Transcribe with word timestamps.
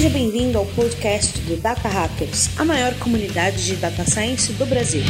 Seja 0.00 0.14
bem-vindo 0.14 0.56
ao 0.56 0.64
podcast 0.64 1.38
do 1.40 1.58
Data 1.58 1.86
Hackers, 1.86 2.58
a 2.58 2.64
maior 2.64 2.94
comunidade 2.94 3.66
de 3.66 3.76
data 3.76 4.02
science 4.06 4.50
do 4.54 4.64
Brasil. 4.64 5.02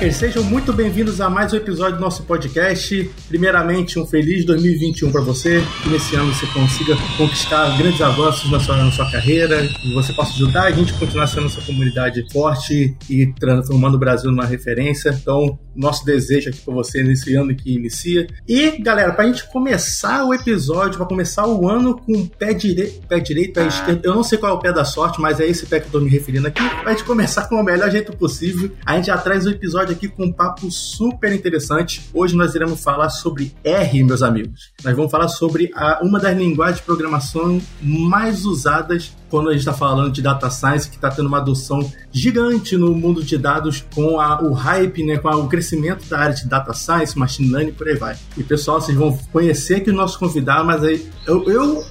Hackers, 0.00 0.16
sejam 0.16 0.42
muito 0.42 0.72
bem-vindos 0.72 1.20
a 1.20 1.28
mais 1.28 1.52
um 1.52 1.56
episódio 1.56 1.96
do 1.96 2.00
nosso 2.00 2.22
podcast. 2.22 3.10
Primeiramente, 3.28 3.98
um 3.98 4.06
feliz 4.06 4.46
2021 4.46 5.12
para 5.12 5.20
você, 5.20 5.62
que 5.82 5.90
nesse 5.90 6.16
ano 6.16 6.32
você 6.32 6.46
consiga 6.46 6.96
conquistar 7.18 7.76
grandes 7.76 8.00
avanços 8.00 8.50
na 8.50 8.58
sua, 8.58 8.76
na 8.78 8.90
sua 8.90 9.10
carreira 9.10 9.62
e 9.84 9.92
você 9.92 10.10
possa 10.14 10.32
ajudar 10.32 10.62
a 10.64 10.70
gente 10.70 10.94
a 10.94 10.98
continuar 10.98 11.26
sendo 11.26 11.46
essa 11.48 11.60
comunidade 11.60 12.24
forte 12.32 12.96
e 13.10 13.26
transformando 13.38 13.96
o 13.96 13.98
Brasil 13.98 14.30
numa 14.30 14.46
referência. 14.46 15.10
Então, 15.10 15.58
nosso 15.76 16.04
desejo 16.04 16.48
aqui 16.48 16.60
para 16.60 16.72
você 16.72 17.02
nesse 17.02 17.34
ano 17.34 17.54
que 17.54 17.74
inicia. 17.74 18.26
E, 18.48 18.82
galera, 18.82 19.12
para 19.12 19.24
a 19.24 19.26
gente 19.26 19.46
começar 19.50 20.24
o 20.24 20.32
episódio, 20.32 20.96
para 20.96 21.06
começar 21.06 21.46
o 21.46 21.68
ano 21.68 21.98
com 21.98 22.12
o 22.12 22.26
pé, 22.26 22.54
dire... 22.54 23.00
pé 23.06 23.20
direito, 23.20 23.52
pé 23.52 23.66
esquerdo, 23.66 24.04
eu 24.04 24.14
não 24.14 24.22
sei 24.22 24.38
qual 24.38 24.52
é 24.52 24.54
o 24.54 24.58
pé 24.58 24.72
da 24.72 24.84
sorte, 24.84 25.20
mas 25.20 25.40
é 25.40 25.46
esse 25.46 25.66
pé 25.66 25.78
que 25.78 25.86
eu 25.88 25.92
tô 25.92 26.00
me 26.00 26.08
referindo 26.08 26.48
aqui, 26.48 26.66
para 26.66 26.90
a 26.90 26.92
gente 26.92 27.04
começar 27.04 27.48
com 27.48 27.56
o 27.56 27.62
melhor 27.62 27.90
jeito 27.90 28.16
possível. 28.16 28.70
A 28.86 28.96
gente 28.96 29.06
já 29.06 29.18
traz 29.18 29.44
o 29.44 29.50
episódio 29.50 29.89
episódio 29.90 29.96
aqui 29.96 30.08
com 30.08 30.24
um 30.24 30.32
papo 30.32 30.70
super 30.70 31.32
interessante. 31.32 32.08
Hoje 32.14 32.36
nós 32.36 32.54
iremos 32.54 32.82
falar 32.82 33.10
sobre 33.10 33.54
R, 33.64 34.02
meus 34.04 34.22
amigos. 34.22 34.72
Nós 34.84 34.96
vamos 34.96 35.10
falar 35.10 35.28
sobre 35.28 35.70
a, 35.74 36.00
uma 36.02 36.18
das 36.18 36.36
linguagens 36.36 36.78
de 36.78 36.84
programação 36.84 37.60
mais 37.82 38.44
usadas 38.44 39.12
quando 39.30 39.48
a 39.48 39.52
gente 39.52 39.60
está 39.60 39.72
falando 39.72 40.10
de 40.10 40.20
data 40.20 40.50
science, 40.50 40.88
que 40.88 40.96
está 40.96 41.10
tendo 41.10 41.26
uma 41.26 41.38
adoção 41.38 41.80
gigante 42.12 42.76
no 42.76 42.94
mundo 42.94 43.22
de 43.22 43.38
dados 43.38 43.84
com 43.94 44.20
a, 44.20 44.42
o 44.42 44.52
hype, 44.52 45.04
né, 45.04 45.16
com 45.16 45.28
a, 45.28 45.36
o 45.36 45.48
crescimento 45.48 46.06
da 46.08 46.18
área 46.18 46.34
de 46.34 46.46
data 46.46 46.74
science, 46.74 47.16
machine 47.16 47.50
learning, 47.50 47.72
por 47.72 47.88
aí 47.88 47.96
vai. 47.96 48.16
E 48.36 48.42
pessoal, 48.42 48.80
vocês 48.80 48.96
vão 48.96 49.16
conhecer 49.32 49.76
aqui 49.76 49.90
o 49.90 49.94
nosso 49.94 50.18
convidado, 50.18 50.64
mas 50.64 50.82
aí, 50.82 51.08
eu, 51.26 51.48
eu, 51.48 51.84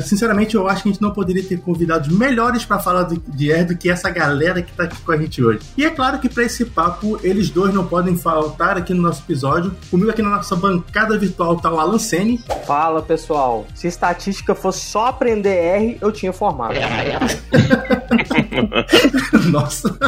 sinceramente, 0.00 0.54
eu 0.54 0.68
acho 0.68 0.82
que 0.82 0.88
a 0.88 0.92
gente 0.92 1.02
não 1.02 1.10
poderia 1.10 1.42
ter 1.42 1.58
convidados 1.60 2.08
melhores 2.08 2.64
para 2.64 2.78
falar 2.78 3.02
de, 3.04 3.18
de 3.18 3.50
R 3.50 3.64
do 3.64 3.76
que 3.76 3.90
essa 3.90 4.08
galera 4.10 4.62
que 4.62 4.70
está 4.70 4.84
aqui 4.84 4.96
com 5.02 5.12
a 5.12 5.16
gente 5.16 5.42
hoje. 5.42 5.60
E 5.76 5.84
é 5.84 5.90
claro 5.90 6.18
que 6.18 6.28
para 6.28 6.44
esse 6.44 6.64
papo, 6.64 7.18
eles 7.22 7.50
dois 7.50 7.74
não 7.74 7.86
podem 7.86 8.16
faltar 8.16 8.76
aqui 8.76 8.94
no 8.94 9.02
nosso 9.02 9.22
episódio. 9.22 9.74
Comigo 9.90 10.10
aqui 10.10 10.22
na 10.22 10.30
nossa 10.30 10.54
bancada 10.54 11.18
virtual 11.18 11.56
está 11.56 11.72
o 11.72 11.80
Alan 11.80 11.98
Sene. 11.98 12.40
Fala 12.66 13.02
pessoal, 13.02 13.66
se 13.74 13.88
estatística 13.88 14.54
fosse 14.54 14.80
só 14.80 15.06
aprender 15.06 15.56
R, 15.56 15.98
eu 16.00 16.12
tinha 16.12 16.32
formado. 16.32 16.74
Nossa. 19.50 19.98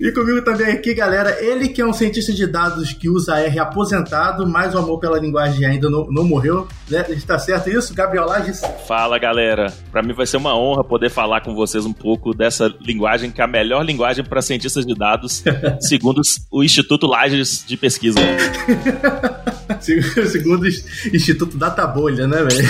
e 0.00 0.12
comigo 0.12 0.42
também 0.42 0.68
aqui, 0.72 0.94
galera, 0.94 1.42
ele 1.42 1.68
que 1.68 1.80
é 1.80 1.86
um 1.86 1.92
cientista 1.92 2.32
de 2.32 2.46
dados 2.46 2.92
que 2.92 3.08
usa 3.08 3.38
R 3.38 3.58
aposentado, 3.58 4.46
mas 4.46 4.74
o 4.74 4.78
amor 4.78 4.98
pela 4.98 5.18
linguagem 5.18 5.64
ainda 5.64 5.88
não, 5.90 6.06
não 6.10 6.24
morreu, 6.24 6.66
né? 6.90 7.04
Está 7.10 7.38
certo 7.38 7.70
isso? 7.70 7.94
Gabriel 7.94 8.26
Lages? 8.26 8.62
Fala, 8.86 9.18
galera. 9.18 9.72
Para 9.90 10.02
mim 10.02 10.12
vai 10.12 10.26
ser 10.26 10.36
uma 10.36 10.56
honra 10.56 10.84
poder 10.84 11.10
falar 11.10 11.40
com 11.42 11.54
vocês 11.54 11.84
um 11.84 11.92
pouco 11.92 12.34
dessa 12.34 12.72
linguagem 12.80 13.30
que 13.30 13.40
é 13.40 13.44
a 13.44 13.48
melhor 13.48 13.84
linguagem 13.84 14.24
para 14.24 14.40
cientistas 14.42 14.86
de 14.86 14.94
dados, 14.94 15.42
segundo 15.80 16.20
o 16.50 16.62
Instituto 16.62 17.06
Lages 17.06 17.64
de 17.66 17.76
Pesquisa. 17.76 18.20
segundo 20.30 20.66
Instituto 20.66 21.56
Data 21.56 21.86
Bolha, 21.86 22.26
né, 22.26 22.42
velho? 22.42 22.68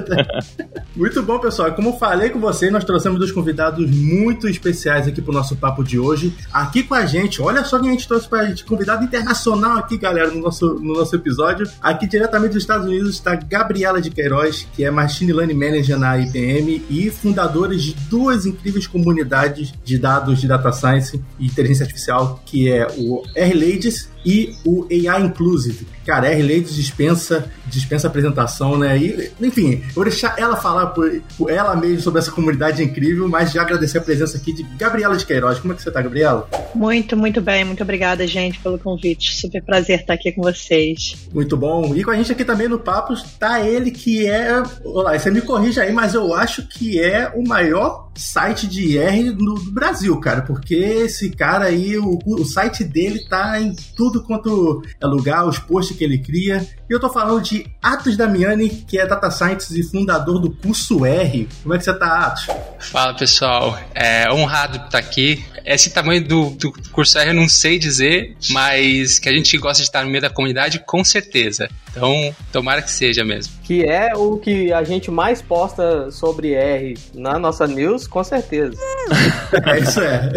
Muito 0.94 1.22
bom, 1.22 1.38
pessoal. 1.38 1.72
Como 1.72 1.98
falei 1.98 2.30
com 2.30 2.40
vocês, 2.40 2.70
nós 2.70 2.84
trouxemos 2.84 3.18
dois 3.18 3.32
convidados 3.32 3.88
muito 3.90 4.48
especiais 4.48 5.06
aqui 5.06 5.22
pro 5.22 5.32
nosso 5.32 5.56
papo 5.56 5.82
de 5.84 5.98
hoje. 5.98 6.34
Aqui 6.52 6.82
com 6.82 6.94
a 6.94 7.06
gente, 7.06 7.40
olha 7.40 7.64
só 7.64 7.78
quem 7.78 7.88
a 7.88 7.92
gente 7.92 8.08
trouxe 8.08 8.28
pra 8.28 8.44
gente. 8.44 8.64
Convidado 8.64 9.04
internacional 9.04 9.78
aqui, 9.78 9.96
galera, 9.96 10.30
no 10.30 10.40
nosso, 10.40 10.74
no 10.74 10.94
nosso 10.94 11.14
episódio. 11.14 11.66
Aqui 11.80 12.06
diretamente 12.06 12.54
dos 12.54 12.62
Estados 12.62 12.86
Unidos 12.86 13.14
está 13.14 13.34
Gabriela 13.34 14.00
de 14.00 14.10
Queiroz, 14.10 14.66
que 14.74 14.84
é 14.84 14.90
Machine 14.90 15.32
Learning 15.32 15.54
Manager 15.54 15.98
na 15.98 16.18
IBM 16.18 16.82
e 16.90 17.10
fundadora 17.10 17.76
de 17.76 17.94
duas 18.08 18.44
incríveis 18.44 18.86
comunidades 18.86 19.72
de 19.84 19.96
dados 19.96 20.40
de 20.40 20.48
Data 20.48 20.72
Science 20.72 21.22
e 21.38 21.46
Inteligência 21.46 21.84
Artificial, 21.84 22.42
que 22.44 22.68
é 22.68 22.86
o 22.98 23.22
R-Ladies 23.34 24.10
e 24.24 24.54
o 24.64 24.86
AI 24.90 25.24
Inclusive. 25.26 25.86
Cara, 26.04 26.28
R. 26.28 26.42
Leite 26.42 26.74
dispensa, 26.74 27.50
dispensa 27.70 28.08
apresentação, 28.08 28.78
né? 28.78 28.98
E, 28.98 29.30
enfim, 29.40 29.82
eu 29.88 29.94
vou 29.94 30.04
deixar 30.04 30.34
ela 30.38 30.56
falar 30.56 30.88
por, 30.88 31.10
por, 31.36 31.50
ela 31.50 31.74
mesmo 31.76 32.00
sobre 32.00 32.20
essa 32.20 32.30
comunidade 32.30 32.82
incrível, 32.82 33.28
mas 33.28 33.52
já 33.52 33.62
agradecer 33.62 33.98
a 33.98 34.02
presença 34.02 34.36
aqui 34.36 34.52
de 34.52 34.62
Gabriela 34.62 35.16
de 35.16 35.24
Queiroz. 35.24 35.58
Como 35.58 35.72
é 35.72 35.76
que 35.76 35.82
você 35.82 35.90
tá, 35.90 36.02
Gabriela? 36.02 36.48
Muito, 36.74 37.16
muito 37.16 37.40
bem. 37.40 37.64
Muito 37.64 37.82
obrigada, 37.82 38.26
gente, 38.26 38.58
pelo 38.58 38.78
convite. 38.78 39.36
Super 39.36 39.62
prazer 39.62 40.00
estar 40.00 40.14
aqui 40.14 40.32
com 40.32 40.42
vocês. 40.42 41.16
Muito 41.32 41.56
bom. 41.56 41.94
E 41.94 42.04
com 42.04 42.10
a 42.10 42.16
gente 42.16 42.32
aqui 42.32 42.44
também 42.44 42.68
no 42.68 42.78
Papo 42.78 43.14
tá 43.38 43.60
ele 43.60 43.90
que 43.90 44.26
é. 44.26 44.62
Olá, 44.84 45.18
você 45.18 45.30
me 45.30 45.40
corrija 45.40 45.82
aí, 45.82 45.92
mas 45.92 46.14
eu 46.14 46.34
acho 46.34 46.66
que 46.66 47.00
é 47.00 47.32
o 47.34 47.46
maior 47.46 48.10
site 48.14 48.66
de 48.66 48.98
R 48.98 49.32
do, 49.32 49.54
do 49.54 49.70
Brasil, 49.70 50.18
cara, 50.20 50.42
porque 50.42 50.74
esse 50.74 51.30
cara 51.30 51.66
aí, 51.66 51.98
o, 51.98 52.18
o 52.26 52.44
site 52.44 52.84
dele 52.84 53.24
tá 53.28 53.60
em 53.60 53.74
tudo 53.96 54.22
quanto 54.22 54.82
é 55.00 55.06
lugar, 55.06 55.46
os 55.46 55.58
posts 55.58 55.96
que 55.96 56.04
ele 56.04 56.18
cria. 56.18 56.66
E 56.88 56.92
eu 56.92 57.00
tô 57.00 57.08
falando 57.08 57.42
de 57.42 57.59
Atos 57.82 58.16
Damiani, 58.16 58.68
que 58.68 58.98
é 58.98 59.06
Data 59.06 59.30
Scientist 59.30 59.72
e 59.78 59.82
fundador 59.82 60.38
do 60.38 60.50
curso 60.50 61.04
R. 61.04 61.48
Como 61.62 61.74
é 61.74 61.78
que 61.78 61.84
você 61.84 61.94
tá, 61.94 62.26
Atos? 62.26 62.46
Fala, 62.78 63.14
pessoal. 63.14 63.78
É 63.94 64.30
honrado 64.32 64.76
estar 64.84 64.98
aqui. 64.98 65.44
Esse 65.64 65.90
tamanho 65.90 66.26
do, 66.26 66.50
do 66.50 66.72
curso 66.90 67.18
R 67.18 67.30
eu 67.30 67.34
não 67.34 67.48
sei 67.48 67.78
dizer, 67.78 68.36
mas 68.50 69.18
que 69.18 69.28
a 69.28 69.32
gente 69.32 69.56
gosta 69.58 69.82
de 69.82 69.88
estar 69.88 70.04
no 70.04 70.10
meio 70.10 70.22
da 70.22 70.30
comunidade, 70.30 70.82
com 70.86 71.04
certeza. 71.04 71.68
Então, 71.90 72.34
tomara 72.52 72.82
que 72.82 72.90
seja 72.90 73.24
mesmo. 73.24 73.52
Que 73.64 73.84
é 73.84 74.14
o 74.14 74.36
que 74.36 74.72
a 74.72 74.82
gente 74.84 75.10
mais 75.10 75.42
posta 75.42 76.10
sobre 76.10 76.52
R 76.52 76.96
na 77.14 77.38
nossa 77.38 77.66
news, 77.66 78.06
com 78.06 78.22
certeza. 78.22 78.76
é, 79.66 79.78
isso 79.78 80.00
é. 80.00 80.30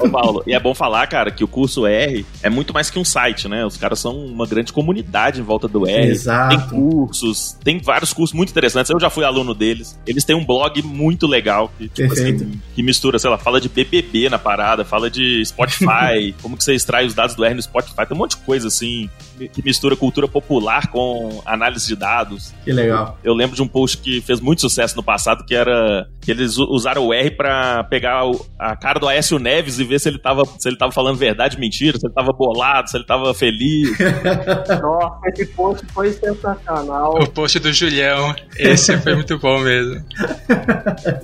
Ô, 0.00 0.08
Paulo, 0.08 0.42
e 0.46 0.54
é 0.54 0.60
bom 0.60 0.74
falar, 0.74 1.06
cara, 1.06 1.30
que 1.30 1.44
o 1.44 1.48
curso 1.48 1.86
R 1.86 2.24
é 2.42 2.48
muito 2.48 2.72
mais 2.72 2.88
que 2.90 2.98
um 2.98 3.04
site, 3.04 3.48
né? 3.48 3.64
Os 3.64 3.76
caras 3.76 3.98
são 3.98 4.16
uma 4.16 4.46
grande 4.46 4.72
comunidade 4.72 5.40
em 5.40 5.44
volta 5.44 5.68
do 5.68 5.86
R. 5.86 6.08
Exato. 6.08 6.56
Tem 6.56 6.68
cursos, 6.68 7.56
tem 7.62 7.78
vários 7.78 8.12
cursos 8.12 8.34
muito 8.34 8.50
interessantes. 8.50 8.90
Eu 8.90 9.00
já 9.00 9.10
fui 9.10 9.24
aluno 9.24 9.54
deles. 9.54 9.98
Eles 10.06 10.24
têm 10.24 10.36
um 10.36 10.44
blog 10.44 10.82
muito 10.82 11.26
legal 11.26 11.70
que, 11.76 11.88
tipo, 11.88 12.12
assim, 12.12 12.58
que 12.74 12.82
mistura, 12.82 13.18
sei 13.18 13.30
lá, 13.30 13.38
fala 13.38 13.60
de 13.60 13.68
BBB 13.68 14.30
na 14.30 14.38
parada, 14.38 14.55
fala 14.84 15.10
de 15.10 15.44
Spotify, 15.44 16.34
como 16.42 16.56
que 16.56 16.64
você 16.64 16.74
extrai 16.74 17.06
os 17.06 17.14
dados 17.14 17.34
do 17.34 17.44
R 17.44 17.54
no 17.54 17.62
Spotify. 17.62 18.06
Tem 18.06 18.16
um 18.16 18.18
monte 18.18 18.36
de 18.36 18.42
coisa, 18.44 18.68
assim, 18.68 19.10
que 19.52 19.62
mistura 19.62 19.96
cultura 19.96 20.26
popular 20.26 20.88
com 20.88 21.42
análise 21.44 21.86
de 21.86 21.96
dados. 21.96 22.54
Que 22.64 22.72
legal. 22.72 23.18
Eu, 23.22 23.32
eu 23.32 23.34
lembro 23.34 23.54
de 23.54 23.62
um 23.62 23.68
post 23.68 23.98
que 23.98 24.20
fez 24.20 24.40
muito 24.40 24.60
sucesso 24.60 24.96
no 24.96 25.02
passado, 25.02 25.44
que 25.44 25.54
era 25.54 26.08
que 26.26 26.32
eles 26.32 26.58
usaram 26.58 27.06
o 27.06 27.14
R 27.14 27.30
para 27.30 27.84
pegar 27.84 28.26
o, 28.26 28.44
a 28.58 28.74
cara 28.74 28.98
do 28.98 29.06
Aécio 29.06 29.38
Neves 29.38 29.78
e 29.78 29.84
ver 29.84 30.00
se 30.00 30.08
ele 30.08 30.18
tava, 30.18 30.44
se 30.58 30.68
ele 30.68 30.76
tava 30.76 30.90
falando 30.90 31.16
verdade, 31.16 31.58
mentira, 31.58 31.96
se 32.00 32.04
ele 32.04 32.12
tava 32.12 32.32
bolado, 32.32 32.90
se 32.90 32.96
ele 32.96 33.04
tava 33.04 33.32
feliz. 33.32 33.96
Nossa, 34.82 35.20
esse 35.28 35.46
post 35.46 35.86
foi 35.94 36.10
sensacional. 36.12 37.22
O 37.22 37.28
post 37.28 37.60
do 37.60 37.72
Julião, 37.72 38.34
esse 38.58 38.96
foi 38.98 39.14
muito 39.14 39.38
bom 39.38 39.60
mesmo. 39.60 40.04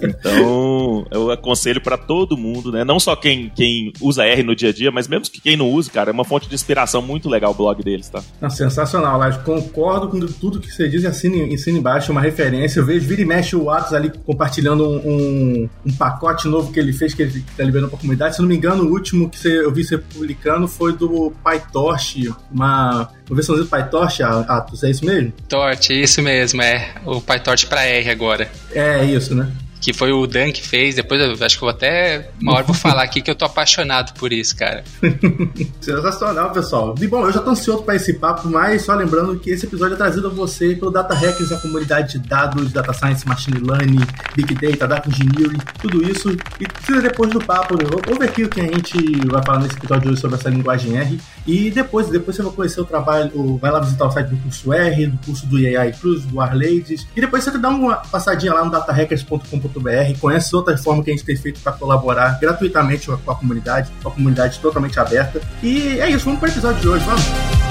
Então, 0.00 1.05
eu 1.11 1.33
aconselho 1.33 1.81
para 1.81 1.99
todo 1.99 2.37
mundo, 2.37 2.71
né? 2.71 2.84
Não 2.84 3.00
só 3.00 3.17
quem, 3.17 3.50
quem 3.50 3.93
usa 4.00 4.25
R 4.25 4.44
no 4.44 4.55
dia 4.55 4.69
a 4.69 4.73
dia, 4.73 4.93
mas 4.93 5.09
mesmo 5.09 5.25
que 5.25 5.41
quem 5.41 5.56
não 5.56 5.69
use, 5.69 5.91
cara, 5.91 6.11
é 6.11 6.12
uma 6.12 6.25
fonte 6.25 6.49
de 6.49 6.55
inspiração 6.55 7.03
muito 7.03 7.29
legal 7.29 7.50
o 7.50 7.55
blog 7.55 7.83
deles, 8.03 8.09
tá? 8.09 8.23
Não, 8.41 8.51
sensacional, 8.51 9.19
Lars. 9.19 9.37
Concordo 9.39 10.09
com 10.09 10.19
tudo 10.26 10.61
que 10.61 10.71
você 10.71 10.88
diz 10.88 11.05
e 11.05 11.06
assina, 11.06 11.55
assina 11.55 11.79
embaixo, 11.79 12.11
uma 12.11 12.21
referência. 12.21 12.81
Eu 12.81 12.87
vejo, 12.87 13.06
vira 13.06 13.23
e 13.23 13.25
mexe 13.25 13.55
o 13.55 13.71
Atos 13.71 13.94
ali 13.94 14.12
compartilhando 14.26 14.85
um, 14.85 14.97
um, 14.97 15.71
um, 15.87 15.93
pacote 15.93 16.49
novo 16.49 16.73
que 16.73 16.81
ele 16.81 16.93
fez, 16.93 17.15
que 17.15 17.23
ele 17.23 17.44
tá 17.56 17.62
liberando 17.62 17.91
pra 17.91 17.99
comunidade. 17.99 18.35
Se 18.35 18.43
não 18.43 18.49
me 18.49 18.56
engano, 18.56 18.85
o 18.85 18.91
último 18.91 19.31
que 19.31 19.38
você, 19.38 19.61
eu 19.61 19.73
vi 19.73 19.85
você 19.85 19.97
publicando 19.97 20.67
foi 20.67 20.97
do 20.97 21.32
PyTorch, 21.44 22.32
uma, 22.50 23.09
uma 23.29 23.37
versãozinha 23.37 23.65
do 23.65 23.71
PyTorch, 23.71 24.23
Atos, 24.23 24.82
é 24.82 24.91
isso 24.91 25.05
mesmo? 25.05 25.32
Torch, 25.49 25.93
é 25.93 25.97
isso 25.97 26.21
mesmo, 26.21 26.61
é. 26.61 26.94
O 27.05 27.21
PyTorch 27.21 27.67
pra 27.67 27.85
R 27.85 28.11
agora. 28.11 28.50
É, 28.73 29.05
isso, 29.05 29.35
né? 29.35 29.50
Que 29.82 29.93
foi 29.93 30.12
o 30.12 30.26
Dan 30.26 30.52
que 30.52 30.67
fez. 30.67 30.94
Depois 30.94 31.20
eu 31.20 31.32
acho 31.44 31.58
que 31.58 31.64
eu 31.64 31.67
vou 31.67 31.70
até 31.70 32.31
uma 32.40 32.55
hora 32.55 32.64
vou 32.64 32.75
falar 32.75 33.02
aqui 33.02 33.20
que 33.20 33.31
eu 33.31 33.34
tô 33.34 33.44
apaixonado 33.44 34.14
por 34.14 34.32
isso, 34.32 34.56
cara. 34.56 34.84
Sensacional, 35.81 36.52
pessoal. 36.52 36.94
E 37.00 37.06
bom, 37.06 37.26
eu 37.26 37.32
já 37.32 37.40
tô 37.40 37.50
ansioso 37.50 37.82
para 37.82 37.96
esse 37.96 38.14
papo, 38.14 38.49
mas 38.49 38.82
só 38.82 38.94
lembrando 38.94 39.38
que 39.38 39.50
esse 39.50 39.67
episódio 39.67 39.94
é 39.94 39.96
trazido 39.96 40.29
a 40.29 40.31
você 40.31 40.76
pelo 40.76 40.90
Data 40.90 41.14
Hackers, 41.14 41.50
a 41.50 41.58
comunidade 41.58 42.19
de 42.19 42.29
dados, 42.29 42.73
Data 42.73 42.93
Science, 42.93 43.26
Machine 43.26 43.58
Learning, 43.58 44.06
Big 44.37 44.55
Data, 44.55 44.87
Data 44.87 45.08
Engineering, 45.08 45.58
tudo 45.81 46.08
isso. 46.08 46.31
E 46.61 47.00
depois 47.02 47.31
do 47.32 47.40
papo, 47.40 47.75
né? 47.75 47.82
ouve 48.08 48.25
aqui 48.25 48.44
o 48.44 48.49
que 48.49 48.61
a 48.61 48.64
gente 48.64 49.26
vai 49.26 49.43
falar 49.44 49.61
nesse 49.61 49.76
episódio 49.76 50.11
hoje 50.11 50.20
sobre 50.20 50.37
essa 50.37 50.49
linguagem 50.49 50.96
R. 50.96 51.20
E 51.46 51.70
depois, 51.70 52.08
depois 52.08 52.37
você 52.37 52.43
vai 52.43 52.52
conhecer 52.52 52.81
o 52.81 52.85
trabalho, 52.85 53.56
vai 53.56 53.70
lá 53.70 53.81
visitar 53.81 54.06
o 54.06 54.11
site 54.11 54.28
do 54.28 54.37
curso 54.37 54.73
R, 54.73 55.06
do 55.06 55.19
curso 55.25 55.46
do 55.46 55.56
AI 55.56 55.93
Cruz, 55.93 56.25
do 56.25 56.40
Arlades. 56.40 57.06
E 57.17 57.20
depois 57.20 57.43
você 57.43 57.58
dá 57.58 57.69
uma 57.69 57.96
passadinha 57.96 58.55
lá 58.55 58.64
no 58.64 58.70
datahackers.com.br, 58.70 59.72
conhece 60.15 60.55
outras 60.55 60.83
formas 60.83 61.05
que 61.05 61.11
a 61.11 61.15
gente 61.15 61.25
tem 61.25 61.37
feito 61.37 61.61
para 61.61 61.73
colaborar 61.73 62.39
gratuitamente 62.41 63.07
com 63.07 63.31
a 63.31 63.35
comunidade, 63.35 63.91
com 64.03 64.09
a 64.09 64.13
comunidade 64.13 64.59
totalmente 64.59 64.99
aberta. 64.99 65.41
E 65.63 66.01
é 66.01 66.11
isso, 66.11 66.25
vamos 66.25 66.41
para 66.41 66.49
o 66.49 66.53
episódio 66.53 66.81
de 66.81 66.89
hoje, 66.89 67.05
vamos? 67.05 67.62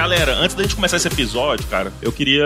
Galera, 0.00 0.34
antes 0.36 0.56
da 0.56 0.62
gente 0.62 0.74
começar 0.74 0.96
esse 0.96 1.06
episódio, 1.08 1.66
cara, 1.66 1.92
eu 2.00 2.10
queria 2.10 2.42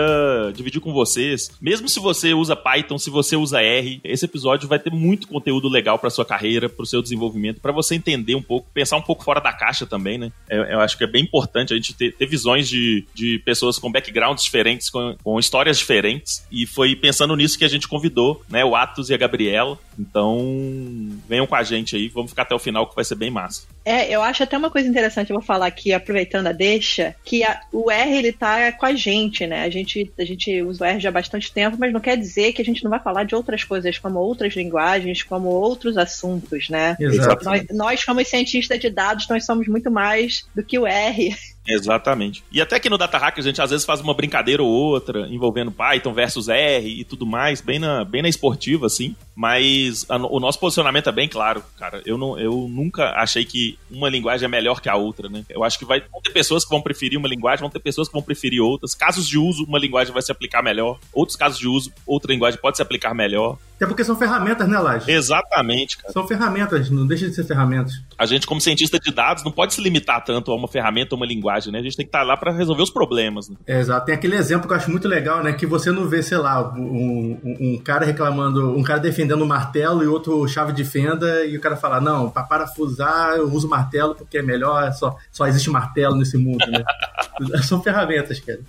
dividir 0.53 0.81
com 0.81 0.91
vocês, 0.91 1.49
mesmo 1.61 1.87
se 1.87 2.01
você 2.01 2.33
usa 2.33 2.53
Python, 2.53 2.97
se 2.97 3.09
você 3.09 3.37
usa 3.37 3.61
R, 3.61 4.01
esse 4.03 4.25
episódio 4.25 4.67
vai 4.67 4.77
ter 4.77 4.91
muito 4.91 5.25
conteúdo 5.25 5.69
legal 5.69 5.97
para 5.97 6.09
sua 6.09 6.25
carreira, 6.25 6.67
para 6.67 6.83
o 6.83 6.85
seu 6.85 7.01
desenvolvimento, 7.01 7.61
para 7.61 7.71
você 7.71 7.95
entender 7.95 8.35
um 8.35 8.41
pouco, 8.41 8.67
pensar 8.73 8.97
um 8.97 9.01
pouco 9.01 9.23
fora 9.23 9.39
da 9.39 9.53
caixa 9.53 9.85
também, 9.85 10.17
né? 10.17 10.33
Eu, 10.49 10.63
eu 10.63 10.81
acho 10.81 10.97
que 10.97 11.05
é 11.05 11.07
bem 11.07 11.23
importante 11.23 11.71
a 11.71 11.77
gente 11.77 11.93
ter, 11.93 12.11
ter 12.11 12.25
visões 12.25 12.67
de, 12.67 13.05
de 13.13 13.39
pessoas 13.45 13.79
com 13.79 13.89
backgrounds 13.89 14.43
diferentes, 14.43 14.89
com, 14.89 15.15
com 15.23 15.39
histórias 15.39 15.77
diferentes, 15.77 16.45
e 16.51 16.67
foi 16.67 16.93
pensando 16.93 17.37
nisso 17.37 17.57
que 17.57 17.63
a 17.63 17.69
gente 17.69 17.87
convidou, 17.87 18.43
né, 18.49 18.65
o 18.65 18.75
Atos 18.75 19.09
e 19.09 19.13
a 19.13 19.17
Gabriela. 19.17 19.79
Então, 19.97 21.17
venham 21.25 21.47
com 21.47 21.55
a 21.55 21.63
gente 21.63 21.95
aí, 21.95 22.09
vamos 22.09 22.31
ficar 22.31 22.41
até 22.41 22.53
o 22.53 22.59
final 22.59 22.85
que 22.85 22.93
vai 22.93 23.05
ser 23.05 23.15
bem 23.15 23.31
massa. 23.31 23.65
É, 23.85 24.13
eu 24.13 24.21
acho 24.21 24.43
até 24.43 24.57
uma 24.57 24.69
coisa 24.69 24.89
interessante, 24.89 25.29
eu 25.29 25.37
vou 25.37 25.45
falar 25.45 25.67
aqui, 25.67 25.93
aproveitando 25.93 26.47
a 26.47 26.51
deixa, 26.51 27.15
que 27.23 27.44
a, 27.45 27.61
o 27.71 27.89
R 27.89 28.17
ele 28.17 28.31
tá 28.31 28.71
com 28.71 28.85
a 28.85 28.93
gente, 28.93 29.45
né? 29.47 29.63
A 29.63 29.69
gente, 29.69 30.11
a 30.17 30.25
gente 30.25 30.61
usa 30.61 30.83
o 30.83 30.87
R 30.87 30.99
já 30.99 31.09
há 31.09 31.11
bastante 31.11 31.51
tempo, 31.51 31.77
mas 31.79 31.93
não 31.93 31.99
quer 31.99 32.17
dizer 32.17 32.53
que 32.53 32.61
a 32.61 32.65
gente 32.65 32.83
não 32.83 32.91
vai 32.91 32.99
falar 32.99 33.23
de 33.23 33.35
outras 33.35 33.63
coisas, 33.63 33.97
como 33.97 34.19
outras 34.19 34.55
linguagens, 34.55 35.23
como 35.23 35.49
outros 35.49 35.97
assuntos, 35.97 36.69
né? 36.69 36.95
Exato. 36.99 37.45
Nós, 37.45 37.65
nós, 37.71 38.03
como 38.03 38.23
cientistas 38.25 38.79
de 38.79 38.89
dados, 38.89 39.27
nós 39.29 39.45
somos 39.45 39.67
muito 39.67 39.89
mais 39.91 40.45
do 40.55 40.63
que 40.63 40.77
o 40.77 40.85
R. 40.85 41.35
Exatamente. 41.67 42.43
E 42.51 42.61
até 42.61 42.79
que 42.79 42.89
no 42.89 42.97
Data 42.97 43.17
Hackers 43.17 43.45
a 43.45 43.49
gente 43.49 43.61
às 43.61 43.71
vezes 43.71 43.85
faz 43.85 43.99
uma 43.99 44.13
brincadeira 44.13 44.61
ou 44.61 44.69
outra 44.69 45.27
envolvendo 45.27 45.71
Python 45.71 46.13
versus 46.13 46.47
R 46.47 46.87
e 46.87 47.03
tudo 47.03 47.25
mais, 47.25 47.61
bem 47.61 47.79
na, 47.79 48.05
bem 48.05 48.21
na 48.21 48.29
esportiva, 48.29 48.85
assim. 48.85 49.15
Mas 49.35 50.05
a, 50.09 50.15
o 50.17 50.39
nosso 50.39 50.59
posicionamento 50.59 51.09
é 51.09 51.11
bem 51.11 51.27
claro, 51.27 51.61
cara. 51.77 52.01
Eu, 52.05 52.17
não, 52.17 52.39
eu 52.39 52.67
nunca 52.69 53.11
achei 53.17 53.43
que 53.43 53.77
uma 53.91 54.09
linguagem 54.09 54.45
é 54.45 54.49
melhor 54.49 54.79
que 54.79 54.87
a 54.87 54.95
outra, 54.95 55.27
né? 55.27 55.43
Eu 55.49 55.63
acho 55.63 55.77
que 55.77 55.85
vai 55.85 55.99
vão 55.99 56.21
ter 56.21 56.31
pessoas 56.31 56.63
que 56.63 56.69
vão 56.69 56.81
preferir 56.81 57.19
uma 57.19 57.27
linguagem, 57.27 57.59
vão 57.59 57.69
ter 57.69 57.79
pessoas 57.79 58.07
que 58.07 58.13
vão 58.13 58.21
preferir 58.21 58.61
outras. 58.61 58.95
Casos 58.95 59.27
de 59.27 59.37
uso, 59.37 59.65
uma 59.65 59.77
linguagem 59.77 60.13
vai 60.13 60.21
se 60.21 60.31
aplicar 60.31 60.63
melhor. 60.63 60.97
Outros 61.11 61.35
casos 61.35 61.59
de 61.59 61.67
uso, 61.67 61.91
outra 62.05 62.31
linguagem 62.31 62.59
pode 62.59 62.77
se 62.77 62.81
aplicar 62.81 63.13
melhor. 63.13 63.57
Até 63.75 63.85
porque 63.85 64.05
são 64.05 64.15
ferramentas, 64.15 64.69
né, 64.69 64.79
Laje? 64.79 65.11
Exatamente, 65.11 65.97
cara. 65.97 66.13
São 66.13 66.25
ferramentas, 66.25 66.89
não 66.89 67.05
deixa 67.05 67.27
de 67.27 67.35
ser 67.35 67.43
ferramentas. 67.43 68.01
A 68.17 68.25
gente, 68.25 68.47
como 68.47 68.61
cientista 68.61 68.97
de 68.97 69.11
dados, 69.11 69.43
não 69.43 69.51
pode 69.51 69.73
se 69.73 69.81
limitar 69.81 70.23
tanto 70.23 70.49
a 70.49 70.55
uma 70.55 70.67
ferramenta 70.67 71.13
ou 71.13 71.17
uma 71.19 71.25
linguagem, 71.25 71.73
né? 71.73 71.79
A 71.79 71.83
gente 71.83 71.97
tem 71.97 72.05
que 72.05 72.09
estar 72.09 72.23
lá 72.23 72.37
para 72.37 72.53
resolver 72.53 72.83
os 72.83 72.89
problemas. 72.89 73.49
Né? 73.49 73.57
É, 73.67 73.79
exato. 73.79 74.05
Tem 74.05 74.15
aquele 74.15 74.37
exemplo 74.37 74.65
que 74.65 74.73
eu 74.73 74.77
acho 74.77 74.89
muito 74.89 75.09
legal, 75.09 75.43
né? 75.43 75.51
Que 75.51 75.65
você 75.65 75.91
não 75.91 76.07
vê, 76.07 76.23
sei 76.23 76.37
lá, 76.37 76.73
um, 76.73 77.37
um, 77.43 77.57
um 77.59 77.77
cara 77.83 78.05
reclamando, 78.05 78.77
um 78.77 78.81
cara 78.81 78.99
defendendo 78.99 79.24
um 79.33 79.47
martelo 79.47 80.03
e 80.03 80.07
outro 80.07 80.47
chave 80.47 80.73
de 80.73 80.83
fenda, 80.83 81.45
e 81.45 81.57
o 81.57 81.61
cara 81.61 81.75
fala: 81.75 81.99
não, 81.99 82.29
para 82.29 82.43
parafusar 82.43 83.35
eu 83.35 83.51
uso 83.51 83.67
martelo 83.67 84.13
porque 84.15 84.37
é 84.37 84.41
melhor, 84.41 84.91
só, 84.93 85.15
só 85.31 85.47
existe 85.47 85.69
martelo 85.69 86.15
nesse 86.15 86.37
mundo, 86.37 86.65
né? 86.67 86.83
São 87.63 87.81
ferramentas, 87.81 88.39
cara. 88.39 88.59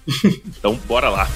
Então, 0.47 0.75
bora 0.87 1.09
lá. 1.09 1.29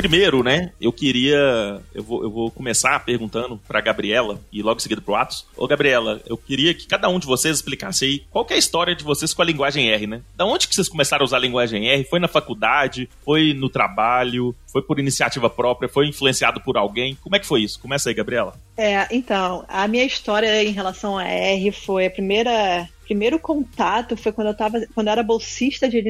Primeiro, 0.00 0.42
né, 0.42 0.72
eu 0.80 0.90
queria. 0.90 1.78
Eu 1.94 2.02
vou, 2.02 2.22
eu 2.22 2.30
vou 2.30 2.50
começar 2.50 2.98
perguntando 3.04 3.60
pra 3.68 3.82
Gabriela 3.82 4.40
e 4.50 4.62
logo 4.62 4.78
em 4.78 4.80
seguida 4.80 5.02
pro 5.02 5.14
Atos. 5.14 5.46
Ô, 5.54 5.68
Gabriela, 5.68 6.22
eu 6.26 6.38
queria 6.38 6.72
que 6.72 6.86
cada 6.86 7.06
um 7.10 7.18
de 7.18 7.26
vocês 7.26 7.56
explicasse 7.56 8.06
aí 8.06 8.24
qual 8.30 8.46
é 8.48 8.54
a 8.54 8.56
história 8.56 8.94
de 8.94 9.04
vocês 9.04 9.34
com 9.34 9.42
a 9.42 9.44
linguagem 9.44 9.90
R, 9.90 10.06
né? 10.06 10.22
Da 10.34 10.46
onde 10.46 10.66
que 10.66 10.74
vocês 10.74 10.88
começaram 10.88 11.22
a 11.22 11.26
usar 11.26 11.36
a 11.36 11.40
linguagem 11.40 11.86
R? 11.86 12.04
Foi 12.04 12.18
na 12.18 12.28
faculdade? 12.28 13.10
Foi 13.22 13.52
no 13.52 13.68
trabalho? 13.68 14.54
Foi 14.72 14.80
por 14.80 14.98
iniciativa 14.98 15.50
própria? 15.50 15.86
Foi 15.86 16.06
influenciado 16.06 16.62
por 16.62 16.78
alguém? 16.78 17.14
Como 17.22 17.36
é 17.36 17.38
que 17.38 17.46
foi 17.46 17.60
isso? 17.60 17.78
Começa 17.78 18.08
aí, 18.08 18.14
Gabriela. 18.14 18.54
É, 18.78 19.06
então, 19.14 19.66
a 19.68 19.86
minha 19.86 20.04
história 20.04 20.64
em 20.64 20.72
relação 20.72 21.18
a 21.18 21.24
R 21.24 21.72
foi 21.72 22.06
a 22.06 22.10
primeira 22.10 22.88
primeiro 23.10 23.40
contato 23.40 24.16
foi 24.16 24.30
quando 24.30 24.46
eu 24.46 24.54
tava, 24.54 24.86
quando 24.94 25.08
eu 25.08 25.12
era 25.12 25.22
bolsista 25.24 25.88
de 25.88 26.00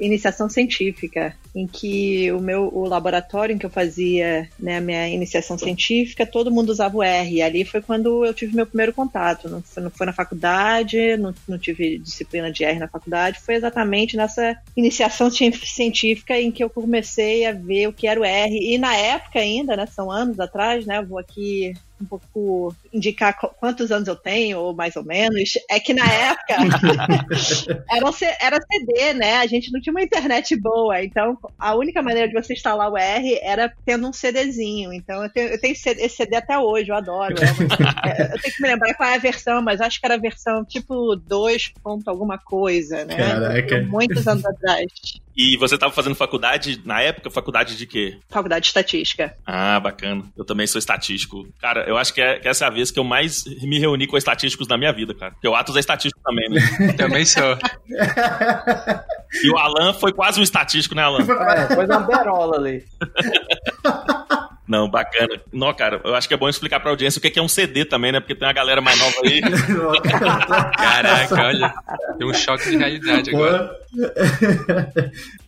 iniciação 0.00 0.48
científica, 0.48 1.36
em 1.54 1.66
que 1.66 2.32
o 2.32 2.40
meu 2.40 2.70
o 2.72 2.88
laboratório 2.88 3.54
em 3.54 3.58
que 3.58 3.66
eu 3.66 3.70
fazia 3.70 4.48
né, 4.58 4.78
a 4.78 4.80
minha 4.80 5.06
iniciação 5.06 5.58
científica, 5.58 6.24
todo 6.24 6.50
mundo 6.50 6.70
usava 6.70 6.96
o 6.96 7.02
R. 7.02 7.34
E 7.34 7.42
ali 7.42 7.62
foi 7.62 7.82
quando 7.82 8.24
eu 8.24 8.32
tive 8.32 8.56
meu 8.56 8.66
primeiro 8.66 8.94
contato. 8.94 9.50
Não 9.50 9.60
foi, 9.60 9.82
não 9.82 9.90
foi 9.90 10.06
na 10.06 10.14
faculdade, 10.14 11.18
não, 11.18 11.34
não 11.46 11.58
tive 11.58 11.98
disciplina 11.98 12.50
de 12.50 12.64
R 12.64 12.78
na 12.78 12.88
faculdade, 12.88 13.38
foi 13.38 13.56
exatamente 13.56 14.16
nessa 14.16 14.56
iniciação 14.74 15.30
científica 15.30 16.40
em 16.40 16.50
que 16.50 16.64
eu 16.64 16.70
comecei 16.70 17.44
a 17.44 17.52
ver 17.52 17.86
o 17.86 17.92
que 17.92 18.06
era 18.06 18.18
o 18.18 18.24
R. 18.24 18.58
E 18.58 18.78
na 18.78 18.96
época 18.96 19.40
ainda, 19.40 19.76
né, 19.76 19.84
são 19.84 20.10
anos 20.10 20.40
atrás, 20.40 20.86
né, 20.86 20.96
eu 20.96 21.06
vou 21.06 21.18
aqui 21.18 21.74
um 22.00 22.04
pouco 22.04 22.74
indicar 22.96 23.36
quantos 23.36 23.90
anos 23.90 24.08
eu 24.08 24.16
tenho, 24.16 24.58
ou 24.58 24.74
mais 24.74 24.96
ou 24.96 25.04
menos, 25.04 25.50
é 25.70 25.78
que 25.78 25.92
na 25.92 26.06
época 26.06 26.54
era, 27.90 28.10
era 28.40 28.60
CD, 28.60 29.14
né? 29.14 29.36
A 29.36 29.46
gente 29.46 29.72
não 29.72 29.80
tinha 29.80 29.92
uma 29.92 30.02
internet 30.02 30.56
boa, 30.56 31.02
então 31.02 31.38
a 31.58 31.74
única 31.74 32.02
maneira 32.02 32.28
de 32.28 32.34
você 32.34 32.54
instalar 32.54 32.90
o 32.90 32.96
R 32.96 33.38
era 33.42 33.72
tendo 33.84 34.08
um 34.08 34.12
CDzinho. 34.12 34.92
Então 34.92 35.22
eu 35.22 35.30
tenho, 35.30 35.48
eu 35.48 35.60
tenho 35.60 35.72
esse 35.72 36.08
CD 36.08 36.36
até 36.36 36.58
hoje, 36.58 36.90
eu 36.90 36.96
adoro. 36.96 37.34
É, 37.38 38.34
eu 38.34 38.40
tenho 38.40 38.54
que 38.54 38.62
me 38.62 38.68
lembrar 38.68 38.94
qual 38.94 39.08
é 39.08 39.14
a 39.14 39.18
versão, 39.18 39.62
mas 39.62 39.80
acho 39.80 40.00
que 40.00 40.06
era 40.06 40.14
a 40.14 40.18
versão 40.18 40.64
tipo 40.64 41.16
2. 41.16 41.72
alguma 42.06 42.38
coisa, 42.38 43.04
né? 43.04 43.16
Caraca. 43.16 43.82
Muitos 43.82 44.26
anos 44.26 44.44
atrás. 44.44 44.86
E 45.36 45.54
você 45.58 45.74
estava 45.74 45.92
fazendo 45.92 46.14
faculdade 46.14 46.80
na 46.84 47.02
época? 47.02 47.30
Faculdade 47.30 47.76
de 47.76 47.86
quê? 47.86 48.18
Faculdade 48.28 48.62
de 48.62 48.68
estatística. 48.68 49.36
Ah, 49.44 49.78
bacana. 49.78 50.24
Eu 50.34 50.46
também 50.46 50.66
sou 50.66 50.78
estatístico. 50.78 51.46
Cara, 51.60 51.84
eu 51.86 51.98
acho 51.98 52.14
que, 52.14 52.22
é, 52.22 52.38
que 52.38 52.48
essa 52.48 52.64
é 52.64 52.68
a 52.68 52.70
vez 52.70 52.85
que 52.90 52.98
eu 52.98 53.04
mais 53.04 53.44
me 53.62 53.78
reuni 53.78 54.06
com 54.06 54.16
estatísticos 54.16 54.68
na 54.68 54.76
minha 54.76 54.92
vida, 54.92 55.14
cara. 55.14 55.32
Porque 55.32 55.48
o 55.48 55.54
Atos 55.54 55.76
é 55.76 55.80
estatístico 55.80 56.20
também, 56.24 56.48
né? 56.50 56.92
também 56.96 57.24
sou. 57.24 57.56
e 59.42 59.50
o 59.50 59.56
Alan 59.56 59.92
foi 59.94 60.12
quase 60.12 60.40
um 60.40 60.42
estatístico, 60.42 60.94
né, 60.94 61.02
Alan? 61.02 61.20
É, 61.20 61.74
foi 61.74 61.86
uma 61.86 62.00
berola 62.00 62.56
ali. 62.56 62.84
Não, 64.66 64.88
bacana. 64.88 65.40
Não, 65.52 65.72
cara, 65.72 66.00
eu 66.04 66.14
acho 66.14 66.26
que 66.26 66.34
é 66.34 66.36
bom 66.36 66.48
explicar 66.48 66.80
pra 66.80 66.90
audiência 66.90 67.18
o 67.18 67.22
que 67.22 67.38
é 67.38 67.42
um 67.42 67.48
CD 67.48 67.84
também, 67.84 68.10
né? 68.10 68.20
Porque 68.20 68.34
tem 68.34 68.46
uma 68.46 68.52
galera 68.52 68.80
mais 68.80 68.98
nova 68.98 69.16
aí. 69.24 69.40
Caraca, 70.76 71.34
olha. 71.34 71.74
Tem 72.18 72.26
um 72.26 72.34
choque 72.34 72.70
de 72.70 72.76
realidade 72.76 73.30
agora. 73.30 73.70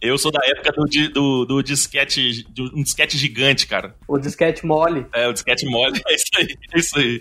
Eu 0.00 0.16
sou 0.16 0.30
da 0.30 0.40
época 0.44 0.72
do, 0.72 1.10
do, 1.10 1.44
do 1.44 1.62
disquete, 1.62 2.46
um 2.74 2.82
disquete 2.82 3.18
gigante, 3.18 3.66
cara. 3.66 3.94
O 4.06 4.18
disquete 4.18 4.64
mole. 4.64 5.06
É, 5.12 5.26
o 5.28 5.32
disquete 5.32 5.66
mole, 5.66 6.00
é 6.06 6.14
isso 6.14 6.26
aí, 6.36 6.56
é 6.74 6.78
isso 6.78 6.98
aí. 6.98 7.20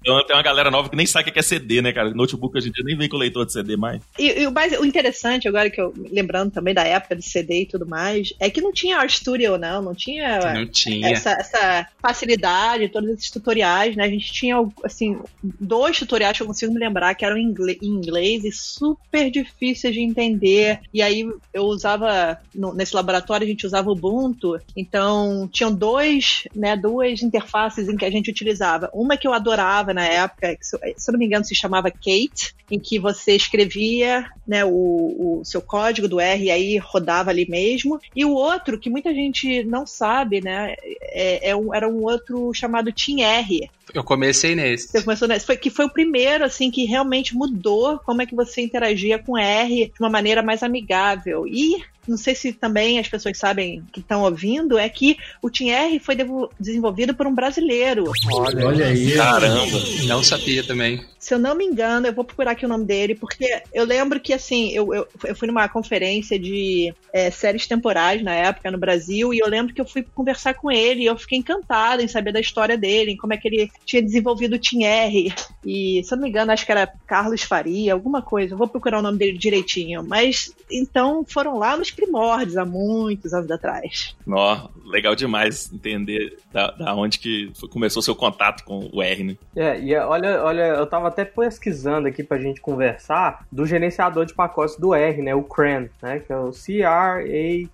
Então 0.00 0.26
tem 0.26 0.34
uma 0.34 0.42
galera 0.42 0.70
nova 0.70 0.88
que 0.88 0.96
nem 0.96 1.06
sabe 1.06 1.28
o 1.28 1.32
que 1.32 1.38
é 1.38 1.42
CD, 1.42 1.82
né, 1.82 1.92
cara? 1.92 2.10
Notebook 2.10 2.56
hoje 2.56 2.68
em 2.68 2.72
dia 2.72 2.84
nem 2.84 2.96
vem 2.96 3.08
com 3.08 3.16
leitor 3.16 3.44
de 3.44 3.52
CD 3.52 3.76
mais. 3.76 4.00
E, 4.18 4.40
e 4.40 4.46
o, 4.46 4.52
mais, 4.52 4.72
o 4.78 4.84
interessante, 4.84 5.46
agora 5.46 5.70
que 5.70 5.80
eu, 5.80 5.92
lembrando 6.10 6.50
também 6.50 6.74
da 6.74 6.82
época 6.82 7.14
de 7.14 7.22
CD 7.22 7.62
e 7.62 7.66
tudo 7.66 7.86
mais, 7.86 8.32
é 8.40 8.48
que 8.48 8.60
não 8.60 8.72
tinha 8.72 9.06
Studio, 9.06 9.58
não, 9.58 9.82
não 9.82 9.94
tinha, 9.94 10.54
não 10.54 10.66
tinha. 10.66 11.19
Essa, 11.20 11.30
essa 11.40 11.86
facilidade, 12.00 12.88
todos 12.88 13.10
esses 13.10 13.30
tutoriais, 13.30 13.96
né? 13.96 14.04
A 14.04 14.08
gente 14.08 14.32
tinha, 14.32 14.56
assim, 14.84 15.18
dois 15.42 15.98
tutoriais 15.98 16.36
que 16.36 16.42
eu 16.42 16.46
consigo 16.46 16.72
me 16.72 16.80
lembrar 16.80 17.14
que 17.14 17.24
eram 17.24 17.36
em 17.36 17.54
inglês, 17.82 18.44
e 18.44 18.52
super 18.52 19.30
difíceis 19.30 19.94
de 19.94 20.00
entender 20.00 20.80
e 20.92 21.02
aí 21.02 21.28
eu 21.52 21.64
usava, 21.64 22.38
no, 22.54 22.74
nesse 22.74 22.94
laboratório 22.94 23.44
a 23.44 23.48
gente 23.48 23.66
usava 23.66 23.90
Ubuntu, 23.90 24.58
então 24.76 25.48
tinham 25.52 25.72
dois, 25.72 26.44
né, 26.54 26.76
duas 26.76 27.22
interfaces 27.22 27.88
em 27.88 27.96
que 27.96 28.04
a 28.04 28.10
gente 28.10 28.30
utilizava. 28.30 28.90
Uma 28.92 29.16
que 29.16 29.26
eu 29.26 29.32
adorava 29.32 29.94
na 29.94 30.04
época, 30.04 30.56
que, 30.56 30.64
se 30.64 30.76
eu 30.76 31.12
não 31.12 31.18
me 31.18 31.26
engano 31.26 31.44
se 31.44 31.54
chamava 31.54 31.90
Kate, 31.90 32.54
em 32.70 32.78
que 32.78 32.98
você 32.98 33.34
escrevia 33.34 34.26
né, 34.46 34.64
o, 34.64 35.40
o 35.40 35.44
seu 35.44 35.60
código 35.60 36.08
do 36.08 36.20
R 36.20 36.44
e 36.44 36.50
aí 36.50 36.76
rodava 36.78 37.30
ali 37.30 37.48
mesmo. 37.48 38.00
E 38.14 38.24
o 38.24 38.32
outro, 38.32 38.78
que 38.78 38.90
muita 38.90 39.12
gente 39.12 39.64
não 39.64 39.86
sabe, 39.86 40.40
né, 40.40 40.74
é, 41.12 41.50
é 41.50 41.56
um, 41.56 41.74
era 41.74 41.88
um 41.88 42.02
outro 42.02 42.52
chamado 42.54 42.92
TeamR. 42.92 43.68
Eu 43.92 44.04
comecei 44.04 44.54
nesse. 44.54 44.88
Você 44.88 45.02
começou 45.02 45.26
nesse. 45.26 45.46
Foi, 45.46 45.56
que 45.56 45.70
foi 45.70 45.86
o 45.86 45.90
primeiro, 45.90 46.44
assim, 46.44 46.70
que 46.70 46.84
realmente 46.84 47.34
mudou 47.34 47.98
como 47.98 48.22
é 48.22 48.26
que 48.26 48.34
você 48.34 48.62
interagia 48.62 49.18
com 49.18 49.36
R 49.36 49.86
de 49.86 50.00
uma 50.00 50.10
maneira 50.10 50.42
mais 50.42 50.62
amigável. 50.62 51.46
E 51.46 51.82
não 52.06 52.16
sei 52.16 52.34
se 52.34 52.52
também 52.52 52.98
as 52.98 53.08
pessoas 53.08 53.38
sabem 53.38 53.82
que 53.92 54.00
estão 54.00 54.22
ouvindo, 54.22 54.78
é 54.78 54.88
que 54.88 55.16
o 55.42 55.50
TeamR 55.50 56.00
foi 56.00 56.16
desenvolvido 56.58 57.14
por 57.14 57.26
um 57.26 57.34
brasileiro. 57.34 58.04
Olha, 58.32 58.66
Olha 58.66 58.86
aí. 58.86 59.14
Caramba, 59.14 59.78
não 60.06 60.22
sabia 60.22 60.64
também. 60.64 61.04
Se 61.18 61.34
eu 61.34 61.38
não 61.38 61.54
me 61.54 61.66
engano, 61.66 62.06
eu 62.06 62.14
vou 62.14 62.24
procurar 62.24 62.52
aqui 62.52 62.64
o 62.64 62.68
nome 62.68 62.86
dele, 62.86 63.14
porque 63.14 63.62
eu 63.74 63.84
lembro 63.84 64.18
que, 64.18 64.32
assim, 64.32 64.70
eu, 64.70 64.94
eu, 64.94 65.06
eu 65.24 65.36
fui 65.36 65.46
numa 65.46 65.68
conferência 65.68 66.38
de 66.38 66.94
é, 67.12 67.30
séries 67.30 67.66
temporais 67.66 68.22
na 68.22 68.32
época 68.32 68.70
no 68.70 68.78
Brasil, 68.78 69.34
e 69.34 69.38
eu 69.38 69.46
lembro 69.46 69.74
que 69.74 69.80
eu 69.80 69.84
fui 69.84 70.02
conversar 70.02 70.54
com 70.54 70.70
ele 70.70 71.02
e 71.02 71.06
eu 71.06 71.18
fiquei 71.18 71.38
encantada 71.38 72.02
em 72.02 72.08
saber 72.08 72.32
da 72.32 72.40
história 72.40 72.76
dele, 72.76 73.12
em 73.12 73.16
como 73.18 73.34
é 73.34 73.36
que 73.36 73.46
ele 73.46 73.70
tinha 73.84 74.00
desenvolvido 74.00 74.56
o 74.56 74.58
TeamR. 74.58 75.34
E, 75.64 76.02
se 76.02 76.14
eu 76.14 76.16
não 76.16 76.22
me 76.22 76.30
engano, 76.30 76.52
acho 76.52 76.64
que 76.64 76.72
era 76.72 76.90
Carlos 77.06 77.42
Faria, 77.42 77.92
alguma 77.92 78.22
coisa. 78.22 78.54
Eu 78.54 78.58
vou 78.58 78.66
procurar 78.66 79.00
o 79.00 79.02
nome 79.02 79.18
dele 79.18 79.36
direitinho. 79.36 80.02
Mas, 80.02 80.54
então, 80.70 81.22
foram 81.28 81.58
lá 81.58 81.76
nos 81.76 81.89
primórdios, 81.92 82.56
há 82.56 82.64
muitos 82.64 83.32
anos 83.32 83.50
atrás. 83.50 84.16
Ó, 84.28 84.68
legal 84.84 85.14
demais 85.14 85.72
entender 85.72 86.38
da, 86.52 86.70
da 86.70 86.94
onde 86.94 87.18
que 87.18 87.52
começou 87.70 88.02
seu 88.02 88.14
contato 88.14 88.64
com 88.64 88.88
o 88.92 89.02
R, 89.02 89.24
né? 89.24 89.36
É, 89.56 89.80
e 89.80 89.96
olha, 89.96 90.42
olha, 90.42 90.62
eu 90.68 90.86
tava 90.86 91.08
até 91.08 91.24
pesquisando 91.24 92.08
aqui 92.08 92.22
pra 92.22 92.38
gente 92.38 92.60
conversar 92.60 93.46
do 93.50 93.66
gerenciador 93.66 94.26
de 94.26 94.34
pacotes 94.34 94.76
do 94.76 94.94
R, 94.94 95.22
né? 95.22 95.34
O 95.34 95.42
CRAN, 95.42 95.88
né? 96.02 96.20
Que 96.20 96.32
é 96.32 96.36
o 96.36 96.52
C-R-A-N. 96.52 97.70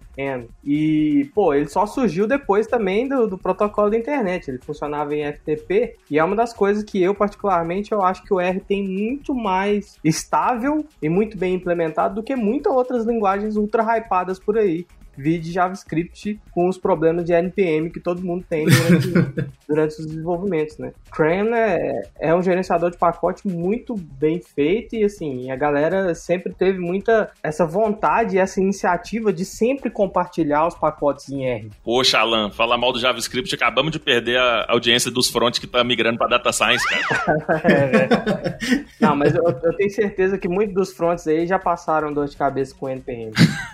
E, 0.65 1.31
pô, 1.35 1.53
ele 1.53 1.69
só 1.69 1.87
surgiu 1.87 2.27
depois 2.27 2.67
também 2.67 3.09
do, 3.09 3.27
do 3.27 3.39
protocolo 3.39 3.91
da 3.91 3.99
internet. 3.99 4.49
Ele 4.49 4.59
funcionava 4.59 5.15
em 5.15 5.33
FTP 5.33 5.97
e 6.11 6.19
é 6.19 6.25
uma 6.25 6.35
das 6.35 6.53
coisas 6.53 6.83
que 6.83 7.03
eu, 7.03 7.15
particularmente, 7.15 7.93
eu 7.93 8.03
acho 8.03 8.23
que 8.23 8.33
o 8.33 8.41
R 8.41 8.61
tem 8.61 8.87
muito 8.87 9.35
mais 9.35 9.99
estável 10.03 10.85
e 11.03 11.09
muito 11.09 11.37
bem 11.37 11.55
implementado 11.55 12.17
do 12.17 12.23
que 12.23 12.35
muitas 12.35 12.73
outras 12.73 13.05
linguagens 13.05 13.57
ultra 13.57 13.83
hypadas 13.99 14.39
por 14.39 14.57
aí 14.57 14.87
vide 15.17 15.53
JavaScript 15.53 16.39
com 16.51 16.69
os 16.69 16.79
problemas 16.79 17.25
de 17.25 17.33
NPM 17.33 17.91
que 17.91 18.01
todo 18.01 18.23
mundo 18.23 18.45
tem 18.49 18.67
durante, 18.67 19.09
durante 19.69 20.01
os 20.01 20.07
desenvolvimentos, 20.07 20.79
né? 20.79 20.93
Cran 21.11 21.55
é, 21.55 22.03
é, 22.21 22.35
um 22.35 22.43
gerenciador 22.43 22.91
de 22.91 22.97
pacote 22.97 23.47
muito 23.47 23.95
bem 23.97 24.41
feito 24.41 24.97
e, 24.97 25.05
assim, 25.05 25.51
a 25.51 25.57
galera 25.57 26.15
sempre 26.15 26.53
teve 26.53 26.79
muita 26.79 27.31
essa 27.43 27.67
vontade, 27.67 28.39
essa 28.39 28.61
iniciativa 28.61 29.33
de 29.33 29.45
sempre 29.45 29.91
compartilhar 29.91 30.67
os 30.67 30.75
pacotes 30.75 31.29
em 31.31 31.47
R. 31.47 31.71
Poxa, 31.85 32.19
Alan, 32.19 32.51
falar 32.51 32.77
mal 32.77 32.93
do 32.93 32.99
JavaScript, 32.99 33.55
acabamos 33.55 33.93
de 33.93 33.99
perder 33.99 34.39
a 34.39 34.67
audiência 34.69 35.11
dos 35.11 35.29
front 35.29 35.59
que 35.59 35.67
tá 35.67 35.83
migrando 35.85 36.19
para 36.19 36.29
Data 36.29 36.53
Science, 36.53 36.85
cara. 36.89 37.63
é, 37.65 38.87
Não, 39.01 39.15
mas 39.15 39.35
eu, 39.35 39.45
eu, 39.45 39.77
tenho 39.77 39.91
certeza 39.91 40.39
que 40.39 40.49
muitos 40.49 40.75
dos 40.75 40.93
fronts 40.93 41.27
aí 41.27 41.47
já 41.47 41.59
passaram 41.59 42.13
dor 42.13 42.27
de 42.27 42.37
cabeça 42.37 42.75
com 42.75 42.89
NPM. 42.89 43.33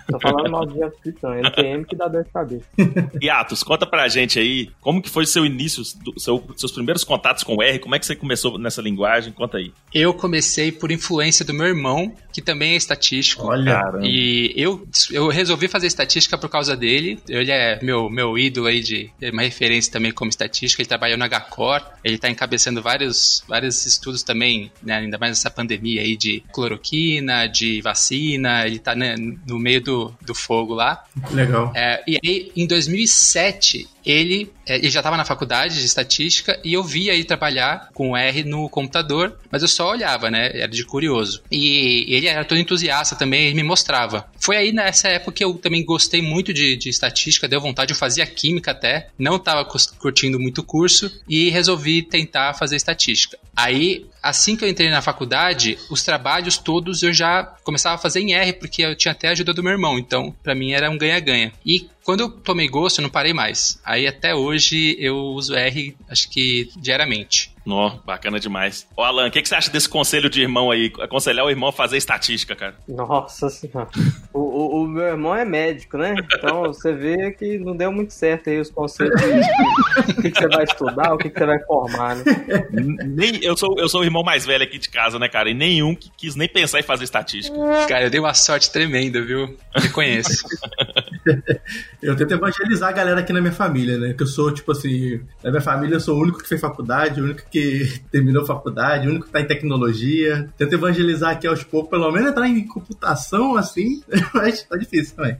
Tô 0.09 0.19
falando 0.19 0.51
mal 0.51 0.65
do 0.65 0.77
JavaScript, 0.77 1.23
não. 1.23 1.32
NPM 1.39 1.85
que 1.85 1.95
dá 1.95 2.07
dor 2.07 2.23
de 2.23 2.29
cabeça. 2.29 2.65
E 3.21 3.29
Atos, 3.29 3.63
conta 3.63 3.85
pra 3.85 4.07
gente 4.07 4.39
aí, 4.39 4.69
como 4.81 5.01
que 5.01 5.09
foi 5.09 5.25
seu 5.25 5.45
início, 5.45 5.83
seu, 6.17 6.43
seus 6.57 6.71
primeiros 6.71 7.03
contatos 7.03 7.43
com 7.43 7.55
o 7.55 7.63
R, 7.63 7.79
como 7.79 7.95
é 7.95 7.99
que 7.99 8.05
você 8.05 8.15
começou 8.15 8.57
nessa 8.57 8.81
linguagem? 8.81 9.31
Conta 9.31 9.57
aí. 9.57 9.71
Eu 9.93 10.13
comecei 10.13 10.71
por 10.71 10.91
influência 10.91 11.45
do 11.45 11.53
meu 11.53 11.67
irmão, 11.67 12.13
que 12.31 12.41
também 12.41 12.73
é 12.73 12.75
estatístico. 12.75 13.47
Olha. 13.47 13.81
E 14.01 14.53
eu, 14.55 14.85
eu 15.11 15.27
resolvi 15.27 15.67
fazer 15.67 15.87
estatística 15.87 16.37
por 16.37 16.49
causa 16.49 16.75
dele. 16.75 17.19
Ele 17.29 17.51
é 17.51 17.79
meu, 17.83 18.09
meu 18.09 18.37
ídolo 18.37 18.67
aí 18.67 18.81
de 18.81 19.09
é 19.21 19.29
uma 19.29 19.43
referência 19.43 19.91
também 19.91 20.11
como 20.11 20.29
estatística. 20.29 20.81
Ele 20.81 20.89
trabalhou 20.89 21.17
na 21.17 21.27
HCOR, 21.27 21.81
ele 22.03 22.17
tá 22.17 22.29
encabeçando 22.29 22.81
vários, 22.81 23.43
vários 23.47 23.85
estudos 23.85 24.23
também, 24.23 24.71
né, 24.81 24.97
ainda 24.97 25.17
mais 25.17 25.31
nessa 25.31 25.51
pandemia 25.51 26.01
aí 26.01 26.17
de 26.17 26.43
cloroquina, 26.51 27.47
de 27.47 27.81
vacina. 27.81 28.65
Ele 28.65 28.79
tá 28.79 28.95
né, 28.95 29.15
no 29.47 29.59
meio 29.59 29.81
do, 29.81 30.13
do 30.21 30.33
fogo 30.33 30.73
lá. 30.73 31.03
Legal. 31.31 31.71
É, 31.75 32.03
e 32.07 32.19
aí, 32.23 32.51
em 32.55 32.67
2007, 32.67 33.87
ele, 34.05 34.51
é, 34.67 34.77
ele 34.77 34.89
já 34.89 34.99
estava 34.99 35.17
na 35.17 35.25
faculdade 35.25 35.79
de 35.79 35.85
estatística 35.85 36.59
e 36.63 36.73
eu 36.73 36.83
via 36.83 37.13
ele 37.13 37.23
trabalhar 37.23 37.89
com 37.93 38.15
R 38.15 38.43
no 38.43 38.69
computador, 38.69 39.37
mas 39.51 39.61
eu 39.61 39.67
só 39.67 39.91
olhava, 39.91 40.29
né? 40.29 40.51
Era 40.53 40.67
de 40.67 40.85
curioso. 40.85 41.41
E 41.51 42.05
ele 42.13 42.27
era 42.27 42.45
todo 42.45 42.59
entusiasta 42.59 43.15
também, 43.15 43.45
ele 43.45 43.55
me 43.55 43.63
mostrava. 43.63 44.27
Foi 44.39 44.57
aí 44.57 44.71
nessa 44.71 45.07
época 45.07 45.33
que 45.33 45.43
eu 45.43 45.53
também 45.55 45.83
gostei 45.83 46.21
muito 46.21 46.53
de, 46.53 46.75
de 46.75 46.89
estatística, 46.89 47.47
deu 47.47 47.61
vontade, 47.61 47.93
eu 47.93 47.97
fazia 47.97 48.25
química 48.25 48.71
até, 48.71 49.07
não 49.17 49.37
estava 49.37 49.65
curtindo 49.99 50.39
muito 50.39 50.59
o 50.59 50.63
curso 50.63 51.11
e 51.27 51.49
resolvi 51.49 52.01
tentar 52.01 52.53
fazer 52.53 52.75
estatística. 52.75 53.37
Aí, 53.55 54.05
assim 54.21 54.55
que 54.55 54.65
eu 54.65 54.69
entrei 54.69 54.89
na 54.89 55.01
faculdade, 55.01 55.77
os 55.89 56.01
trabalhos 56.01 56.57
todos 56.57 57.03
eu 57.03 57.13
já 57.13 57.43
começava 57.63 57.95
a 57.95 57.99
fazer 57.99 58.19
em 58.21 58.33
R, 58.33 58.53
porque 58.53 58.81
eu 58.81 58.95
tinha 58.95 59.11
até 59.11 59.27
a 59.27 59.31
ajuda 59.31 59.53
do 59.53 59.61
meu 59.61 59.71
irmão, 59.71 59.99
então 59.99 60.35
para 60.43 60.55
mim 60.55 60.71
era 60.71 60.89
um 60.89 60.97
ganha-ganha. 60.97 61.51
E 61.65 61.87
quando 62.03 62.21
eu 62.21 62.29
tomei 62.29 62.67
gosto, 62.67 62.99
eu 62.99 63.03
não 63.03 63.09
parei 63.09 63.33
mais. 63.33 63.79
Aí 63.83 64.07
até 64.07 64.35
hoje 64.35 64.95
eu 64.99 65.15
uso 65.15 65.55
R, 65.55 65.95
acho 66.09 66.29
que 66.29 66.69
diariamente. 66.75 67.52
Nó, 67.65 67.97
bacana 68.05 68.39
demais. 68.39 68.87
Ô, 68.95 69.03
Alan, 69.03 69.27
o 69.27 69.31
que, 69.31 69.41
que, 69.41 69.47
você 69.47 69.55
acha 69.55 69.71
desse 69.71 69.87
conselho 69.87 70.29
de 70.29 70.41
irmão 70.41 70.69
aí? 70.69 70.91
Aconselhar 70.99 71.45
o 71.45 71.49
irmão 71.49 71.69
a 71.69 71.73
fazer 71.73 71.97
estatística, 71.97 72.55
cara. 72.55 72.75
Nossa 72.87 73.49
senhora. 73.49 73.87
o, 74.33 74.39
o, 74.39 74.83
o, 74.83 74.87
meu 74.87 75.03
irmão 75.03 75.35
é 75.35 75.45
médico, 75.45 75.97
né? 75.97 76.15
Então 76.33 76.63
você 76.63 76.93
vê 76.93 77.31
que 77.31 77.57
não 77.59 77.75
deu 77.75 77.91
muito 77.91 78.13
certo 78.13 78.49
aí 78.49 78.59
os 78.59 78.69
conselhos. 78.69 79.13
o 79.15 80.21
que, 80.21 80.31
que, 80.31 80.39
você 80.39 80.47
vai 80.47 80.63
estudar, 80.63 81.13
o 81.13 81.17
que, 81.17 81.29
que 81.29 81.39
você 81.39 81.45
vai 81.45 81.59
formar, 81.63 82.17
né? 82.17 82.23
Nem, 83.05 83.41
eu, 83.43 83.55
sou, 83.55 83.75
eu 83.77 83.87
sou 83.87 84.01
o 84.01 84.03
irmão 84.03 84.23
mais 84.23 84.45
velho 84.45 84.63
aqui 84.63 84.77
de 84.77 84.89
casa, 84.89 85.17
né, 85.17 85.29
cara? 85.29 85.49
E 85.49 85.53
nenhum 85.53 85.95
que 85.95 86.11
quis 86.17 86.35
nem 86.35 86.49
pensar 86.49 86.79
em 86.79 86.83
fazer 86.83 87.05
estatística. 87.05 87.57
Cara, 87.87 88.03
eu 88.03 88.09
dei 88.09 88.19
uma 88.19 88.33
sorte 88.33 88.71
tremenda, 88.71 89.21
viu? 89.21 89.55
Reconheço. 89.73 90.43
eu 92.01 92.15
tento 92.15 92.33
evangelizar 92.33 92.89
a 92.89 92.93
galera 92.93 93.19
aqui 93.21 93.31
na 93.31 93.39
minha 93.39 93.53
família, 93.53 93.97
né? 93.97 94.13
Que 94.13 94.23
eu 94.23 94.27
sou, 94.27 94.51
tipo 94.53 94.71
assim, 94.71 95.21
na 95.41 95.49
minha 95.49 95.61
família 95.61 95.95
eu 95.95 95.99
sou 95.99 96.17
o 96.17 96.21
único 96.21 96.41
que 96.41 96.49
fez 96.49 96.59
faculdade, 96.59 97.21
o 97.21 97.23
único 97.23 97.49
que 97.49 97.52
terminou 98.11 98.45
faculdade, 98.45 99.07
o 99.07 99.11
único 99.11 99.25
que 99.25 99.31
tá 99.31 99.41
em 99.41 99.47
tecnologia. 99.47 100.49
Tento 100.57 100.73
evangelizar 100.73 101.31
aqui 101.31 101.47
aos 101.47 101.63
poucos, 101.63 101.89
pelo 101.89 102.11
menos 102.11 102.29
entrar 102.29 102.47
em 102.47 102.67
computação, 102.67 103.55
assim, 103.55 104.01
mas 104.33 104.63
tá 104.63 104.77
difícil 104.77 105.15
também. 105.15 105.37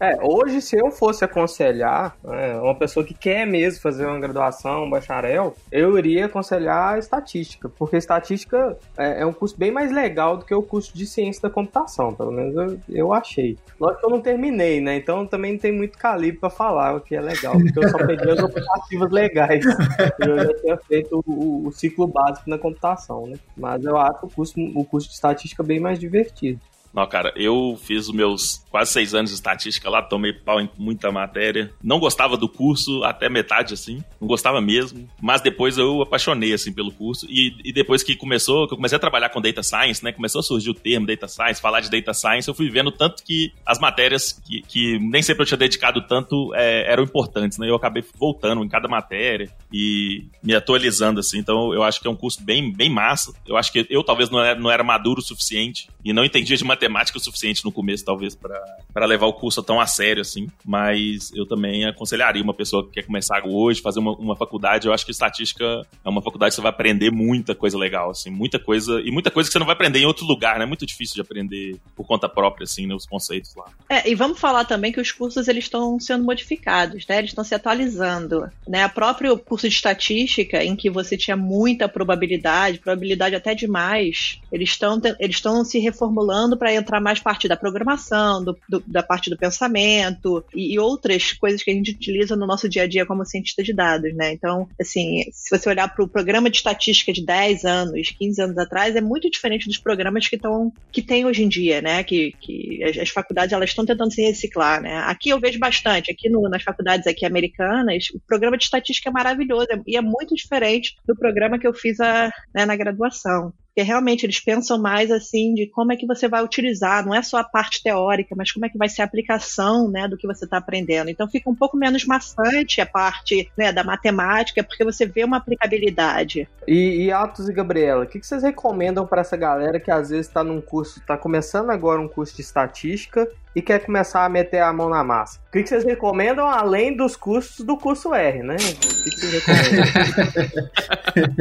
É, 0.00 0.18
hoje, 0.22 0.62
se 0.62 0.78
eu 0.78 0.90
fosse 0.90 1.22
aconselhar 1.22 2.16
né, 2.24 2.58
uma 2.58 2.74
pessoa 2.74 3.04
que 3.04 3.12
quer 3.12 3.46
mesmo 3.46 3.82
fazer 3.82 4.06
uma 4.06 4.18
graduação, 4.18 4.84
um 4.84 4.90
bacharel, 4.90 5.54
eu 5.70 5.98
iria 5.98 6.24
aconselhar 6.24 6.98
estatística, 6.98 7.68
porque 7.68 7.98
estatística 7.98 8.78
é, 8.96 9.20
é, 9.20 9.26
um 9.26 9.32
curso 9.32 9.58
bem 9.58 9.70
mais 9.70 9.92
legal 9.92 10.38
do 10.38 10.46
que 10.46 10.54
o 10.54 10.62
curso 10.62 10.96
de 10.96 11.06
ciência 11.06 11.42
da 11.42 11.50
computação, 11.50 12.14
pelo 12.14 12.32
menos 12.32 12.56
eu, 12.56 12.80
eu 12.88 13.12
achei. 13.12 13.58
Lógico 13.78 14.00
que 14.00 14.06
eu 14.06 14.10
não 14.10 14.22
terminei, 14.22 14.80
né? 14.80 14.96
Então 14.96 15.26
também 15.26 15.52
não 15.52 15.58
tem 15.58 15.70
muito 15.70 15.98
calibre 15.98 16.40
para 16.40 16.48
falar 16.48 16.96
o 16.96 17.00
que 17.02 17.14
é 17.14 17.20
legal, 17.20 17.52
porque 17.60 17.78
eu 17.78 17.88
só 17.90 17.98
peguei 17.98 18.32
as 18.32 18.42
optativas 18.42 19.10
legais. 19.10 19.64
Eu 20.18 20.38
já 20.44 20.54
tinha 20.54 20.76
feito 20.76 21.22
o, 21.26 21.66
o, 21.66 21.72
ciclo 21.72 22.06
básico 22.06 22.48
na 22.48 22.58
computação, 22.58 23.26
né? 23.26 23.36
Mas 23.56 23.84
eu 23.84 23.96
acho 23.96 24.26
o 24.26 24.30
curso, 24.30 24.54
o 24.74 24.84
curso 24.84 25.08
de 25.08 25.14
estatística 25.14 25.62
bem 25.62 25.80
mais 25.80 25.98
divertido. 25.98 26.60
Não, 26.92 27.06
cara, 27.06 27.32
eu 27.36 27.78
fiz 27.82 28.08
os 28.08 28.14
meus 28.14 28.64
quase 28.70 28.92
seis 28.92 29.14
anos 29.14 29.30
de 29.30 29.36
estatística 29.36 29.88
lá, 29.88 30.02
tomei 30.02 30.32
pau 30.32 30.60
em 30.60 30.68
muita 30.76 31.10
matéria. 31.10 31.72
Não 31.82 31.98
gostava 31.98 32.36
do 32.36 32.48
curso, 32.48 33.02
até 33.04 33.28
metade, 33.28 33.74
assim. 33.74 34.02
Não 34.20 34.26
gostava 34.26 34.60
mesmo. 34.60 35.08
Mas 35.20 35.40
depois 35.40 35.78
eu 35.78 36.02
apaixonei, 36.02 36.52
assim, 36.52 36.72
pelo 36.72 36.92
curso. 36.92 37.26
E, 37.28 37.54
e 37.64 37.72
depois 37.72 38.02
que 38.02 38.16
começou, 38.16 38.66
que 38.66 38.74
eu 38.74 38.76
comecei 38.76 38.96
a 38.96 39.00
trabalhar 39.00 39.28
com 39.28 39.40
Data 39.40 39.62
Science, 39.62 40.02
né? 40.02 40.12
Começou 40.12 40.40
a 40.40 40.42
surgir 40.42 40.70
o 40.70 40.74
termo 40.74 41.06
Data 41.06 41.28
Science, 41.28 41.60
falar 41.60 41.80
de 41.80 41.90
Data 41.90 42.12
Science, 42.12 42.48
eu 42.48 42.54
fui 42.54 42.68
vendo 42.68 42.90
tanto 42.90 43.22
que 43.22 43.52
as 43.64 43.78
matérias 43.78 44.32
que, 44.32 44.62
que 44.62 44.98
nem 44.98 45.22
sempre 45.22 45.42
eu 45.42 45.46
tinha 45.46 45.58
dedicado 45.58 46.02
tanto 46.06 46.52
é, 46.54 46.90
eram 46.90 47.04
importantes, 47.04 47.58
né? 47.58 47.68
Eu 47.68 47.76
acabei 47.76 48.04
voltando 48.18 48.64
em 48.64 48.68
cada 48.68 48.88
matéria 48.88 49.50
e 49.72 50.26
me 50.42 50.54
atualizando, 50.54 51.20
assim. 51.20 51.38
Então 51.38 51.72
eu 51.72 51.82
acho 51.82 52.00
que 52.00 52.08
é 52.08 52.10
um 52.10 52.16
curso 52.16 52.42
bem, 52.42 52.72
bem 52.72 52.90
massa. 52.90 53.32
Eu 53.46 53.56
acho 53.56 53.72
que 53.72 53.86
eu 53.88 54.02
talvez 54.02 54.28
não 54.28 54.40
era, 54.40 54.58
não 54.58 54.70
era 54.70 54.82
maduro 54.82 55.20
o 55.20 55.24
suficiente 55.24 55.88
e 56.04 56.12
não 56.12 56.24
entendia 56.24 56.56
de 56.56 56.64
matemática 56.64 56.79
matemática 56.80 57.18
o 57.18 57.20
suficiente 57.20 57.64
no 57.64 57.70
começo, 57.70 58.04
talvez, 58.04 58.34
para 58.34 59.06
levar 59.06 59.26
o 59.26 59.34
curso 59.34 59.62
tão 59.62 59.78
a 59.78 59.86
sério, 59.86 60.22
assim. 60.22 60.48
Mas 60.64 61.30
eu 61.34 61.46
também 61.46 61.84
aconselharia 61.84 62.42
uma 62.42 62.54
pessoa 62.54 62.84
que 62.84 62.92
quer 62.92 63.02
começar 63.02 63.42
hoje, 63.44 63.82
fazer 63.82 64.00
uma, 64.00 64.12
uma 64.12 64.36
faculdade. 64.36 64.86
Eu 64.86 64.94
acho 64.94 65.04
que 65.04 65.10
estatística 65.10 65.86
é 66.04 66.08
uma 66.08 66.22
faculdade 66.22 66.50
que 66.50 66.56
você 66.56 66.62
vai 66.62 66.70
aprender 66.70 67.10
muita 67.10 67.54
coisa 67.54 67.76
legal, 67.76 68.10
assim, 68.10 68.30
muita 68.30 68.58
coisa. 68.58 69.00
E 69.00 69.10
muita 69.10 69.30
coisa 69.30 69.48
que 69.48 69.52
você 69.52 69.58
não 69.58 69.66
vai 69.66 69.74
aprender 69.74 69.98
em 69.98 70.06
outro 70.06 70.24
lugar, 70.24 70.58
né? 70.58 70.64
É 70.64 70.66
muito 70.66 70.86
difícil 70.86 71.16
de 71.16 71.20
aprender 71.20 71.76
por 71.94 72.06
conta 72.06 72.28
própria, 72.28 72.64
assim, 72.64 72.86
né? 72.86 72.94
Os 72.94 73.06
conceitos 73.06 73.54
lá. 73.54 73.66
É, 73.88 74.08
e 74.08 74.14
vamos 74.14 74.38
falar 74.38 74.64
também 74.64 74.92
que 74.92 75.00
os 75.00 75.12
cursos 75.12 75.48
eles 75.48 75.64
estão 75.64 75.98
sendo 76.00 76.24
modificados, 76.24 77.06
né? 77.06 77.18
Eles 77.18 77.30
estão 77.30 77.44
se 77.44 77.54
atualizando, 77.54 78.48
né? 78.66 78.86
O 78.86 78.90
próprio 78.90 79.36
curso 79.38 79.68
de 79.68 79.74
estatística, 79.74 80.64
em 80.64 80.74
que 80.74 80.88
você 80.88 81.16
tinha 81.16 81.36
muita 81.36 81.88
probabilidade, 81.88 82.78
probabilidade 82.78 83.34
até 83.34 83.54
demais, 83.54 84.40
eles 84.50 84.70
estão 84.70 85.00
eles 85.18 85.36
estão 85.36 85.64
se 85.64 85.78
reformulando 85.78 86.56
para 86.56 86.69
entrar 86.74 87.00
mais 87.00 87.20
parte 87.20 87.48
da 87.48 87.56
programação, 87.56 88.42
do, 88.44 88.58
do, 88.68 88.82
da 88.86 89.02
parte 89.02 89.30
do 89.30 89.36
pensamento 89.36 90.44
e, 90.54 90.74
e, 90.74 90.78
outras 90.78 91.32
coisas 91.32 91.62
que 91.62 91.70
a 91.70 91.74
gente 91.74 91.92
utiliza 91.92 92.36
no 92.36 92.46
nosso 92.46 92.68
dia 92.68 92.82
a 92.82 92.86
dia 92.86 93.06
como 93.06 93.24
cientista 93.24 93.62
de 93.62 93.72
dados, 93.72 94.14
né? 94.14 94.32
Então, 94.32 94.68
assim, 94.80 95.24
se 95.32 95.56
você 95.56 95.68
olhar 95.68 95.88
para 95.88 96.04
o 96.04 96.08
programa 96.08 96.50
de 96.50 96.56
estatística 96.56 97.12
de 97.12 97.24
10 97.24 97.64
anos, 97.64 98.10
15 98.10 98.42
anos 98.42 98.58
atrás, 98.58 98.96
é 98.96 99.00
muito 99.00 99.30
diferente 99.30 99.66
dos 99.66 99.78
programas 99.78 100.28
que 100.28 100.36
estão 100.36 100.72
que 100.92 101.02
tem 101.02 101.24
hoje 101.24 101.42
em 101.42 101.48
dia, 101.48 101.80
né? 101.80 102.02
Que, 102.02 102.34
que 102.40 102.82
as, 102.84 102.98
as 102.98 103.08
faculdades 103.08 103.52
elas 103.52 103.70
estão 103.70 103.84
tentando 103.84 104.12
se 104.12 104.22
reciclar, 104.22 104.80
né? 104.82 104.98
Aqui 105.06 105.30
eu 105.30 105.40
vejo 105.40 105.58
bastante, 105.58 106.10
aqui 106.10 106.28
no, 106.28 106.48
nas 106.48 106.62
faculdades 106.62 107.06
aqui 107.06 107.24
americanas, 107.26 108.08
o 108.14 108.20
programa 108.20 108.56
de 108.56 108.64
estatística 108.64 109.08
é 109.08 109.12
maravilhoso 109.12 109.68
e 109.86 109.96
é 109.96 110.00
muito 110.00 110.34
diferente 110.34 110.96
do 111.06 111.16
programa 111.16 111.58
que 111.58 111.66
eu 111.66 111.74
fiz 111.74 112.00
a, 112.00 112.30
né, 112.54 112.64
na 112.66 112.76
graduação. 112.76 113.52
Porque 113.70 113.82
realmente 113.82 114.26
eles 114.26 114.40
pensam 114.40 114.80
mais 114.80 115.10
assim 115.10 115.54
de 115.54 115.66
como 115.68 115.92
é 115.92 115.96
que 115.96 116.06
você 116.06 116.28
vai 116.28 116.42
utilizar, 116.42 117.04
não 117.06 117.14
é 117.14 117.22
só 117.22 117.38
a 117.38 117.44
parte 117.44 117.82
teórica, 117.82 118.34
mas 118.36 118.50
como 118.50 118.66
é 118.66 118.68
que 118.68 118.76
vai 118.76 118.88
ser 118.88 119.02
a 119.02 119.04
aplicação 119.04 119.88
né, 119.88 120.08
do 120.08 120.16
que 120.16 120.26
você 120.26 120.44
está 120.44 120.58
aprendendo. 120.58 121.08
Então 121.08 121.28
fica 121.28 121.48
um 121.48 121.54
pouco 121.54 121.76
menos 121.76 122.04
maçante 122.04 122.80
a 122.80 122.86
parte 122.86 123.50
né, 123.56 123.72
da 123.72 123.84
matemática, 123.84 124.62
porque 124.64 124.84
você 124.84 125.06
vê 125.06 125.24
uma 125.24 125.36
aplicabilidade. 125.36 126.48
E, 126.66 127.04
e 127.04 127.12
Atos 127.12 127.48
e 127.48 127.52
Gabriela, 127.52 128.04
o 128.04 128.06
que, 128.06 128.18
que 128.18 128.26
vocês 128.26 128.42
recomendam 128.42 129.06
para 129.06 129.20
essa 129.20 129.36
galera 129.36 129.78
que 129.78 129.90
às 129.90 130.10
vezes 130.10 130.26
está 130.26 130.42
num 130.42 130.60
curso, 130.60 130.98
está 130.98 131.16
começando 131.16 131.70
agora 131.70 132.00
um 132.00 132.08
curso 132.08 132.34
de 132.34 132.42
estatística 132.42 133.28
e 133.54 133.62
quer 133.62 133.80
começar 133.80 134.24
a 134.24 134.28
meter 134.28 134.60
a 134.60 134.72
mão 134.72 134.88
na 134.88 135.02
massa. 135.02 135.40
O 135.50 135.52
que 135.52 135.66
vocês 135.66 135.82
recomendam 135.82 136.46
além 136.46 136.96
dos 136.96 137.16
custos 137.16 137.66
do 137.66 137.76
curso 137.76 138.14
R, 138.14 138.40
né? 138.40 138.54
O 138.54 139.10
que 139.10 139.16
vocês 139.16 139.32
recomendam? 139.32 140.70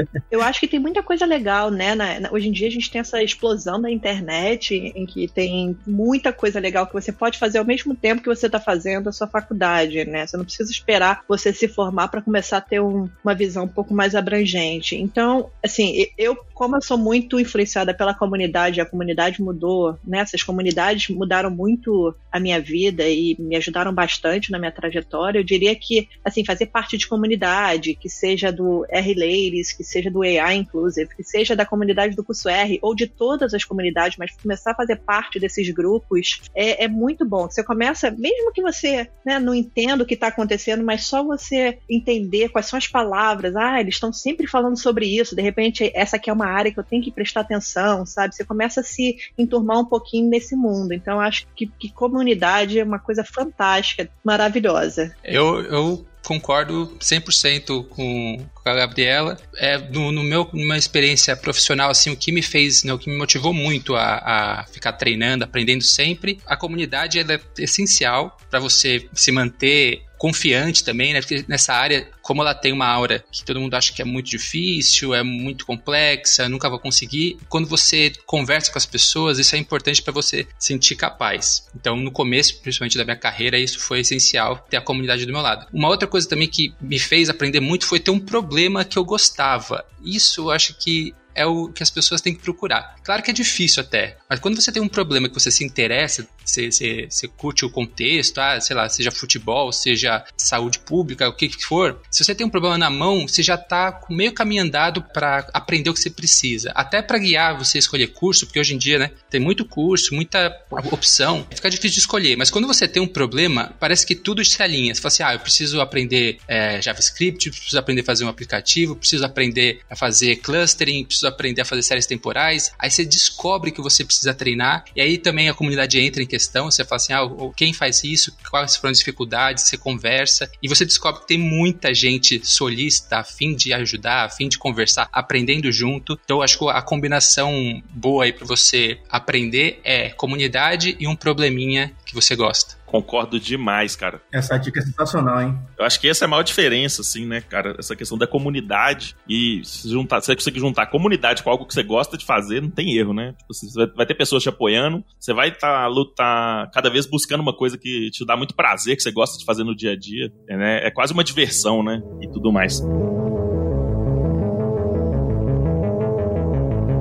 Eu 0.32 0.42
acho 0.42 0.60
que 0.60 0.68
tem 0.68 0.80
muita 0.80 1.04
coisa 1.04 1.28
legal, 1.28 1.70
né? 1.70 1.94
Na, 1.94 2.32
hoje 2.32 2.50
em 2.50 2.52
dia 2.52 2.68
a 2.68 2.72
gente 2.72 2.90
tem 2.90 3.02
essa 3.02 3.22
explosão 3.22 3.80
da 3.80 3.92
internet 3.92 4.74
em 4.74 5.06
que 5.06 5.28
tem 5.28 5.78
muita 5.86 6.34
coisa 6.34 6.60
legal 6.60 6.88
que 6.88 6.94
você 6.94 7.12
pode 7.12 7.38
fazer 7.38 7.60
ao 7.60 7.66
mesmo 7.66 7.96
tempo 7.96 8.24
que 8.24 8.28
você 8.28 8.48
está 8.48 8.60
fazendo 8.60 9.10
a 9.10 9.12
sua 9.12 9.28
faculdade, 9.28 10.04
né? 10.06 10.26
Você 10.26 10.38
não 10.38 10.44
precisa 10.44 10.72
esperar 10.72 11.24
você 11.28 11.54
se 11.54 11.68
formar 11.68 12.08
para 12.08 12.22
começar 12.22 12.58
a 12.58 12.62
ter 12.62 12.82
um, 12.82 13.08
uma 13.24 13.36
visão 13.36 13.66
um 13.66 13.68
pouco 13.68 13.94
mais 13.94 14.16
abrangente. 14.16 14.96
Então, 14.96 15.52
assim, 15.64 16.08
eu, 16.18 16.36
como 16.56 16.76
eu 16.76 16.82
sou 16.82 16.98
muito 16.98 17.40
influenciada 17.40 17.94
pela 17.94 18.16
comunidade, 18.16 18.82
a 18.82 18.86
comunidade 18.88 19.40
mudou, 19.40 19.96
né? 20.04 20.22
Essas 20.22 20.42
comunidades 20.42 21.16
mudaram 21.16 21.52
muito 21.52 22.16
a 22.32 22.40
minha 22.40 22.60
vida 22.60 23.08
e 23.08 23.36
me 23.38 23.56
ajudaram 23.56 23.99
bastante 24.00 24.50
na 24.50 24.58
minha 24.58 24.72
trajetória. 24.72 25.40
Eu 25.40 25.44
diria 25.44 25.76
que, 25.76 26.08
assim, 26.24 26.46
fazer 26.46 26.68
parte 26.68 26.98
de 26.98 27.06
comunidade, 27.06 27.96
que 27.96 28.08
seja 28.08 28.50
do 28.50 28.86
R 28.90 29.14
Ladies, 29.14 29.74
que 29.74 29.84
seja 29.84 30.10
do 30.10 30.22
AI 30.22 30.56
Inclusive, 30.56 31.14
que 31.16 31.24
seja 31.24 31.54
da 31.54 31.66
comunidade 31.66 32.16
do 32.16 32.24
curso 32.24 32.48
R 32.48 32.80
ou 32.82 32.96
de 32.96 33.08
todas 33.08 33.54
as 33.54 33.66
comunidades, 33.66 34.18
mas 34.18 34.32
começar 34.42 34.72
a 34.72 34.76
fazer 34.76 34.96
parte 34.98 35.40
desses 35.40 35.70
grupos 35.70 36.42
é, 36.56 36.86
é 36.86 36.88
muito 36.88 37.26
bom. 37.26 37.50
Você 37.50 37.62
começa, 37.62 38.10
mesmo 38.12 38.54
que 38.54 38.62
você 38.62 39.10
né, 39.26 39.38
não 39.38 39.54
entenda 39.54 40.04
o 40.04 40.06
que 40.06 40.14
está 40.14 40.28
acontecendo, 40.28 40.84
mas 40.84 41.06
só 41.06 41.24
você 41.24 41.78
entender 41.90 42.50
quais 42.50 42.68
são 42.68 42.78
as 42.78 42.88
palavras. 42.88 43.56
Ah, 43.56 43.82
eles 43.82 43.96
estão 43.96 44.14
sempre 44.14 44.48
falando 44.48 44.78
sobre 44.78 45.06
isso. 45.08 45.36
De 45.36 45.42
repente, 45.42 45.92
essa 45.94 46.16
aqui 46.16 46.30
é 46.30 46.34
uma 46.34 46.48
área 46.48 46.72
que 46.72 46.80
eu 46.80 46.84
tenho 46.84 47.04
que 47.04 47.12
prestar 47.12 47.42
atenção, 47.42 48.06
sabe? 48.06 48.34
Você 48.34 48.46
começa 48.46 48.80
a 48.80 48.84
se 48.84 49.18
enturmar 49.38 49.80
um 49.80 49.86
pouquinho 49.86 50.30
nesse 50.30 50.56
mundo. 50.56 50.94
Então, 50.94 51.20
acho 51.20 51.46
que, 51.56 51.68
que 51.68 51.92
comunidade 51.92 52.80
é 52.80 52.84
uma 52.84 53.00
coisa 53.00 53.24
fantástica, 53.24 53.89
maravilhosa. 54.24 55.16
Eu, 55.24 55.62
eu 55.64 56.06
concordo 56.24 56.96
100% 57.00 57.88
com, 57.88 58.46
com 58.54 58.70
a 58.70 58.74
Gabriela. 58.74 59.38
É, 59.58 59.78
no, 59.78 60.12
no 60.12 60.24
meu, 60.24 60.48
numa 60.54 60.78
experiência 60.78 61.36
profissional, 61.36 61.90
assim, 61.90 62.12
o 62.12 62.18
que 62.18 62.32
me 62.32 62.42
fez, 62.42 62.84
né, 62.84 62.94
o 62.94 63.00
que 63.00 63.10
me 63.10 63.18
motivou 63.18 63.54
muito 63.54 63.96
a, 63.96 64.60
a 64.60 64.66
ficar 64.66 64.94
treinando, 64.94 65.44
aprendendo 65.44 65.84
sempre, 65.84 66.40
a 66.46 66.56
comunidade 66.56 67.20
é 67.20 67.24
essencial 67.58 68.38
para 68.50 68.60
você 68.60 69.08
se 69.14 69.32
manter 69.32 70.04
confiante 70.20 70.84
também, 70.84 71.14
né? 71.14 71.22
Porque 71.22 71.46
nessa 71.48 71.74
área, 71.74 72.08
como 72.22 72.42
ela 72.42 72.54
tem 72.54 72.74
uma 72.74 72.86
aura 72.86 73.24
que 73.32 73.44
todo 73.44 73.60
mundo 73.60 73.74
acha 73.74 73.94
que 73.94 74.02
é 74.02 74.06
muito 74.06 74.30
difícil, 74.30 75.16
é 75.16 75.24
muito 75.24 75.66
complexa, 75.66 76.50
nunca 76.50 76.70
vou 76.70 76.78
conseguir, 76.78 77.38
quando 77.48 77.68
você 77.68 78.12
conversa 78.26 78.72
com 78.72 78.78
as 78.78 78.86
pessoas, 78.86 79.40
isso 79.40 79.56
é 79.56 79.58
importante 79.58 80.02
para 80.02 80.14
você 80.14 80.46
sentir 80.60 80.96
capaz. 80.96 81.68
Então, 81.74 81.96
no 81.96 82.12
começo, 82.12 82.62
principalmente 82.62 82.98
da 82.98 83.06
minha 83.06 83.16
carreira, 83.16 83.58
isso 83.58 83.80
foi 83.80 84.02
essencial 84.02 84.58
ter 84.70 84.78
a 84.78 84.82
comunidade 84.82 85.26
do 85.26 85.32
meu 85.32 85.42
lado. 85.42 85.66
Uma 85.74 85.88
outra 85.88 86.08
coisa 86.08 86.28
também 86.28 86.48
que 86.48 86.74
me 86.82 87.00
fez 87.00 87.30
aprender 87.30 87.62
muito 87.62 87.86
foi 87.86 88.00
ter 88.00 88.12
um 88.12 88.20
problema 88.20 88.84
que 88.84 88.98
eu 88.98 89.06
gostava. 89.06 89.86
Isso 90.04 90.42
eu 90.42 90.52
acho 90.52 90.76
que 90.78 91.16
é 91.40 91.46
o 91.46 91.70
que 91.70 91.82
as 91.82 91.90
pessoas 91.90 92.20
têm 92.20 92.36
que 92.36 92.42
procurar. 92.42 92.96
Claro 93.02 93.24
que 93.24 93.32
é 93.32 93.34
difícil 93.34 93.82
até, 93.82 94.18
mas 94.30 94.40
quando 94.40 94.60
você 94.60 94.72
tem 94.72 94.82
um 94.82 94.90
problema 94.90 95.30
que 95.30 95.34
você 95.34 95.50
se 95.50 95.64
interessa, 95.64 96.28
você, 96.50 97.28
curte 97.38 97.66
o 97.66 97.70
contexto, 97.70 98.40
ah, 98.40 98.60
sei 98.60 98.76
lá, 98.76 98.90
seja 98.90 99.12
futebol, 99.12 99.72
seja 99.72 100.24
saúde 100.38 100.80
pública, 100.80 101.28
o 101.28 101.34
que 101.34 101.48
que 101.48 101.64
for, 101.64 102.00
se 102.10 102.24
você 102.24 102.34
tem 102.34 102.46
um 102.46 102.50
problema 102.50 102.78
na 102.78 102.90
mão, 102.90 103.28
você 103.28 103.44
já 103.44 103.56
está 103.56 103.92
com 103.92 104.14
meio 104.14 104.34
caminho 104.34 104.64
andado 104.64 105.02
para 105.02 105.48
aprender 105.54 105.90
o 105.90 105.94
que 105.94 106.00
você 106.00 106.10
precisa. 106.10 106.72
Até 106.76 107.02
para 107.02 107.18
guiar 107.18 107.58
você 107.58 107.78
escolher 107.78 108.08
curso, 108.08 108.46
porque 108.46 108.60
hoje 108.60 108.74
em 108.74 108.78
dia, 108.78 109.00
né, 109.00 109.12
tem 109.30 109.40
muito 109.40 109.66
curso, 109.66 110.14
muita 110.14 110.56
opção, 110.92 111.46
fica 111.54 111.70
difícil 111.70 111.96
de 111.96 112.00
escolher. 112.00 112.36
Mas 112.36 112.50
quando 112.50 112.68
você 112.68 112.88
tem 112.88 113.02
um 113.02 113.08
problema, 113.08 113.74
parece 113.80 114.06
que 114.06 114.16
tudo 114.16 114.44
se 114.44 114.62
alinha. 114.62 114.94
Você 114.94 115.02
fala 115.02 115.12
assim, 115.12 115.24
ah, 115.24 115.34
eu 115.34 115.40
preciso 115.40 115.82
aprender 115.82 116.40
é, 116.48 116.82
JavaScript, 116.82 117.50
preciso 117.50 117.78
aprender 117.78 118.02
a 118.02 118.06
fazer 118.06 118.26
um 118.26 118.30
aplicativo, 118.30 118.96
preciso 118.96 119.26
aprender 119.26 119.82
a 119.90 119.96
fazer 119.96 120.38
clustering, 120.38 121.06
preciso 121.06 121.28
aprender 121.28 121.62
a 121.62 121.66
fazer 121.66 121.84
séries 121.84 122.06
temporais. 122.06 122.72
Aí 122.78 122.90
você 122.90 123.06
descobre 123.06 123.72
que 123.72 123.82
você 123.82 124.04
precisa 124.04 124.34
treinar, 124.34 124.86
e 124.96 125.02
aí 125.02 125.18
também 125.18 125.50
a 125.50 125.54
comunidade 125.54 126.00
entra 126.00 126.24
em 126.24 126.28
questão. 126.28 126.39
Você 126.72 126.86
fala 126.86 126.98
assim: 126.98 127.14
ah, 127.14 127.22
quem 127.56 127.74
faz 127.74 128.04
isso? 128.04 128.36
Quais 128.50 128.76
foram 128.76 128.92
as 128.92 129.00
dificuldades? 129.00 129.68
Você 129.68 129.78
conversa, 129.78 130.50
e 130.62 130.68
você 130.68 130.86
descobre 130.86 131.22
que 131.22 131.28
tem 131.28 131.38
muita 131.38 131.94
gente 131.94 132.42
solista 132.46 133.18
a 133.18 133.24
fim 133.24 133.56
de 133.56 133.74
ajudar, 133.74 134.26
a 134.26 134.30
fim 134.30 134.48
de 134.48 134.58
conversar, 134.58 135.10
aprendendo 135.12 135.72
junto. 135.72 136.20
Então, 136.24 136.42
acho 136.42 136.58
que 136.58 136.68
a 136.70 136.82
combinação 136.82 137.82
boa 137.90 138.26
aí 138.26 138.34
para 138.34 138.46
você 138.46 139.00
aprender 139.10 139.80
é 139.84 140.10
comunidade 140.10 140.96
e 141.00 141.08
um 141.08 141.16
probleminha 141.16 141.94
que 142.06 142.16
você 142.16 142.36
gosta. 142.36 142.79
Concordo 142.90 143.40
demais, 143.40 143.96
cara. 143.96 144.20
Essa 144.32 144.58
dica 144.58 144.80
é 144.80 144.84
sensacional, 144.84 145.42
hein? 145.42 145.58
Eu 145.78 145.86
acho 145.86 146.00
que 146.00 146.10
essa 146.10 146.26
é 146.26 146.28
a 146.28 146.28
maior 146.28 146.42
diferença, 146.42 147.02
assim, 147.02 147.24
né, 147.24 147.40
cara? 147.40 147.76
Essa 147.78 147.96
questão 147.96 148.18
da 148.18 148.26
comunidade 148.26 149.16
e 149.30 149.62
se 149.64 149.88
juntar, 149.90 150.22
se 150.22 150.26
você 150.26 150.36
conseguir 150.36 150.60
juntar 150.60 150.84
a 150.84 150.88
comunidade 150.88 151.44
com 151.44 151.52
algo 151.52 151.68
que 151.68 151.74
você 151.74 151.84
gosta 151.84 152.18
de 152.18 152.26
fazer, 152.26 152.62
não 152.62 152.72
tem 152.72 152.98
erro, 152.98 153.14
né? 153.14 153.36
Tipo, 153.38 153.54
você 153.54 153.86
vai 153.96 154.06
ter 154.08 154.16
pessoas 154.16 154.42
te 154.42 154.50
apoiando, 154.50 155.04
você 155.20 155.34
vai 155.34 155.50
estar 155.50 155.82
tá, 155.84 155.88
lutar 155.88 156.72
cada 156.72 156.90
vez 156.90 157.06
buscando 157.06 157.42
uma 157.42 157.56
coisa 157.56 157.78
que 157.78 158.10
te 158.10 158.26
dá 158.26 158.36
muito 158.36 158.56
prazer, 158.56 158.96
que 158.96 159.04
você 159.04 159.12
gosta 159.12 159.38
de 159.38 159.46
fazer 159.46 159.64
no 159.64 159.76
dia 159.76 159.92
a 159.92 159.96
dia, 159.96 160.34
né? 160.48 160.88
É 160.88 160.90
quase 160.90 161.14
uma 161.14 161.24
diversão, 161.24 161.84
né? 161.84 162.02
E 162.22 162.28
tudo 162.28 162.52
mais. 162.52 162.82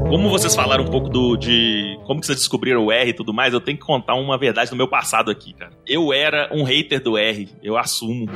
Como 0.09 0.31
vocês 0.31 0.55
falaram 0.55 0.85
um 0.85 0.91
pouco 0.91 1.11
do, 1.11 1.37
de 1.37 1.99
como 2.07 2.19
que 2.19 2.27
vocês 2.27 2.39
descobriram 2.39 2.87
o 2.87 2.91
R 2.91 3.11
e 3.11 3.13
tudo 3.13 3.35
mais, 3.35 3.53
eu 3.53 3.61
tenho 3.61 3.77
que 3.77 3.85
contar 3.85 4.15
uma 4.15 4.39
verdade 4.39 4.71
do 4.71 4.77
meu 4.77 4.89
passado 4.89 5.31
aqui, 5.31 5.53
cara. 5.53 5.71
Eu 5.87 6.15
era 6.15 6.49
um 6.51 6.63
hater 6.65 7.03
do 7.03 7.19
R, 7.19 7.47
eu 7.63 7.77
assumo. 7.77 8.27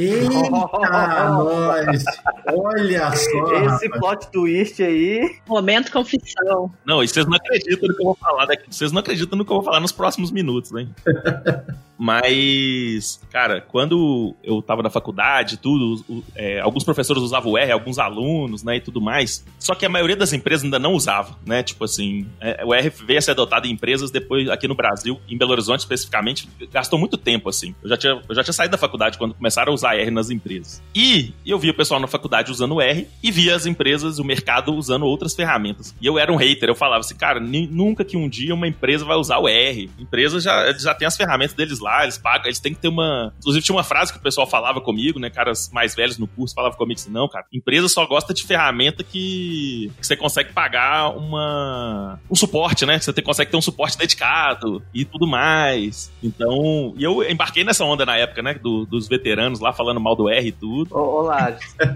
Eita, 0.00 0.48
nós! 0.50 2.04
Olha 2.48 3.10
só! 3.12 3.74
Esse 3.74 3.86
rapaz. 3.88 4.00
plot 4.00 4.30
twist 4.32 4.82
aí. 4.82 5.36
Momento 5.46 5.92
confissão. 5.92 6.72
Não, 6.86 7.02
e 7.02 7.08
vocês 7.08 7.26
não 7.26 7.34
acreditam 7.34 7.86
no 7.88 7.94
que 7.94 8.00
eu 8.00 8.06
vou 8.06 8.14
falar 8.14 8.46
daqui. 8.46 8.64
Vocês 8.70 8.92
não 8.92 9.00
acreditam 9.00 9.36
no 9.36 9.44
que 9.44 9.52
eu 9.52 9.56
vou 9.56 9.64
falar 9.64 9.80
nos 9.80 9.92
próximos 9.92 10.30
minutos, 10.30 10.72
hein? 10.72 10.88
Mas, 12.02 13.20
cara, 13.30 13.60
quando 13.60 14.34
eu 14.42 14.62
tava 14.62 14.82
na 14.82 14.88
faculdade, 14.88 15.58
tudo, 15.58 16.24
é, 16.34 16.58
alguns 16.58 16.82
professores 16.82 17.22
usavam 17.22 17.52
o 17.52 17.58
R, 17.58 17.70
alguns 17.70 17.98
alunos, 17.98 18.62
né, 18.62 18.76
e 18.76 18.80
tudo 18.80 19.02
mais. 19.02 19.44
Só 19.58 19.74
que 19.74 19.84
a 19.84 19.88
maioria 19.90 20.16
das 20.16 20.32
empresas 20.32 20.64
ainda 20.64 20.78
não 20.78 20.94
usava, 20.94 21.36
né? 21.44 21.62
Tipo 21.62 21.84
assim, 21.84 22.26
é, 22.40 22.64
o 22.64 22.72
R 22.72 22.88
veio 22.88 23.18
a 23.18 23.22
ser 23.22 23.32
adotado 23.32 23.66
em 23.66 23.72
empresas 23.72 24.10
depois, 24.10 24.48
aqui 24.48 24.66
no 24.66 24.74
Brasil, 24.74 25.20
em 25.28 25.36
Belo 25.36 25.52
Horizonte 25.52 25.80
especificamente, 25.80 26.48
gastou 26.72 26.98
muito 26.98 27.18
tempo, 27.18 27.50
assim. 27.50 27.74
Eu 27.82 27.90
já 27.90 27.98
tinha, 27.98 28.22
eu 28.26 28.34
já 28.34 28.42
tinha 28.42 28.54
saído 28.54 28.72
da 28.72 28.78
faculdade 28.78 29.18
quando 29.18 29.34
começaram 29.34 29.70
a 29.70 29.74
usar 29.74 29.89
usar 29.90 29.96
R 29.96 30.10
nas 30.10 30.30
empresas. 30.30 30.82
E 30.94 31.32
eu 31.44 31.58
via 31.58 31.70
o 31.70 31.74
pessoal 31.74 32.00
na 32.00 32.06
faculdade 32.06 32.50
usando 32.50 32.80
R 32.80 33.06
e 33.22 33.30
via 33.30 33.54
as 33.54 33.66
empresas, 33.66 34.18
o 34.18 34.24
mercado 34.24 34.74
usando 34.74 35.04
outras 35.04 35.34
ferramentas. 35.34 35.94
E 36.00 36.06
eu 36.06 36.18
era 36.18 36.32
um 36.32 36.36
hater, 36.36 36.68
eu 36.68 36.74
falava 36.74 37.00
assim, 37.00 37.16
cara, 37.16 37.40
nunca 37.40 38.04
que 38.04 38.16
um 38.16 38.28
dia 38.28 38.54
uma 38.54 38.68
empresa 38.68 39.04
vai 39.04 39.16
usar 39.16 39.38
o 39.38 39.48
R. 39.48 39.90
Empresa 39.98 40.40
já, 40.40 40.72
já 40.72 40.94
tem 40.94 41.06
as 41.06 41.16
ferramentas 41.16 41.54
deles 41.54 41.80
lá, 41.80 42.02
eles 42.02 42.18
pagam, 42.18 42.46
eles 42.46 42.60
têm 42.60 42.74
que 42.74 42.80
ter 42.80 42.88
uma. 42.88 43.32
Inclusive, 43.38 43.64
tinha 43.64 43.76
uma 43.76 43.84
frase 43.84 44.12
que 44.12 44.18
o 44.18 44.22
pessoal 44.22 44.46
falava 44.46 44.80
comigo, 44.80 45.18
né? 45.18 45.30
Caras 45.30 45.70
mais 45.72 45.94
velhos 45.94 46.18
no 46.18 46.26
curso 46.26 46.54
falavam 46.54 46.76
comigo 46.76 46.98
assim: 46.98 47.10
não, 47.10 47.28
cara, 47.28 47.44
empresa 47.52 47.88
só 47.88 48.06
gosta 48.06 48.32
de 48.34 48.44
ferramenta 48.44 49.02
que, 49.02 49.90
que 49.98 50.06
você 50.06 50.16
consegue 50.16 50.52
pagar 50.52 51.16
uma 51.16 52.18
um 52.30 52.34
suporte, 52.34 52.86
né? 52.86 52.98
Você 52.98 53.12
consegue 53.22 53.50
ter 53.50 53.56
um 53.56 53.62
suporte 53.62 53.96
dedicado 53.96 54.82
e 54.94 55.04
tudo 55.04 55.26
mais. 55.26 56.12
Então, 56.22 56.94
e 56.96 57.04
eu 57.04 57.22
embarquei 57.28 57.64
nessa 57.64 57.84
onda 57.84 58.04
na 58.04 58.16
época, 58.16 58.42
né? 58.42 58.54
Do, 58.54 58.86
dos 58.86 59.08
veteranos 59.08 59.60
lá 59.60 59.72
falando 59.80 59.98
mal 59.98 60.14
do 60.14 60.28
R 60.28 60.46
e 60.46 60.52
tudo. 60.52 60.94
Ô, 60.94 61.22
ô 61.22 61.30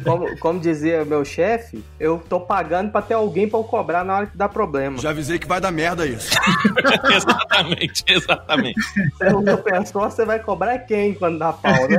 como, 0.02 0.38
como 0.38 0.58
dizia 0.58 1.04
meu 1.04 1.22
chefe, 1.22 1.84
eu 2.00 2.22
tô 2.28 2.40
pagando 2.40 2.90
pra 2.90 3.02
ter 3.02 3.12
alguém 3.14 3.46
pra 3.46 3.58
eu 3.58 3.64
cobrar 3.64 4.02
na 4.02 4.16
hora 4.16 4.26
que 4.26 4.36
dá 4.36 4.48
problema. 4.48 4.98
Já 4.98 5.10
avisei 5.10 5.38
que 5.38 5.46
vai 5.46 5.60
dar 5.60 5.70
merda 5.70 6.06
isso. 6.06 6.30
exatamente, 7.14 8.02
exatamente. 8.08 8.80
Você 9.18 9.30
nunca 9.30 9.56
pensou, 9.58 10.02
você 10.02 10.24
vai 10.24 10.38
cobrar 10.38 10.78
quem 10.78 11.12
quando 11.12 11.38
dá 11.38 11.52
pau, 11.52 11.88
né? 11.88 11.98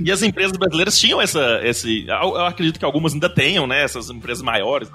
e 0.00 0.12
as 0.12 0.22
empresas 0.22 0.56
brasileiras 0.56 0.96
tinham 0.98 1.20
essa, 1.20 1.60
esse. 1.64 2.06
Eu 2.06 2.46
acredito 2.46 2.78
que 2.78 2.84
algumas 2.84 3.12
ainda 3.12 3.28
tenham, 3.28 3.66
né? 3.66 3.82
Essas 3.82 4.08
empresas 4.08 4.42
maiores, 4.42 4.88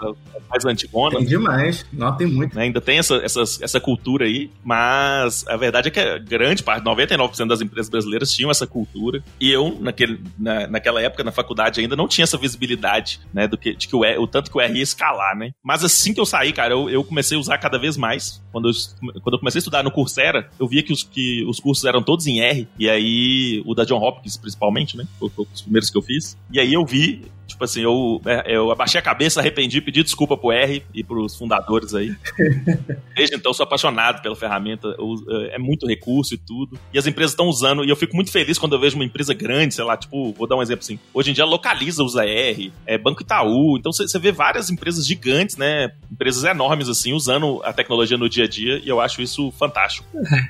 mais 0.50 0.66
antigonas. 0.66 1.20
Tem 1.20 1.28
demais. 1.28 1.86
Não, 1.92 2.16
tem 2.16 2.28
muito. 2.28 2.56
Né, 2.56 2.64
ainda 2.64 2.80
tem 2.80 3.00
essa, 3.00 3.16
essa, 3.18 3.42
essa 3.42 3.80
cultura 3.80 4.26
aí, 4.26 4.50
mas 4.64 5.46
a 5.48 5.58
verdade 5.58 5.90
é 5.90 5.92
que 5.92 6.00
a 6.00 6.18
grande 6.18 6.64
parte, 6.64 6.84
99% 6.84 7.48
das 7.48 7.62
empresas 7.62 7.90
brasileiras 7.90 8.32
tinham 8.32 8.50
essa 8.50 8.66
cultura. 8.66 9.24
E 9.40 9.49
eu, 9.50 9.78
naquele, 9.80 10.22
na, 10.38 10.68
naquela 10.68 11.02
época, 11.02 11.24
na 11.24 11.32
faculdade, 11.32 11.80
ainda 11.80 11.96
não 11.96 12.08
tinha 12.08 12.24
essa 12.24 12.38
visibilidade, 12.38 13.20
né? 13.34 13.48
Do 13.48 13.58
que, 13.58 13.74
de 13.74 13.88
que 13.88 13.96
o, 13.96 14.02
o 14.02 14.28
tanto 14.28 14.52
que 14.52 14.58
o 14.58 14.62
R 14.62 14.76
ia 14.76 14.84
escalar, 14.84 15.36
né? 15.38 15.52
Mas 15.64 15.84
assim 15.84 16.14
que 16.14 16.20
eu 16.20 16.26
saí, 16.26 16.54
cara, 16.54 16.74
eu, 16.74 16.90
eu 16.90 17.04
comecei 17.04 17.38
a 17.38 17.40
usar 17.40 17.58
cada 17.58 17.78
vez 17.78 17.98
mais. 17.98 18.42
Quando 18.52 18.70
eu, 18.70 18.74
quando 19.22 19.34
eu 19.34 19.40
comecei 19.40 19.60
a 19.60 19.62
estudar 19.62 19.84
no 19.84 19.92
Coursera, 19.92 20.50
eu 20.60 20.68
via 20.68 20.84
que 20.84 20.94
os, 20.94 21.04
que 21.04 21.44
os 21.46 21.60
cursos 21.60 21.86
eram 21.86 22.02
todos 22.02 22.28
em 22.28 22.40
R. 22.42 22.68
E 22.78 22.90
aí, 22.90 23.62
o 23.66 23.74
da 23.74 23.84
John 23.84 24.02
Hopkins, 24.02 24.38
principalmente, 24.38 24.98
né? 24.98 25.06
Foi, 25.20 25.30
foi 25.30 25.46
os 25.54 25.62
primeiros 25.62 25.90
que 25.90 25.98
eu 25.98 26.02
fiz. 26.02 26.38
E 26.52 26.60
aí 26.60 26.74
eu 26.74 26.86
vi 26.86 27.24
Tipo 27.50 27.64
assim, 27.64 27.82
eu, 27.82 28.22
é, 28.26 28.56
eu 28.56 28.72
abaixei 28.72 29.00
a 29.00 29.04
cabeça, 29.04 29.40
arrependi, 29.40 29.82
pedi 29.82 30.04
desculpa 30.04 30.38
pro 30.38 30.52
R 30.52 30.84
e 30.94 31.04
pros 31.04 31.36
fundadores 31.36 31.94
aí. 31.94 32.16
Desde 33.16 33.36
então, 33.36 33.54
sou 33.54 33.64
apaixonado 33.64 34.22
pela 34.22 34.36
ferramenta. 34.36 34.88
É, 35.30 35.56
é 35.56 35.58
muito 35.58 35.88
recurso 35.88 36.36
e 36.36 36.38
tudo. 36.38 36.80
E 36.94 37.00
as 37.00 37.08
empresas 37.08 37.32
estão 37.32 37.48
usando, 37.48 37.84
e 37.84 37.90
eu 37.90 37.96
fico 37.96 38.16
muito 38.16 38.32
feliz 38.32 38.58
quando 38.58 38.74
eu 38.74 38.80
vejo 38.80 38.96
uma 38.96 39.04
empresa 39.04 39.34
grande, 39.34 39.74
sei 39.74 39.84
lá, 39.84 39.98
tipo, 39.98 40.32
vou 40.34 40.48
dar 40.48 40.56
um 40.56 40.62
exemplo 40.62 40.84
assim. 40.84 41.00
Hoje 41.14 41.32
em 41.32 41.34
dia, 41.34 41.44
localiza 41.44 42.04
usa 42.04 42.26
R, 42.26 42.72
é 42.86 42.98
Banco 42.98 43.22
Itaú. 43.22 43.78
Então, 43.78 43.92
você 43.92 44.20
vê 44.20 44.32
várias 44.32 44.70
empresas 44.70 45.06
gigantes, 45.06 45.58
né? 45.58 45.92
Empresas 46.12 46.44
enormes, 46.44 46.88
assim, 46.88 47.14
usando 47.14 47.62
a 47.64 47.74
tecnologia 47.74 48.18
no 48.18 48.30
dia 48.30 48.46
a 48.46 48.48
dia, 48.48 48.80
e 48.84 48.88
eu 48.88 49.02
acho 49.02 49.22
isso 49.22 49.52
fantástico. 49.52 50.08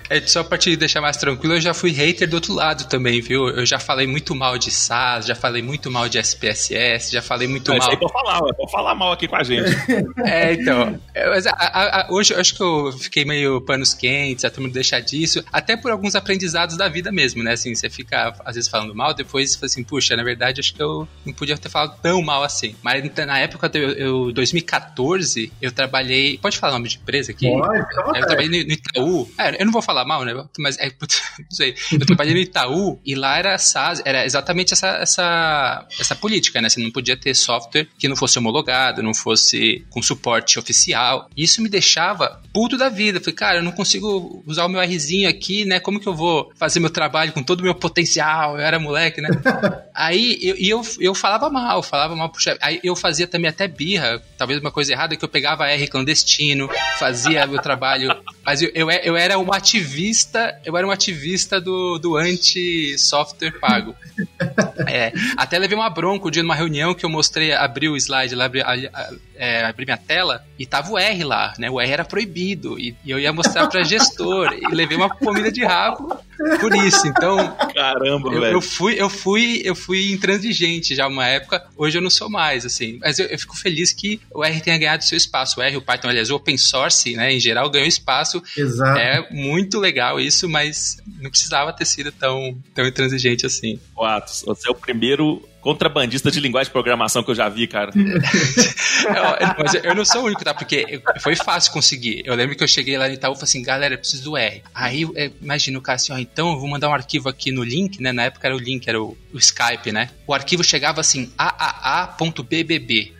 É, 0.09 0.19
só 0.21 0.43
pra 0.43 0.57
te 0.57 0.75
deixar 0.75 1.01
mais 1.01 1.17
tranquilo, 1.17 1.55
eu 1.55 1.61
já 1.61 1.73
fui 1.73 1.91
hater 1.91 2.29
do 2.29 2.35
outro 2.35 2.53
lado 2.53 2.87
também, 2.89 3.21
viu? 3.21 3.47
Eu 3.47 3.65
já 3.65 3.79
falei 3.79 4.05
muito 4.05 4.35
mal 4.35 4.57
de 4.57 4.69
SaaS, 4.69 5.25
já 5.25 5.35
falei 5.35 5.61
muito 5.61 5.89
mal 5.89 6.09
de 6.09 6.17
SPSS 6.17 6.88
já 6.97 7.21
falei 7.21 7.47
muito 7.47 7.69
mal. 7.69 7.77
Isso 7.77 7.89
aí 7.89 7.97
pode 7.97 8.13
falar, 8.13 8.39
pode 8.39 8.71
falar 8.71 8.95
mal 8.95 9.11
aqui 9.11 9.27
com 9.27 9.35
a 9.35 9.43
gente. 9.43 9.69
é, 10.25 10.53
então. 10.53 10.99
A, 11.15 11.65
a, 11.65 12.01
a, 12.01 12.07
hoje 12.11 12.33
eu 12.33 12.39
acho 12.39 12.55
que 12.55 12.61
eu 12.61 12.91
fiquei 12.93 13.25
meio 13.25 13.61
panos 13.61 13.93
quentes, 13.93 14.45
a 14.45 14.49
turma 14.49 14.69
deixar 14.69 14.99
disso, 14.99 15.43
até 15.51 15.75
por 15.75 15.91
alguns 15.91 16.15
aprendizados 16.15 16.77
da 16.77 16.87
vida 16.87 17.11
mesmo, 17.11 17.43
né? 17.43 17.53
Assim, 17.53 17.73
você 17.75 17.89
fica 17.89 18.33
às 18.45 18.55
vezes 18.55 18.69
falando 18.69 18.95
mal, 18.95 19.13
depois 19.13 19.55
você 19.55 19.65
assim, 19.65 19.83
puxa, 19.83 20.15
na 20.15 20.23
verdade 20.23 20.59
acho 20.59 20.73
que 20.73 20.81
eu 20.81 21.07
não 21.25 21.33
podia 21.33 21.57
ter 21.57 21.69
falado 21.69 21.99
tão 22.01 22.21
mal 22.21 22.43
assim. 22.43 22.75
Mas 22.81 23.03
então, 23.03 23.25
na 23.25 23.39
época, 23.39 23.69
eu, 23.73 23.91
eu 23.91 24.31
2014, 24.31 25.51
eu 25.61 25.71
trabalhei. 25.71 26.37
Pode 26.37 26.57
falar 26.57 26.73
o 26.73 26.77
nome 26.77 26.89
de 26.89 26.97
empresa 26.97 27.31
aqui? 27.31 27.49
Pode, 27.49 27.79
eu 28.17 28.25
trabalhei 28.25 28.63
no, 28.63 28.71
Itaú. 28.71 29.29
É, 29.37 29.61
eu 29.61 29.65
não 29.65 29.71
vou 29.71 29.81
falar 29.81 30.05
mal, 30.05 30.23
né? 30.23 30.33
Mas 30.57 30.77
é, 30.77 30.87
não 30.89 31.51
sei. 31.51 31.75
Eu 31.91 32.05
trabalhei 32.05 32.33
no 32.33 32.39
Itaú 32.39 32.99
e 33.05 33.15
lá 33.15 33.37
era 33.37 33.57
SaaS, 33.57 34.01
era 34.05 34.25
exatamente 34.25 34.73
essa, 34.73 34.87
essa, 34.97 35.87
essa 35.99 36.15
política, 36.15 36.61
né? 36.61 36.69
Você 36.69 36.78
não 36.79 36.91
podia 36.91 37.17
ter 37.17 37.33
software 37.35 37.87
que 37.97 38.07
não 38.07 38.15
fosse 38.15 38.37
homologado, 38.37 39.03
não 39.03 39.13
fosse 39.13 39.85
com 39.89 40.01
suporte 40.01 40.59
oficial. 40.59 41.29
Isso 41.35 41.61
me 41.61 41.69
deixava 41.69 42.41
puto 42.53 42.77
da 42.77 42.89
vida. 42.89 43.19
Falei, 43.19 43.35
cara, 43.35 43.57
eu 43.59 43.63
não 43.63 43.71
consigo 43.71 44.43
usar 44.45 44.65
o 44.65 44.69
meu 44.69 44.81
Rzinho 44.81 45.29
aqui, 45.29 45.65
né? 45.65 45.79
Como 45.79 45.99
que 45.99 46.07
eu 46.07 46.15
vou 46.15 46.51
fazer 46.55 46.79
meu 46.79 46.89
trabalho 46.89 47.31
com 47.31 47.43
todo 47.43 47.61
o 47.61 47.63
meu 47.63 47.75
potencial? 47.75 48.57
Eu 48.57 48.63
era 48.63 48.79
moleque, 48.79 49.21
né? 49.21 49.29
Aí 49.93 50.37
eu, 50.41 50.55
eu, 50.57 50.81
eu 50.99 51.15
falava 51.15 51.49
mal, 51.49 51.83
falava 51.83 52.15
mal 52.15 52.29
pro 52.29 52.41
chefe. 52.41 52.59
Aí 52.61 52.79
eu 52.83 52.95
fazia 52.95 53.27
também 53.27 53.49
até 53.49 53.67
birra, 53.67 54.21
talvez 54.37 54.59
uma 54.59 54.71
coisa 54.71 54.93
errada, 54.93 55.15
que 55.15 55.23
eu 55.23 55.29
pegava 55.29 55.67
R 55.67 55.87
clandestino, 55.87 56.69
fazia 56.97 57.45
meu 57.45 57.61
trabalho. 57.61 58.15
Mas 58.45 58.61
eu, 58.61 58.71
eu, 58.73 58.89
eu 58.89 59.17
era 59.17 59.37
um 59.37 59.53
ativista, 59.53 60.59
eu 60.65 60.75
era 60.77 60.87
um 60.87 60.91
ativista 60.91 61.59
do, 61.59 61.99
do 61.99 62.15
anti-software 62.15 63.59
pago. 63.59 63.95
É, 64.87 65.11
até 65.37 65.59
levei 65.59 65.77
uma 65.77 65.89
bronca 65.89 66.27
um 66.27 66.31
dia 66.31 66.41
numa 66.41 66.55
reunião 66.55 66.95
que 66.95 67.05
eu 67.05 67.09
mostrei, 67.09 67.53
abri 67.53 67.87
o 67.87 67.95
slide 67.95 68.33
lá, 68.33 68.45
abri, 68.45 68.61
a, 68.61 68.71
a, 68.71 69.09
é, 69.35 69.65
abri 69.65 69.85
minha 69.85 69.97
tela 69.97 70.43
e 70.57 70.65
tava 70.65 70.91
o 70.91 70.97
R 70.97 71.23
lá, 71.23 71.53
né? 71.59 71.69
O 71.69 71.79
R 71.79 71.91
era 71.91 72.05
proibido 72.05 72.79
e, 72.79 72.95
e 73.05 73.11
eu 73.11 73.19
ia 73.19 73.31
mostrar 73.31 73.67
para 73.67 73.83
gestor 73.83 74.51
e 74.53 74.73
levei 74.73 74.97
uma 74.97 75.09
comida 75.09 75.51
de 75.51 75.63
rabo 75.63 76.17
por 76.59 76.75
isso. 76.75 77.07
Então, 77.07 77.55
caramba, 77.73 78.33
eu, 78.33 78.41
velho. 78.41 78.53
Eu 78.53 78.61
fui, 78.61 78.95
eu 78.97 79.09
fui, 79.09 79.61
eu 79.63 79.75
fui 79.75 80.11
intransigente 80.11 80.95
já 80.95 81.07
uma 81.07 81.27
época. 81.27 81.65
Hoje 81.75 81.97
eu 81.97 82.01
não 82.01 82.09
sou 82.09 82.29
mais, 82.29 82.65
assim. 82.65 82.97
Mas 83.01 83.19
eu, 83.19 83.25
eu, 83.27 83.37
fico 83.37 83.57
feliz 83.57 83.91
que 83.91 84.19
o 84.31 84.43
R 84.43 84.61
tenha 84.61 84.77
ganhado 84.77 85.03
seu 85.03 85.17
espaço. 85.17 85.59
O 85.59 85.63
R, 85.63 85.77
o 85.77 85.81
Python, 85.81 86.09
aliás, 86.09 86.29
o 86.29 86.35
open 86.35 86.57
source, 86.57 87.15
né, 87.15 87.33
em 87.33 87.39
geral, 87.39 87.69
ganhou 87.69 87.87
espaço. 87.87 88.41
Exato. 88.57 88.99
É 88.99 89.27
muito 89.31 89.79
legal 89.79 90.19
isso, 90.19 90.47
mas 90.47 90.97
não 91.19 91.29
precisava 91.29 91.73
ter 91.73 91.85
sido 91.85 92.11
tão, 92.11 92.57
tão 92.73 92.87
intransigente 92.87 93.45
assim. 93.45 93.79
O 93.95 94.03
Atos, 94.03 94.43
você 94.45 94.67
é 94.67 94.71
o 94.71 94.75
primeiro 94.75 95.47
contrabandista 95.61 96.31
de 96.31 96.39
linguagem 96.39 96.69
de 96.69 96.71
programação 96.71 97.23
que 97.23 97.31
eu 97.31 97.35
já 97.35 97.49
vi, 97.49 97.67
cara. 97.67 97.91
eu, 97.95 99.55
mas 99.57 99.73
eu 99.73 99.95
não 99.95 100.05
sou 100.05 100.23
o 100.23 100.25
único, 100.25 100.43
tá? 100.43 100.53
Porque 100.53 101.01
foi 101.19 101.35
fácil 101.35 101.71
conseguir. 101.71 102.21
Eu 102.25 102.35
lembro 102.35 102.55
que 102.55 102.63
eu 102.63 102.67
cheguei 102.67 102.97
lá 102.97 103.07
no 103.07 103.13
Itaú 103.13 103.33
e 103.33 103.35
falei 103.35 103.43
assim, 103.43 103.61
galera, 103.61 103.93
eu 103.93 103.97
preciso 103.97 104.23
do 104.23 104.37
R. 104.37 104.63
Aí, 104.73 105.07
é, 105.15 105.31
imagina 105.41 105.77
o 105.77 105.81
cara 105.81 105.97
assim, 105.97 106.13
ó, 106.13 106.17
então 106.17 106.51
eu 106.51 106.59
vou 106.59 106.67
mandar 106.67 106.89
um 106.89 106.93
arquivo 106.93 107.29
aqui 107.29 107.51
no 107.51 107.63
link, 107.63 108.01
né? 108.01 108.11
Na 108.11 108.23
época 108.23 108.47
era 108.47 108.55
o 108.55 108.59
link, 108.59 108.87
era 108.87 109.01
o, 109.01 109.17
o 109.33 109.37
Skype, 109.37 109.91
né? 109.91 110.09
O 110.25 110.33
arquivo 110.33 110.63
chegava 110.63 111.01
assim, 111.01 111.31
aaa.bbb. 111.37 113.13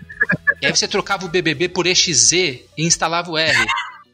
E 0.62 0.66
aí 0.66 0.76
você 0.76 0.88
trocava 0.88 1.26
o 1.26 1.30
BBB 1.30 1.70
por 1.70 1.88
EXZ 1.88 2.32
e 2.32 2.64
instalava 2.78 3.32
o 3.32 3.38
R. 3.38 3.66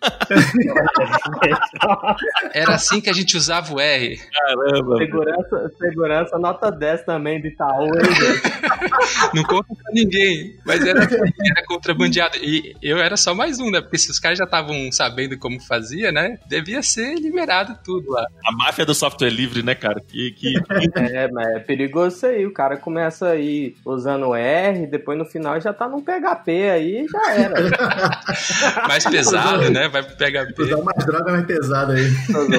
Era 2.54 2.76
assim 2.76 3.02
que 3.02 3.10
a 3.10 3.14
gente 3.14 3.36
usava 3.36 3.74
o 3.74 3.80
R. 3.80 4.18
Caramba. 4.18 4.98
Segurança, 4.98 5.72
segurança 5.78 6.38
nota 6.38 6.72
10 6.72 7.04
também 7.04 7.42
de 7.42 7.50
Itaú, 7.50 7.90
Não 9.34 9.44
conta 9.44 9.68
pra 9.68 9.94
ninguém. 9.94 10.58
Mas 10.66 10.86
era, 10.86 11.04
era 11.04 11.66
contrabandeado. 11.68 12.38
E 12.38 12.76
eu 12.82 12.98
era 12.98 13.18
só 13.18 13.34
mais 13.34 13.60
um, 13.60 13.72
né? 13.72 13.82
Porque 13.82 13.98
se 13.98 14.12
os 14.12 14.20
caras 14.20 14.38
já 14.38 14.46
estavam 14.46 14.92
sabendo 14.92 15.38
como 15.38 15.60
fazia, 15.62 16.12
né? 16.12 16.38
Devia 16.48 16.82
ser 16.82 17.16
liberado 17.16 17.78
tudo 17.84 18.12
lá. 18.12 18.26
A 18.46 18.52
máfia 18.52 18.86
do 18.86 18.94
software 18.94 19.30
livre, 19.30 19.64
né, 19.64 19.76
cara? 19.76 20.00
Que, 20.00 20.32
que... 20.32 20.54
É, 20.96 21.30
mas 21.32 21.48
é 21.48 21.60
perigoso 21.60 22.16
isso 22.16 22.26
aí. 22.26 22.46
O 22.46 22.54
cara 22.54 22.78
começa 22.78 23.30
aí 23.30 23.76
usando 23.86 24.28
o 24.28 24.36
R, 24.36 24.88
depois 24.88 25.18
no 25.18 25.26
final 25.26 25.60
já 25.60 25.74
tá 25.74 25.88
num 25.88 26.02
PHP 26.02 26.70
aí 26.70 27.06
já 27.08 27.34
era. 27.34 27.56
Mais 28.88 29.06
pesado, 29.06 29.70
né? 29.72 29.88
Vai 29.96 30.04
pro 30.04 30.16
PHP. 30.16 30.62
Usar 30.62 30.84
mais 30.84 31.06
droga 31.06 31.32
mais 31.32 31.46
pesada 31.46 31.94
aí. 31.94 32.06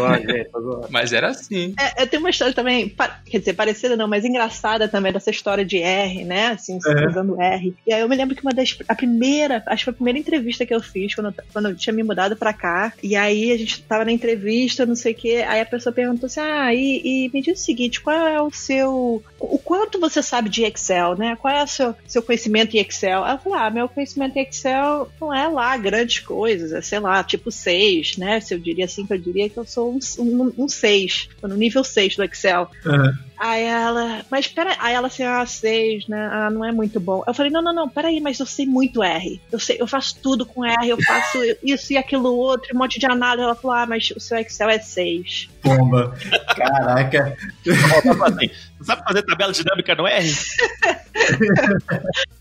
Mas 0.90 1.12
era 1.12 1.28
assim. 1.28 1.74
É, 1.78 2.02
eu 2.02 2.06
tenho 2.06 2.22
uma 2.22 2.30
história 2.30 2.54
também, 2.54 2.94
quer 3.26 3.38
dizer, 3.38 3.54
parecida 3.54 3.96
não, 3.96 4.08
mas 4.08 4.24
engraçada 4.24 4.88
também 4.88 5.12
dessa 5.12 5.30
história 5.30 5.64
de 5.64 5.78
R, 5.78 6.24
né? 6.24 6.48
Assim, 6.48 6.78
é. 6.86 7.06
usando 7.06 7.40
R. 7.40 7.74
E 7.86 7.92
aí 7.92 8.00
eu 8.00 8.08
me 8.08 8.16
lembro 8.16 8.34
que 8.34 8.42
uma 8.42 8.52
das. 8.52 8.76
A 8.88 8.94
primeira, 8.94 9.62
acho 9.66 9.78
que 9.78 9.84
foi 9.84 9.92
a 9.92 9.94
primeira 9.94 10.18
entrevista 10.18 10.64
que 10.64 10.74
eu 10.74 10.80
fiz 10.80 11.14
quando, 11.14 11.34
quando 11.52 11.68
eu 11.68 11.76
tinha 11.76 11.92
me 11.92 12.02
mudado 12.02 12.36
pra 12.36 12.52
cá. 12.52 12.92
E 13.02 13.16
aí 13.16 13.52
a 13.52 13.58
gente 13.58 13.82
tava 13.82 14.04
na 14.04 14.12
entrevista, 14.12 14.86
não 14.86 14.96
sei 14.96 15.12
o 15.12 15.16
quê. 15.16 15.44
Aí 15.46 15.60
a 15.60 15.66
pessoa 15.66 15.92
perguntou 15.92 16.26
assim: 16.26 16.40
ah, 16.40 16.72
e, 16.72 17.26
e 17.26 17.30
me 17.32 17.42
diz 17.42 17.60
o 17.60 17.64
seguinte, 17.64 18.00
qual 18.00 18.26
é 18.26 18.40
o 18.40 18.50
seu. 18.50 19.22
O 19.38 19.58
quanto 19.58 20.00
você 20.00 20.22
sabe 20.22 20.48
de 20.48 20.64
Excel, 20.64 21.16
né? 21.16 21.36
Qual 21.36 21.52
é 21.52 21.62
o 21.62 21.66
seu, 21.66 21.94
seu 22.06 22.22
conhecimento 22.22 22.76
em 22.76 22.80
Excel? 22.80 23.24
Aí 23.24 23.34
eu 23.34 23.38
falei, 23.38 23.58
ah, 23.58 23.70
meu 23.70 23.88
conhecimento 23.88 24.36
em 24.36 24.42
Excel 24.42 25.10
não 25.20 25.34
é 25.34 25.48
lá 25.48 25.76
grandes 25.76 26.20
coisas, 26.20 26.72
é 26.72 26.80
sei 26.80 26.98
lá, 27.00 27.22
tipo 27.26 27.50
6, 27.50 28.16
né? 28.16 28.40
Se 28.40 28.54
eu 28.54 28.58
diria 28.58 28.84
assim, 28.84 29.06
eu 29.08 29.18
diria 29.18 29.48
que 29.48 29.58
eu 29.58 29.64
sou 29.64 29.92
um, 29.92 29.98
um, 30.18 30.64
um 30.64 30.68
6, 30.68 31.28
tô 31.40 31.48
no 31.48 31.56
nível 31.56 31.84
6 31.84 32.16
do 32.16 32.24
Excel. 32.24 32.70
Uhum. 32.84 33.12
Aí 33.38 33.64
ela, 33.64 34.24
mas 34.30 34.48
pera, 34.48 34.74
aí 34.78 34.94
ela 34.94 35.08
assim, 35.08 35.22
ah, 35.22 35.44
seis, 35.44 36.08
né? 36.08 36.28
Ah, 36.32 36.50
não 36.50 36.64
é 36.64 36.72
muito 36.72 36.98
bom. 36.98 37.22
Eu 37.26 37.34
falei, 37.34 37.52
não, 37.52 37.60
não, 37.60 37.72
não, 37.72 37.88
peraí, 37.88 38.18
mas 38.18 38.40
eu 38.40 38.46
sei 38.46 38.64
muito 38.64 39.02
R. 39.02 39.40
Eu 39.52 39.58
sei, 39.58 39.76
eu 39.78 39.86
faço 39.86 40.16
tudo 40.22 40.46
com 40.46 40.64
R, 40.64 40.88
eu 40.88 40.96
faço 41.02 41.38
isso 41.62 41.92
e 41.92 41.98
aquilo 41.98 42.34
outro, 42.34 42.74
um 42.74 42.78
monte 42.78 42.98
de 42.98 43.04
análise. 43.04 43.44
Ela 43.44 43.54
falou, 43.54 43.76
ah, 43.76 43.86
mas 43.86 44.10
o 44.10 44.20
seu 44.20 44.38
Excel 44.38 44.70
é 44.70 44.78
seis. 44.78 45.50
Pomba. 45.60 46.16
Caraca. 46.56 47.36
Sabe 48.82 49.04
fazer 49.04 49.22
tabela 49.22 49.52
dinâmica 49.52 49.94
no 49.94 50.06
R? 50.06 50.26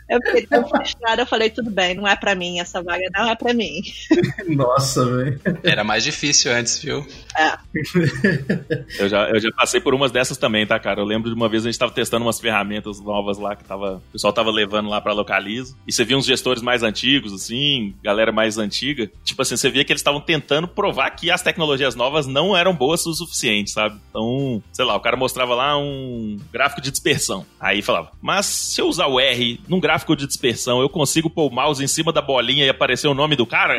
eu 0.08 0.20
fiquei 0.22 0.46
tão 0.46 0.68
frustrada, 0.68 1.22
eu 1.22 1.26
falei, 1.26 1.50
tudo 1.50 1.72
bem, 1.72 1.96
não 1.96 2.08
é 2.08 2.16
pra 2.16 2.36
mim, 2.36 2.60
essa 2.60 2.82
vaga 2.82 3.10
não 3.14 3.28
é 3.28 3.36
pra 3.36 3.54
mim. 3.54 3.82
Nossa, 4.48 5.04
velho. 5.06 5.40
Era 5.64 5.84
mais 5.84 6.04
difícil 6.04 6.52
antes, 6.52 6.80
viu? 6.80 7.06
É. 7.36 7.58
eu, 9.04 9.10
já, 9.10 9.30
eu 9.30 9.40
já 9.40 9.50
passei 9.52 9.82
por 9.82 9.96
umas 9.96 10.12
dessas 10.12 10.38
também, 10.38 10.66
tá, 10.66 10.80
cara? 10.80 11.02
Eu 11.02 11.06
lembro 11.06 11.30
de 11.30 11.36
uma 11.36 11.50
vez 11.50 11.64
a 11.64 11.70
gente 11.70 11.80
tava 11.80 11.92
testando 11.92 12.24
umas 12.24 12.40
ferramentas 12.40 13.00
novas 13.02 13.40
lá 13.40 13.56
que 13.56 13.64
tava, 13.64 13.96
o 13.96 14.12
pessoal 14.12 14.32
tava 14.32 14.52
levando 14.52 14.90
lá 14.90 15.02
pra 15.02 15.14
Localiza. 15.14 15.76
E 15.88 15.92
você 15.92 16.06
via 16.06 16.18
uns 16.18 16.26
gestores 16.26 16.62
mais 16.62 16.84
antigos, 16.84 17.34
assim, 17.34 17.96
galera 18.04 18.32
mais 18.32 18.58
antiga. 18.60 19.10
Tipo 19.24 19.42
assim, 19.42 19.58
você 19.58 19.70
via 19.70 19.84
que 19.84 19.92
eles 19.92 20.02
estavam 20.02 20.22
tentando 20.22 20.68
provar 20.68 21.10
que 21.12 21.32
as 21.32 21.42
tecnologias 21.42 21.96
novas 21.96 22.28
não 22.28 22.56
eram 22.56 22.76
boas 22.76 23.06
o 23.06 23.14
suficiente, 23.14 23.72
sabe? 23.72 24.00
Então, 24.10 24.62
sei 24.72 24.86
lá, 24.86 24.96
o 24.96 25.00
cara 25.00 25.18
mostrava 25.18 25.56
lá 25.56 25.78
um 25.78 26.38
gráfico 26.54 26.82
de 26.82 26.92
dispersão. 26.92 27.46
Aí 27.60 27.82
falava, 27.82 28.12
mas 28.22 28.46
se 28.46 28.80
eu 28.80 28.88
usar 28.88 29.08
o 29.08 29.20
R 29.20 29.60
num 29.68 29.80
gráfico 29.80 29.95
de 30.16 30.28
dispersão, 30.28 30.82
eu 30.82 30.90
consigo 30.90 31.30
pôr 31.30 31.48
o 31.48 31.54
mouse 31.54 31.84
em 31.84 31.88
cima 31.88 32.12
da 32.12 32.22
bolinha 32.22 32.66
e 32.66 32.70
aparecer 32.70 33.08
o 33.08 33.14
nome 33.14 33.36
do 33.36 33.46
cara? 33.46 33.78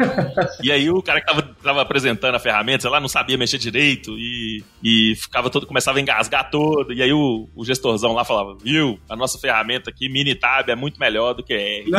e 0.63 0.71
aí 0.73 0.89
o 0.89 1.03
cara 1.03 1.21
que 1.21 1.27
tava, 1.27 1.43
tava 1.63 1.83
apresentando 1.83 2.35
a 2.35 2.39
ferramenta, 2.39 2.83
sei 2.83 2.91
lá, 2.91 3.01
não 3.01 3.09
sabia 3.09 3.37
mexer 3.37 3.59
direito 3.59 4.13
e, 4.19 4.65
e 4.83 5.15
ficava 5.17 5.51
todo, 5.51 5.67
começava 5.67 5.99
a 5.99 6.01
engasgar 6.01 6.51
todo. 6.51 6.93
E 6.93 7.03
aí 7.03 7.13
o, 7.13 7.49
o 7.55 7.65
gestorzão 7.65 8.13
lá 8.13 8.25
falava, 8.25 8.57
viu, 8.63 8.99
a 9.09 9.17
nossa 9.17 9.39
ferramenta 9.39 9.91
aqui, 9.91 10.09
Minitab, 10.09 10.71
é 10.71 10.77
muito 10.77 10.99
melhor 10.99 11.35
do 11.35 11.43
que 11.43 11.53
R. 11.53 11.91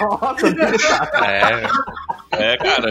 Nossa, 0.00 0.48
é, 1.24 2.52
é, 2.52 2.56
cara. 2.56 2.90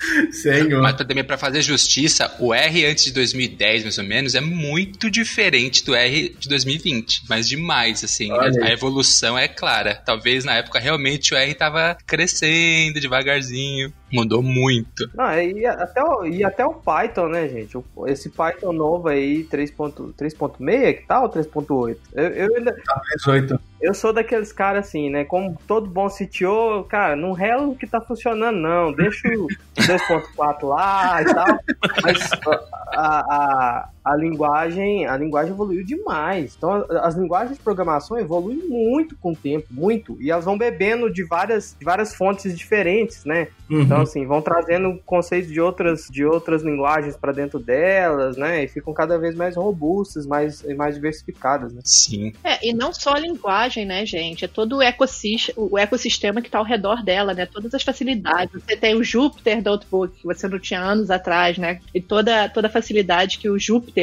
Senhor. 0.32 0.82
Mas 0.82 0.96
também 0.96 1.24
para 1.24 1.38
fazer 1.38 1.62
justiça, 1.62 2.34
o 2.38 2.54
R 2.54 2.86
antes 2.86 3.04
de 3.04 3.12
2010, 3.12 3.82
mais 3.84 3.98
ou 3.98 4.04
menos, 4.04 4.34
é 4.34 4.40
muito 4.40 5.10
diferente 5.10 5.84
do 5.84 5.94
R 5.94 6.34
de 6.38 6.48
2020, 6.48 7.24
mas 7.28 7.48
demais, 7.48 8.02
assim. 8.04 8.30
Olha. 8.32 8.64
A 8.64 8.72
evolução 8.72 9.38
é 9.38 9.48
clara. 9.48 9.94
Talvez 9.94 10.44
na 10.44 10.56
época 10.56 10.78
realmente 10.78 11.34
o 11.34 11.36
R 11.36 11.54
tava 11.54 11.96
crescendo 12.06 13.00
devagarzinho. 13.00 13.92
Mudou 14.12 14.42
muito. 14.42 15.08
Não, 15.14 15.40
e 15.40 15.64
até, 15.66 16.02
o, 16.02 16.26
e 16.26 16.44
até 16.44 16.64
o 16.64 16.74
Python, 16.74 17.28
né, 17.28 17.48
gente? 17.48 17.78
Esse 18.06 18.28
Python 18.28 18.72
novo 18.72 19.08
aí, 19.08 19.44
3.6, 19.44 20.94
que 20.96 21.06
tal? 21.06 21.30
3.8? 21.30 21.96
Eu, 22.12 22.24
eu 22.28 22.56
ainda. 22.56 22.72
Tá, 22.84 23.00
3.8. 23.26 23.60
Eu 23.80 23.94
sou 23.94 24.12
daqueles 24.12 24.52
caras 24.52 24.86
assim, 24.86 25.08
né? 25.08 25.24
Como 25.24 25.56
todo 25.66 25.88
bom 25.88 26.08
CTO, 26.08 26.84
cara, 26.88 27.16
não 27.16 27.32
rela 27.32 27.66
o 27.66 27.74
que 27.74 27.86
tá 27.86 28.00
funcionando, 28.00 28.56
não. 28.56 28.92
Deixa 28.92 29.28
o 29.28 29.46
2.4 29.76 30.68
lá 30.68 31.22
e 31.22 31.24
tal. 31.24 31.46
Mas 32.02 32.30
a, 32.92 33.20
a, 33.20 33.88
a 34.10 34.16
linguagem, 34.16 35.06
a 35.06 35.16
linguagem 35.16 35.52
evoluiu 35.52 35.84
demais. 35.84 36.54
Então, 36.56 36.84
as 37.02 37.14
linguagens 37.14 37.56
de 37.56 37.62
programação 37.62 38.18
evoluem 38.18 38.58
muito 38.68 39.16
com 39.16 39.32
o 39.32 39.36
tempo, 39.36 39.68
muito, 39.70 40.16
e 40.20 40.30
elas 40.30 40.44
vão 40.44 40.58
bebendo 40.58 41.12
de 41.12 41.22
várias, 41.22 41.76
de 41.78 41.84
várias 41.84 42.14
fontes 42.14 42.58
diferentes, 42.58 43.24
né? 43.24 43.48
Uhum. 43.70 43.82
Então, 43.82 44.00
assim, 44.00 44.26
vão 44.26 44.42
trazendo 44.42 45.00
conceitos 45.06 45.50
de 45.50 45.60
outras, 45.60 46.08
de 46.10 46.24
outras 46.24 46.62
linguagens 46.62 47.16
para 47.16 47.30
dentro 47.30 47.60
delas, 47.60 48.36
né? 48.36 48.64
E 48.64 48.68
ficam 48.68 48.92
cada 48.92 49.16
vez 49.16 49.36
mais 49.36 49.54
robustas, 49.54 50.26
mais, 50.26 50.64
mais 50.76 50.96
diversificadas, 50.96 51.72
né? 51.72 51.80
Sim. 51.84 52.32
É, 52.42 52.66
e 52.66 52.72
não 52.72 52.92
só 52.92 53.14
a 53.14 53.18
linguagem, 53.20 53.86
né, 53.86 54.04
gente? 54.04 54.44
É 54.44 54.48
todo 54.48 54.78
o 54.78 54.82
ecossistema, 54.82 55.68
o 55.70 55.78
ecossistema 55.78 56.40
que 56.40 56.48
está 56.48 56.58
ao 56.58 56.64
redor 56.64 57.04
dela, 57.04 57.32
né? 57.32 57.46
Todas 57.46 57.72
as 57.72 57.82
facilidades. 57.84 58.60
Você 58.60 58.76
tem 58.76 58.96
o 58.96 59.04
Jupyter 59.04 59.62
Notebook, 59.62 60.18
que 60.18 60.26
você 60.26 60.48
não 60.48 60.58
tinha 60.58 60.80
anos 60.80 61.10
atrás, 61.10 61.56
né? 61.56 61.80
E 61.94 62.00
toda, 62.00 62.48
toda 62.48 62.66
a 62.66 62.70
facilidade 62.70 63.38
que 63.38 63.48
o 63.48 63.58
Jupyter 63.58 63.99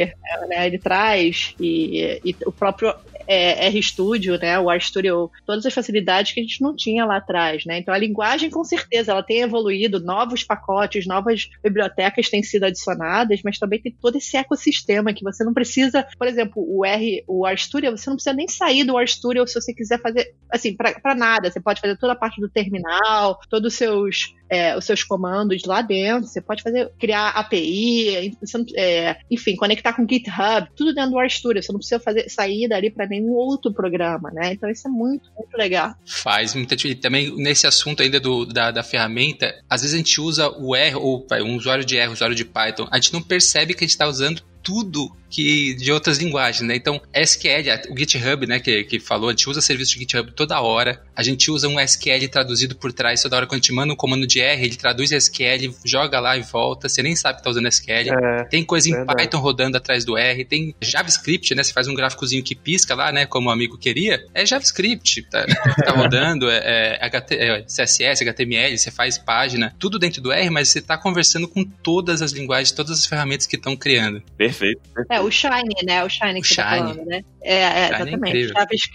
Né, 0.48 0.66
ele 0.66 0.78
traz, 0.78 1.54
e, 1.60 2.20
e 2.24 2.36
o 2.46 2.52
próprio 2.52 2.94
é, 3.28 3.68
RStudio, 3.68 4.38
né, 4.38 4.58
o 4.58 4.70
RStudio, 4.70 5.30
todas 5.44 5.66
as 5.66 5.74
facilidades 5.74 6.32
que 6.32 6.40
a 6.40 6.42
gente 6.42 6.62
não 6.62 6.74
tinha 6.74 7.04
lá 7.04 7.18
atrás, 7.18 7.66
né? 7.66 7.78
Então 7.78 7.92
a 7.92 7.98
linguagem 7.98 8.48
com 8.48 8.64
certeza 8.64 9.12
ela 9.12 9.22
tem 9.22 9.42
evoluído, 9.42 10.00
novos 10.00 10.42
pacotes, 10.42 11.06
novas 11.06 11.50
bibliotecas 11.62 12.30
têm 12.30 12.42
sido 12.42 12.64
adicionadas, 12.64 13.40
mas 13.44 13.58
também 13.58 13.80
tem 13.80 13.92
todo 13.92 14.16
esse 14.16 14.34
ecossistema 14.34 15.12
que 15.12 15.22
você 15.22 15.44
não 15.44 15.52
precisa, 15.52 16.06
por 16.16 16.26
exemplo, 16.26 16.64
o 16.66 16.86
R, 16.86 17.22
o 17.26 17.46
RStudio, 17.46 17.90
você 17.90 18.08
não 18.08 18.16
precisa 18.16 18.34
nem 18.34 18.48
sair 18.48 18.84
do 18.84 18.98
RStudio 18.98 19.46
se 19.46 19.60
você 19.60 19.74
quiser 19.74 20.00
fazer, 20.00 20.34
assim, 20.50 20.74
para 20.74 21.14
nada, 21.14 21.50
você 21.50 21.60
pode 21.60 21.82
fazer 21.82 21.98
toda 21.98 22.14
a 22.14 22.16
parte 22.16 22.40
do 22.40 22.48
terminal, 22.48 23.38
todos 23.50 23.72
os 23.72 23.78
seus 23.78 24.34
é, 24.48 24.76
os 24.76 24.84
seus 24.84 25.02
comandos 25.02 25.62
lá 25.64 25.82
dentro, 25.82 26.28
você 26.28 26.40
pode 26.40 26.62
fazer, 26.62 26.90
criar 26.98 27.30
API, 27.30 28.36
não, 28.54 28.64
é, 28.76 29.18
enfim, 29.30 29.56
conectar 29.56 29.92
com 29.92 30.06
GitHub, 30.08 30.68
tudo 30.76 30.94
dentro 30.94 31.12
do 31.12 31.20
RStudio, 31.20 31.62
você 31.62 31.72
não 31.72 31.78
precisa 31.78 32.00
fazer, 32.00 32.28
sair 32.28 32.68
dali 32.68 32.90
para 32.90 33.06
nenhum 33.06 33.32
outro 33.32 33.72
programa, 33.72 34.30
né? 34.32 34.52
Então 34.52 34.70
isso 34.70 34.86
é 34.88 34.90
muito, 34.90 35.30
muito 35.36 35.56
legal. 35.56 35.94
Faz 36.06 36.54
muita 36.54 36.76
diferença. 36.76 37.02
Também 37.02 37.34
nesse 37.36 37.66
assunto 37.66 38.02
ainda 38.02 38.18
do, 38.18 38.44
da, 38.46 38.70
da 38.70 38.82
ferramenta, 38.82 39.54
às 39.68 39.82
vezes 39.82 39.94
a 39.94 39.98
gente 39.98 40.20
usa 40.20 40.48
o 40.48 40.74
R, 40.74 40.96
ou 40.96 41.26
um 41.44 41.56
usuário 41.56 41.84
de 41.84 41.96
R, 41.96 42.08
um 42.08 42.12
usuário 42.12 42.36
de 42.36 42.44
Python, 42.44 42.88
a 42.90 42.96
gente 42.96 43.12
não 43.12 43.22
percebe 43.22 43.74
que 43.74 43.84
a 43.84 43.86
gente 43.86 43.90
está 43.90 44.06
usando 44.06 44.42
tudo 44.62 45.10
que 45.30 45.74
de 45.74 45.92
outras 45.92 46.18
linguagens, 46.18 46.66
né? 46.66 46.76
Então, 46.76 47.00
SQL, 47.14 47.90
o 47.90 47.98
GitHub, 47.98 48.46
né, 48.46 48.58
que, 48.58 48.84
que 48.84 49.00
falou, 49.00 49.28
a 49.28 49.32
gente 49.32 49.48
usa 49.48 49.60
serviço 49.60 49.92
de 49.92 50.00
GitHub 50.00 50.32
toda 50.32 50.60
hora, 50.60 51.02
a 51.14 51.22
gente 51.22 51.50
usa 51.50 51.68
um 51.68 51.78
SQL 51.78 52.28
traduzido 52.30 52.74
por 52.76 52.92
trás 52.92 53.22
toda 53.22 53.36
hora, 53.36 53.46
quando 53.46 53.60
a 53.60 53.62
gente 53.62 53.72
manda 53.72 53.92
um 53.92 53.96
comando 53.96 54.26
de 54.26 54.40
R, 54.40 54.64
ele 54.64 54.76
traduz 54.76 55.12
SQL, 55.12 55.74
joga 55.84 56.20
lá 56.20 56.36
e 56.36 56.42
volta, 56.42 56.88
você 56.88 57.02
nem 57.02 57.14
sabe 57.14 57.38
que 57.38 57.44
tá 57.44 57.50
usando 57.50 57.68
SQL. 57.68 58.12
É, 58.12 58.44
tem 58.44 58.64
coisa 58.64 58.88
em 58.88 58.92
verdade. 58.92 59.18
Python 59.18 59.38
rodando 59.38 59.76
atrás 59.76 60.04
do 60.04 60.16
R, 60.16 60.44
tem 60.44 60.74
JavaScript, 60.80 61.54
né, 61.54 61.62
você 61.62 61.72
faz 61.72 61.88
um 61.88 61.94
gráficozinho 61.94 62.42
que 62.42 62.54
pisca 62.54 62.94
lá, 62.94 63.12
né, 63.12 63.26
como 63.26 63.48
o 63.48 63.52
amigo 63.52 63.76
queria, 63.76 64.24
é 64.34 64.46
JavaScript, 64.46 65.22
tá, 65.30 65.44
tá 65.84 65.92
rodando, 65.92 66.48
é, 66.50 66.98
é, 67.00 67.08
HT, 67.08 67.34
é, 67.34 67.62
CSS, 67.62 68.22
HTML, 68.22 68.76
você 68.76 68.90
faz 68.90 69.18
página, 69.18 69.74
tudo 69.78 69.98
dentro 69.98 70.22
do 70.22 70.32
R, 70.32 70.50
mas 70.50 70.68
você 70.68 70.80
tá 70.80 70.96
conversando 70.96 71.46
com 71.46 71.64
todas 71.64 72.22
as 72.22 72.32
linguagens, 72.32 72.72
todas 72.72 72.98
as 72.98 73.06
ferramentas 73.06 73.46
que 73.46 73.56
estão 73.56 73.76
criando. 73.76 74.22
Perfeito. 74.36 74.80
perfeito. 74.94 75.12
É, 75.12 75.17
o 75.20 75.30
Shine, 75.30 75.74
né? 75.84 76.04
O 76.04 76.08
Shine 76.08 76.40
que 76.40 76.46
o 76.46 76.48
você 76.48 76.56
tá 76.56 76.70
Shine. 76.70 76.80
tá 76.80 76.94
falando, 76.94 77.06
né? 77.06 77.20
É, 77.42 77.54
é, 77.54 77.80
é 77.80 77.86
exatamente. 77.86 78.14
É 78.14 78.28
incrível. 78.28 78.54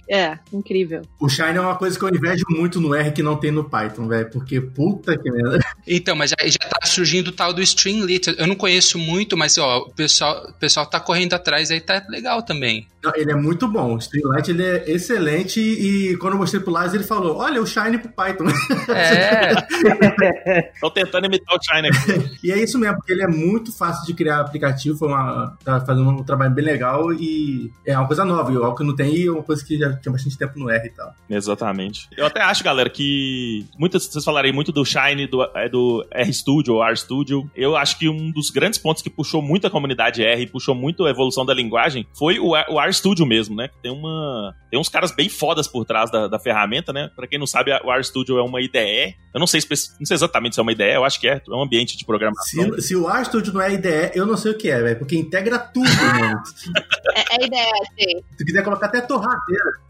é, 0.09 0.39
incrível. 0.53 1.01
O 1.19 1.29
Shine 1.29 1.57
é 1.57 1.62
uma 1.62 1.75
coisa 1.75 1.97
que 1.97 2.05
eu 2.05 2.09
invejo 2.09 2.43
muito 2.49 2.79
no 2.79 2.93
R 2.93 3.12
que 3.12 3.23
não 3.23 3.36
tem 3.36 3.51
no 3.51 3.63
Python, 3.63 4.07
velho. 4.07 4.29
Porque 4.29 4.59
puta 4.62 5.17
que 5.17 5.31
merda. 5.31 5.59
Então, 5.88 6.15
mas 6.15 6.31
já, 6.31 6.47
já 6.47 6.69
tá 6.69 6.86
surgindo 6.86 7.29
o 7.29 7.31
tal 7.31 7.53
do 7.53 7.62
Streamlit. 7.62 8.36
Eu 8.38 8.47
não 8.47 8.55
conheço 8.55 8.97
muito, 8.97 9.36
mas 9.36 9.57
ó, 9.57 9.79
o 9.79 9.93
pessoal, 9.93 10.47
o 10.49 10.53
pessoal 10.53 10.86
tá 10.86 10.99
correndo 10.99 11.33
atrás 11.33 11.71
aí, 11.71 11.81
tá 11.81 12.05
legal 12.09 12.41
também. 12.43 12.88
Ele 13.15 13.31
é 13.31 13.36
muito 13.36 13.67
bom. 13.67 13.95
O 13.95 13.97
Streamlight 13.97 14.49
ele 14.49 14.63
é 14.63 14.91
excelente 14.91 15.59
e 15.59 16.15
quando 16.17 16.33
eu 16.33 16.39
mostrei 16.39 16.62
pro 16.62 16.71
Lars, 16.71 16.93
ele 16.93 17.03
falou: 17.03 17.38
Olha, 17.38 17.62
o 17.62 17.65
Shine 17.65 17.97
pro 17.97 18.12
Python. 18.12 18.45
É. 18.89 20.71
Tô 20.79 20.89
tentando 20.89 21.25
imitar 21.25 21.57
o 21.57 21.59
Shine 21.62 21.89
aqui. 21.89 22.38
e 22.43 22.51
é 22.51 22.62
isso 22.62 22.79
mesmo, 22.79 22.95
porque 22.97 23.12
ele 23.12 23.23
é 23.23 23.27
muito 23.27 23.75
fácil 23.75 24.05
de 24.05 24.13
criar 24.13 24.39
aplicativo. 24.39 24.97
Foi 24.97 25.07
uma. 25.09 25.57
tá 25.63 25.81
fazendo 25.81 26.12
um 26.19 26.23
trabalho 26.23 26.54
bem 26.54 26.63
legal 26.63 27.13
e 27.13 27.71
é 27.86 27.97
uma 27.97 28.08
coisa 28.08 28.23
nova. 28.26 28.52
Algo 28.54 28.76
que 28.76 28.84
não 28.84 28.95
tem 28.95 29.15
e 29.15 29.28
é 29.28 29.32
uma 29.32 29.43
coisa 29.43 29.63
que 29.63 29.78
já 29.78 29.93
tinha 29.93 30.12
bastante 30.12 30.38
tempo 30.38 30.60
no 30.60 30.69
R 30.69 30.88
e 30.88 30.91
tal. 30.91 31.13
Exatamente. 31.30 32.08
Eu 32.15 32.26
até 32.26 32.41
acho, 32.41 32.63
galera, 32.63 32.89
que 32.89 33.65
muitas 33.78 34.06
vocês 34.06 34.23
falarem 34.23 34.52
muito 34.52 34.71
do 34.71 34.86
Shine, 34.86 35.28
do, 35.28 35.43
é, 35.56 35.67
do 35.69 36.06
RStudio 36.13 36.76
ou 36.76 36.84
RStudio. 36.84 37.49
Eu 37.56 37.76
acho 37.76 37.97
que 37.97 38.10
um 38.10 38.32
dos 38.32 38.49
grandes 38.49 38.80
pontos 38.80 39.02
que 39.02 39.10
puxou 39.10 39.41
muito 39.41 39.67
a 39.67 39.69
comunidade 39.69 40.23
R, 40.23 40.47
puxou 40.47 40.76
muito 40.76 41.06
a 41.06 41.10
evolução 41.10 41.45
da 41.45 41.54
linguagem, 41.54 42.06
foi 42.17 42.39
o, 42.39 42.52
o 42.52 42.80
RStudio 42.80 43.26
mesmo, 43.26 43.56
né? 43.56 43.69
Tem 43.82 43.91
uma. 43.91 44.56
Tem 44.69 44.80
uns 44.80 44.89
caras 44.89 45.12
bem 45.12 45.30
fodas 45.30 45.67
por 45.67 45.86
trás 45.86 46.12
da, 46.12 46.28
da 46.28 46.39
ferramenta, 46.39 46.91
né? 46.91 47.10
Pra 47.15 47.28
quem 47.28 47.39
não 47.39 47.47
sabe, 47.47 47.71
o 47.84 47.91
RStudio 47.91 48.38
é 48.38 48.43
uma 48.43 48.62
IDE. 48.62 49.15
Eu 49.34 49.39
não 49.39 49.47
sei, 49.47 49.62
não 49.99 50.06
sei 50.06 50.15
exatamente 50.15 50.56
se 50.56 50.60
é 50.60 50.63
uma 50.63 50.71
IDE, 50.71 50.93
eu 50.93 51.04
acho 51.04 51.19
que 51.19 51.28
é. 51.28 51.41
É 51.47 51.56
um 51.56 51.62
ambiente 51.62 51.97
de 51.97 52.06
programação. 52.06 52.73
Se, 52.76 52.82
se 52.82 52.95
o 52.95 53.08
RStudio 53.08 53.54
não 53.54 53.62
é 53.62 53.73
IDE, 53.73 54.12
eu 54.15 54.26
não 54.26 54.38
sei 54.38 54.52
o 54.52 54.58
que 54.58 54.69
é, 54.69 54.82
velho. 54.82 54.99
Porque 54.99 55.15
integra 55.15 55.58
tudo. 55.58 55.88
É, 56.04 57.36
É 57.36 57.46
ideia, 57.46 57.74
sim. 58.00 58.24
Se 58.38 58.46
quiser 58.46 58.63
colocar 58.63 58.88
até 58.88 59.02
torradeira. 59.02 59.84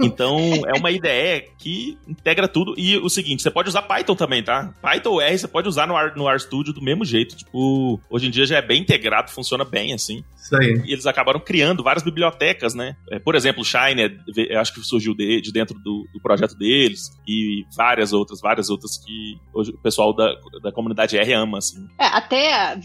Então, 0.00 0.38
é 0.66 0.78
uma 0.78 0.90
IDE 0.90 1.50
que 1.58 1.98
integra 2.06 2.48
tudo. 2.48 2.74
E 2.76 2.96
o 2.96 3.08
seguinte, 3.08 3.42
você 3.42 3.50
pode 3.50 3.68
usar 3.68 3.82
Python 3.82 4.14
também, 4.14 4.42
tá? 4.42 4.72
Python 4.80 5.10
ou 5.10 5.20
R 5.20 5.38
você 5.38 5.48
pode 5.48 5.68
usar 5.68 5.86
no, 5.86 5.96
R, 5.96 6.12
no 6.16 6.28
RStudio 6.28 6.72
do 6.72 6.82
mesmo 6.82 7.04
jeito. 7.04 7.36
Tipo, 7.36 8.00
hoje 8.08 8.26
em 8.26 8.30
dia 8.30 8.46
já 8.46 8.58
é 8.58 8.62
bem 8.62 8.82
integrado, 8.82 9.30
funciona 9.30 9.64
bem, 9.64 9.92
assim. 9.92 10.22
Isso 10.46 10.56
aí. 10.56 10.82
E 10.86 10.92
eles 10.92 11.06
acabaram 11.06 11.40
criando 11.40 11.82
várias 11.82 12.04
bibliotecas, 12.04 12.74
né? 12.74 12.96
É, 13.10 13.18
por 13.18 13.34
exemplo, 13.34 13.64
Shine, 13.64 14.18
eu 14.36 14.60
acho 14.60 14.72
que 14.72 14.80
surgiu 14.80 15.14
de, 15.14 15.40
de 15.40 15.52
dentro 15.52 15.76
do, 15.78 16.06
do, 16.12 16.20
projeto 16.20 16.56
deles. 16.56 17.10
E 17.26 17.64
várias 17.76 18.12
outras, 18.12 18.40
várias 18.40 18.70
outras 18.70 18.96
que 18.96 19.38
hoje 19.52 19.72
o 19.72 19.78
pessoal 19.78 20.14
da, 20.14 20.34
da 20.62 20.72
comunidade 20.72 21.18
R 21.18 21.32
ama, 21.32 21.58
assim. 21.58 21.86
É, 21.98 22.06
até, 22.06 22.78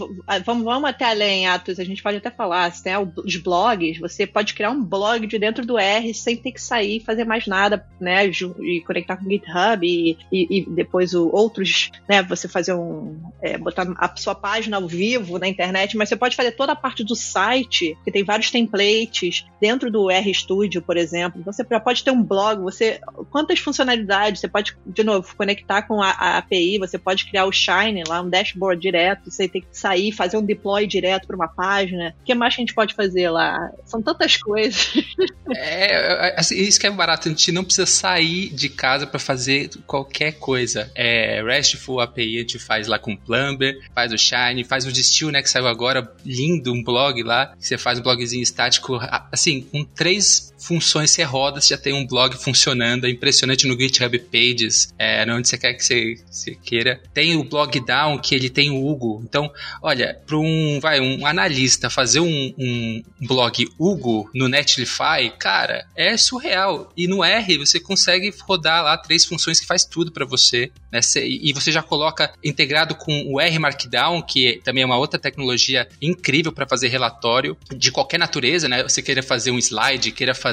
vamos, 0.43 0.63
vamos 0.63 0.89
até 0.89 1.05
além, 1.05 1.47
Atos, 1.47 1.79
a 1.79 1.83
gente 1.83 2.01
pode 2.01 2.17
até 2.17 2.31
falar, 2.31 2.50
se 2.71 2.83
tem 2.83 2.93
os 2.97 3.35
blogs, 3.37 3.99
você 3.99 4.25
pode 4.25 4.53
criar 4.53 4.71
um 4.71 4.83
blog 4.83 5.25
de 5.27 5.39
dentro 5.39 5.65
do 5.65 5.77
R 5.77 6.13
sem 6.13 6.35
ter 6.35 6.51
que 6.51 6.61
sair 6.61 6.97
e 6.97 7.03
fazer 7.03 7.25
mais 7.25 7.47
nada, 7.47 7.85
né? 7.99 8.29
E 8.59 8.81
conectar 8.81 9.17
com 9.17 9.25
o 9.25 9.29
GitHub 9.29 9.85
e, 9.85 10.17
e, 10.31 10.59
e 10.59 10.69
depois 10.69 11.13
o, 11.13 11.29
outros, 11.29 11.91
né? 12.07 12.21
Você 12.23 12.47
fazer 12.47 12.73
um. 12.73 13.19
É, 13.41 13.57
botar 13.57 13.87
a 13.97 14.15
sua 14.15 14.35
página 14.35 14.77
ao 14.77 14.87
vivo 14.87 15.39
na 15.39 15.47
internet, 15.47 15.97
mas 15.97 16.09
você 16.09 16.15
pode 16.15 16.35
fazer 16.35 16.51
toda 16.51 16.73
a 16.73 16.75
parte 16.75 17.03
do 17.03 17.15
site, 17.15 17.97
que 18.03 18.11
tem 18.11 18.23
vários 18.23 18.51
templates 18.51 19.45
dentro 19.59 19.91
do 19.91 20.09
RStudio, 20.09 20.81
por 20.81 20.97
exemplo. 20.97 21.39
Então 21.39 21.53
você 21.53 21.63
pode 21.63 22.03
ter 22.03 22.11
um 22.11 22.23
blog, 22.23 22.61
você. 22.61 22.99
Quantas 23.29 23.59
funcionalidades? 23.59 24.41
Você 24.41 24.47
pode, 24.47 24.75
de 24.85 25.03
novo, 25.03 25.35
conectar 25.35 25.83
com 25.83 26.01
a, 26.01 26.11
a 26.11 26.37
API, 26.37 26.77
você 26.77 26.97
pode 26.97 27.25
criar 27.25 27.45
o 27.45 27.51
Shine 27.51 28.03
lá, 28.07 28.21
um 28.21 28.29
dashboard 28.29 28.81
direto, 28.81 29.29
você 29.29 29.47
tem 29.47 29.61
que 29.61 29.67
sair, 29.71 30.11
fazer 30.11 30.37
um 30.37 30.45
deploy 30.45 30.87
direto 30.87 31.27
para 31.27 31.35
uma 31.35 31.47
página. 31.47 32.15
O 32.21 32.23
que 32.23 32.33
mais 32.41 32.55
que 32.55 32.61
a 32.61 32.63
gente 32.63 32.73
pode 32.73 32.95
fazer 32.95 33.29
lá? 33.29 33.71
São 33.85 34.01
tantas 34.01 34.35
coisas. 34.37 34.93
É, 35.53 36.39
assim, 36.39 36.55
isso 36.55 36.79
que 36.79 36.87
é 36.87 36.89
barato, 36.89 37.27
a 37.27 37.31
gente 37.31 37.51
não 37.51 37.65
precisa 37.65 37.85
sair 37.85 38.49
de 38.51 38.69
casa 38.69 39.05
para 39.05 39.19
fazer 39.19 39.69
qualquer 39.85 40.33
coisa. 40.39 40.89
É, 40.95 41.43
RESTful 41.43 41.99
API 41.99 42.37
a 42.37 42.39
gente 42.39 42.57
faz 42.57 42.87
lá 42.87 42.97
com 42.97 43.17
Plumber, 43.17 43.77
faz 43.93 44.13
o 44.13 44.17
Shine, 44.17 44.63
faz 44.63 44.85
o 44.85 44.91
Distill, 44.93 45.29
né, 45.29 45.41
que 45.41 45.49
saiu 45.49 45.67
agora, 45.67 46.09
lindo, 46.25 46.71
um 46.71 46.81
blog 46.81 47.21
lá, 47.23 47.53
você 47.59 47.77
faz 47.77 47.99
um 47.99 48.01
blogzinho 48.01 48.41
estático, 48.41 48.97
assim, 49.29 49.61
com 49.61 49.83
três 49.83 50.50
funções 50.61 51.11
você 51.11 51.23
roda, 51.23 51.59
você 51.59 51.73
já 51.73 51.77
tem 51.77 51.93
um 51.93 52.05
blog 52.05 52.35
funcionando, 52.37 53.05
é 53.05 53.09
impressionante 53.09 53.67
no 53.67 53.79
GitHub 53.79 54.17
Pages, 54.19 54.93
é, 54.97 55.25
onde 55.31 55.47
você 55.47 55.57
quer 55.57 55.73
que 55.73 55.83
você, 55.83 56.15
você 56.29 56.55
queira. 56.55 57.01
Tem 57.13 57.35
o 57.35 57.43
blog 57.43 57.79
down, 57.79 58.17
que 58.19 58.35
ele 58.35 58.49
tem 58.49 58.69
o 58.69 58.87
Hugo. 58.87 59.21
Então, 59.23 59.51
olha, 59.81 60.19
para 60.25 60.37
um, 60.37 60.79
vai, 60.79 60.99
um 60.99 61.25
analista 61.25 61.89
fazer 61.89 62.19
um, 62.19 62.53
um 62.57 63.03
blog 63.19 63.67
Hugo 63.79 64.29
no 64.33 64.47
Netlify, 64.47 65.31
cara, 65.37 65.85
é 65.95 66.15
surreal. 66.15 66.91
E 66.95 67.07
no 67.07 67.23
R 67.23 67.57
você 67.57 67.79
consegue 67.79 68.33
rodar 68.41 68.83
lá 68.83 68.97
três 68.97 69.25
funções 69.25 69.59
que 69.59 69.65
faz 69.65 69.83
tudo 69.83 70.11
para 70.11 70.25
você, 70.25 70.71
né? 70.91 70.99
E 71.17 71.51
você 71.53 71.71
já 71.71 71.81
coloca 71.81 72.31
integrado 72.43 72.95
com 72.95 73.23
o 73.27 73.39
R 73.39 73.59
Markdown, 73.59 74.21
que 74.21 74.61
também 74.63 74.83
é 74.83 74.85
uma 74.85 74.97
outra 74.97 75.19
tecnologia 75.19 75.87
incrível 76.01 76.51
para 76.51 76.67
fazer 76.67 76.87
relatório 76.89 77.57
de 77.75 77.91
qualquer 77.91 78.19
natureza, 78.19 78.69
né? 78.69 78.83
Você 78.83 79.01
queira 79.01 79.23
fazer 79.23 79.51
um 79.51 79.57
slide, 79.57 80.11
queira 80.11 80.35
fazer 80.35 80.50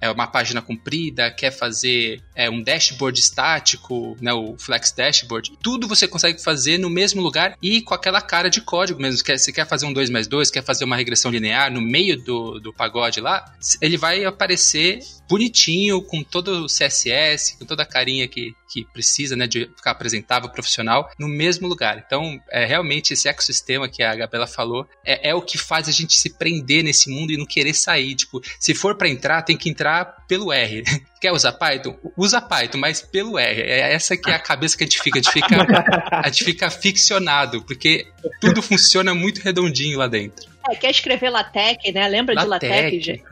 é, 0.00 0.10
uma 0.10 0.26
página 0.26 0.60
comprida, 0.60 1.30
quer 1.30 1.50
fazer 1.50 2.22
é, 2.34 2.48
um 2.50 2.62
dashboard 2.62 3.18
estático, 3.18 4.16
né? 4.20 4.32
O 4.32 4.56
Flex 4.58 4.92
Dashboard, 4.92 5.52
tudo 5.62 5.88
você 5.88 6.06
consegue 6.06 6.42
fazer 6.42 6.78
no 6.78 6.90
mesmo 6.90 7.22
lugar 7.22 7.56
e 7.62 7.82
com 7.82 7.94
aquela 7.94 8.20
cara 8.20 8.48
de 8.48 8.60
código 8.60 9.00
mesmo. 9.00 9.24
Quer, 9.24 9.38
você 9.38 9.52
quer 9.52 9.66
fazer 9.66 9.86
um 9.86 9.92
2 9.92 10.10
mais 10.10 10.26
2, 10.26 10.50
quer 10.50 10.62
fazer 10.62 10.84
uma 10.84 10.96
regressão 10.96 11.30
linear 11.30 11.72
no 11.72 11.80
meio 11.80 12.16
do, 12.22 12.60
do 12.60 12.72
pagode 12.72 13.20
lá, 13.20 13.44
ele 13.80 13.96
vai 13.96 14.24
aparecer 14.24 15.00
bonitinho, 15.28 16.00
com 16.02 16.22
todo 16.22 16.64
o 16.64 16.66
CSS, 16.66 17.58
com 17.58 17.64
toda 17.64 17.82
a 17.82 17.86
carinha 17.86 18.28
que, 18.28 18.54
que 18.68 18.84
precisa, 18.92 19.36
né, 19.36 19.46
de 19.46 19.66
ficar 19.76 19.92
apresentável, 19.92 20.50
profissional, 20.50 21.10
no 21.18 21.28
mesmo 21.28 21.68
lugar. 21.68 22.02
Então, 22.04 22.40
é, 22.50 22.64
realmente, 22.64 23.12
esse 23.12 23.28
ecossistema 23.28 23.88
que 23.88 24.02
a 24.02 24.14
Gabriela 24.14 24.46
falou 24.46 24.86
é, 25.04 25.30
é 25.30 25.34
o 25.34 25.42
que 25.42 25.58
faz 25.58 25.88
a 25.88 25.92
gente 25.92 26.18
se 26.18 26.30
prender 26.30 26.82
nesse 26.82 27.10
mundo 27.10 27.32
e 27.32 27.36
não 27.36 27.46
querer 27.46 27.74
sair. 27.74 28.14
Tipo, 28.14 28.40
se 28.58 28.74
for 28.74 28.96
para 28.96 29.08
entrar, 29.08 29.42
tem 29.42 29.56
que 29.56 29.70
entrar 29.70 30.24
pelo 30.26 30.52
R. 30.52 30.82
Quer 31.26 31.32
usar 31.32 31.50
Python? 31.54 31.96
Usa 32.16 32.40
Python, 32.40 32.78
mas 32.78 33.02
pelo 33.02 33.36
R. 33.36 33.60
É 33.60 33.92
essa 33.92 34.16
que 34.16 34.30
é 34.30 34.34
a 34.34 34.38
cabeça 34.38 34.78
que 34.78 34.84
a 34.84 34.86
gente 34.86 35.02
fica. 35.02 35.18
A 35.18 35.22
gente 35.22 35.32
fica, 35.32 35.56
a 36.22 36.28
gente 36.28 36.44
fica 36.44 36.70
ficcionado, 36.70 37.62
porque 37.62 38.06
tudo 38.40 38.62
funciona 38.62 39.12
muito 39.12 39.40
redondinho 39.40 39.98
lá 39.98 40.06
dentro. 40.06 40.46
É, 40.68 40.74
quer 40.74 40.90
escrever 40.90 41.30
LaTeX, 41.30 41.92
né? 41.92 42.08
Lembra 42.08 42.34
LaTeX. 42.34 42.50
de 42.50 42.76
LaTeX, 42.76 43.04
gente? 43.04 43.24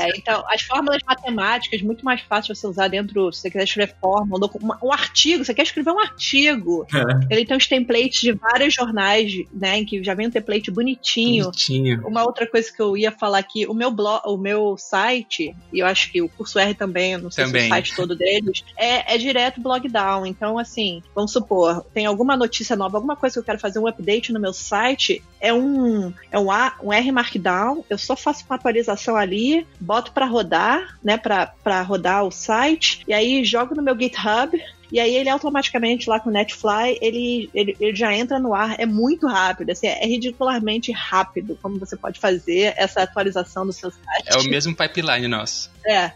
É, 0.00 0.16
então, 0.16 0.42
as 0.48 0.62
fórmulas 0.62 1.02
matemáticas, 1.06 1.82
muito 1.82 2.04
mais 2.04 2.20
fácil 2.22 2.54
você 2.54 2.66
usar 2.66 2.88
dentro, 2.88 3.32
se 3.32 3.40
você 3.40 3.50
quiser 3.50 3.64
escrever 3.64 3.94
fórmula, 4.00 4.50
um, 4.60 4.88
um 4.88 4.92
artigo, 4.92 5.44
você 5.44 5.52
quer 5.52 5.62
escrever 5.62 5.90
um 5.90 6.00
artigo. 6.00 6.86
É. 6.94 7.34
Ele 7.34 7.44
tem 7.44 7.56
os 7.56 7.66
templates 7.66 8.20
de 8.20 8.32
vários 8.32 8.74
jornais, 8.74 9.32
né, 9.52 9.78
em 9.78 9.84
que 9.84 10.02
já 10.02 10.14
vem 10.14 10.28
um 10.28 10.30
template 10.30 10.70
bonitinho. 10.70 11.44
Bonitinho. 11.44 12.06
Uma 12.06 12.24
outra 12.24 12.46
coisa 12.46 12.72
que 12.72 12.80
eu 12.80 12.96
ia 12.96 13.12
falar 13.12 13.38
aqui, 13.38 13.66
o 13.66 13.74
meu 13.74 13.90
blog, 13.90 14.22
o 14.24 14.36
meu 14.36 14.76
site, 14.78 15.54
e 15.72 15.80
eu 15.80 15.86
acho 15.86 16.10
que 16.10 16.22
o 16.22 16.28
curso 16.28 16.58
R 16.58 16.74
também, 16.74 17.18
não 17.30 17.32
sei 17.32 17.44
também. 17.44 17.62
se 17.62 17.66
o 17.66 17.70
site 17.70 17.96
todo 17.96 18.16
deles, 18.16 18.64
é, 18.76 19.14
é 19.14 19.18
direto 19.18 19.60
blog 19.60 19.88
down. 19.88 20.26
Então, 20.26 20.58
assim, 20.58 21.02
vamos 21.14 21.32
supor, 21.32 21.84
tem 21.94 22.06
alguma 22.06 22.36
notícia 22.36 22.74
nova, 22.74 22.98
alguma 22.98 23.16
coisa 23.16 23.34
que 23.34 23.38
eu 23.38 23.44
quero 23.44 23.58
fazer 23.58 23.78
um 23.78 23.86
update 23.86 24.32
no 24.32 24.40
meu 24.40 24.52
site, 24.52 25.22
é 25.40 25.54
um, 25.54 26.12
é 26.30 26.38
um, 26.38 26.50
A, 26.50 26.74
um 26.82 26.92
R 26.92 27.12
Markdown, 27.12 27.84
eu 27.88 27.96
só 27.96 28.16
faço 28.16 28.44
uma 28.48 28.56
atualização 28.56 29.16
ali, 29.16 29.66
boto 29.80 30.12
para 30.12 30.26
rodar, 30.26 30.98
né, 31.02 31.16
para 31.16 31.82
rodar 31.82 32.24
o 32.24 32.30
site, 32.30 33.04
e 33.06 33.14
aí 33.14 33.44
jogo 33.44 33.74
no 33.74 33.82
meu 33.82 33.98
GitHub, 33.98 34.60
e 34.92 34.98
aí 34.98 35.14
ele 35.14 35.28
automaticamente 35.28 36.08
lá 36.08 36.18
com 36.18 36.30
o 36.30 36.32
Netfly, 36.32 36.98
ele, 37.00 37.50
ele, 37.54 37.76
ele 37.80 37.96
já 37.96 38.14
entra 38.14 38.38
no 38.38 38.54
ar, 38.54 38.78
é 38.78 38.86
muito 38.86 39.26
rápido, 39.26 39.70
assim, 39.70 39.86
é 39.86 40.06
ridicularmente 40.06 40.92
rápido 40.92 41.58
como 41.62 41.78
você 41.78 41.96
pode 41.96 42.18
fazer 42.18 42.74
essa 42.76 43.02
atualização 43.02 43.66
do 43.66 43.72
seu 43.72 43.90
site. 43.90 44.26
É 44.26 44.36
o 44.36 44.44
mesmo 44.44 44.74
pipeline 44.74 45.28
nosso. 45.28 45.70
É. 45.86 46.12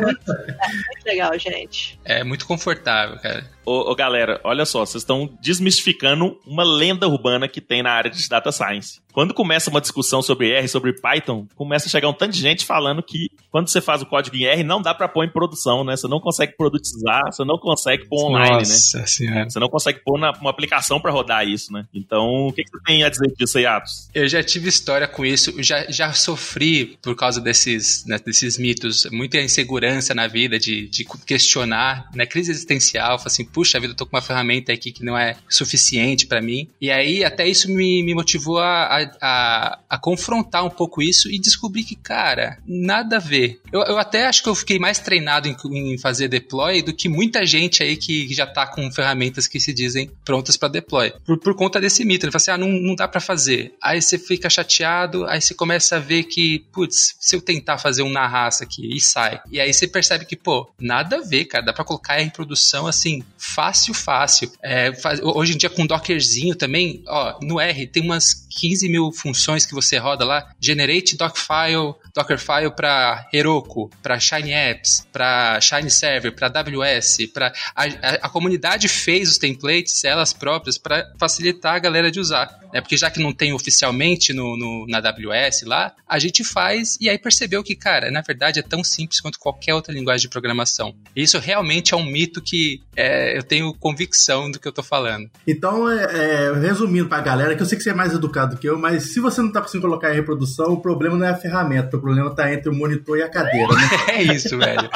Muito, 0.00 0.32
é 0.32 0.68
muito 0.68 1.04
legal, 1.04 1.38
gente. 1.38 1.98
É 2.04 2.24
muito 2.24 2.46
confortável, 2.46 3.18
cara. 3.18 3.44
Ô, 3.64 3.90
ô, 3.90 3.94
galera, 3.94 4.40
olha 4.44 4.64
só, 4.64 4.80
vocês 4.84 5.02
estão 5.02 5.30
desmistificando 5.40 6.38
uma 6.46 6.64
lenda 6.64 7.06
urbana 7.08 7.48
que 7.48 7.60
tem 7.60 7.82
na 7.82 7.92
área 7.92 8.10
de 8.10 8.28
data 8.28 8.50
science. 8.50 9.00
Quando 9.12 9.34
começa 9.34 9.70
uma 9.70 9.80
discussão 9.80 10.22
sobre 10.22 10.50
R, 10.50 10.66
sobre 10.66 10.94
Python, 10.94 11.46
começa 11.54 11.86
a 11.86 11.90
chegar 11.90 12.08
um 12.08 12.14
tanto 12.14 12.32
de 12.32 12.40
gente 12.40 12.64
falando 12.64 13.02
que 13.02 13.28
quando 13.50 13.68
você 13.68 13.80
faz 13.80 14.00
o 14.00 14.06
código 14.06 14.34
em 14.36 14.44
R, 14.44 14.64
não 14.64 14.80
dá 14.80 14.94
para 14.94 15.06
pôr 15.06 15.24
em 15.24 15.28
produção, 15.28 15.84
né? 15.84 15.96
Você 15.96 16.08
não 16.08 16.18
consegue 16.18 16.56
produtizar, 16.56 17.22
você 17.30 17.44
não 17.44 17.58
consegue 17.58 18.06
pôr 18.08 18.30
online, 18.30 18.56
Nossa 18.56 18.98
né? 18.98 19.06
Senhora. 19.06 19.50
Você 19.50 19.58
não 19.60 19.68
consegue 19.68 20.00
pôr 20.02 20.18
na, 20.18 20.32
uma 20.32 20.50
aplicação 20.50 20.98
para 20.98 21.10
rodar 21.10 21.46
isso, 21.46 21.72
né? 21.72 21.86
Então, 21.92 22.46
o 22.48 22.52
que, 22.52 22.64
que 22.64 22.70
você 22.70 22.82
tem 22.84 23.04
a 23.04 23.10
dizer 23.10 23.32
disso 23.36 23.58
aí, 23.58 23.66
Atos? 23.66 24.08
Eu 24.14 24.26
já 24.26 24.42
tive 24.42 24.68
história 24.70 25.06
com 25.06 25.26
isso, 25.26 25.62
já, 25.62 25.84
já 25.90 26.12
sofri 26.14 26.98
por 27.02 27.14
causa 27.14 27.40
desses, 27.40 28.06
né, 28.06 28.18
desses 28.24 28.56
mitos, 28.56 29.06
muita 29.12 29.38
insegurança 29.38 30.14
na 30.14 30.26
vida 30.26 30.58
de, 30.58 30.88
de 30.88 31.04
questionar, 31.26 32.08
né? 32.14 32.24
Crise 32.24 32.50
existencial, 32.50 33.20
assim, 33.22 33.44
puxa 33.52 33.78
vida, 33.78 33.92
eu 33.92 33.96
tô 33.96 34.06
com 34.06 34.16
uma 34.16 34.22
ferramenta 34.22 34.72
aqui 34.72 34.90
que 34.90 35.04
não 35.04 35.16
é 35.16 35.36
suficiente 35.48 36.26
para 36.26 36.40
mim. 36.40 36.68
E 36.80 36.90
aí 36.90 37.24
até 37.24 37.46
isso 37.46 37.68
me, 37.68 38.02
me 38.02 38.14
motivou 38.14 38.58
a, 38.58 39.08
a, 39.20 39.78
a, 39.88 39.98
confrontar 39.98 40.64
um 40.64 40.70
pouco 40.70 41.02
isso 41.02 41.30
e 41.30 41.38
descobrir 41.38 41.84
que, 41.84 41.96
cara, 41.96 42.58
nada 42.66 43.16
a 43.16 43.20
ver. 43.20 43.60
Eu, 43.72 43.80
eu 43.82 43.98
até 43.98 44.26
acho 44.26 44.42
que 44.42 44.48
eu 44.48 44.54
fiquei 44.54 44.78
mais 44.78 44.98
treinado 44.98 45.48
em, 45.48 45.56
em 45.92 45.98
fazer 45.98 46.28
deploy 46.28 46.82
do 46.82 46.92
que 46.92 47.08
muita 47.08 47.44
gente 47.44 47.82
aí 47.82 47.96
que 47.96 48.32
já 48.32 48.46
tá 48.46 48.66
com 48.66 48.90
ferramentas 48.90 49.46
que 49.46 49.60
se 49.60 49.72
dizem 49.72 50.10
prontas 50.24 50.56
para 50.56 50.68
deploy. 50.68 51.12
Por, 51.24 51.38
por 51.38 51.54
conta 51.54 51.80
desse 51.80 52.04
mito. 52.04 52.24
Ele 52.24 52.32
fala 52.32 52.42
assim, 52.42 52.50
ah, 52.50 52.58
não, 52.58 52.68
não 52.68 52.94
dá 52.94 53.06
para 53.06 53.20
fazer. 53.20 53.74
Aí 53.82 54.00
você 54.00 54.18
fica 54.18 54.48
chateado, 54.48 55.26
aí 55.26 55.40
você 55.40 55.54
começa 55.54 55.96
a 55.96 55.98
ver 55.98 56.24
que, 56.24 56.60
putz, 56.72 57.16
se 57.20 57.36
eu 57.36 57.40
tentar 57.40 57.78
fazer 57.78 58.02
um 58.02 58.10
na 58.10 58.26
raça 58.26 58.64
aqui 58.64 58.96
e 58.96 59.00
sai. 59.00 59.40
E 59.50 59.60
aí 59.60 59.72
você 59.72 59.86
percebe 59.86 60.24
que, 60.24 60.36
pô, 60.36 60.70
nada 60.80 61.16
a 61.16 61.20
ver, 61.20 61.44
cara. 61.46 61.64
Dá 61.64 61.72
pra 61.72 61.84
colocar 61.84 62.20
em 62.20 62.30
produção 62.30 62.86
assim, 62.86 63.22
fácil 63.42 63.92
fácil. 63.92 64.52
É, 64.62 64.94
faz, 64.94 65.20
hoje 65.20 65.54
em 65.54 65.56
dia 65.56 65.68
com 65.68 65.84
Dockerzinho 65.84 66.54
também, 66.54 67.02
ó, 67.08 67.38
no 67.42 67.58
R 67.58 67.86
tem 67.88 68.02
umas 68.02 68.46
15 68.60 68.88
mil 68.88 69.10
funções 69.12 69.66
que 69.66 69.74
você 69.74 69.98
roda 69.98 70.24
lá. 70.24 70.48
Generate 70.60 71.16
Docfile, 71.16 71.94
Dockerfile 72.14 72.70
para 72.74 73.28
Heroku, 73.32 73.90
para 74.00 74.20
Shiny 74.20 74.52
Apps, 74.52 75.06
para 75.12 75.60
Shiny 75.60 75.90
Server, 75.90 76.32
para 76.32 76.46
AWS, 76.46 77.26
para 77.34 77.52
a, 77.74 77.84
a, 77.84 78.14
a 78.22 78.28
comunidade 78.28 78.88
fez 78.88 79.28
os 79.28 79.38
templates, 79.38 80.04
elas 80.04 80.32
próprias, 80.32 80.78
para 80.78 81.12
facilitar 81.18 81.74
a 81.74 81.78
galera 81.80 82.10
de 82.10 82.20
usar. 82.20 82.62
Né? 82.72 82.80
Porque 82.80 82.96
já 82.96 83.10
que 83.10 83.20
não 83.20 83.32
tem 83.32 83.52
oficialmente 83.52 84.32
no, 84.32 84.56
no, 84.56 84.86
na 84.86 84.98
AWS 84.98 85.62
lá, 85.62 85.94
a 86.08 86.18
gente 86.18 86.44
faz 86.44 86.96
e 87.00 87.08
aí 87.08 87.18
percebeu 87.18 87.62
que, 87.64 87.74
cara, 87.74 88.10
na 88.10 88.20
verdade 88.20 88.60
é 88.60 88.62
tão 88.62 88.84
simples 88.84 89.20
quanto 89.20 89.38
qualquer 89.38 89.74
outra 89.74 89.92
linguagem 89.92 90.22
de 90.22 90.28
programação. 90.28 90.94
E 91.14 91.22
isso 91.22 91.38
realmente 91.38 91.92
é 91.92 91.96
um 91.96 92.04
mito 92.04 92.40
que 92.40 92.80
é, 92.96 93.31
eu 93.36 93.42
tenho 93.42 93.72
convicção 93.74 94.50
do 94.50 94.58
que 94.58 94.66
eu 94.66 94.72
tô 94.72 94.82
falando. 94.82 95.30
Então, 95.46 95.90
é, 95.90 96.04
é, 96.04 96.52
resumindo 96.52 97.08
pra 97.08 97.20
galera, 97.20 97.54
que 97.54 97.62
eu 97.62 97.66
sei 97.66 97.76
que 97.76 97.84
você 97.84 97.90
é 97.90 97.94
mais 97.94 98.12
educado 98.12 98.56
que 98.56 98.68
eu, 98.68 98.78
mas 98.78 99.12
se 99.12 99.20
você 99.20 99.40
não 99.40 99.52
tá 99.52 99.60
conseguindo 99.60 99.86
colocar 99.86 100.12
em 100.12 100.16
reprodução, 100.16 100.72
o 100.72 100.80
problema 100.80 101.16
não 101.16 101.26
é 101.26 101.30
a 101.30 101.36
ferramenta, 101.36 101.96
o 101.96 102.00
problema 102.00 102.34
tá 102.34 102.52
entre 102.52 102.68
o 102.70 102.74
monitor 102.74 103.18
e 103.18 103.22
a 103.22 103.28
cadeira, 103.28 103.72
né? 103.74 103.82
é 104.08 104.22
isso, 104.22 104.56
velho. 104.58 104.90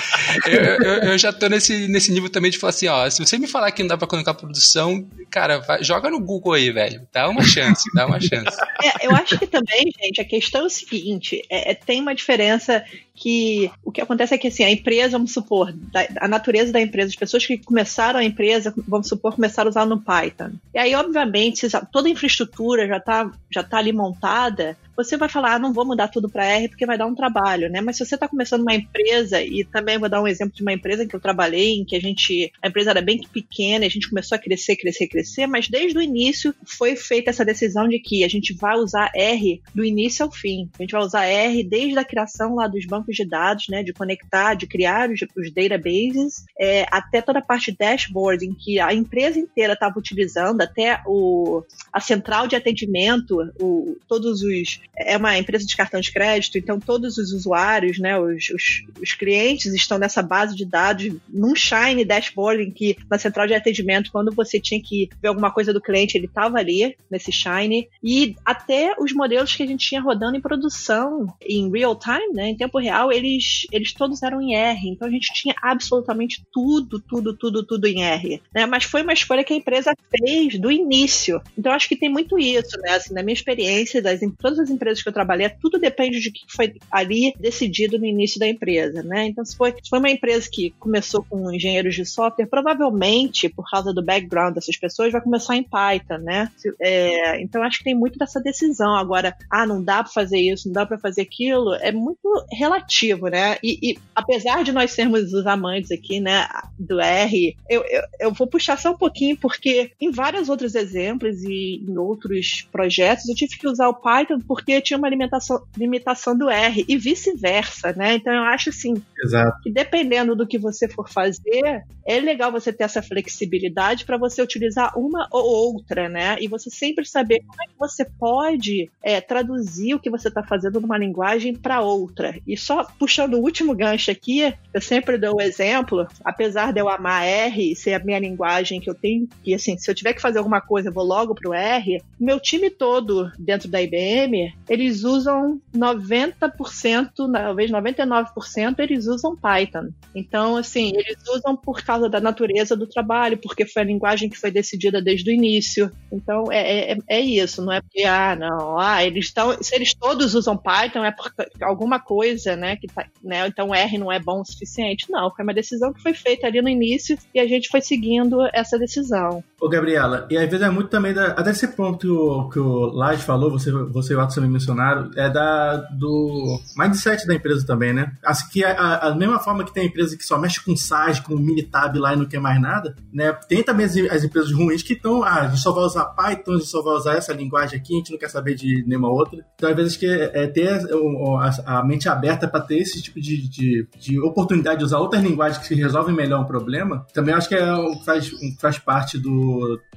Eu, 0.46 0.60
eu, 0.60 0.94
eu, 1.10 1.18
já 1.18 1.32
tô 1.32 1.48
nesse, 1.48 1.88
nesse 1.88 2.12
nível 2.12 2.30
também 2.30 2.50
de 2.50 2.58
falar 2.58 2.70
assim, 2.70 2.88
ó, 2.88 3.08
se 3.08 3.24
você 3.24 3.38
me 3.38 3.46
falar 3.46 3.70
que 3.72 3.82
não 3.82 3.88
dá 3.88 3.96
pra 3.96 4.06
colocar 4.06 4.34
produção, 4.34 5.06
cara, 5.30 5.58
vai, 5.58 5.82
joga 5.82 6.10
no 6.10 6.20
Google 6.20 6.54
aí, 6.54 6.70
velho. 6.70 7.06
Dá 7.12 7.28
uma 7.28 7.42
chance, 7.42 7.84
dá 7.94 8.06
uma 8.06 8.20
chance. 8.20 8.56
É, 8.82 9.06
eu 9.06 9.10
acho 9.12 9.38
que 9.38 9.46
também, 9.46 9.84
gente, 10.02 10.20
a 10.20 10.24
questão 10.24 10.62
é 10.62 10.64
o 10.64 10.70
seguinte, 10.70 11.42
é, 11.50 11.72
é 11.72 11.74
tem 11.74 12.00
uma 12.00 12.14
diferença 12.14 12.84
que 13.16 13.70
o 13.82 13.90
que 13.90 14.00
acontece 14.00 14.34
é 14.34 14.38
que 14.38 14.48
assim, 14.48 14.62
a 14.62 14.70
empresa, 14.70 15.12
vamos 15.12 15.32
supor, 15.32 15.72
da, 15.72 16.06
a 16.20 16.28
natureza 16.28 16.70
da 16.70 16.80
empresa, 16.80 17.08
as 17.08 17.16
pessoas 17.16 17.46
que 17.46 17.58
começaram 17.58 18.20
a 18.20 18.24
empresa, 18.24 18.72
vamos 18.86 19.08
supor, 19.08 19.34
começaram 19.34 19.68
a 19.68 19.70
usar 19.70 19.86
no 19.86 20.00
Python. 20.00 20.52
E 20.74 20.78
aí, 20.78 20.94
obviamente, 20.94 21.66
toda 21.90 22.08
a 22.08 22.10
infraestrutura 22.10 22.86
já 22.86 22.98
está 22.98 23.30
já 23.50 23.62
tá 23.62 23.78
ali 23.78 23.92
montada, 23.92 24.76
você 24.96 25.16
vai 25.16 25.28
falar, 25.28 25.54
ah, 25.54 25.58
não 25.58 25.72
vou 25.72 25.84
mudar 25.84 26.08
tudo 26.08 26.28
para 26.28 26.46
R 26.46 26.68
porque 26.68 26.86
vai 26.86 26.96
dar 26.96 27.06
um 27.06 27.14
trabalho, 27.14 27.68
né? 27.68 27.80
Mas 27.80 27.96
se 27.96 28.06
você 28.06 28.14
está 28.14 28.26
começando 28.26 28.62
uma 28.62 28.74
empresa, 28.74 29.42
e 29.42 29.64
também 29.64 29.98
vou 29.98 30.08
dar 30.08 30.22
um 30.22 30.26
exemplo 30.26 30.54
de 30.54 30.62
uma 30.62 30.72
empresa 30.72 31.04
em 31.04 31.08
que 31.08 31.14
eu 31.14 31.20
trabalhei, 31.20 31.74
em 31.74 31.84
que 31.84 31.94
a 31.94 32.00
gente, 32.00 32.52
a 32.62 32.68
empresa 32.68 32.90
era 32.90 33.02
bem 33.02 33.20
pequena, 33.20 33.86
a 33.86 33.88
gente 33.88 34.08
começou 34.08 34.36
a 34.36 34.38
crescer, 34.38 34.76
crescer, 34.76 35.06
crescer, 35.08 35.46
mas 35.46 35.68
desde 35.68 35.98
o 35.98 36.02
início 36.02 36.54
foi 36.64 36.96
feita 36.96 37.30
essa 37.30 37.44
decisão 37.44 37.88
de 37.88 37.98
que 37.98 38.24
a 38.24 38.28
gente 38.28 38.54
vai 38.54 38.76
usar 38.76 39.10
R 39.14 39.62
do 39.74 39.84
início 39.84 40.24
ao 40.24 40.32
fim. 40.32 40.68
A 40.78 40.82
gente 40.82 40.92
vai 40.92 41.02
usar 41.02 41.26
R 41.26 41.62
desde 41.62 41.98
a 41.98 42.04
criação 42.04 42.54
lá 42.54 42.66
dos 42.66 42.86
bancos 42.86 43.14
de 43.14 43.24
dados, 43.24 43.68
né? 43.68 43.82
De 43.82 43.92
conectar, 43.92 44.54
de 44.54 44.66
criar 44.66 45.10
os, 45.10 45.20
os 45.36 45.52
databases, 45.52 46.44
é, 46.58 46.86
até 46.90 47.20
toda 47.20 47.40
a 47.40 47.42
parte 47.42 47.70
dashboard, 47.72 48.46
em 48.46 48.54
que 48.54 48.80
a 48.80 48.94
empresa 48.94 49.38
inteira 49.38 49.74
estava 49.74 49.98
utilizando, 49.98 50.60
até 50.60 51.00
o, 51.06 51.62
a 51.92 52.00
central 52.00 52.46
de 52.46 52.56
atendimento, 52.56 53.38
o, 53.60 53.96
todos 54.08 54.42
os 54.42 54.80
é 54.96 55.16
uma 55.16 55.38
empresa 55.38 55.66
de 55.66 55.76
cartão 55.76 56.00
de 56.00 56.12
crédito, 56.12 56.58
então 56.58 56.80
todos 56.80 57.18
os 57.18 57.32
usuários, 57.32 57.98
né, 57.98 58.18
os, 58.18 58.50
os, 58.50 58.84
os, 59.00 59.12
clientes 59.12 59.72
estão 59.74 59.98
nessa 59.98 60.22
base 60.22 60.54
de 60.54 60.64
dados, 60.64 61.14
num 61.28 61.54
Shine 61.54 62.04
dashboard, 62.04 62.62
em 62.62 62.70
que 62.70 62.96
na 63.10 63.18
central 63.18 63.46
de 63.46 63.54
atendimento, 63.54 64.10
quando 64.10 64.34
você 64.34 64.60
tinha 64.60 64.80
que 64.82 65.08
ver 65.20 65.28
alguma 65.28 65.50
coisa 65.50 65.72
do 65.72 65.80
cliente, 65.80 66.16
ele 66.16 66.26
estava 66.26 66.58
ali, 66.58 66.96
nesse 67.10 67.30
Shine, 67.32 67.88
e 68.02 68.34
até 68.44 68.94
os 68.98 69.12
modelos 69.12 69.54
que 69.54 69.62
a 69.62 69.66
gente 69.66 69.86
tinha 69.86 70.00
rodando 70.00 70.36
em 70.36 70.40
produção, 70.40 71.26
em 71.42 71.70
real 71.70 71.98
time, 71.98 72.32
né, 72.32 72.48
em 72.48 72.56
tempo 72.56 72.78
real, 72.78 73.12
eles, 73.12 73.66
eles 73.72 73.92
todos 73.92 74.22
eram 74.22 74.40
em 74.40 74.54
R, 74.54 74.88
então 74.88 75.08
a 75.08 75.10
gente 75.10 75.32
tinha 75.32 75.54
absolutamente 75.62 76.44
tudo, 76.52 77.00
tudo, 77.00 77.36
tudo, 77.36 77.64
tudo 77.64 77.86
em 77.86 78.02
R, 78.02 78.42
né, 78.54 78.66
mas 78.66 78.84
foi 78.84 79.02
uma 79.02 79.12
escolha 79.12 79.44
que 79.44 79.52
a 79.52 79.56
empresa 79.56 79.94
fez 80.10 80.58
do 80.58 80.70
início, 80.70 81.40
então 81.56 81.72
acho 81.72 81.88
que 81.88 81.96
tem 81.96 82.08
muito 82.08 82.38
isso, 82.38 82.78
né, 82.80 82.92
assim, 82.92 83.14
na 83.14 83.22
minha 83.22 83.34
experiência, 83.34 84.00
das, 84.00 84.22
em 84.22 84.30
todas 84.30 84.58
as 84.58 84.70
empresas 84.76 85.02
que 85.02 85.08
eu 85.08 85.12
trabalhei, 85.12 85.48
tudo 85.48 85.78
depende 85.78 86.20
de 86.20 86.30
que 86.30 86.44
foi 86.48 86.74
ali 86.90 87.34
decidido 87.38 87.98
no 87.98 88.06
início 88.06 88.38
da 88.38 88.48
empresa, 88.48 89.02
né? 89.02 89.26
Então, 89.26 89.44
se 89.44 89.56
foi, 89.56 89.72
se 89.72 89.88
foi 89.88 89.98
uma 89.98 90.10
empresa 90.10 90.48
que 90.50 90.70
começou 90.78 91.24
com 91.28 91.52
engenheiros 91.52 91.94
de 91.94 92.04
software, 92.04 92.46
provavelmente, 92.46 93.48
por 93.48 93.68
causa 93.68 93.92
do 93.92 94.02
background 94.02 94.54
dessas 94.54 94.76
pessoas, 94.76 95.12
vai 95.12 95.20
começar 95.20 95.56
em 95.56 95.62
Python, 95.62 96.18
né? 96.18 96.50
É, 96.80 97.40
então, 97.40 97.62
acho 97.62 97.78
que 97.78 97.84
tem 97.84 97.94
muito 97.94 98.18
dessa 98.18 98.40
decisão. 98.40 98.96
Agora, 98.96 99.36
ah, 99.50 99.66
não 99.66 99.82
dá 99.82 100.02
para 100.02 100.12
fazer 100.12 100.38
isso, 100.38 100.68
não 100.68 100.74
dá 100.74 100.86
para 100.86 100.98
fazer 100.98 101.22
aquilo, 101.22 101.74
é 101.74 101.92
muito 101.92 102.28
relativo, 102.52 103.28
né? 103.28 103.56
E, 103.62 103.90
e, 103.90 103.98
apesar 104.14 104.62
de 104.62 104.72
nós 104.72 104.92
sermos 104.92 105.32
os 105.32 105.46
amantes 105.46 105.90
aqui, 105.90 106.20
né, 106.20 106.46
do 106.78 107.00
R, 107.00 107.56
eu, 107.68 107.82
eu, 107.84 108.02
eu 108.20 108.32
vou 108.32 108.46
puxar 108.46 108.78
só 108.78 108.92
um 108.92 108.96
pouquinho, 108.96 109.36
porque 109.36 109.92
em 110.00 110.10
vários 110.10 110.48
outros 110.48 110.74
exemplos 110.74 111.42
e 111.42 111.84
em 111.86 111.96
outros 111.98 112.66
projetos, 112.70 113.28
eu 113.28 113.34
tive 113.34 113.56
que 113.56 113.68
usar 113.68 113.88
o 113.88 113.94
Python 113.94 114.40
porque 114.46 114.65
porque 114.66 114.80
tinha 114.82 114.98
uma 114.98 115.08
limitação, 115.08 115.62
limitação 115.76 116.36
do 116.36 116.50
R 116.50 116.84
e 116.88 116.98
vice-versa, 116.98 117.92
né? 117.92 118.16
Então 118.16 118.34
eu 118.34 118.42
acho 118.42 118.70
assim 118.70 119.00
Exato. 119.22 119.60
que 119.62 119.70
dependendo 119.70 120.34
do 120.34 120.46
que 120.46 120.58
você 120.58 120.88
for 120.88 121.08
fazer, 121.08 121.84
é 122.06 122.20
legal 122.20 122.52
você 122.52 122.72
ter 122.72 122.84
essa 122.84 123.02
flexibilidade 123.02 124.04
para 124.04 124.16
você 124.16 124.42
utilizar 124.42 124.98
uma 124.98 125.28
ou 125.30 125.74
outra, 125.74 126.08
né? 126.08 126.36
E 126.40 126.48
você 126.48 126.70
sempre 126.70 127.04
saber 127.04 127.40
como 127.40 127.62
é 127.62 127.66
que 127.66 127.78
você 127.78 128.04
pode 128.04 128.90
é, 129.02 129.20
traduzir 129.20 129.94
o 129.94 130.00
que 130.00 130.10
você 130.10 130.28
está 130.28 130.42
fazendo 130.42 130.80
numa 130.80 130.98
linguagem 130.98 131.54
para 131.54 131.80
outra. 131.80 132.38
E 132.46 132.56
só 132.56 132.84
puxando 132.84 133.34
o 133.34 133.42
último 133.42 133.74
gancho 133.74 134.10
aqui, 134.10 134.54
eu 134.72 134.80
sempre 134.80 135.18
dou 135.18 135.36
o 135.36 135.40
exemplo, 135.40 136.06
apesar 136.24 136.72
de 136.72 136.80
eu 136.80 136.88
amar 136.88 137.24
R 137.24 137.72
e 137.72 137.76
ser 137.76 137.94
a 137.94 138.04
minha 138.04 138.18
linguagem 138.18 138.80
que 138.80 138.90
eu 138.90 138.94
tenho, 138.94 139.28
que 139.42 139.54
assim, 139.54 139.76
se 139.76 139.90
eu 139.90 139.94
tiver 139.94 140.12
que 140.12 140.22
fazer 140.22 140.38
alguma 140.38 140.60
coisa, 140.60 140.88
eu 140.88 140.92
vou 140.92 141.04
logo 141.04 141.34
pro 141.34 141.52
R, 141.52 142.02
meu 142.18 142.38
time 142.38 142.70
todo 142.70 143.30
dentro 143.38 143.68
da 143.68 143.80
IBM 143.80 144.54
eles 144.68 145.04
usam 145.04 145.60
90%, 145.74 147.10
talvez 147.32 147.70
99%, 147.70 148.78
eles 148.78 149.05
usam 149.06 149.36
Python. 149.36 149.88
Então, 150.14 150.56
assim, 150.56 150.92
eles 150.94 151.18
usam 151.28 151.56
por 151.56 151.82
causa 151.82 152.08
da 152.08 152.20
natureza 152.20 152.76
do 152.76 152.86
trabalho, 152.86 153.38
porque 153.38 153.66
foi 153.66 153.82
a 153.82 153.84
linguagem 153.86 154.28
que 154.28 154.38
foi 154.38 154.50
decidida 154.50 155.00
desde 155.02 155.30
o 155.30 155.34
início. 155.34 155.90
Então, 156.12 156.50
é, 156.50 156.92
é, 156.92 156.98
é 157.08 157.20
isso, 157.20 157.62
não 157.62 157.72
é 157.72 157.80
porque, 157.80 158.04
ah, 158.04 158.36
não, 158.36 158.78
ah, 158.78 159.04
eles 159.04 159.26
estão, 159.26 159.56
se 159.62 159.74
eles 159.74 159.94
todos 159.94 160.34
usam 160.34 160.56
Python, 160.56 161.04
é 161.04 161.10
por 161.10 161.30
alguma 161.62 162.00
coisa, 162.00 162.56
né, 162.56 162.76
que 162.76 162.86
tá, 162.86 163.06
né, 163.22 163.46
então 163.46 163.74
R 163.74 163.98
não 163.98 164.10
é 164.10 164.18
bom 164.18 164.40
o 164.40 164.44
suficiente. 164.44 165.06
Não, 165.10 165.30
foi 165.34 165.44
uma 165.44 165.54
decisão 165.54 165.92
que 165.92 166.02
foi 166.02 166.14
feita 166.14 166.46
ali 166.46 166.60
no 166.60 166.68
início 166.68 167.18
e 167.34 167.40
a 167.40 167.46
gente 167.46 167.68
foi 167.68 167.80
seguindo 167.80 168.38
essa 168.52 168.78
decisão. 168.78 169.42
Ô, 169.58 169.70
Gabriela, 169.70 170.26
e 170.30 170.36
às 170.36 170.50
vezes 170.50 170.66
é 170.66 170.68
muito 170.68 170.90
também 170.90 171.14
da, 171.14 171.28
até 171.28 171.50
esse 171.50 171.68
ponto 171.68 171.98
que 171.98 172.08
o, 172.08 172.48
que 172.50 172.58
o 172.58 172.86
Lage 172.92 173.22
falou, 173.22 173.50
você, 173.50 173.72
você 173.72 174.12
e 174.12 174.16
o 174.16 174.18
Watson 174.18 174.42
me 174.42 174.48
mencionaram, 174.48 175.10
é 175.16 175.30
da, 175.30 175.76
do 175.76 176.60
mindset 176.76 177.26
da 177.26 177.34
empresa 177.34 177.66
também, 177.66 177.94
né? 177.94 178.12
Assim 178.22 178.46
que 178.50 178.62
a, 178.62 178.98
a, 178.98 179.14
mesma 179.14 179.38
forma 179.38 179.64
que 179.64 179.72
tem 179.72 179.86
empresa 179.86 180.14
que 180.14 180.24
só 180.24 180.38
mexe 180.38 180.62
com 180.62 180.76
SaaS, 180.76 181.20
com 181.20 181.36
Minitab 181.36 181.98
lá 181.98 182.12
e 182.12 182.16
não 182.16 182.26
quer 182.26 182.38
mais 182.38 182.60
nada, 182.60 182.94
né? 183.10 183.32
Tem 183.48 183.62
também 183.62 183.86
as, 183.86 183.96
as 183.96 184.24
empresas 184.24 184.52
ruins 184.52 184.82
que 184.82 184.92
estão, 184.92 185.22
ah, 185.22 185.40
a 185.40 185.48
gente 185.48 185.62
só 185.62 185.72
vai 185.72 185.84
usar 185.84 186.04
Python, 186.04 186.52
a 186.52 186.56
gente 186.58 186.68
só 186.68 186.82
vai 186.82 186.94
usar 186.94 187.14
essa 187.14 187.32
linguagem 187.32 187.78
aqui, 187.78 187.94
a 187.94 187.96
gente 187.96 188.12
não 188.12 188.18
quer 188.18 188.28
saber 188.28 188.54
de 188.54 188.84
nenhuma 188.86 189.08
outra. 189.08 189.42
Então, 189.54 189.70
às 189.70 189.76
vezes, 189.76 189.96
que 189.96 190.06
é, 190.06 190.32
é 190.34 190.46
ter 190.46 190.68
a, 190.68 191.78
a, 191.78 191.84
mente 191.84 192.10
aberta 192.10 192.46
para 192.46 192.60
ter 192.60 192.76
esse 192.76 193.00
tipo 193.00 193.18
de, 193.18 193.48
de, 193.48 193.88
de, 193.98 194.20
oportunidade 194.20 194.80
de 194.80 194.84
usar 194.84 194.98
outras 194.98 195.22
linguagens 195.22 195.66
que 195.66 195.74
resolvem 195.74 196.14
melhor 196.14 196.42
um 196.42 196.46
problema, 196.46 197.06
também 197.14 197.34
acho 197.34 197.48
que 197.48 197.54
é 197.54 197.72
o 197.72 197.98
que 197.98 198.04
faz, 198.04 198.30
faz 198.60 198.78
parte 198.78 199.16
do, 199.16 199.45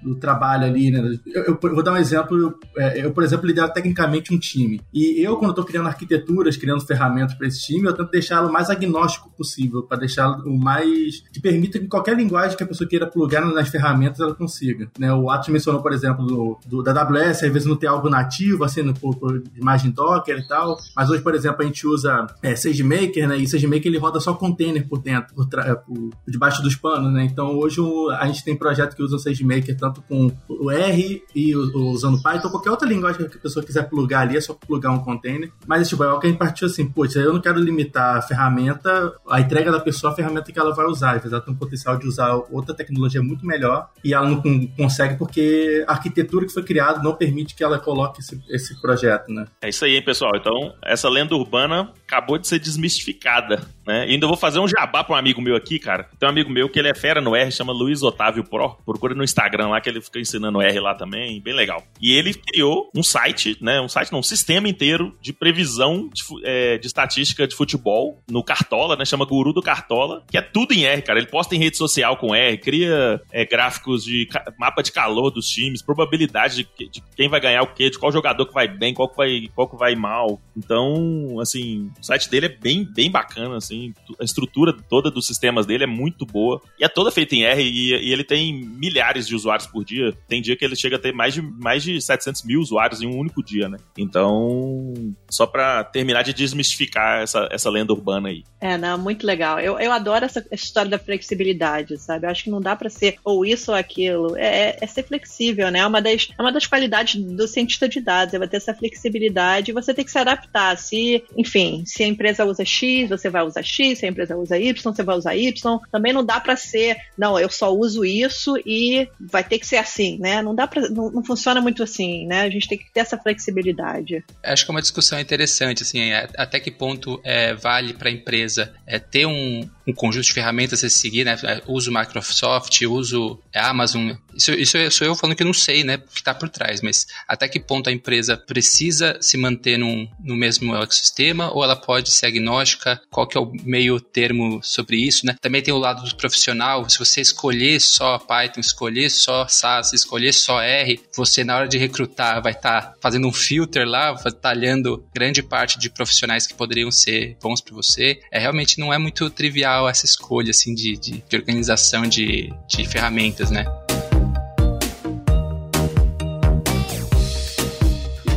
do 0.02 0.16
trabalho 0.16 0.66
ali, 0.66 0.92
né? 0.92 1.18
Eu, 1.28 1.44
eu, 1.44 1.60
vou 1.62 1.84
dar 1.84 1.94
um 1.94 1.98
exemplo, 1.98 2.58
é, 2.78 3.06
eu, 3.06 3.12
por 3.12 3.24
exemplo, 3.24 3.48
lidero 3.48 3.72
tecnicamente 3.74 4.34
um 4.34 4.40
time. 4.40 4.82
E 4.94 5.22
eu, 5.22 5.38
quando 5.38 5.52
estou 5.52 5.66
criando 5.66 5.88
arquiteturas, 5.88 6.58
criando 6.58 6.82
ferramentas 6.82 7.34
para 7.36 7.48
esse 7.48 7.62
time, 7.62 7.88
eu 7.88 7.94
tento 7.94 8.12
deixá-lo 8.12 8.52
mais 8.52 8.70
agnóstico 8.70 9.30
possível, 9.32 9.84
para 9.84 10.00
deixá-lo 10.00 10.44
o 10.46 10.58
mais. 10.58 11.22
que 11.32 11.42
permita 11.42 11.80
que 11.80 11.88
qualquer 11.88 12.16
linguagem 12.16 12.58
que 12.58 12.64
a 12.64 12.68
pessoa 12.68 12.88
queira 12.88 13.08
plugar 13.08 13.46
nas 13.46 13.70
ferramentas 13.70 14.20
ela 14.20 14.34
consiga. 14.34 14.90
Né? 14.98 15.14
O 15.14 15.30
Atos 15.30 15.50
mencionou, 15.50 15.82
por 15.82 15.94
exemplo, 15.94 16.26
do, 16.26 16.60
do, 16.66 16.84
da 16.84 17.02
AWS, 17.02 17.44
às 17.44 17.52
vezes 17.52 17.66
não 17.66 17.76
tem 17.76 17.90
algo 17.90 18.10
nativo, 18.10 18.64
assim, 18.64 18.82
no, 18.82 18.94
por, 18.94 19.16
por 19.16 19.44
imagem 19.56 19.92
Docker 19.92 20.38
e 20.38 20.48
tal, 20.48 20.78
mas 20.96 21.10
hoje, 21.10 21.22
por 21.22 21.36
exemplo, 21.36 21.62
a 21.62 21.66
gente 21.66 21.86
usa 21.86 22.28
é, 22.42 22.56
SageMaker, 22.56 23.28
né? 23.28 23.38
E 23.38 23.48
SageMaker 23.48 23.88
ele 23.88 23.98
roda 23.98 24.20
só 24.20 24.34
container 24.34 24.88
por 24.88 25.00
dentro, 25.00 25.34
por, 25.36 25.48
por, 25.48 25.76
por 25.86 26.12
debaixo 26.28 26.62
dos 26.62 26.76
panos, 26.76 27.12
né? 27.12 27.24
Então 27.24 27.58
hoje 27.58 27.82
o, 27.82 28.10
a 28.12 28.26
gente 28.28 28.44
tem 28.44 28.56
projeto 28.56 28.96
que 28.96 29.04
usa 29.04 29.16
o 29.16 29.20
SageMaker 29.20 29.39
tanto 29.78 30.02
com 30.02 30.32
o 30.48 30.72
R 30.72 31.24
e 31.36 31.56
usando 31.56 32.22
Python, 32.22 32.50
qualquer 32.50 32.72
outra 32.72 32.88
linguagem 32.88 33.28
que 33.28 33.38
a 33.38 33.42
pessoa 33.42 33.66
quiser 33.66 33.90
plugar 33.90 34.22
ali, 34.22 34.38
é 34.38 34.42
só 34.42 34.54
plugar 34.54 34.92
um 34.92 35.00
container. 35.00 35.52
Mas, 35.68 35.90
tipo, 35.90 36.04
é 36.04 36.08
algo 36.08 36.20
que 36.20 36.28
a 36.28 36.30
gente 36.30 36.40
partiu 36.40 36.68
assim, 36.68 36.88
pô, 36.88 37.06
eu 37.06 37.34
não 37.34 37.42
quero 37.42 37.60
limitar 37.60 38.18
a 38.18 38.22
ferramenta, 38.22 39.14
a 39.30 39.40
entrega 39.40 39.72
da 39.72 39.80
pessoa, 39.80 40.14
a 40.14 40.16
ferramenta 40.16 40.52
que 40.52 40.60
ela 40.60 40.74
vai 40.74 40.86
usar. 40.86 41.14
Vezes 41.14 41.32
ela 41.32 41.42
tem 41.42 41.54
um 41.54 41.58
potencial 41.58 41.98
de 41.98 42.08
usar 42.08 42.34
outra 42.50 42.74
tecnologia 42.74 43.22
muito 43.22 43.46
melhor 43.46 43.90
e 44.04 44.14
ela 44.14 44.30
não 44.30 44.42
consegue 44.78 45.18
porque 45.18 45.84
a 45.88 45.92
arquitetura 45.92 46.46
que 46.46 46.54
foi 46.54 46.64
criada 46.64 47.02
não 47.02 47.14
permite 47.14 47.56
que 47.56 47.64
ela 47.64 47.80
coloque 47.80 48.22
esse, 48.22 48.42
esse 48.50 48.80
projeto, 48.82 49.32
né? 49.32 49.46
É 49.62 49.70
isso 49.70 49.84
aí, 49.86 49.96
hein, 49.96 50.04
pessoal. 50.04 50.32
Então, 50.36 50.74
essa 50.84 51.10
lenda 51.10 51.36
urbana 51.36 51.92
acabou 52.08 52.38
de 52.38 52.48
ser 52.48 52.60
desmistificada 52.60 53.62
né? 53.90 54.08
E 54.08 54.12
ainda 54.12 54.28
vou 54.28 54.38
fazer 54.38 54.60
um 54.60 54.68
jabá 54.68 55.04
para 55.04 55.16
um 55.16 55.18
amigo 55.18 55.42
meu 55.42 55.56
aqui, 55.56 55.80
cara. 55.80 56.08
Tem 56.20 56.28
um 56.28 56.32
amigo 56.32 56.52
meu 56.52 56.70
que 56.70 56.78
ele 56.78 56.90
é 56.90 56.94
fera 56.94 57.20
no 57.20 57.36
R, 57.36 57.52
chama 57.52 57.74
Luiz 57.74 58.04
Otávio 58.04 58.44
Pro. 58.44 58.78
Procura 58.86 59.16
no 59.16 59.24
Instagram 59.24 59.70
lá 59.70 59.82
que 59.82 59.90
ele 59.90 60.00
fica 60.00 60.20
ensinando 60.20 60.62
R 60.62 60.80
lá 60.80 60.94
também, 60.94 61.42
bem 61.42 61.56
legal. 61.56 61.84
E 62.00 62.14
ele 62.14 62.36
criou 62.36 62.92
um 62.96 63.02
site, 63.02 63.58
né? 63.60 63.82
Um 63.82 63.90
site, 63.90 64.12
não, 64.12 64.20
um 64.20 64.24
sistema 64.24 64.70
inteiro 64.70 65.18
de 65.20 65.34
previsão 65.34 66.08
de, 66.14 66.22
é, 66.44 66.78
de 66.78 66.86
estatística 66.86 67.48
de 67.48 67.56
futebol 67.56 68.22
no 68.30 68.44
Cartola, 68.44 68.96
né? 68.96 69.04
Chama 69.06 69.26
Guru 69.26 69.52
do 69.54 69.62
Cartola, 69.62 70.24
que 70.30 70.38
é 70.38 70.42
tudo 70.42 70.72
em 70.72 70.84
R, 70.84 71.02
cara. 71.02 71.18
Ele 71.18 71.28
posta 71.28 71.56
em 71.56 71.60
rede 71.60 71.76
social 71.76 72.16
com 72.16 72.36
R, 72.36 72.58
cria 72.60 73.20
é, 73.32 73.44
gráficos 73.44 74.04
de 74.04 74.30
mapa 74.60 74.84
de 74.84 74.92
calor 74.92 75.32
dos 75.32 75.48
times, 75.48 75.82
probabilidade 75.82 76.58
de, 76.78 76.90
de, 76.90 77.04
quem 77.16 77.28
vai 77.28 77.40
ganhar 77.40 77.64
o 77.64 77.74
quê, 77.74 77.90
de 77.90 77.98
qual 77.98 78.12
jogador 78.12 78.46
que 78.46 78.54
vai 78.54 78.68
bem, 78.68 78.94
qual 78.94 79.10
que 79.10 79.18
vai, 79.18 79.50
qual 79.56 79.68
que 79.68 79.76
vai 79.76 79.96
mal. 79.96 80.40
Então, 80.56 81.40
assim, 81.42 81.90
o 82.00 82.06
site 82.06 82.30
dele 82.30 82.46
é 82.46 82.50
bem, 82.50 82.84
bem 82.84 83.10
bacana, 83.10 83.58
assim. 83.58 83.79
A 84.20 84.24
estrutura 84.24 84.76
toda 84.90 85.12
dos 85.12 85.26
sistemas 85.28 85.66
dele 85.66 85.84
é 85.84 85.88
muito 85.88 86.26
boa. 86.26 86.62
E 86.80 86.84
é 86.84 86.88
toda 86.88 87.12
feita 87.12 87.36
em 87.36 87.44
R 87.44 87.62
e, 87.62 87.94
e 87.94 88.12
ele 88.12 88.24
tem 88.24 88.54
milhares 88.54 89.28
de 89.28 89.36
usuários 89.36 89.68
por 89.68 89.84
dia. 89.84 90.14
Tem 90.28 90.42
dia 90.42 90.56
que 90.56 90.66
ele 90.66 90.76
chega 90.76 90.96
a 90.96 91.00
ter 91.00 91.14
mais 91.14 91.34
de, 91.34 91.42
mais 91.42 91.84
de 91.84 92.02
700 92.02 92.44
mil 92.44 92.60
usuários 92.60 93.02
em 93.02 93.08
um 93.08 93.18
único 93.18 93.44
dia, 93.44 93.70
né? 93.70 93.78
Então, 93.98 94.94
só 95.30 95.46
para 95.46 95.84
terminar 95.84 96.24
de 96.24 96.34
desmistificar 96.34 97.22
essa, 97.22 97.48
essa 97.52 97.70
lenda 97.70 97.94
urbana 97.94 98.30
aí. 98.30 98.44
É, 98.62 98.78
não, 98.78 98.98
muito 98.98 99.26
legal. 99.26 99.60
Eu, 99.60 99.80
eu 99.80 99.92
adoro 99.92 100.26
essa 100.26 100.46
história 100.52 100.92
da 100.92 101.00
flexibilidade, 101.00 101.98
sabe? 101.98 102.26
Eu 102.26 102.32
acho 102.32 102.44
que 102.44 102.50
não 102.50 102.60
dá 102.60 102.76
para 102.76 102.90
ser 102.90 103.16
ou 103.24 103.46
isso 103.46 103.72
ou 103.72 103.78
aquilo. 103.78 104.36
É, 104.36 104.70
é, 104.70 104.78
é, 104.82 104.88
ser 104.88 105.04
flexível, 105.04 105.72
né? 105.72 105.80
É 105.80 105.88
uma, 105.88 106.02
das, 106.02 106.30
é 106.38 106.42
uma 106.42 106.52
das 106.52 106.66
qualidades 106.66 107.16
do 107.16 107.48
cientista 107.48 107.88
de 107.88 108.02
dados. 108.02 108.34
É 108.34 108.48
ter 108.48 108.58
essa 108.58 108.74
flexibilidade 108.74 109.72
e 109.72 109.74
você 109.74 109.94
tem 109.94 110.04
que 110.04 110.12
se 110.12 110.18
adaptar. 110.18 110.78
Se, 110.78 111.24
enfim, 111.38 111.84
se 111.86 112.04
a 112.04 112.08
empresa 112.08 112.46
usa 112.46 112.66
X, 112.66 113.10
você 113.10 113.30
vai 113.30 113.44
usar 113.44 113.64
X. 113.70 114.00
Se 114.00 114.06
a 114.06 114.10
empresa 114.10 114.36
usa 114.38 114.58
Y, 114.58 114.74
você 114.82 115.04
vai 115.04 115.18
usar 115.18 115.36
Y. 115.36 115.80
Também 115.92 116.14
não 116.14 116.26
dá 116.26 116.40
para 116.40 116.56
ser, 116.56 116.98
não, 117.18 117.40
eu 117.40 117.50
só 117.50 117.74
uso 117.74 118.04
isso 118.04 118.56
e 118.66 119.08
vai 119.20 119.44
ter 119.44 119.60
que 119.60 119.68
ser 119.68 119.78
assim, 119.78 120.18
né? 120.20 120.42
Não 120.42 120.56
dá 120.56 120.68
para, 120.68 120.90
não, 120.90 121.12
não 121.12 121.24
funciona 121.24 121.62
muito 121.62 121.84
assim, 121.84 122.26
né? 122.28 122.42
A 122.42 122.50
gente 122.50 122.68
tem 122.68 122.78
que 122.78 122.92
ter 122.92 123.02
essa 123.02 123.18
flexibilidade. 123.18 124.24
Acho 124.44 124.66
que 124.66 124.72
é 124.72 124.74
uma 124.74 124.82
discussão 124.82 125.20
interessante, 125.20 125.84
assim, 125.84 126.12
é, 126.12 126.28
até 126.38 126.60
que 126.60 126.72
ponto 126.72 127.20
é, 127.24 127.54
vale 127.54 127.94
para 127.94 128.10
a 128.10 128.12
empresa 128.12 128.74
é, 128.86 129.00
ter 129.00 129.26
um, 129.26 129.70
um 129.90 129.94
conjunto 129.94 130.26
de 130.26 130.34
ferramentas 130.34 130.84
a 130.84 130.90
seguir, 130.90 131.26
né? 131.26 131.38
É, 131.44 131.62
uso 131.68 131.92
Microsoft, 131.92 132.82
uso 132.82 133.40
Amazon. 133.54 134.12
Isso, 134.36 134.52
isso 134.54 134.92
sou 134.92 135.08
eu 135.08 135.16
falando 135.16 135.36
que 135.36 135.44
não 135.44 135.54
sei, 135.54 135.84
né? 135.84 135.96
O 135.96 136.14
que 136.14 136.20
está 136.20 136.34
por 136.34 136.50
trás, 136.50 136.82
mas 136.82 137.08
até 137.28 137.48
que 137.48 137.60
ponto 137.60 137.90
a 137.90 137.94
empresa 137.94 138.38
precisa 138.38 139.18
se 139.22 139.38
manter 139.38 139.78
num, 139.78 140.08
no 140.20 140.36
mesmo 140.36 140.76
ecossistema 140.76 141.52
ou 141.54 141.64
ela 141.64 141.76
pode 141.76 142.12
ser 142.12 142.28
agnóstica? 142.28 143.02
Qual 143.10 143.28
que 143.28 143.38
é 143.38 143.42
o 143.42 143.52
meio 143.64 144.00
termo 144.00 144.62
sobre 144.64 144.98
isso, 144.98 145.26
né? 145.26 145.36
Também 145.42 145.62
tem 145.62 145.74
o 145.74 145.78
lado 145.78 146.04
do 146.04 146.16
profissional. 146.16 146.88
Se 146.90 147.00
você 147.00 147.22
escolher 147.22 147.80
só 147.80 148.18
Python, 148.20 148.60
escolher 148.60 149.10
só 149.10 149.48
SAS, 149.48 149.94
escolher 149.94 150.34
só 150.34 150.62
R, 150.62 151.00
você 151.16 151.44
na 151.44 151.58
hora 151.58 151.68
de 151.68 151.78
recrutar 151.78 152.42
vai 152.42 152.52
estar 152.52 152.82
tá 152.82 152.94
fazendo 153.02 153.28
um 153.28 153.34
filter 153.34 153.88
lá, 153.88 154.16
talhando 154.42 155.04
grande 155.14 155.42
parte 155.42 155.80
de 155.80 155.90
profissionais 155.90 156.46
que 156.46 156.54
poderiam 156.54 156.92
ser 156.92 157.38
bons 157.42 157.62
para 157.62 157.76
você. 157.76 158.20
É 158.32 158.40
realmente 158.40 158.80
não 158.80 158.94
é 158.94 158.98
muito 158.98 159.30
trivial 159.30 159.79
essa 159.88 160.06
escolha 160.06 160.50
assim 160.52 160.74
de, 160.74 160.98
de, 160.98 161.24
de 161.28 161.36
organização 161.36 162.04
de, 162.04 162.54
de 162.68 162.88
ferramentas, 162.88 163.52
né? 163.52 163.66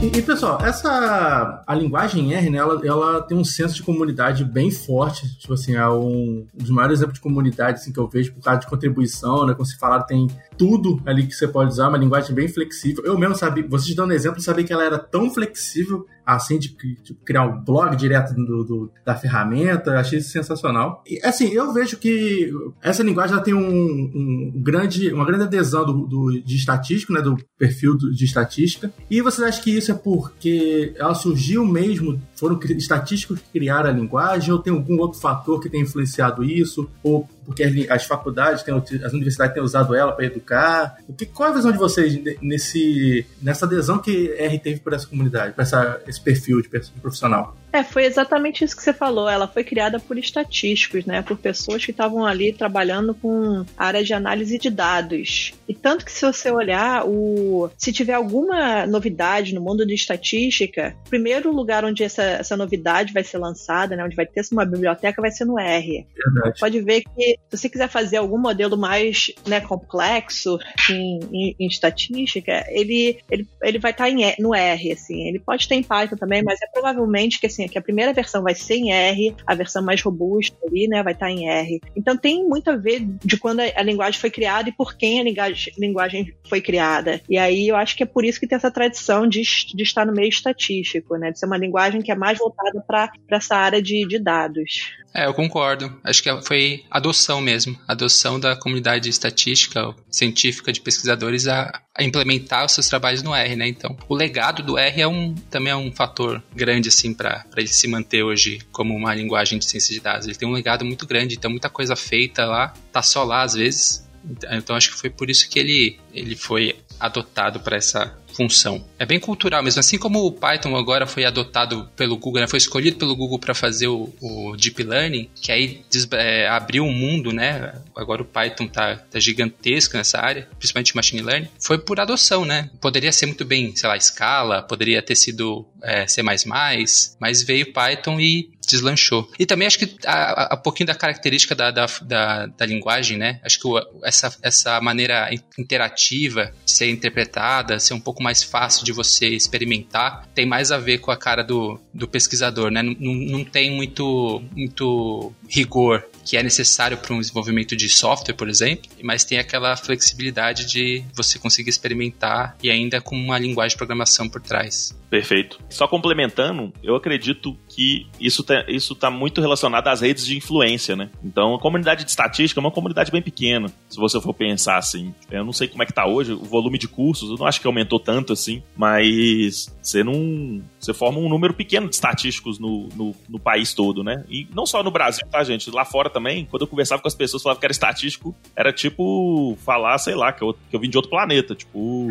E, 0.03 0.18
e, 0.18 0.22
pessoal, 0.22 0.59
essa 0.61 1.62
a 1.64 1.74
linguagem 1.76 2.34
R, 2.34 2.51
né, 2.51 2.59
ela, 2.59 2.80
ela 2.84 3.22
tem 3.22 3.38
um 3.38 3.45
senso 3.45 3.76
de 3.76 3.84
comunidade 3.84 4.45
bem 4.45 4.68
forte. 4.68 5.38
Tipo 5.38 5.55
assim, 5.55 5.76
é 5.76 5.88
um, 5.88 6.45
um 6.53 6.59
dos 6.59 6.70
maiores 6.70 6.99
exemplos 6.99 7.18
de 7.18 7.22
comunidade 7.22 7.78
assim, 7.78 7.93
que 7.93 8.01
eu 8.01 8.09
vejo 8.09 8.32
por 8.32 8.43
causa 8.43 8.59
de 8.59 8.66
contribuição, 8.66 9.47
né? 9.47 9.55
Como 9.55 9.64
se 9.64 9.78
falaram, 9.78 10.05
tem 10.05 10.26
tudo 10.63 11.03
ali 11.05 11.27
que 11.27 11.35
você 11.35 11.49
pode 11.49 11.73
usar, 11.73 11.89
uma 11.89 11.99
linguagem 11.99 12.33
bem 12.33 12.47
flexível. 12.47 13.05
Eu 13.05 13.19
mesmo 13.19 13.35
sabia, 13.35 13.67
vocês 13.69 13.97
dando 13.97 14.13
exemplo, 14.13 14.41
sabia 14.41 14.65
que 14.65 14.73
ela 14.73 14.85
era 14.85 14.97
tão 14.97 15.29
flexível 15.29 16.07
assim, 16.25 16.57
de, 16.57 16.69
de 17.03 17.15
criar 17.25 17.45
um 17.47 17.65
blog 17.65 17.97
direto 17.97 18.33
do, 18.33 18.63
do, 18.63 18.93
da 19.05 19.17
ferramenta, 19.17 19.99
achei 19.99 20.21
isso 20.21 20.31
sensacional. 20.31 21.03
E 21.05 21.21
assim, 21.25 21.49
eu 21.49 21.73
vejo 21.73 21.97
que 21.97 22.53
essa 22.81 23.03
linguagem 23.03 23.35
ela 23.35 23.43
tem 23.43 23.55
um, 23.55 23.61
um 23.65 24.53
grande, 24.63 25.13
uma 25.13 25.25
grande 25.25 25.45
adesão 25.45 25.85
do, 25.85 26.07
do, 26.07 26.41
de 26.41 26.57
estatístico, 26.57 27.13
né, 27.13 27.21
do 27.21 27.37
perfil 27.59 27.97
de 27.97 28.25
estatística. 28.25 28.93
E 29.11 29.21
vocês 29.21 29.47
acham 29.47 29.65
que 29.65 29.77
isso 29.77 29.91
é 29.91 29.95
porque 29.95 30.95
ela 30.97 31.15
surgiu 31.15 31.65
mesmo, 31.65 32.23
foram 32.37 32.59
estatísticos 32.77 33.41
que 33.41 33.59
criaram 33.59 33.91
a 33.91 33.93
linguagem, 33.93 34.53
ou 34.53 34.61
tem 34.61 34.73
algum 34.73 35.01
outro 35.01 35.19
fator 35.19 35.61
que 35.61 35.69
tem 35.69 35.83
influenciado 35.83 36.45
isso, 36.45 36.89
ou 37.03 37.29
porque 37.45 37.62
as 37.88 38.05
faculdades, 38.05 38.62
têm, 38.62 38.74
as 38.74 39.12
universidades 39.12 39.55
têm 39.55 39.62
usado 39.62 39.95
ela 39.95 40.12
para 40.12 40.26
educar. 40.26 40.97
O 41.09 41.12
que, 41.12 41.26
qual 41.26 41.49
é 41.49 41.53
a 41.53 41.55
visão 41.57 41.72
de 41.72 41.78
vocês 41.78 42.18
nesse, 42.40 43.26
nessa 43.40 43.66
adesão 43.66 43.99
que 43.99 44.32
R 44.32 44.59
teve 44.59 44.80
por 44.80 44.93
essa 44.93 45.07
comunidade, 45.07 45.55
para 45.55 46.01
esse 46.07 46.20
perfil 46.20 46.62
de 46.62 46.68
profissional? 47.01 47.57
É, 47.73 47.83
foi 47.83 48.05
exatamente 48.05 48.64
isso 48.64 48.77
que 48.77 48.83
você 48.83 48.93
falou. 48.93 49.29
Ela 49.29 49.49
foi 49.49 49.64
criada 49.64 49.99
por 49.99 50.18
estatísticos, 50.18 51.07
né? 51.07 51.23
Por 51.23 51.39
pessoas 51.39 51.85
que 51.85 51.91
estavam 51.91 52.27
ali 52.27 52.53
trabalhando 52.53 53.14
com 53.14 53.64
área 53.77 54.05
de 54.05 54.12
análise 54.12 54.59
de 54.59 54.68
dados. 54.68 55.55
E 55.66 55.75
tanto 55.75 56.05
que 56.05 56.12
se 56.12 56.25
você 56.25 56.51
olhar, 56.51 57.07
o... 57.07 57.70
se 57.79 57.93
tiver 57.93 58.12
alguma 58.12 58.87
novidade 58.87 59.55
no 59.55 59.61
mundo 59.61 59.87
de 59.87 59.95
estatística, 59.95 60.95
o 61.07 61.09
primeiro 61.09 61.51
lugar 61.51 61.85
onde 61.85 62.05
essa, 62.05 62.23
essa 62.23 62.57
novidade 62.57 63.12
vai 63.12 63.25
ser 63.25 63.39
lançada, 63.39 63.97
né? 63.97 64.05
Onde 64.05 64.16
vai 64.16 64.27
ter 64.27 64.43
uma 64.53 64.66
biblioteca, 64.66 65.23
vai 65.23 65.31
ser 65.31 65.47
no 65.47 65.59
R. 65.59 66.07
Verdade. 66.14 66.61
Pode 66.61 66.81
ver 66.83 67.03
que 67.03 67.39
se 67.49 67.57
você 67.57 67.68
quiser 67.68 67.89
fazer 67.89 68.18
algum 68.18 68.39
modelo 68.39 68.77
mais 68.77 69.31
né, 69.47 69.61
complexo 69.61 70.59
em, 70.91 71.20
em, 71.33 71.57
em 71.59 71.66
estatística, 71.66 72.66
ele, 72.68 73.18
ele, 73.31 73.49
ele 73.62 73.79
vai 73.79 73.93
estar 73.93 74.11
em, 74.11 74.35
no 74.39 74.55
R, 74.55 74.93
assim. 74.93 75.27
Ele 75.27 75.39
pode 75.39 75.66
ter 75.66 75.77
em 75.77 75.83
Python 75.83 76.16
também, 76.16 76.43
mas 76.43 76.61
é 76.61 76.66
provavelmente 76.66 77.41
que 77.41 77.47
assim, 77.47 77.62
assim, 77.63 77.73
que 77.73 77.79
a 77.79 77.83
primeira 77.83 78.13
versão 78.13 78.43
vai 78.43 78.55
ser 78.55 78.77
em 78.77 78.93
R, 78.93 79.35
a 79.47 79.55
versão 79.55 79.83
mais 79.83 80.03
robusta 80.03 80.57
ali, 80.67 80.89
né, 80.89 81.03
vai 81.03 81.13
estar 81.13 81.31
em 81.31 81.49
R. 81.49 81.81
Então 81.97 82.17
tem 82.17 82.47
muito 82.47 82.71
a 82.71 82.77
ver 82.77 83.01
de 83.01 83.37
quando 83.37 83.61
a, 83.61 83.65
a 83.77 83.83
linguagem 83.83 84.21
foi 84.21 84.31
criada 84.31 84.69
e 84.69 84.73
por 84.73 84.97
quem 84.97 85.21
a 85.21 85.25
linguagem, 85.25 85.73
linguagem 85.79 86.35
foi 86.49 86.61
criada. 86.61 87.21
E 87.29 87.39
aí 87.39 87.69
eu 87.69 87.77
acho 87.77 87.97
que 87.97 88.03
é 88.03 88.07
por 88.07 88.25
isso 88.25 88.41
que 88.41 88.47
tem 88.47 88.57
essa 88.57 88.71
tradição 88.71 89.27
de, 89.27 89.43
de 89.43 89.83
estar 89.83 90.07
no 90.07 90.13
meio 90.13 90.29
estatístico, 90.29 91.17
né, 91.17 91.31
de 91.31 91.39
ser 91.39 91.47
uma 91.47 91.59
linguagem 91.59 92.03
que 92.03 92.13
é 92.13 92.17
mais 92.17 92.39
voltada 92.39 92.81
para 92.87 93.11
essa 93.31 93.57
área 93.57 93.81
de, 93.81 94.07
de 94.07 94.19
dados. 94.19 94.93
É, 95.15 95.27
eu 95.27 95.35
concordo. 95.35 95.95
Acho 96.03 96.23
que 96.23 96.43
foi 96.43 96.85
adoção 96.91 97.41
mesmo, 97.41 97.79
adoção 97.87 98.41
da 98.41 98.57
comunidade 98.57 99.09
estatística, 99.09 99.95
científica 100.11 100.73
de 100.73 100.81
pesquisadores 100.81 101.47
a, 101.47 101.83
a, 101.95 102.03
implementar 102.03 102.65
os 102.65 102.73
seus 102.73 102.89
trabalhos 102.89 103.23
no 103.23 103.35
R, 103.35 103.55
né? 103.55 103.69
Então, 103.69 103.97
o 104.09 104.15
legado 104.15 104.63
do 104.63 104.79
R 104.79 105.03
é 105.03 105.07
um, 105.07 105.35
também 105.51 105.73
é 105.73 105.77
um 105.77 105.93
fator 105.93 106.43
grande 106.55 106.89
assim 106.89 107.13
para 107.13 107.45
ele 107.57 107.69
se 107.69 107.87
manter 107.87 108.23
hoje 108.23 108.61
como 108.73 108.95
uma 108.97 109.15
linguagem 109.15 109.59
de 109.59 109.67
ciência 109.67 109.95
de 109.95 110.01
dados. 110.01 110.27
Ele 110.27 110.37
tem 110.37 110.49
um 110.49 110.53
legado 110.53 110.85
muito 110.85 111.07
grande, 111.07 111.35
então 111.35 111.51
muita 111.51 111.69
coisa 111.69 111.95
feita 111.95 112.47
lá, 112.47 112.73
tá 112.91 113.03
só 113.03 113.23
lá 113.23 113.43
às 113.43 113.53
vezes. 113.53 114.09
Então 114.51 114.77
acho 114.77 114.91
que 114.93 114.97
foi 114.97 115.11
por 115.11 115.29
isso 115.29 115.49
que 115.49 115.59
ele, 115.59 115.99
ele 116.15 116.37
foi 116.37 116.77
adotado 116.99 117.61
para 117.61 117.77
essa 117.77 118.17
função. 118.35 118.85
É 118.99 119.07
bem 119.07 119.20
cultural 119.20 119.62
mesmo, 119.62 119.80
assim 119.80 119.99
como 119.99 120.26
o 120.26 120.33
Python 120.33 120.76
agora 120.76 121.07
foi 121.07 121.24
adotado 121.24 121.89
pelo 121.97 122.16
Google, 122.16 122.43
né? 122.43 122.49
foi 122.49 122.59
escolhido 122.59 122.99
pelo 122.99 123.16
Google 123.16 123.39
para 123.39 123.55
fazer 123.55 123.89
o, 123.89 124.12
o, 124.20 124.57
Deep 124.57 124.83
Learning, 124.83 125.28
que 125.41 125.51
aí 125.51 125.83
é, 126.12 126.49
abriu 126.49 126.85
um 126.85 126.93
mundo, 126.93 127.33
né? 127.33 127.74
Agora 127.97 128.22
o 128.22 128.24
Python 128.24 128.66
tá, 128.66 128.97
tá, 128.97 129.18
gigantesco 129.18 129.97
nessa 129.97 130.18
área, 130.18 130.49
principalmente 130.59 130.97
Machine 130.97 131.22
Learning. 131.22 131.49
Foi 131.61 131.78
por 131.78 132.01
adoção, 132.01 132.45
né? 132.45 132.70
Poderia 132.80 133.12
ser 133.12 133.26
muito 133.26 133.45
bem, 133.45 133.74
sei 133.74 133.89
lá, 133.89 133.99
Scala, 133.99 134.62
poderia 134.62 135.03
ter 135.03 135.16
sido 135.16 135.66
é, 135.83 136.07
C++, 136.07 136.22
mas 136.22 137.43
veio 137.43 137.72
Python 137.72 138.20
e 138.20 138.53
deslanchou. 138.66 139.30
E 139.39 139.47
também 139.47 139.66
acho 139.66 139.78
que 139.78 139.97
a, 140.07 140.55
a, 140.55 140.57
pouquinho 140.57 140.87
da 140.87 140.95
característica 140.95 141.55
da, 141.55 141.70
da, 141.70 141.87
da, 142.03 142.47
da 142.47 142.66
linguagem, 142.66 143.18
né? 143.18 143.41
Acho 143.43 143.59
que 143.59 143.66
o, 143.66 143.78
essa, 144.05 144.35
essa 144.43 144.80
maneira 144.80 145.28
interativa 145.59 146.53
de 146.64 146.70
ser 146.70 146.91
interpretada, 146.91 147.78
ser 147.78 147.95
um 147.95 148.01
pouco 148.01 148.22
mais 148.23 148.43
fácil 148.43 148.85
de 148.85 148.93
você 148.93 149.29
experimentar, 149.29 150.27
tem 150.35 150.47
mais 150.47 150.70
a 150.70 150.79
ver 150.79 150.99
com 150.99 151.11
a 151.11 151.16
cara 151.16 151.43
do, 151.43 151.79
do 151.93 152.09
pesquisador, 152.09 152.70
né? 152.70 152.83
Não, 152.83 152.95
não 152.99 153.45
tem 153.45 153.70
muito, 153.70 154.43
muito 154.55 155.33
rigor 155.49 156.05
que 156.25 156.37
é 156.37 156.43
necessário 156.43 156.97
para 156.97 157.14
um 157.14 157.20
desenvolvimento 157.20 157.77
de 157.77 157.89
software, 157.89 158.35
por 158.35 158.49
exemplo, 158.49 158.89
mas 159.03 159.25
tem 159.25 159.39
aquela 159.39 159.77
flexibilidade 159.77 160.66
de 160.66 161.05
você 161.14 161.39
conseguir 161.39 161.70
experimentar 161.70 162.57
e 162.62 162.70
ainda 162.70 163.01
com 163.01 163.16
uma 163.16 163.39
linguagem 163.39 163.75
de 163.75 163.77
programação 163.77 164.29
por 164.29 164.41
trás. 164.41 164.97
Perfeito. 165.11 165.59
Só 165.68 165.87
complementando, 165.87 166.73
eu 166.83 166.95
acredito 166.95 167.57
que 167.75 168.07
isso 168.20 168.43
tá, 168.43 168.64
isso 168.68 168.95
tá 168.95 169.11
muito 169.11 169.41
relacionado 169.41 169.89
às 169.89 170.01
redes 170.01 170.27
de 170.27 170.37
influência, 170.37 170.95
né? 170.95 171.11
Então, 171.25 171.55
a 171.55 171.59
comunidade 171.59 172.05
de 172.05 172.11
estatística 172.11 172.61
é 172.61 172.62
uma 172.62 172.70
comunidade 172.70 173.11
bem 173.11 173.23
pequena, 173.23 173.68
se 173.89 173.97
você 173.99 174.20
for 174.20 174.35
pensar 174.35 174.77
assim. 174.77 175.14
Eu 175.31 175.45
não 175.45 175.53
sei 175.53 175.68
como 175.68 175.83
é 175.83 175.87
que 175.87 175.93
tá 175.93 176.07
hoje, 176.07 176.33
o 176.33 176.45
volume 176.45 176.79
de 176.79 176.87
cursos, 176.87 177.31
eu 177.31 177.37
não 177.37 177.47
acho 177.47 177.61
que 177.61 177.66
aumentou 177.66 177.99
tanto 177.99 178.33
assim, 178.33 178.62
mas 178.77 179.75
você 179.81 180.05
não. 180.05 180.62
Você 180.79 180.93
forma 180.93 181.18
um 181.18 181.29
número 181.29 181.55
pequeno 181.55 181.89
de 181.89 181.95
estatísticos 181.95 182.59
no, 182.59 182.89
no, 182.95 183.14
no 183.29 183.39
país 183.39 183.73
todo, 183.73 184.05
né? 184.05 184.25
E 184.29 184.47
não 184.55 184.66
só 184.66 184.83
no 184.83 184.91
Brasil, 184.91 185.27
tá, 185.31 185.43
gente? 185.43 185.70
Lá 185.70 185.85
fora 185.85 186.11
também, 186.11 186.45
quando 186.45 186.62
eu 186.62 186.68
conversava 186.68 187.01
com 187.01 187.09
as 187.09 187.14
pessoas, 187.14 187.43
falava 187.43 187.59
que 187.59 187.66
era 187.66 187.73
estatístico, 187.73 188.35
era 188.55 188.73
tipo 188.73 189.57
falar, 189.64 189.97
sei 189.99 190.14
lá, 190.14 190.33
que 190.33 190.43
eu, 190.43 190.53
que 190.53 190.77
eu 190.77 190.81
vim 190.81 190.91
de 190.91 190.97
outro 190.97 191.11
planeta. 191.11 191.55
Tipo, 191.55 192.09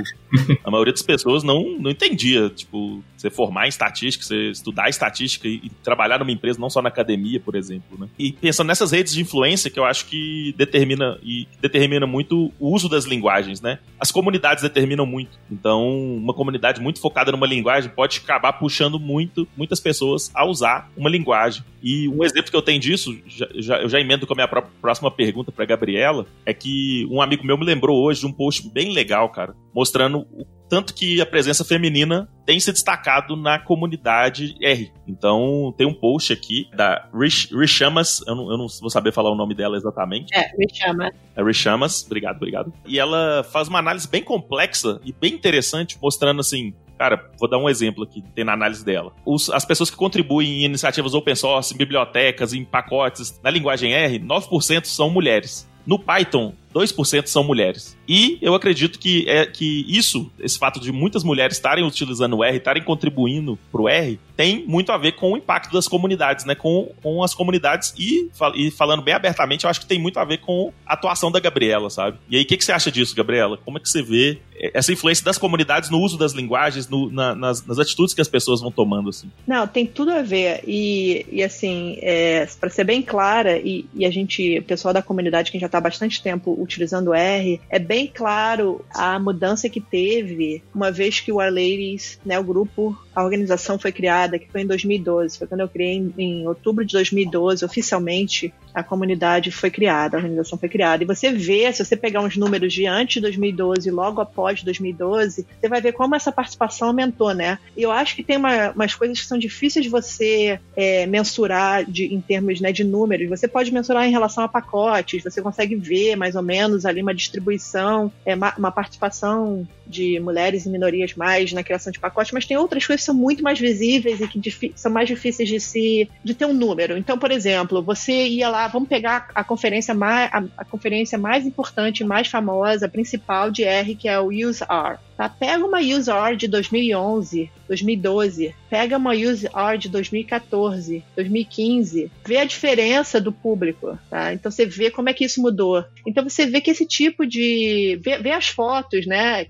a 0.63 0.71
maioria 0.71 0.93
das 0.93 1.01
pessoas 1.01 1.43
não, 1.43 1.77
não 1.77 1.91
entendia. 1.91 2.49
Tipo, 2.49 3.03
você 3.21 3.29
formar 3.29 3.65
em 3.65 3.69
estatística, 3.69 4.25
você 4.25 4.49
estudar 4.49 4.89
estatística 4.89 5.47
e, 5.47 5.61
e, 5.63 5.69
trabalhar 5.83 6.17
numa 6.19 6.31
empresa, 6.31 6.59
não 6.59 6.69
só 6.69 6.81
na 6.81 6.89
academia, 6.89 7.39
por 7.39 7.55
exemplo, 7.55 7.97
né? 7.99 8.07
E 8.17 8.31
pensando 8.33 8.67
nessas 8.67 8.91
redes 8.91 9.13
de 9.13 9.21
influência 9.21 9.69
que 9.69 9.79
eu 9.79 9.85
acho 9.85 10.07
que 10.07 10.53
determina 10.57 11.19
e 11.23 11.47
determina 11.61 12.07
muito 12.07 12.51
o 12.59 12.73
uso 12.73 12.89
das 12.89 13.05
linguagens, 13.05 13.61
né? 13.61 13.79
As 13.99 14.11
comunidades 14.11 14.63
determinam 14.63 15.05
muito. 15.05 15.39
Então, 15.49 15.87
uma 16.17 16.33
comunidade 16.33 16.81
muito 16.81 16.99
focada 16.99 17.31
numa 17.31 17.45
linguagem 17.45 17.91
pode 17.91 18.19
acabar 18.19 18.53
puxando 18.53 18.99
muito, 18.99 19.47
muitas 19.55 19.79
pessoas 19.79 20.31
a 20.33 20.45
usar 20.45 20.89
uma 20.97 21.09
linguagem. 21.09 21.63
E 21.83 22.07
um 22.09 22.23
exemplo 22.23 22.49
que 22.49 22.57
eu 22.57 22.61
tenho 22.61 22.79
disso, 22.79 23.15
já, 23.27 23.47
já, 23.55 23.81
eu 23.81 23.89
já 23.89 23.99
emendo 23.99 24.25
com 24.25 24.33
a 24.33 24.35
minha 24.35 24.47
próxima 24.81 25.11
pergunta 25.11 25.51
para 25.51 25.65
Gabriela, 25.65 26.25
é 26.45 26.53
que 26.53 27.07
um 27.09 27.21
amigo 27.21 27.45
meu 27.45 27.57
me 27.57 27.65
lembrou 27.65 28.03
hoje 28.03 28.21
de 28.21 28.27
um 28.27 28.31
post 28.31 28.67
bem 28.69 28.93
legal, 28.93 29.29
cara, 29.29 29.55
mostrando 29.73 30.19
o 30.31 30.45
tanto 30.71 30.93
que 30.93 31.19
a 31.19 31.25
presença 31.25 31.65
feminina 31.65 32.29
tem 32.45 32.57
se 32.57 32.71
destacado 32.71 33.35
na 33.35 33.59
comunidade 33.59 34.55
R. 34.61 34.89
Então, 35.05 35.73
tem 35.77 35.85
um 35.85 35.93
post 35.93 36.31
aqui 36.31 36.69
da 36.73 37.09
Rich, 37.13 37.53
Richamas, 37.53 38.23
eu 38.25 38.33
não, 38.33 38.49
eu 38.49 38.57
não 38.57 38.67
vou 38.79 38.89
saber 38.89 39.11
falar 39.11 39.29
o 39.31 39.35
nome 39.35 39.53
dela 39.53 39.75
exatamente. 39.75 40.33
É, 40.33 40.49
Richamas. 40.57 41.09
É 41.35 41.43
Richamas, 41.43 42.05
obrigado, 42.05 42.37
obrigado. 42.37 42.73
E 42.85 42.97
ela 42.97 43.43
faz 43.51 43.67
uma 43.67 43.79
análise 43.79 44.07
bem 44.07 44.23
complexa 44.23 45.01
e 45.03 45.11
bem 45.11 45.33
interessante, 45.33 45.97
mostrando 46.01 46.39
assim, 46.39 46.73
Cara, 46.97 47.31
vou 47.37 47.49
dar 47.49 47.57
um 47.57 47.67
exemplo 47.67 48.03
aqui, 48.03 48.23
tem 48.35 48.45
na 48.45 48.53
análise 48.53 48.85
dela. 48.85 49.11
Os, 49.25 49.49
as 49.49 49.65
pessoas 49.65 49.89
que 49.89 49.97
contribuem 49.97 50.61
em 50.61 50.65
iniciativas 50.65 51.15
open 51.15 51.35
source, 51.35 51.73
em 51.73 51.77
bibliotecas, 51.77 52.53
em 52.53 52.63
pacotes, 52.63 53.41
na 53.43 53.49
linguagem 53.49 53.91
R, 53.91 54.19
9% 54.19 54.85
são 54.85 55.09
mulheres. 55.09 55.67
No 55.83 55.97
Python, 55.97 56.53
2% 56.73 57.27
são 57.27 57.43
mulheres. 57.43 57.97
E 58.07 58.37
eu 58.41 58.53
acredito 58.53 58.99
que, 58.99 59.27
é, 59.27 59.45
que 59.45 59.85
isso, 59.87 60.31
esse 60.39 60.57
fato 60.57 60.79
de 60.79 60.91
muitas 60.91 61.23
mulheres 61.23 61.57
estarem 61.57 61.83
utilizando 61.83 62.37
o 62.37 62.43
R, 62.43 62.57
estarem 62.57 62.83
contribuindo 62.83 63.57
para 63.71 63.81
o 63.81 63.89
R, 63.89 64.19
tem 64.35 64.65
muito 64.65 64.91
a 64.91 64.97
ver 64.97 65.13
com 65.13 65.33
o 65.33 65.37
impacto 65.37 65.71
das 65.71 65.87
comunidades, 65.87 66.45
né? 66.45 66.55
Com, 66.55 66.91
com 67.01 67.23
as 67.23 67.33
comunidades 67.33 67.93
e, 67.97 68.29
e 68.55 68.71
falando 68.71 69.01
bem 69.01 69.13
abertamente, 69.13 69.65
eu 69.65 69.69
acho 69.69 69.79
que 69.79 69.85
tem 69.85 69.99
muito 69.99 70.19
a 70.19 70.25
ver 70.25 70.37
com 70.37 70.73
a 70.85 70.93
atuação 70.93 71.31
da 71.31 71.39
Gabriela, 71.39 71.89
sabe? 71.89 72.17
E 72.29 72.37
aí, 72.37 72.43
o 72.43 72.45
que, 72.45 72.57
que 72.57 72.65
você 72.65 72.71
acha 72.71 72.91
disso, 72.91 73.15
Gabriela? 73.15 73.57
Como 73.57 73.77
é 73.77 73.81
que 73.81 73.89
você 73.89 74.01
vê 74.01 74.39
essa 74.73 74.91
influência 74.91 75.25
das 75.25 75.37
comunidades 75.37 75.89
no 75.89 75.99
uso 75.99 76.17
das 76.17 76.33
linguagens, 76.33 76.87
no, 76.87 77.11
na, 77.11 77.33
nas, 77.33 77.65
nas, 77.65 77.79
atitudes 77.79 78.13
que 78.13 78.21
as 78.21 78.27
pessoas 78.27 78.61
vão 78.61 78.71
tomando, 78.71 79.09
assim? 79.09 79.29
Não, 79.47 79.67
tem 79.67 79.85
tudo 79.85 80.11
a 80.11 80.21
ver. 80.21 80.63
E, 80.67 81.25
e 81.31 81.43
assim, 81.43 81.97
é, 82.01 82.47
para 82.59 82.69
ser 82.69 82.83
bem 82.83 83.01
clara, 83.01 83.57
e, 83.57 83.85
e, 83.93 84.05
a 84.05 84.11
gente, 84.11 84.59
o 84.59 84.63
pessoal 84.63 84.93
da 84.93 85.01
comunidade 85.01 85.51
que 85.51 85.59
já 85.59 85.65
está 85.65 85.79
há 85.79 85.81
bastante 85.81 86.21
tempo 86.21 86.60
utilizando 86.61 87.13
R, 87.13 87.59
é 87.69 87.79
bem 87.79 88.07
claro 88.07 88.85
a 88.93 89.17
mudança 89.19 89.69
que 89.69 89.81
teve 89.81 90.63
uma 90.73 90.91
vez 90.91 91.19
que 91.19 91.31
o 91.31 91.35
Our 91.35 91.49
Ladies, 91.49 92.19
né, 92.25 92.39
o 92.39 92.43
grupo, 92.43 92.97
a 93.15 93.23
organização 93.23 93.79
foi 93.79 93.91
criada, 93.91 94.37
que 94.37 94.49
foi 94.49 94.61
em 94.61 94.67
2012. 94.67 95.37
Foi 95.37 95.47
quando 95.47 95.61
eu 95.61 95.67
criei 95.67 95.95
em, 95.95 96.13
em 96.17 96.47
outubro 96.47 96.85
de 96.85 96.93
2012, 96.93 97.65
oficialmente, 97.65 98.53
a 98.73 98.83
comunidade 98.83 99.51
foi 99.51 99.69
criada, 99.69 100.17
a 100.17 100.19
organização 100.19 100.57
foi 100.57 100.69
criada. 100.69 101.03
E 101.03 101.07
você 101.07 101.31
vê, 101.31 101.71
se 101.71 101.83
você 101.83 101.95
pegar 101.95 102.21
uns 102.21 102.37
números 102.37 102.73
de 102.73 102.85
antes 102.85 103.15
de 103.15 103.21
2012 103.21 103.87
e 103.87 103.91
logo 103.91 104.21
após 104.21 104.63
2012, 104.63 105.45
você 105.59 105.69
vai 105.69 105.81
ver 105.81 105.93
como 105.93 106.15
essa 106.15 106.31
participação 106.31 106.89
aumentou, 106.89 107.33
né? 107.33 107.59
E 107.75 107.83
eu 107.83 107.91
acho 107.91 108.15
que 108.15 108.23
tem 108.23 108.37
uma, 108.37 108.71
umas 108.71 108.95
coisas 108.95 109.19
que 109.19 109.27
são 109.27 109.37
difíceis 109.37 109.83
de 109.83 109.89
você 109.89 110.59
é, 110.75 111.05
mensurar 111.05 111.83
de, 111.85 112.13
em 112.13 112.21
termos 112.21 112.59
né, 112.59 112.71
de 112.71 112.83
números. 112.83 113.29
Você 113.29 113.47
pode 113.47 113.71
mensurar 113.71 114.07
em 114.07 114.11
relação 114.11 114.43
a 114.43 114.47
pacotes, 114.47 115.23
você 115.23 115.41
consegue 115.41 115.75
ver 115.75 116.15
mais 116.15 116.35
ou 116.35 116.43
menos 116.43 116.85
ali 116.85 117.01
uma 117.01 117.13
distribuição, 117.13 118.11
é, 118.25 118.35
uma, 118.35 118.53
uma 118.57 118.71
participação 118.71 119.67
de 119.91 120.19
mulheres 120.19 120.65
e 120.65 120.69
minorias 120.69 121.13
mais 121.13 121.51
na 121.51 121.63
criação 121.63 121.91
de 121.91 121.99
pacotes, 121.99 122.31
mas 122.31 122.45
tem 122.45 122.57
outras 122.57 122.85
coisas 122.85 123.01
que 123.01 123.05
são 123.05 123.15
muito 123.15 123.43
mais 123.43 123.59
visíveis 123.59 124.21
e 124.21 124.27
que 124.27 124.73
são 124.75 124.91
mais 124.91 125.07
difíceis 125.07 125.47
de 125.47 125.59
se 125.59 126.09
de 126.23 126.33
ter 126.33 126.45
um 126.45 126.53
número. 126.53 126.97
Então, 126.97 127.17
por 127.17 127.29
exemplo, 127.29 127.83
você 127.83 128.27
ia 128.27 128.49
lá, 128.49 128.67
vamos 128.67 128.87
pegar 128.89 129.27
a 129.35 129.43
conferência 129.43 129.93
mais 129.93 130.31
a, 130.33 130.43
a 130.57 130.65
conferência 130.65 131.17
mais 131.17 131.45
importante, 131.45 132.03
mais 132.03 132.27
famosa, 132.27 132.87
principal 132.87 133.51
de 133.51 133.63
R, 133.63 133.95
que 133.95 134.07
é 134.07 134.19
o 134.19 134.29
UseR. 134.29 134.97
Tá? 135.21 135.29
Pega 135.29 135.63
uma 135.63 135.79
UseR 135.79 136.35
de 136.35 136.47
2011, 136.47 137.51
2012, 137.67 138.55
pega 138.67 138.97
uma 138.97 139.11
UseR 139.11 139.77
de 139.77 139.87
2014, 139.87 141.03
2015, 141.15 142.11
vê 142.25 142.37
a 142.37 142.43
diferença 142.43 143.21
do 143.21 143.31
público, 143.31 143.99
tá? 144.09 144.33
Então 144.33 144.51
você 144.51 144.65
vê 144.65 144.89
como 144.89 145.09
é 145.09 145.13
que 145.13 145.23
isso 145.23 145.39
mudou. 145.39 145.85
Então 146.07 146.27
você 146.27 146.47
vê 146.47 146.59
que 146.59 146.71
esse 146.71 146.87
tipo 146.87 147.23
de 147.23 147.99
vê, 148.03 148.17
vê 148.17 148.31
as 148.31 148.47
fotos, 148.47 149.05
né? 149.05 149.45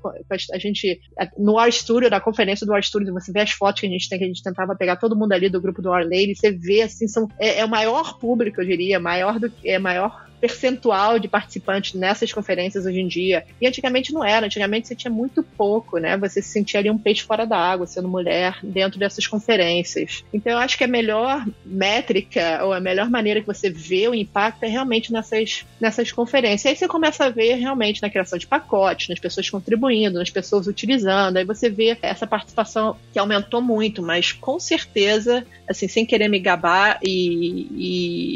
A 0.51 0.57
gente 0.57 0.99
no 1.37 1.53
War 1.53 1.71
Studio, 1.71 2.09
da 2.09 2.19
conferência 2.19 2.65
do 2.65 2.73
War 2.73 2.83
Studio, 2.83 3.13
você 3.13 3.31
vê 3.31 3.39
as 3.39 3.51
fotos 3.51 3.79
que 3.79 3.87
a 3.87 3.89
gente 3.89 4.09
tem, 4.09 4.19
que 4.19 4.25
a 4.25 4.27
gente 4.27 4.43
tentava 4.43 4.75
pegar 4.75 4.97
todo 4.97 5.15
mundo 5.15 5.31
ali 5.31 5.47
do 5.47 5.61
grupo 5.61 5.81
do 5.81 5.87
War 5.87 6.03
Lady, 6.03 6.35
você 6.35 6.51
vê 6.51 6.81
assim, 6.81 7.07
são 7.07 7.29
é, 7.39 7.59
é 7.59 7.65
o 7.65 7.69
maior 7.69 8.19
público, 8.19 8.59
eu 8.59 8.65
diria, 8.65 8.99
maior 8.99 9.39
do 9.39 9.49
é 9.63 9.79
maior 9.79 10.29
percentual 10.41 11.19
de 11.19 11.27
participantes 11.27 11.93
nessas 11.93 12.33
conferências 12.33 12.85
hoje 12.85 12.99
em 12.99 13.07
dia. 13.07 13.45
E 13.61 13.67
antigamente 13.67 14.11
não 14.11 14.25
era, 14.25 14.47
antigamente 14.47 14.87
você 14.87 14.95
tinha 14.95 15.11
muito 15.11 15.43
pouco, 15.43 15.99
né? 15.99 16.17
Você 16.17 16.41
se 16.41 16.49
sentia 16.49 16.79
ali 16.79 16.89
um 16.89 16.97
peixe 16.97 17.21
fora 17.21 17.45
da 17.45 17.57
água, 17.57 17.85
sendo 17.85 18.09
mulher 18.09 18.57
dentro 18.63 18.99
dessas 18.99 19.27
conferências. 19.27 20.23
Então 20.33 20.53
eu 20.53 20.57
acho 20.57 20.77
que 20.77 20.83
a 20.83 20.87
melhor 20.87 21.45
métrica 21.63 22.65
ou 22.65 22.73
a 22.73 22.79
melhor 22.79 23.09
maneira 23.09 23.39
que 23.39 23.47
você 23.47 23.69
vê 23.69 24.07
o 24.07 24.15
impacto 24.15 24.63
é 24.63 24.67
realmente 24.67 25.13
nessas, 25.13 25.65
nessas 25.79 26.11
conferências. 26.11 26.65
Aí 26.65 26.75
você 26.75 26.87
começa 26.87 27.25
a 27.25 27.29
ver 27.29 27.55
realmente 27.55 28.01
na 28.01 28.09
criação 28.09 28.39
de 28.39 28.47
pacotes, 28.47 29.09
nas 29.09 29.19
pessoas 29.19 29.49
contribuindo, 29.49 30.17
nas 30.17 30.31
pessoas 30.31 30.65
utilizando. 30.65 31.37
Aí 31.37 31.45
você 31.45 31.69
vê 31.69 31.95
essa 32.01 32.25
participação 32.25 32.97
que 33.13 33.19
aumentou 33.19 33.61
muito, 33.61 34.01
mas 34.01 34.31
com 34.31 34.59
certeza, 34.59 35.45
assim, 35.69 35.87
sem 35.87 36.05
querer 36.05 36.27
me 36.27 36.39
gabar, 36.39 36.99
e, 37.03 37.67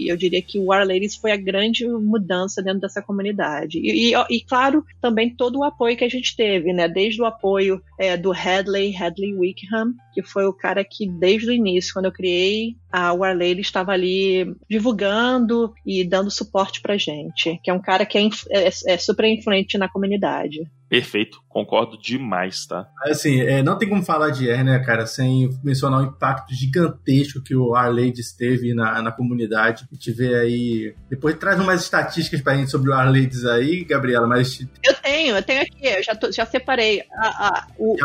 e 0.06 0.12
eu 0.12 0.16
diria 0.16 0.42
que 0.42 0.60
o 0.60 0.66
War 0.66 0.86
Ladies 0.86 1.16
foi 1.16 1.32
a 1.32 1.38
grande 1.38 1.86
mudança 2.02 2.62
dentro 2.62 2.82
dessa 2.82 3.02
comunidade. 3.02 3.80
E, 3.80 4.14
e, 4.14 4.26
e, 4.30 4.42
claro, 4.42 4.84
também 5.02 5.36
todo 5.36 5.60
o 5.60 5.64
apoio 5.64 5.98
que 5.98 6.04
a 6.04 6.10
gente 6.10 6.36
teve, 6.36 6.74
né? 6.74 6.88
Desde 6.88 7.22
o 7.22 7.26
apoio 7.26 7.82
é, 8.00 8.16
do 8.18 8.32
Hadley, 8.32 8.96
Hadley 8.96 9.34
Wickham, 9.34 9.94
que 10.14 10.24
foi 10.24 10.46
o 10.46 10.54
cara 10.54 10.84
que 10.84 11.08
desde 11.08 11.50
o 11.50 11.54
início, 11.54 11.94
quando 11.94 12.06
eu 12.06 12.12
criei 12.12 12.76
a 12.92 13.12
War 13.14 13.38
Lady, 13.38 13.62
estava 13.62 13.92
ali 13.92 14.56
divulgando 14.70 15.74
e 15.86 16.04
dando 16.04 16.32
suporte 16.32 16.82
pra 16.82 16.98
gente, 16.98 17.60
que 17.64 17.70
é 17.70 17.74
um 17.74 17.82
cara 17.82 18.06
que 18.06 18.18
é, 18.18 18.30
é, 18.50 18.70
é 18.88 18.98
super 18.98 19.26
influente 19.26 19.78
na 19.78 19.90
comunidade. 19.90 20.60
Perfeito, 20.88 21.42
concordo 21.50 22.00
demais, 22.00 22.66
tá? 22.68 22.88
Assim, 23.04 23.42
é, 23.42 23.64
não 23.64 23.78
tem 23.78 23.90
como 23.90 24.04
falar 24.04 24.30
de 24.30 24.50
R, 24.50 24.64
né, 24.64 24.80
cara, 24.80 25.08
sem 25.08 25.50
mencionar 25.64 26.00
o 26.00 26.06
impacto 26.06 26.54
gigantesco 26.54 27.42
que 27.42 27.56
o 27.56 27.76
Arlades 27.76 28.32
teve 28.32 28.74
na, 28.74 29.02
na 29.02 29.12
comunidade. 29.12 29.86
A 29.92 29.96
gente 29.96 30.12
vê 30.12 30.36
aí. 30.36 30.96
Depois 31.10 31.36
traz 31.36 31.60
umas 31.60 31.82
estatísticas 31.82 32.40
pra 32.40 32.56
gente 32.56 32.70
sobre 32.70 32.92
o 32.92 32.94
Arlades 32.94 33.46
aí, 33.46 33.84
Gabriela, 33.84 34.28
mas. 34.28 34.66
Eu 34.84 34.94
tenho, 34.94 35.36
eu 35.36 35.44
tenho 35.44 35.64
aqui, 35.64 35.88
eu 35.88 36.04
já, 36.04 36.16
tô, 36.16 36.32
já 36.32 36.46
separei. 36.46 37.02
A, 37.18 37.48
a, 37.48 37.68
o... 37.94 37.96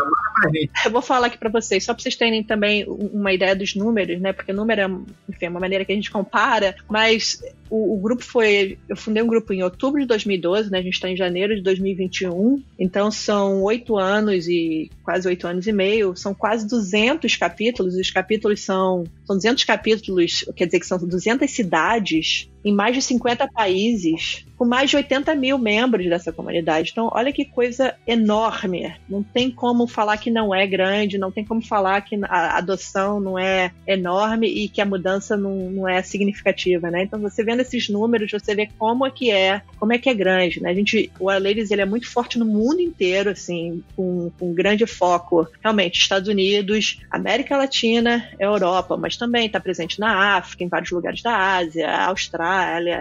Eu 0.85 0.91
vou 0.91 1.01
falar 1.01 1.27
aqui 1.27 1.37
pra 1.37 1.49
vocês, 1.49 1.83
só 1.83 1.93
pra 1.93 2.01
vocês 2.01 2.15
terem 2.15 2.43
também 2.43 2.85
uma 2.87 3.31
ideia 3.33 3.55
dos 3.55 3.75
números, 3.75 4.19
né? 4.19 4.33
Porque 4.33 4.51
número 4.51 4.81
é, 4.81 4.85
enfim, 5.29 5.45
é 5.45 5.49
uma 5.49 5.59
maneira 5.59 5.85
que 5.85 5.91
a 5.91 5.95
gente 5.95 6.11
compara, 6.11 6.75
mas 6.89 7.41
o, 7.69 7.95
o, 7.95 7.97
grupo 7.97 8.23
foi. 8.23 8.77
Eu 8.89 8.97
fundei 8.97 9.23
um 9.23 9.27
grupo 9.27 9.53
em 9.53 9.63
outubro 9.63 10.01
de 10.01 10.07
2012, 10.07 10.69
né? 10.71 10.79
A 10.79 10.81
gente 10.81 10.93
está 10.93 11.09
em 11.09 11.15
janeiro 11.15 11.55
de 11.55 11.61
2021. 11.61 12.61
Então 12.77 13.09
são 13.11 13.61
oito 13.63 13.97
anos 13.97 14.47
e 14.47 14.91
quase 15.03 15.27
oito 15.27 15.47
anos 15.47 15.67
e 15.67 15.71
meio. 15.71 16.15
São 16.15 16.33
quase 16.33 16.67
200 16.67 17.35
capítulos. 17.35 17.95
Os 17.95 18.11
capítulos 18.11 18.61
são. 18.61 19.05
São 19.25 19.35
200 19.35 19.63
capítulos, 19.63 20.45
quer 20.55 20.65
dizer 20.65 20.79
que 20.79 20.87
são 20.87 20.97
200 20.97 21.49
cidades 21.49 22.50
em 22.63 22.73
mais 22.73 22.95
de 22.95 23.01
50 23.01 23.47
países, 23.47 24.45
com 24.57 24.65
mais 24.65 24.89
de 24.89 24.95
80 24.95 25.33
mil 25.35 25.57
membros 25.57 26.07
dessa 26.07 26.31
comunidade. 26.31 26.89
Então, 26.91 27.09
olha 27.11 27.33
que 27.33 27.45
coisa 27.45 27.95
enorme. 28.05 28.93
Não 29.09 29.23
tem 29.23 29.49
como 29.49 29.87
falar 29.87 30.17
que 30.17 30.29
não 30.29 30.53
é 30.53 30.67
grande, 30.67 31.17
não 31.17 31.31
tem 31.31 31.43
como 31.43 31.61
falar 31.65 32.01
que 32.01 32.19
a 32.23 32.57
adoção 32.57 33.19
não 33.19 33.39
é 33.39 33.71
enorme 33.87 34.47
e 34.47 34.69
que 34.69 34.79
a 34.79 34.85
mudança 34.85 35.35
não, 35.35 35.55
não 35.71 35.89
é 35.89 36.03
significativa, 36.03 36.91
né? 36.91 37.03
Então, 37.03 37.19
você 37.19 37.43
vendo 37.43 37.61
esses 37.61 37.89
números, 37.89 38.31
você 38.31 38.53
vê 38.53 38.69
como 38.77 39.05
é 39.05 39.09
que 39.09 39.31
é, 39.31 39.61
como 39.79 39.93
é 39.93 39.97
que 39.97 40.09
é 40.09 40.13
grande, 40.13 40.61
né? 40.61 40.69
A 40.69 40.75
gente, 40.75 41.11
o 41.19 41.31
Ladies, 41.31 41.71
ele 41.71 41.81
é 41.81 41.85
muito 41.85 42.07
forte 42.07 42.37
no 42.37 42.45
mundo 42.45 42.81
inteiro, 42.81 43.31
assim, 43.31 43.83
com, 43.95 44.31
com 44.39 44.53
grande 44.53 44.85
foco, 44.85 45.47
realmente, 45.61 45.99
Estados 45.99 46.29
Unidos, 46.29 46.99
América 47.09 47.57
Latina, 47.57 48.29
Europa, 48.39 48.95
mas 48.95 49.17
também 49.17 49.47
está 49.47 49.59
presente 49.59 49.99
na 49.99 50.37
África, 50.37 50.63
em 50.63 50.67
vários 50.67 50.91
lugares 50.91 51.21
da 51.23 51.55
Ásia, 51.57 51.89
Austrália, 52.05 52.50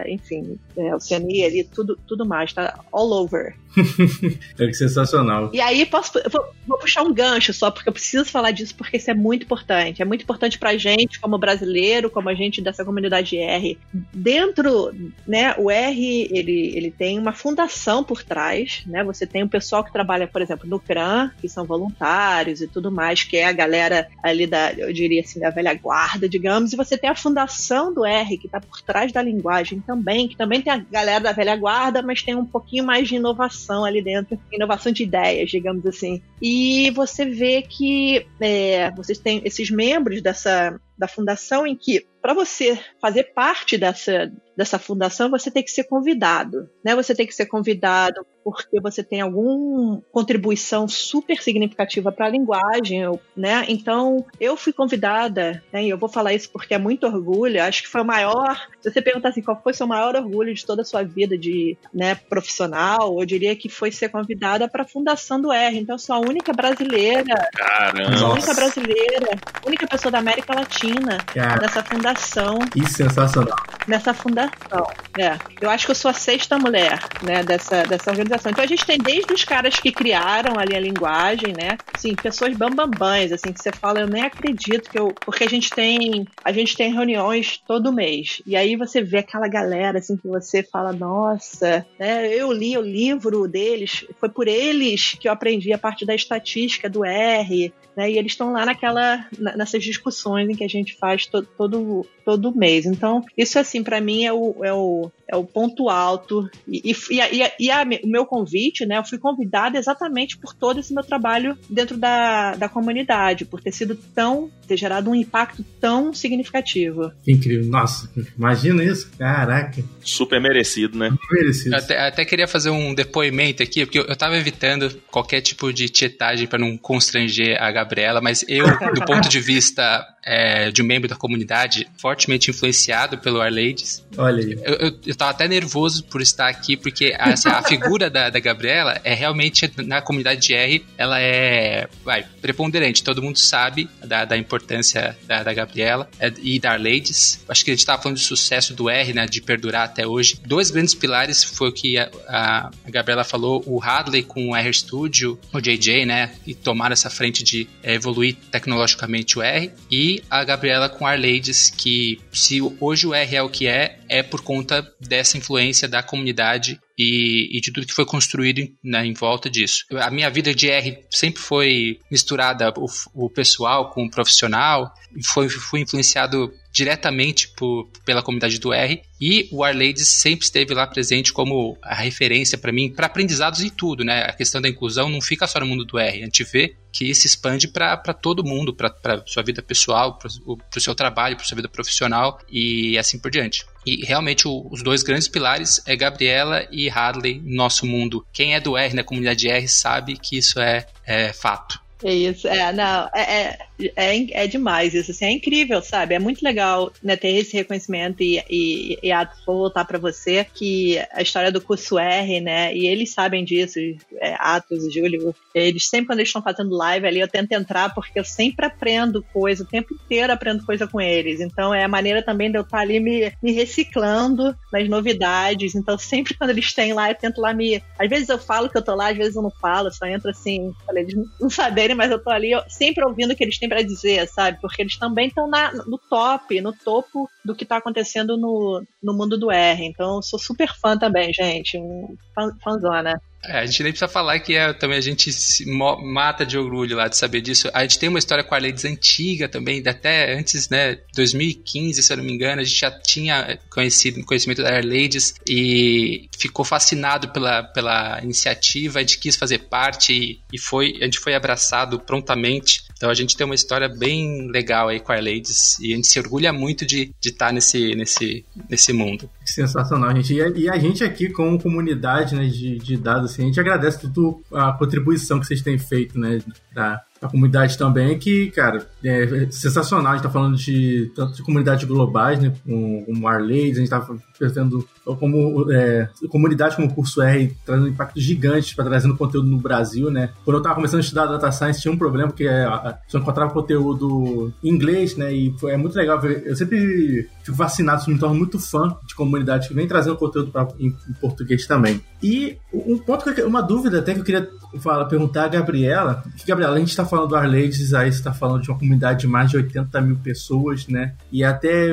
enfim, 0.08 0.58
é, 0.76 0.94
Oceania, 0.94 1.46
ali, 1.46 1.64
tudo, 1.64 1.98
tudo 2.06 2.24
mais, 2.24 2.52
tá 2.52 2.78
all 2.92 3.12
over. 3.12 3.54
é 4.58 4.66
que 4.66 4.74
sensacional. 4.74 5.50
E 5.52 5.60
aí, 5.60 5.86
posso, 5.86 6.12
vou, 6.30 6.52
vou, 6.66 6.78
puxar 6.78 7.02
um 7.02 7.12
gancho 7.12 7.52
só, 7.52 7.70
porque 7.70 7.88
eu 7.88 7.92
preciso 7.92 8.24
falar 8.24 8.50
disso, 8.50 8.74
porque 8.74 8.96
isso 8.96 9.10
é 9.10 9.14
muito 9.14 9.44
importante. 9.44 10.02
É 10.02 10.04
muito 10.04 10.22
importante 10.22 10.58
pra 10.58 10.76
gente, 10.76 11.20
como 11.20 11.38
brasileiro, 11.38 12.10
como 12.10 12.28
a 12.28 12.34
gente 12.34 12.60
dessa 12.60 12.84
comunidade 12.84 13.36
R. 13.36 13.78
Dentro, 14.12 14.92
né, 15.26 15.54
o 15.56 15.70
R, 15.70 16.28
ele, 16.32 16.72
ele 16.76 16.90
tem 16.90 17.18
uma 17.18 17.32
fundação 17.32 18.02
por 18.02 18.22
trás, 18.22 18.82
né? 18.86 19.04
Você 19.04 19.26
tem 19.26 19.44
um 19.44 19.48
pessoal 19.48 19.84
que 19.84 19.92
trabalha, 19.92 20.26
por 20.26 20.42
exemplo, 20.42 20.68
no 20.68 20.80
CRAN, 20.80 21.30
que 21.40 21.48
são 21.48 21.64
voluntários 21.64 22.60
e 22.60 22.66
tudo 22.66 22.90
mais, 22.90 23.22
que 23.22 23.36
é 23.36 23.46
a 23.46 23.52
galera 23.52 24.08
ali 24.22 24.46
da, 24.46 24.72
eu 24.72 24.92
diria 24.92 25.20
assim, 25.20 25.38
da 25.38 25.50
velha 25.50 25.74
guarda, 25.74 26.28
digamos, 26.28 26.72
e 26.72 26.76
você 26.76 26.98
tem 26.98 27.08
a 27.08 27.14
fundação 27.14 27.92
do 27.92 28.04
R, 28.04 28.36
que 28.36 28.46
está 28.46 28.60
por 28.60 28.80
trás 28.82 29.12
da 29.12 29.22
linguagem 29.22 29.80
também, 29.80 30.26
que 30.26 30.36
também 30.36 30.60
tem 30.60 30.72
a 30.72 30.78
galera 30.78 31.20
da 31.20 31.32
velha 31.32 31.56
guarda, 31.56 32.02
mas 32.02 32.22
tem 32.22 32.34
um 32.34 32.44
pouquinho 32.44 32.84
mais 32.84 33.08
de 33.08 33.16
inovação 33.16 33.59
ali 33.84 34.02
dentro, 34.02 34.38
inovação 34.52 34.92
de 34.92 35.02
ideias, 35.02 35.50
digamos 35.50 35.84
assim. 35.86 36.22
E 36.40 36.90
você 36.90 37.24
vê 37.24 37.62
que 37.62 38.26
é, 38.40 38.90
vocês 38.92 39.18
têm 39.18 39.42
esses 39.44 39.70
membros 39.70 40.22
dessa 40.22 40.80
da 41.00 41.08
fundação 41.08 41.66
em 41.66 41.74
que 41.74 42.06
para 42.20 42.34
você 42.34 42.78
fazer 43.00 43.32
parte 43.32 43.78
dessa, 43.78 44.30
dessa 44.54 44.78
fundação, 44.78 45.30
você 45.30 45.50
tem 45.50 45.62
que 45.62 45.70
ser 45.70 45.84
convidado, 45.84 46.68
né? 46.84 46.94
Você 46.94 47.14
tem 47.14 47.26
que 47.26 47.34
ser 47.34 47.46
convidado 47.46 48.26
porque 48.44 48.78
você 48.80 49.02
tem 49.02 49.22
alguma 49.22 50.02
contribuição 50.12 50.86
super 50.86 51.42
significativa 51.42 52.12
para 52.12 52.26
a 52.26 52.30
linguagem, 52.30 53.00
né? 53.34 53.64
Então, 53.68 54.26
eu 54.38 54.56
fui 54.58 54.72
convidada, 54.72 55.62
né? 55.72 55.84
E 55.84 55.88
eu 55.88 55.96
vou 55.96 56.10
falar 56.10 56.34
isso 56.34 56.50
porque 56.50 56.74
é 56.74 56.78
muito 56.78 57.06
orgulho. 57.06 57.62
Acho 57.62 57.82
que 57.82 57.88
foi 57.88 58.02
o 58.02 58.06
maior. 58.06 58.68
Se 58.82 58.90
você 58.90 59.00
perguntar 59.00 59.30
assim, 59.30 59.40
qual 59.40 59.58
foi 59.62 59.72
o 59.72 59.74
seu 59.74 59.86
maior 59.86 60.14
orgulho 60.14 60.52
de 60.52 60.66
toda 60.66 60.82
a 60.82 60.84
sua 60.84 61.02
vida 61.02 61.38
de, 61.38 61.78
né, 61.94 62.14
profissional, 62.14 63.18
eu 63.18 63.24
diria 63.24 63.56
que 63.56 63.70
foi 63.70 63.90
ser 63.90 64.10
convidada 64.10 64.68
para 64.68 64.82
a 64.82 64.88
fundação 64.88 65.40
do 65.40 65.50
R. 65.50 65.78
Então, 65.78 65.94
eu 65.94 65.98
sou 65.98 66.16
a 66.16 66.20
única 66.20 66.52
brasileira, 66.52 67.48
Caramba. 67.54 68.26
a 68.26 68.32
única 68.32 68.52
brasileira, 68.52 69.38
única 69.66 69.86
pessoa 69.86 70.12
da 70.12 70.18
América 70.18 70.54
Latina 70.54 70.89
Cara. 71.34 71.60
nessa 71.60 71.82
fundação. 71.82 72.58
Que 72.58 72.88
sensacional. 72.88 73.56
Nessa 73.86 74.14
fundação. 74.14 74.86
É. 75.18 75.38
Eu 75.60 75.70
acho 75.70 75.86
que 75.86 75.90
eu 75.90 75.96
sou 75.96 76.10
a 76.10 76.14
sexta 76.14 76.58
mulher, 76.58 76.98
né, 77.22 77.42
dessa, 77.42 77.82
dessa 77.84 78.10
organização. 78.10 78.50
Então 78.50 78.64
a 78.64 78.66
gente 78.66 78.84
tem 78.84 78.98
desde 78.98 79.32
os 79.32 79.44
caras 79.44 79.78
que 79.78 79.92
criaram 79.92 80.58
ali 80.58 80.76
a 80.76 80.80
linguagem, 80.80 81.52
né? 81.52 81.76
Assim, 81.94 82.14
pessoas 82.14 82.56
bambambãs, 82.56 83.32
assim, 83.32 83.52
que 83.52 83.62
você 83.62 83.72
fala, 83.72 84.00
eu 84.00 84.06
nem 84.06 84.22
acredito 84.22 84.90
que 84.90 84.98
eu. 84.98 85.12
Porque 85.24 85.44
a 85.44 85.48
gente 85.48 85.70
tem. 85.70 86.26
A 86.44 86.52
gente 86.52 86.76
tem 86.76 86.92
reuniões 86.92 87.60
todo 87.66 87.92
mês. 87.92 88.42
E 88.46 88.56
aí 88.56 88.76
você 88.76 89.02
vê 89.02 89.18
aquela 89.18 89.48
galera, 89.48 89.98
assim, 89.98 90.16
que 90.16 90.28
você 90.28 90.62
fala, 90.62 90.92
nossa, 90.92 91.86
né? 91.98 92.32
Eu 92.34 92.52
li 92.52 92.76
o 92.76 92.82
livro 92.82 93.46
deles, 93.48 94.04
foi 94.18 94.28
por 94.28 94.48
eles 94.48 95.16
que 95.18 95.28
eu 95.28 95.32
aprendi 95.32 95.72
a 95.72 95.78
parte 95.78 96.04
da 96.04 96.14
estatística 96.14 96.88
do 96.88 97.04
R, 97.04 97.72
né? 97.96 98.10
E 98.10 98.18
eles 98.18 98.32
estão 98.32 98.52
lá 98.52 98.64
naquela, 98.64 99.26
nessas 99.56 99.82
discussões 99.82 100.48
em 100.48 100.54
que 100.54 100.64
a 100.64 100.68
gente 100.68 100.79
faz 100.88 101.26
to, 101.26 101.42
todo, 101.42 102.06
todo 102.24 102.54
mês. 102.54 102.86
Então, 102.86 103.24
isso 103.36 103.58
assim, 103.58 103.82
para 103.82 104.00
mim 104.00 104.24
é 104.24 104.32
o, 104.32 104.64
é, 104.64 104.72
o, 104.72 105.10
é 105.30 105.36
o 105.36 105.44
ponto 105.44 105.88
alto. 105.88 106.48
E, 106.66 106.92
e, 106.92 107.20
e, 107.20 107.52
e 107.66 107.70
a, 107.70 107.84
o 108.02 108.08
meu 108.08 108.26
convite, 108.26 108.84
né? 108.84 108.98
Eu 108.98 109.04
fui 109.04 109.18
convidada 109.18 109.78
exatamente 109.78 110.36
por 110.36 110.54
todo 110.54 110.80
esse 110.80 110.92
meu 110.92 111.04
trabalho 111.04 111.56
dentro 111.68 111.96
da, 111.96 112.56
da 112.56 112.68
comunidade, 112.68 113.44
por 113.44 113.60
ter 113.60 113.72
sido 113.72 113.94
tão, 114.14 114.50
ter 114.66 114.76
gerado 114.76 115.10
um 115.10 115.14
impacto 115.14 115.64
tão 115.80 116.12
significativo. 116.12 117.12
Incrível. 117.26 117.70
Nossa, 117.70 118.10
imagina 118.36 118.82
isso. 118.82 119.10
Caraca. 119.16 119.82
Super 120.02 120.40
merecido, 120.40 120.98
né? 120.98 121.16
Merecido. 121.30 121.76
Até, 121.76 121.98
até, 121.98 122.24
queria 122.24 122.48
fazer 122.48 122.70
um 122.70 122.94
depoimento 122.94 123.62
aqui, 123.62 123.84
porque 123.84 123.98
eu, 123.98 124.04
eu 124.04 124.16
tava 124.16 124.36
evitando 124.36 124.90
qualquer 125.10 125.40
tipo 125.40 125.72
de 125.72 125.88
tietagem 125.88 126.46
para 126.46 126.58
não 126.58 126.76
constranger 126.76 127.60
a 127.62 127.70
Gabriela, 127.70 128.20
mas 128.20 128.44
eu, 128.48 128.66
do 128.94 129.04
ponto 129.04 129.28
de 129.28 129.40
vista 129.40 130.06
é, 130.24 130.70
de 130.70 130.82
um 130.82 130.84
membro 130.84 131.08
da 131.08 131.16
comunidade, 131.16 131.88
fortemente 131.96 132.50
influenciado 132.50 133.18
pelo 133.18 133.40
Arlades. 133.40 134.04
Olha 134.16 134.44
aí. 134.44 134.52
Eu, 134.62 134.74
eu, 134.74 134.98
eu 135.06 135.12
tava 135.20 135.30
até 135.32 135.46
nervoso 135.46 136.04
por 136.04 136.22
estar 136.22 136.48
aqui, 136.48 136.76
porque 136.76 137.14
essa, 137.18 137.50
a 137.50 137.62
figura 137.68 138.08
da, 138.08 138.30
da 138.30 138.40
Gabriela 138.40 139.00
é 139.04 139.12
realmente, 139.12 139.70
na 139.76 140.00
comunidade 140.00 140.40
de 140.40 140.54
R, 140.54 140.84
ela 140.96 141.20
é 141.20 141.88
vai, 142.02 142.24
preponderante. 142.40 143.04
Todo 143.04 143.22
mundo 143.22 143.38
sabe 143.38 143.88
da, 144.02 144.24
da 144.24 144.36
importância 144.36 145.16
da, 145.26 145.42
da 145.42 145.52
Gabriela 145.52 146.08
é, 146.18 146.32
e 146.42 146.58
da 146.58 146.72
Arlades. 146.72 147.44
Acho 147.48 147.64
que 147.64 147.70
a 147.70 147.74
gente 147.74 147.84
tava 147.84 148.02
falando 148.02 148.16
do 148.16 148.22
sucesso 148.22 148.74
do 148.74 148.88
R, 148.88 149.12
né, 149.12 149.26
de 149.26 149.42
perdurar 149.42 149.84
até 149.84 150.06
hoje. 150.06 150.40
Dois 150.46 150.70
grandes 150.70 150.94
pilares 150.94 151.44
foi 151.44 151.68
o 151.68 151.72
que 151.72 151.98
a, 151.98 152.10
a, 152.26 152.70
a 152.86 152.90
Gabriela 152.90 153.22
falou, 153.22 153.62
o 153.66 153.82
Hadley 153.82 154.22
com 154.22 154.50
o 154.50 154.56
R 154.56 154.72
Studio, 154.72 155.38
o 155.52 155.60
JJ, 155.60 156.06
né, 156.06 156.32
e 156.46 156.54
tomar 156.54 156.92
essa 156.92 157.10
frente 157.10 157.44
de 157.44 157.68
é, 157.82 157.94
evoluir 157.94 158.36
tecnologicamente 158.50 159.38
o 159.38 159.42
R, 159.42 159.70
e 159.90 160.22
a 160.30 160.42
Gabriela 160.44 160.88
com 160.88 161.06
Arlades, 161.06 161.68
que 161.68 162.20
se 162.32 162.60
hoje 162.80 163.06
o 163.06 163.14
R 163.14 163.36
é 163.36 163.42
o 163.42 163.50
que 163.50 163.66
é, 163.66 163.98
é 164.08 164.22
por 164.22 164.40
conta 164.40 164.90
dessa 165.10 165.36
influência 165.36 165.88
da 165.88 166.04
comunidade 166.04 166.80
e, 166.96 167.48
e, 167.58 167.60
de 167.60 167.72
tudo 167.72 167.84
que 167.84 167.92
foi 167.92 168.06
construído 168.06 168.62
né, 168.82 169.04
em 169.04 169.12
volta 169.12 169.50
disso. 169.50 169.84
A 169.98 170.08
minha 170.08 170.30
vida 170.30 170.54
de 170.54 170.70
R 170.70 171.04
sempre 171.10 171.42
foi 171.42 171.98
misturada 172.08 172.72
o, 172.76 172.86
o 173.12 173.28
pessoal 173.28 173.90
com 173.90 174.04
o 174.04 174.10
profissional, 174.10 174.94
foi, 175.24 175.48
fui 175.48 175.80
influenciado 175.80 176.52
diretamente 176.72 177.48
por, 177.48 177.88
pela 178.04 178.22
comunidade 178.22 178.58
do 178.58 178.72
R 178.72 179.02
e 179.20 179.48
o 179.52 179.64
Arlades 179.64 180.08
sempre 180.08 180.44
esteve 180.44 180.72
lá 180.72 180.86
presente 180.86 181.32
como 181.32 181.76
a 181.82 181.94
referência 181.94 182.56
para 182.56 182.72
mim 182.72 182.90
para 182.90 183.06
aprendizados 183.06 183.60
em 183.60 183.68
tudo, 183.68 184.04
né? 184.04 184.24
A 184.24 184.32
questão 184.32 184.60
da 184.60 184.68
inclusão 184.68 185.08
não 185.08 185.20
fica 185.20 185.46
só 185.46 185.60
no 185.60 185.66
mundo 185.66 185.84
do 185.84 185.98
R, 185.98 186.22
a 186.22 186.24
gente 186.24 186.44
vê 186.44 186.74
que 186.92 187.14
se 187.14 187.26
expande 187.26 187.68
para 187.68 187.96
todo 188.14 188.44
mundo, 188.44 188.74
para 188.74 189.22
sua 189.26 189.42
vida 189.42 189.62
pessoal, 189.62 190.18
para 190.18 190.28
o 190.28 190.80
seu 190.80 190.94
trabalho, 190.94 191.36
para 191.36 191.44
sua 191.44 191.56
vida 191.56 191.68
profissional 191.68 192.40
e 192.50 192.98
assim 192.98 193.18
por 193.18 193.30
diante. 193.30 193.64
E 193.86 194.04
realmente 194.04 194.46
o, 194.46 194.66
os 194.70 194.82
dois 194.82 195.02
grandes 195.02 195.28
pilares 195.28 195.80
é 195.86 195.96
Gabriela 195.96 196.66
e 196.70 196.90
Hadley 196.90 197.40
no 197.40 197.56
nosso 197.56 197.86
mundo. 197.86 198.26
Quem 198.32 198.54
é 198.54 198.60
do 198.60 198.76
R 198.76 198.94
na 198.94 199.04
comunidade 199.04 199.48
R 199.48 199.68
sabe 199.68 200.16
que 200.16 200.36
isso 200.36 200.60
é, 200.60 200.86
é 201.06 201.32
fato. 201.32 201.80
É 202.02 202.14
isso, 202.14 202.48
é, 202.48 202.72
não, 202.72 203.10
é, 203.14 203.20
é 203.20 203.58
é, 203.96 204.44
é 204.44 204.46
demais 204.46 204.94
isso, 204.94 205.10
assim, 205.10 205.24
é 205.24 205.30
incrível, 205.30 205.82
sabe? 205.82 206.14
É 206.14 206.18
muito 206.18 206.42
legal 206.42 206.92
né, 207.02 207.16
ter 207.16 207.30
esse 207.30 207.56
reconhecimento 207.56 208.22
e, 208.22 208.42
e, 208.48 208.98
e 209.02 209.12
a 209.12 209.28
voltar 209.46 209.84
para 209.84 209.98
você 209.98 210.44
que 210.44 210.98
a 211.12 211.22
história 211.22 211.52
do 211.52 211.60
curso 211.60 211.98
R, 211.98 212.40
né? 212.40 212.74
E 212.74 212.86
eles 212.86 213.12
sabem 213.12 213.44
disso, 213.44 213.78
é, 214.20 214.34
Atos 214.38 214.84
e 214.84 214.90
Júlio, 214.90 215.34
eles 215.54 215.86
sempre 215.86 216.06
quando 216.06 216.20
eles 216.20 216.28
estão 216.28 216.42
fazendo 216.42 216.76
live 216.76 217.06
ali, 217.06 217.20
eu 217.20 217.28
tento 217.28 217.52
entrar 217.52 217.94
porque 217.94 218.18
eu 218.18 218.24
sempre 218.24 218.66
aprendo 218.66 219.24
coisa, 219.32 219.62
o 219.62 219.66
tempo 219.66 219.94
inteiro 219.94 220.32
aprendo 220.32 220.64
coisa 220.64 220.86
com 220.86 221.00
eles. 221.00 221.40
Então 221.40 221.74
é 221.74 221.84
a 221.84 221.88
maneira 221.88 222.22
também 222.22 222.50
de 222.50 222.58
eu 222.58 222.62
estar 222.62 222.80
ali 222.80 223.00
me, 223.00 223.32
me 223.42 223.52
reciclando 223.52 224.54
nas 224.72 224.88
novidades. 224.88 225.74
Então 225.74 225.96
sempre 225.98 226.34
quando 226.38 226.50
eles 226.50 226.72
têm 226.72 226.92
lá, 226.92 227.10
eu 227.10 227.14
tento 227.14 227.40
lá 227.40 227.52
me. 227.52 227.82
Às 227.98 228.08
vezes 228.08 228.28
eu 228.28 228.38
falo 228.38 228.68
que 228.68 228.76
eu 228.76 228.82
tô 228.82 228.94
lá, 228.94 229.10
às 229.10 229.16
vezes 229.16 229.36
eu 229.36 229.42
não 229.42 229.50
falo, 229.50 229.92
só 229.92 230.06
entro 230.06 230.30
assim, 230.30 230.72
falei, 230.84 231.04
eles 231.04 231.14
não 231.40 231.50
saberem, 231.50 231.96
mas 231.96 232.10
eu 232.10 232.22
tô 232.22 232.30
ali 232.30 232.50
eu, 232.50 232.62
sempre 232.68 233.04
ouvindo 233.04 233.34
que 233.34 233.44
eles 233.44 233.58
têm 233.58 233.68
para 233.70 233.82
dizer, 233.82 234.26
sabe? 234.28 234.58
Porque 234.60 234.82
eles 234.82 234.98
também 234.98 235.28
estão 235.28 235.48
no 235.86 235.96
top, 235.96 236.60
no 236.60 236.72
topo 236.72 237.30
do 237.44 237.54
que 237.54 237.62
está 237.62 237.76
acontecendo 237.76 238.36
no, 238.36 238.84
no 239.00 239.14
mundo 239.14 239.38
do 239.38 239.50
R. 239.50 239.84
Então, 239.84 240.20
sou 240.20 240.38
super 240.38 240.74
fã 240.74 240.98
também, 240.98 241.32
gente. 241.32 241.78
Um 241.78 242.16
fã, 242.34 242.52
fãzona. 242.62 243.22
É, 243.42 243.60
a 243.60 243.66
gente 243.66 243.82
nem 243.82 243.92
precisa 243.92 244.08
falar 244.08 244.38
que 244.40 244.54
é, 244.54 244.72
também 244.72 244.98
a 244.98 245.00
gente 245.00 245.32
se 245.32 245.64
mata 245.66 246.44
de 246.44 246.58
orgulho 246.58 246.96
lá 246.96 247.08
de 247.08 247.16
saber 247.16 247.40
disso. 247.40 247.70
A 247.72 247.82
gente 247.82 247.98
tem 247.98 248.08
uma 248.08 248.18
história 248.18 248.44
com 248.44 248.54
a 248.54 248.58
Arleides 248.58 248.84
antiga 248.84 249.48
também, 249.48 249.82
até 249.86 250.34
antes, 250.34 250.68
né, 250.68 250.98
2015, 251.14 252.02
se 252.02 252.12
eu 252.12 252.18
não 252.18 252.24
me 252.24 252.32
engano, 252.32 252.60
a 252.60 252.64
gente 252.64 252.78
já 252.78 252.90
tinha 252.90 253.58
conhecido, 253.70 254.22
conhecimento 254.24 254.62
da 254.62 254.76
Arleides 254.76 255.34
e 255.48 256.28
ficou 256.38 256.64
fascinado 256.64 257.28
pela, 257.28 257.62
pela 257.62 258.20
iniciativa, 258.22 258.98
a 258.98 259.02
gente 259.02 259.18
quis 259.18 259.36
fazer 259.36 259.58
parte 259.58 260.12
e, 260.12 260.40
e 260.52 260.58
foi, 260.58 260.98
a 261.00 261.04
gente 261.04 261.18
foi 261.18 261.34
abraçado 261.34 261.98
prontamente. 261.98 262.84
Então 262.96 263.08
a 263.08 263.14
gente 263.14 263.34
tem 263.34 263.46
uma 263.46 263.54
história 263.54 263.88
bem 263.88 264.50
legal 264.50 264.88
aí 264.88 265.00
com 265.00 265.12
a 265.12 265.14
Arleides 265.14 265.78
e 265.80 265.94
a 265.94 265.96
gente 265.96 266.06
se 266.06 266.20
orgulha 266.20 266.52
muito 266.52 266.84
de 266.84 267.10
estar 267.24 267.50
nesse, 267.50 267.94
nesse, 267.94 268.44
nesse 268.68 268.92
mundo. 268.92 269.30
Sensacional, 269.44 270.14
gente. 270.14 270.34
E 270.34 270.42
a, 270.42 270.48
e 270.50 270.68
a 270.68 270.78
gente 270.78 271.02
aqui, 271.02 271.30
como 271.30 271.58
comunidade 271.58 272.34
né, 272.34 272.46
de, 272.46 272.78
de 272.78 272.96
dados, 272.98 273.29
assim, 273.30 273.42
a 273.42 273.46
gente 273.46 273.60
agradece 273.60 274.00
tudo 274.00 274.42
a 274.52 274.72
contribuição 274.72 275.40
que 275.40 275.46
vocês 275.46 275.62
têm 275.62 275.78
feito, 275.78 276.18
né? 276.18 276.40
Da, 276.74 277.02
a 277.22 277.28
comunidade 277.28 277.76
também, 277.76 278.18
que, 278.18 278.50
cara, 278.50 278.86
é 279.04 279.46
sensacional. 279.50 280.12
A 280.12 280.16
gente 280.16 280.24
tá 280.24 280.30
falando 280.30 280.56
de 280.56 281.12
tanto 281.14 281.34
de 281.34 281.42
comunidades 281.42 281.86
globais, 281.86 282.40
né? 282.40 282.52
Com, 282.66 283.04
com 283.04 283.18
Marley, 283.18 283.72
a 283.72 283.74
gente 283.74 283.90
tá 283.90 284.06
pensando 284.38 284.86
como 285.04 285.70
é, 285.70 286.08
comunidade 286.30 286.76
como 286.76 286.88
o 286.88 286.94
curso 286.94 287.20
R 287.20 287.54
trazendo 287.64 287.88
impactos 287.88 288.22
gigantes 288.22 288.72
para 288.72 288.86
trazendo 288.86 289.16
conteúdo 289.16 289.48
no 289.48 289.58
Brasil, 289.58 290.10
né? 290.10 290.30
Quando 290.44 290.56
eu 290.56 290.62
tava 290.62 290.76
começando 290.76 290.98
a 290.98 291.02
estudar 291.02 291.26
data 291.26 291.52
science, 291.52 291.80
tinha 291.80 291.92
um 291.92 291.98
problema, 291.98 292.28
porque 292.28 292.46
é, 292.46 292.66
só 293.08 293.18
encontrava 293.18 293.52
conteúdo 293.52 294.52
em 294.62 294.70
inglês, 294.70 295.16
né? 295.16 295.32
E 295.32 295.54
foi, 295.58 295.72
é 295.72 295.76
muito 295.76 295.96
legal 295.96 296.18
ver. 296.20 296.42
Eu 296.46 296.56
sempre 296.56 297.28
fico 297.42 297.56
vacinado, 297.56 298.10
me 298.10 298.18
torno 298.18 298.34
muito 298.34 298.58
fã 298.58 298.96
de 299.06 299.14
comunidade 299.14 299.68
que 299.68 299.74
vem 299.74 299.86
trazendo 299.86 300.16
conteúdo 300.16 300.50
pra, 300.50 300.66
em, 300.78 300.88
em 300.88 301.12
português 301.20 301.66
também. 301.66 302.00
E 302.22 302.56
um 302.72 302.98
ponto, 302.98 303.32
que, 303.34 303.42
uma 303.42 303.60
dúvida 303.60 303.98
até 303.98 304.14
que 304.14 304.20
eu 304.20 304.24
queria 304.24 304.48
falar, 304.78 305.06
perguntar 305.06 305.44
a 305.44 305.48
Gabriela, 305.48 306.22
que, 306.36 306.46
Gabriela, 306.46 306.76
a 306.76 306.78
gente 306.78 306.90
está 306.90 307.04
falando 307.04 307.28
do 307.28 307.36
Arlades, 307.36 307.92
aí 307.92 308.12
você 308.12 308.18
está 308.18 308.32
falando 308.32 308.62
de 308.62 308.70
uma 308.70 308.78
comunidade 308.78 309.20
de 309.20 309.26
mais 309.26 309.50
de 309.50 309.56
80 309.56 310.00
mil 310.00 310.16
pessoas, 310.16 310.86
né? 310.86 311.14
E 311.32 311.42
até 311.42 311.88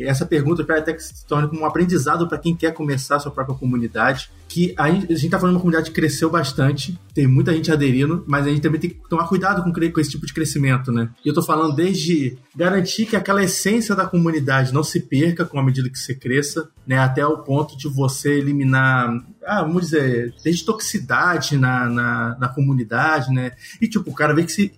essa 0.00 0.24
pergunta 0.24 0.62
até 0.62 0.92
que 0.92 1.02
se 1.02 1.26
torne 1.26 1.48
como 1.48 1.62
um 1.62 1.66
aprendizado 1.66 2.28
para 2.28 2.38
quem 2.38 2.54
quer 2.54 2.72
começar 2.72 3.16
a 3.16 3.20
sua 3.20 3.32
própria 3.32 3.56
comunidade, 3.56 4.30
que 4.50 4.74
a 4.76 4.90
gente, 4.90 5.12
a 5.12 5.16
gente 5.16 5.30
tá 5.30 5.38
falando 5.38 5.52
de 5.52 5.56
uma 5.58 5.60
comunidade 5.60 5.90
que 5.90 5.94
cresceu 5.94 6.28
bastante, 6.28 6.98
tem 7.14 7.24
muita 7.24 7.54
gente 7.54 7.70
aderindo, 7.70 8.24
mas 8.26 8.44
a 8.44 8.50
gente 8.50 8.60
também 8.60 8.80
tem 8.80 8.90
que 8.90 8.96
tomar 9.08 9.28
cuidado 9.28 9.62
com, 9.62 9.72
com 9.72 10.00
esse 10.00 10.10
tipo 10.10 10.26
de 10.26 10.34
crescimento, 10.34 10.90
né? 10.90 11.08
E 11.24 11.28
eu 11.28 11.34
tô 11.34 11.40
falando 11.40 11.72
desde 11.72 12.36
garantir 12.54 13.06
que 13.06 13.14
aquela 13.14 13.44
essência 13.44 13.94
da 13.94 14.06
comunidade 14.06 14.74
não 14.74 14.82
se 14.82 14.98
perca 14.98 15.44
com 15.44 15.56
a 15.56 15.62
medida 15.62 15.88
que 15.88 15.96
você 15.96 16.16
cresça, 16.16 16.68
né? 16.84 16.98
Até 16.98 17.24
o 17.24 17.38
ponto 17.38 17.78
de 17.78 17.88
você 17.88 18.38
eliminar 18.38 19.22
ah, 19.46 19.62
vamos 19.62 19.86
dizer, 19.86 20.34
desde 20.44 20.64
toxicidade 20.64 21.56
na, 21.56 21.88
na, 21.88 22.36
na, 22.38 22.48
comunidade, 22.48 23.32
né? 23.32 23.52
E, 23.80 23.88
tipo, 23.88 24.10
o 24.10 24.14
cara 24.14 24.34
vê 24.34 24.44
que 24.44 24.52
se 24.52 24.70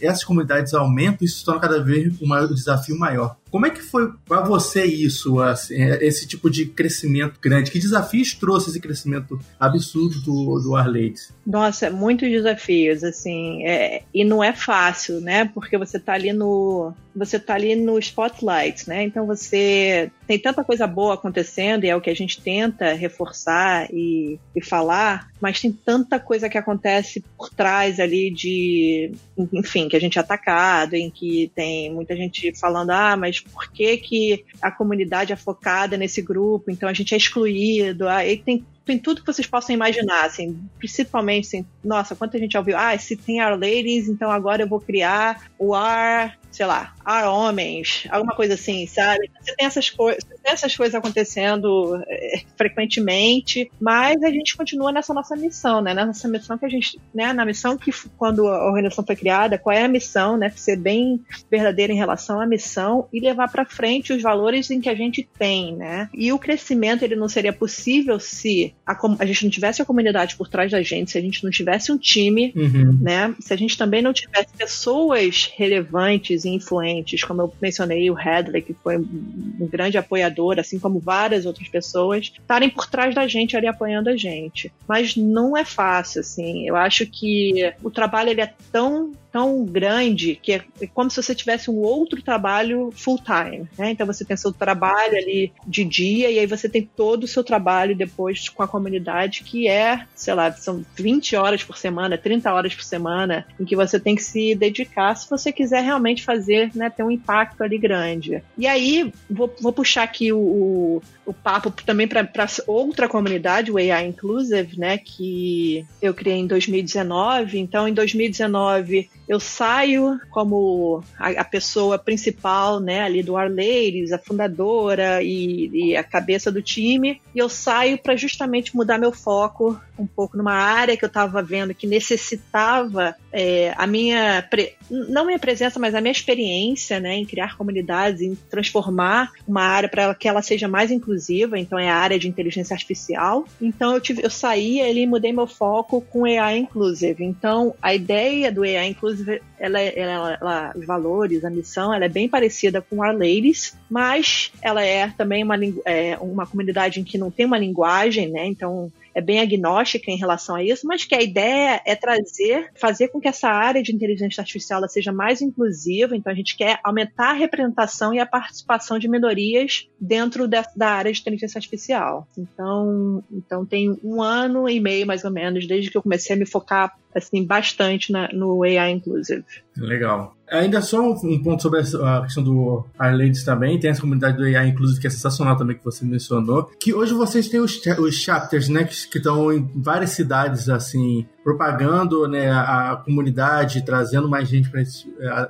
essas 0.00 0.22
comunidades 0.22 0.74
aumentam, 0.74 1.24
isso 1.24 1.44
torna 1.44 1.60
cada 1.60 1.82
vez 1.82 2.12
um 2.20 2.54
desafio 2.54 2.98
maior. 2.98 3.36
Como 3.50 3.66
é 3.66 3.70
que 3.70 3.82
foi 3.82 4.12
para 4.26 4.42
você 4.42 4.84
isso, 4.84 5.40
assim, 5.40 5.74
é, 5.74 6.04
esse 6.04 6.26
tipo 6.26 6.48
de 6.48 6.66
crescimento 6.66 7.40
grande? 7.40 7.70
Que 7.70 7.78
desafios 7.78 8.34
trouxe 8.34 8.70
esse 8.70 8.80
crescimento 8.80 9.38
absurdo 9.58 10.20
do, 10.20 10.60
do 10.60 10.76
Arleides? 10.76 11.32
Nossa, 11.46 11.90
muitos 11.90 12.28
desafios, 12.28 13.02
assim, 13.02 13.64
é, 13.66 14.02
e 14.14 14.24
não 14.24 14.42
é 14.42 14.52
fácil, 14.52 15.20
né? 15.20 15.46
Porque 15.46 15.76
você 15.76 15.98
tá 15.98 16.14
ali 16.14 16.32
no 16.32 16.92
você 17.14 17.38
tá 17.38 17.54
ali 17.54 17.74
no 17.74 17.98
spotlight, 17.98 18.88
né? 18.88 19.02
Então 19.02 19.26
você 19.26 20.10
tem 20.26 20.38
tanta 20.38 20.62
coisa 20.62 20.86
boa 20.86 21.14
acontecendo 21.14 21.84
e 21.84 21.88
é 21.88 21.96
o 21.96 22.00
que 22.00 22.10
a 22.10 22.14
gente 22.14 22.40
tenta 22.40 22.92
reforçar 22.92 23.88
e, 23.92 24.38
e 24.54 24.64
falar, 24.64 25.28
mas 25.40 25.60
tem 25.60 25.72
tanta 25.72 26.20
coisa 26.20 26.48
que 26.48 26.58
acontece 26.58 27.24
por 27.36 27.50
trás 27.50 27.98
ali 27.98 28.30
de, 28.30 29.12
enfim, 29.52 29.88
que 29.88 29.96
a 29.96 30.00
gente 30.00 30.18
é 30.18 30.20
atacado, 30.20 30.94
em 30.94 31.10
que 31.10 31.50
tem 31.54 31.92
muita 31.92 32.14
gente 32.14 32.56
falando, 32.58 32.90
ah, 32.90 33.16
mas 33.16 33.40
por 33.40 33.70
que, 33.70 33.96
que 33.96 34.44
a 34.60 34.70
comunidade 34.70 35.32
é 35.32 35.36
focada 35.36 35.96
nesse 35.96 36.22
grupo, 36.22 36.70
então 36.70 36.88
a 36.88 36.94
gente 36.94 37.14
é 37.14 37.16
excluído, 37.16 38.08
ah, 38.08 38.24
e 38.24 38.36
tem 38.36 38.64
tem 38.84 38.98
tudo 38.98 39.20
que 39.20 39.26
vocês 39.26 39.46
possam 39.46 39.74
imaginar, 39.74 40.24
assim, 40.24 40.58
principalmente, 40.78 41.46
assim, 41.46 41.66
nossa, 41.84 42.16
quanta 42.16 42.38
gente 42.38 42.52
já 42.52 42.58
ouviu, 42.58 42.76
ah, 42.76 42.96
se 42.98 43.16
tem 43.16 43.42
Our 43.42 43.52
Ladies, 43.52 44.08
então 44.08 44.30
agora 44.30 44.62
eu 44.62 44.68
vou 44.68 44.80
criar 44.80 45.50
o 45.58 45.74
Ar 45.74 46.38
sei 46.50 46.66
lá, 46.66 46.94
a 47.04 47.30
homens, 47.30 48.06
alguma 48.10 48.34
coisa 48.34 48.54
assim, 48.54 48.86
sabe? 48.86 49.30
Você 49.40 49.54
tem 49.54 49.66
essas, 49.66 49.90
co 49.90 50.10
essas 50.44 50.76
coisas 50.76 50.94
acontecendo 50.94 52.02
é, 52.08 52.40
frequentemente, 52.56 53.70
mas 53.80 54.22
a 54.22 54.30
gente 54.30 54.56
continua 54.56 54.90
nessa 54.90 55.14
nossa 55.14 55.36
missão, 55.36 55.80
né? 55.80 55.94
Nessa 55.94 56.28
missão 56.28 56.58
que 56.58 56.66
a 56.66 56.68
gente, 56.68 57.00
né? 57.14 57.32
Na 57.32 57.44
missão 57.44 57.76
que 57.76 57.92
quando 58.16 58.48
a 58.48 58.66
organização 58.66 59.04
foi 59.06 59.16
criada, 59.16 59.58
qual 59.58 59.74
é 59.74 59.84
a 59.84 59.88
missão, 59.88 60.36
né? 60.36 60.50
Ser 60.50 60.76
bem 60.76 61.20
verdadeira 61.50 61.92
em 61.92 61.96
relação 61.96 62.40
à 62.40 62.46
missão 62.46 63.08
e 63.12 63.20
levar 63.20 63.50
para 63.50 63.64
frente 63.64 64.12
os 64.12 64.22
valores 64.22 64.70
em 64.70 64.80
que 64.80 64.88
a 64.88 64.94
gente 64.94 65.28
tem, 65.38 65.76
né? 65.76 66.08
E 66.12 66.32
o 66.32 66.38
crescimento 66.38 67.04
ele 67.04 67.16
não 67.16 67.28
seria 67.28 67.52
possível 67.52 68.18
se 68.18 68.69
a, 68.86 68.96
a 69.18 69.26
gente 69.26 69.44
não 69.44 69.50
tivesse 69.50 69.80
a 69.80 69.84
comunidade 69.84 70.36
por 70.36 70.48
trás 70.48 70.70
da 70.70 70.82
gente, 70.82 71.10
se 71.10 71.18
a 71.18 71.20
gente 71.20 71.44
não 71.44 71.50
tivesse 71.50 71.92
um 71.92 71.98
time, 71.98 72.52
uhum. 72.56 72.98
né? 73.00 73.34
Se 73.40 73.52
a 73.52 73.56
gente 73.56 73.76
também 73.76 74.02
não 74.02 74.12
tivesse 74.12 74.48
pessoas 74.56 75.50
relevantes 75.56 76.44
e 76.44 76.50
influentes, 76.50 77.22
como 77.24 77.42
eu 77.42 77.54
mencionei 77.60 78.10
o 78.10 78.18
Hadley, 78.18 78.62
que 78.62 78.74
foi 78.74 78.96
um 78.98 79.68
grande 79.70 79.98
apoiador, 79.98 80.58
assim 80.58 80.78
como 80.78 80.98
várias 80.98 81.46
outras 81.46 81.68
pessoas, 81.68 82.32
estarem 82.38 82.70
por 82.70 82.86
trás 82.86 83.14
da 83.14 83.26
gente 83.26 83.56
ali 83.56 83.66
apoiando 83.66 84.10
a 84.10 84.16
gente. 84.16 84.72
Mas 84.88 85.16
não 85.16 85.56
é 85.56 85.64
fácil, 85.64 86.20
assim. 86.20 86.66
Eu 86.66 86.76
acho 86.76 87.06
que 87.06 87.72
o 87.82 87.90
trabalho 87.90 88.30
ele 88.30 88.40
é 88.40 88.52
tão 88.72 89.12
tão 89.32 89.64
grande 89.64 90.38
que 90.42 90.52
é 90.52 90.64
como 90.92 91.10
se 91.10 91.22
você 91.22 91.34
tivesse 91.34 91.70
um 91.70 91.76
outro 91.76 92.22
trabalho 92.22 92.90
full 92.94 93.18
time, 93.18 93.68
né? 93.78 93.90
Então 93.90 94.06
você 94.06 94.24
tem 94.24 94.36
seu 94.36 94.52
trabalho 94.52 95.16
ali 95.16 95.52
de 95.66 95.84
dia 95.84 96.30
e 96.30 96.38
aí 96.38 96.46
você 96.46 96.68
tem 96.68 96.88
todo 96.96 97.24
o 97.24 97.28
seu 97.28 97.42
trabalho 97.44 97.96
depois 97.96 98.48
com 98.48 98.62
a 98.62 98.68
comunidade 98.68 99.42
que 99.44 99.68
é, 99.68 100.04
sei 100.14 100.34
lá, 100.34 100.52
são 100.52 100.84
20 100.96 101.36
horas 101.36 101.62
por 101.62 101.76
semana, 101.76 102.18
30 102.18 102.52
horas 102.52 102.74
por 102.74 102.84
semana 102.84 103.46
em 103.58 103.64
que 103.64 103.76
você 103.76 103.98
tem 103.98 104.14
que 104.14 104.22
se 104.22 104.54
dedicar 104.54 105.14
se 105.14 105.28
você 105.28 105.52
quiser 105.52 105.82
realmente 105.82 106.24
fazer, 106.24 106.70
né, 106.74 106.90
ter 106.90 107.02
um 107.02 107.10
impacto 107.10 107.62
ali 107.62 107.78
grande. 107.78 108.42
E 108.56 108.66
aí 108.66 109.12
vou, 109.28 109.52
vou 109.60 109.72
puxar 109.72 110.02
aqui 110.02 110.32
o, 110.32 110.38
o, 110.38 111.02
o 111.26 111.32
papo 111.32 111.70
também 111.70 112.08
para 112.08 112.28
outra 112.66 113.08
comunidade, 113.08 113.70
o 113.70 113.76
AI 113.76 114.06
Inclusive, 114.06 114.78
né, 114.78 114.98
que 114.98 115.86
eu 116.02 116.12
criei 116.12 116.38
em 116.38 116.46
2019. 116.46 117.58
Então, 117.58 117.86
em 117.86 117.94
2019 117.94 119.08
eu 119.30 119.38
saio 119.38 120.20
como 120.28 121.04
a, 121.16 121.28
a, 121.28 121.44
pessoa 121.44 121.96
principal, 121.96 122.80
né, 122.80 123.02
ali 123.02 123.22
do 123.22 123.36
Arleiros, 123.36 124.10
a 124.10 124.18
fundadora 124.18 125.22
e, 125.22 125.70
e, 125.72 125.96
a 125.96 126.02
cabeça 126.02 126.50
do 126.50 126.60
time, 126.60 127.22
e 127.32 127.38
eu 127.38 127.48
saio 127.48 127.96
para 127.96 128.16
justamente 128.16 128.74
mudar 128.74 128.98
meu 128.98 129.12
foco 129.12 129.80
um 130.00 130.06
pouco 130.06 130.36
numa 130.36 130.54
área 130.54 130.96
que 130.96 131.04
eu 131.04 131.08
estava 131.08 131.42
vendo 131.42 131.74
que 131.74 131.86
necessitava 131.86 133.14
é, 133.32 133.72
a 133.76 133.86
minha, 133.86 134.48
não 134.90 135.26
minha 135.26 135.38
presença, 135.38 135.78
mas 135.78 135.94
a 135.94 136.00
minha 136.00 136.12
experiência, 136.12 136.98
né, 136.98 137.14
em 137.14 137.24
criar 137.24 137.56
comunidades, 137.56 138.20
em 138.20 138.34
transformar 138.34 139.30
uma 139.46 139.62
área 139.62 139.88
para 139.88 140.14
que 140.14 140.28
ela 140.28 140.42
seja 140.42 140.66
mais 140.68 140.90
inclusiva, 140.90 141.58
então 141.58 141.78
é 141.78 141.88
a 141.88 141.96
área 141.96 142.18
de 142.18 142.28
inteligência 142.28 142.74
artificial. 142.74 143.44
Então 143.60 143.94
eu, 143.94 144.00
tive, 144.00 144.24
eu 144.24 144.30
saí 144.30 144.80
ali 144.80 145.02
e 145.02 145.06
mudei 145.06 145.32
meu 145.32 145.46
foco 145.46 146.00
com 146.00 146.24
AI 146.24 146.58
Inclusive. 146.58 147.24
Então 147.24 147.74
a 147.80 147.94
ideia 147.94 148.50
do 148.50 148.62
AI 148.62 148.88
Inclusive 148.88 149.40
ela, 149.58 149.78
ela, 149.78 150.38
ela, 150.40 150.72
os 150.74 150.86
valores, 150.86 151.44
a 151.44 151.50
missão, 151.50 151.92
ela 151.92 152.06
é 152.06 152.08
bem 152.08 152.28
parecida 152.28 152.80
com 152.80 153.04
Our 153.04 153.12
Ladies, 153.12 153.76
mas 153.90 154.50
ela 154.62 154.82
é 154.82 155.08
também 155.08 155.44
uma, 155.44 155.56
é, 155.84 156.16
uma 156.18 156.46
comunidade 156.46 156.98
em 156.98 157.04
que 157.04 157.18
não 157.18 157.30
tem 157.30 157.44
uma 157.44 157.58
linguagem, 157.58 158.30
né? 158.30 158.46
Então 158.46 158.90
é 159.14 159.20
bem 159.20 159.40
agnóstica 159.40 160.10
em 160.10 160.16
relação 160.16 160.56
a 160.56 160.64
isso, 160.64 160.86
mas 160.86 161.04
que 161.04 161.14
a 161.14 161.22
ideia 161.22 161.80
é 161.84 161.94
trazer, 161.94 162.70
fazer 162.74 163.08
com 163.08 163.20
que 163.20 163.28
essa 163.28 163.48
área 163.48 163.82
de 163.82 163.94
inteligência 163.94 164.40
artificial 164.40 164.86
seja 164.88 165.12
mais 165.12 165.40
inclusiva. 165.42 166.16
Então 166.16 166.32
a 166.32 166.36
gente 166.36 166.56
quer 166.56 166.78
aumentar 166.82 167.30
a 167.30 167.34
representação 167.34 168.14
e 168.14 168.18
a 168.18 168.26
participação 168.26 168.98
de 168.98 169.08
minorias 169.08 169.88
dentro 170.00 170.48
da, 170.48 170.64
da 170.76 170.90
área 170.90 171.12
de 171.12 171.20
inteligência 171.20 171.58
artificial. 171.58 172.26
Então, 172.36 173.22
então 173.32 173.66
tem 173.66 173.98
um 174.02 174.22
ano 174.22 174.68
e 174.68 174.80
meio 174.80 175.06
mais 175.06 175.24
ou 175.24 175.30
menos 175.30 175.66
desde 175.66 175.90
que 175.90 175.96
eu 175.96 176.02
comecei 176.02 176.34
a 176.34 176.38
me 176.38 176.46
focar 176.46 176.96
assim 177.14 177.44
bastante 177.44 178.12
na, 178.12 178.28
no 178.32 178.62
AI 178.62 178.90
inclusive. 178.90 179.44
Legal. 179.76 180.36
Ainda 180.50 180.82
só 180.82 181.00
um 181.00 181.42
ponto 181.42 181.62
sobre 181.62 181.80
a 181.80 182.22
questão 182.22 182.42
do 182.42 182.84
Arlades 182.98 183.44
também, 183.44 183.78
tem 183.78 183.90
essa 183.90 184.00
comunidade 184.00 184.36
do 184.36 184.44
AI, 184.44 184.68
inclusive, 184.68 185.00
que 185.00 185.06
é 185.06 185.10
sensacional 185.10 185.56
também, 185.56 185.76
que 185.76 185.84
você 185.84 186.04
mencionou, 186.04 186.64
que 186.80 186.92
hoje 186.92 187.14
vocês 187.14 187.48
têm 187.48 187.60
os, 187.60 187.80
os 187.98 188.14
chapters, 188.16 188.68
né, 188.68 188.84
que, 188.84 189.18
estão 189.18 189.52
em 189.52 189.70
várias 189.76 190.10
cidades, 190.10 190.68
assim, 190.68 191.26
propagando 191.42 192.28
né, 192.28 192.50
a, 192.50 193.00
comunidade, 193.04 193.84
trazendo 193.84 194.28
mais 194.28 194.48
gente 194.48 194.70
para 194.70 194.82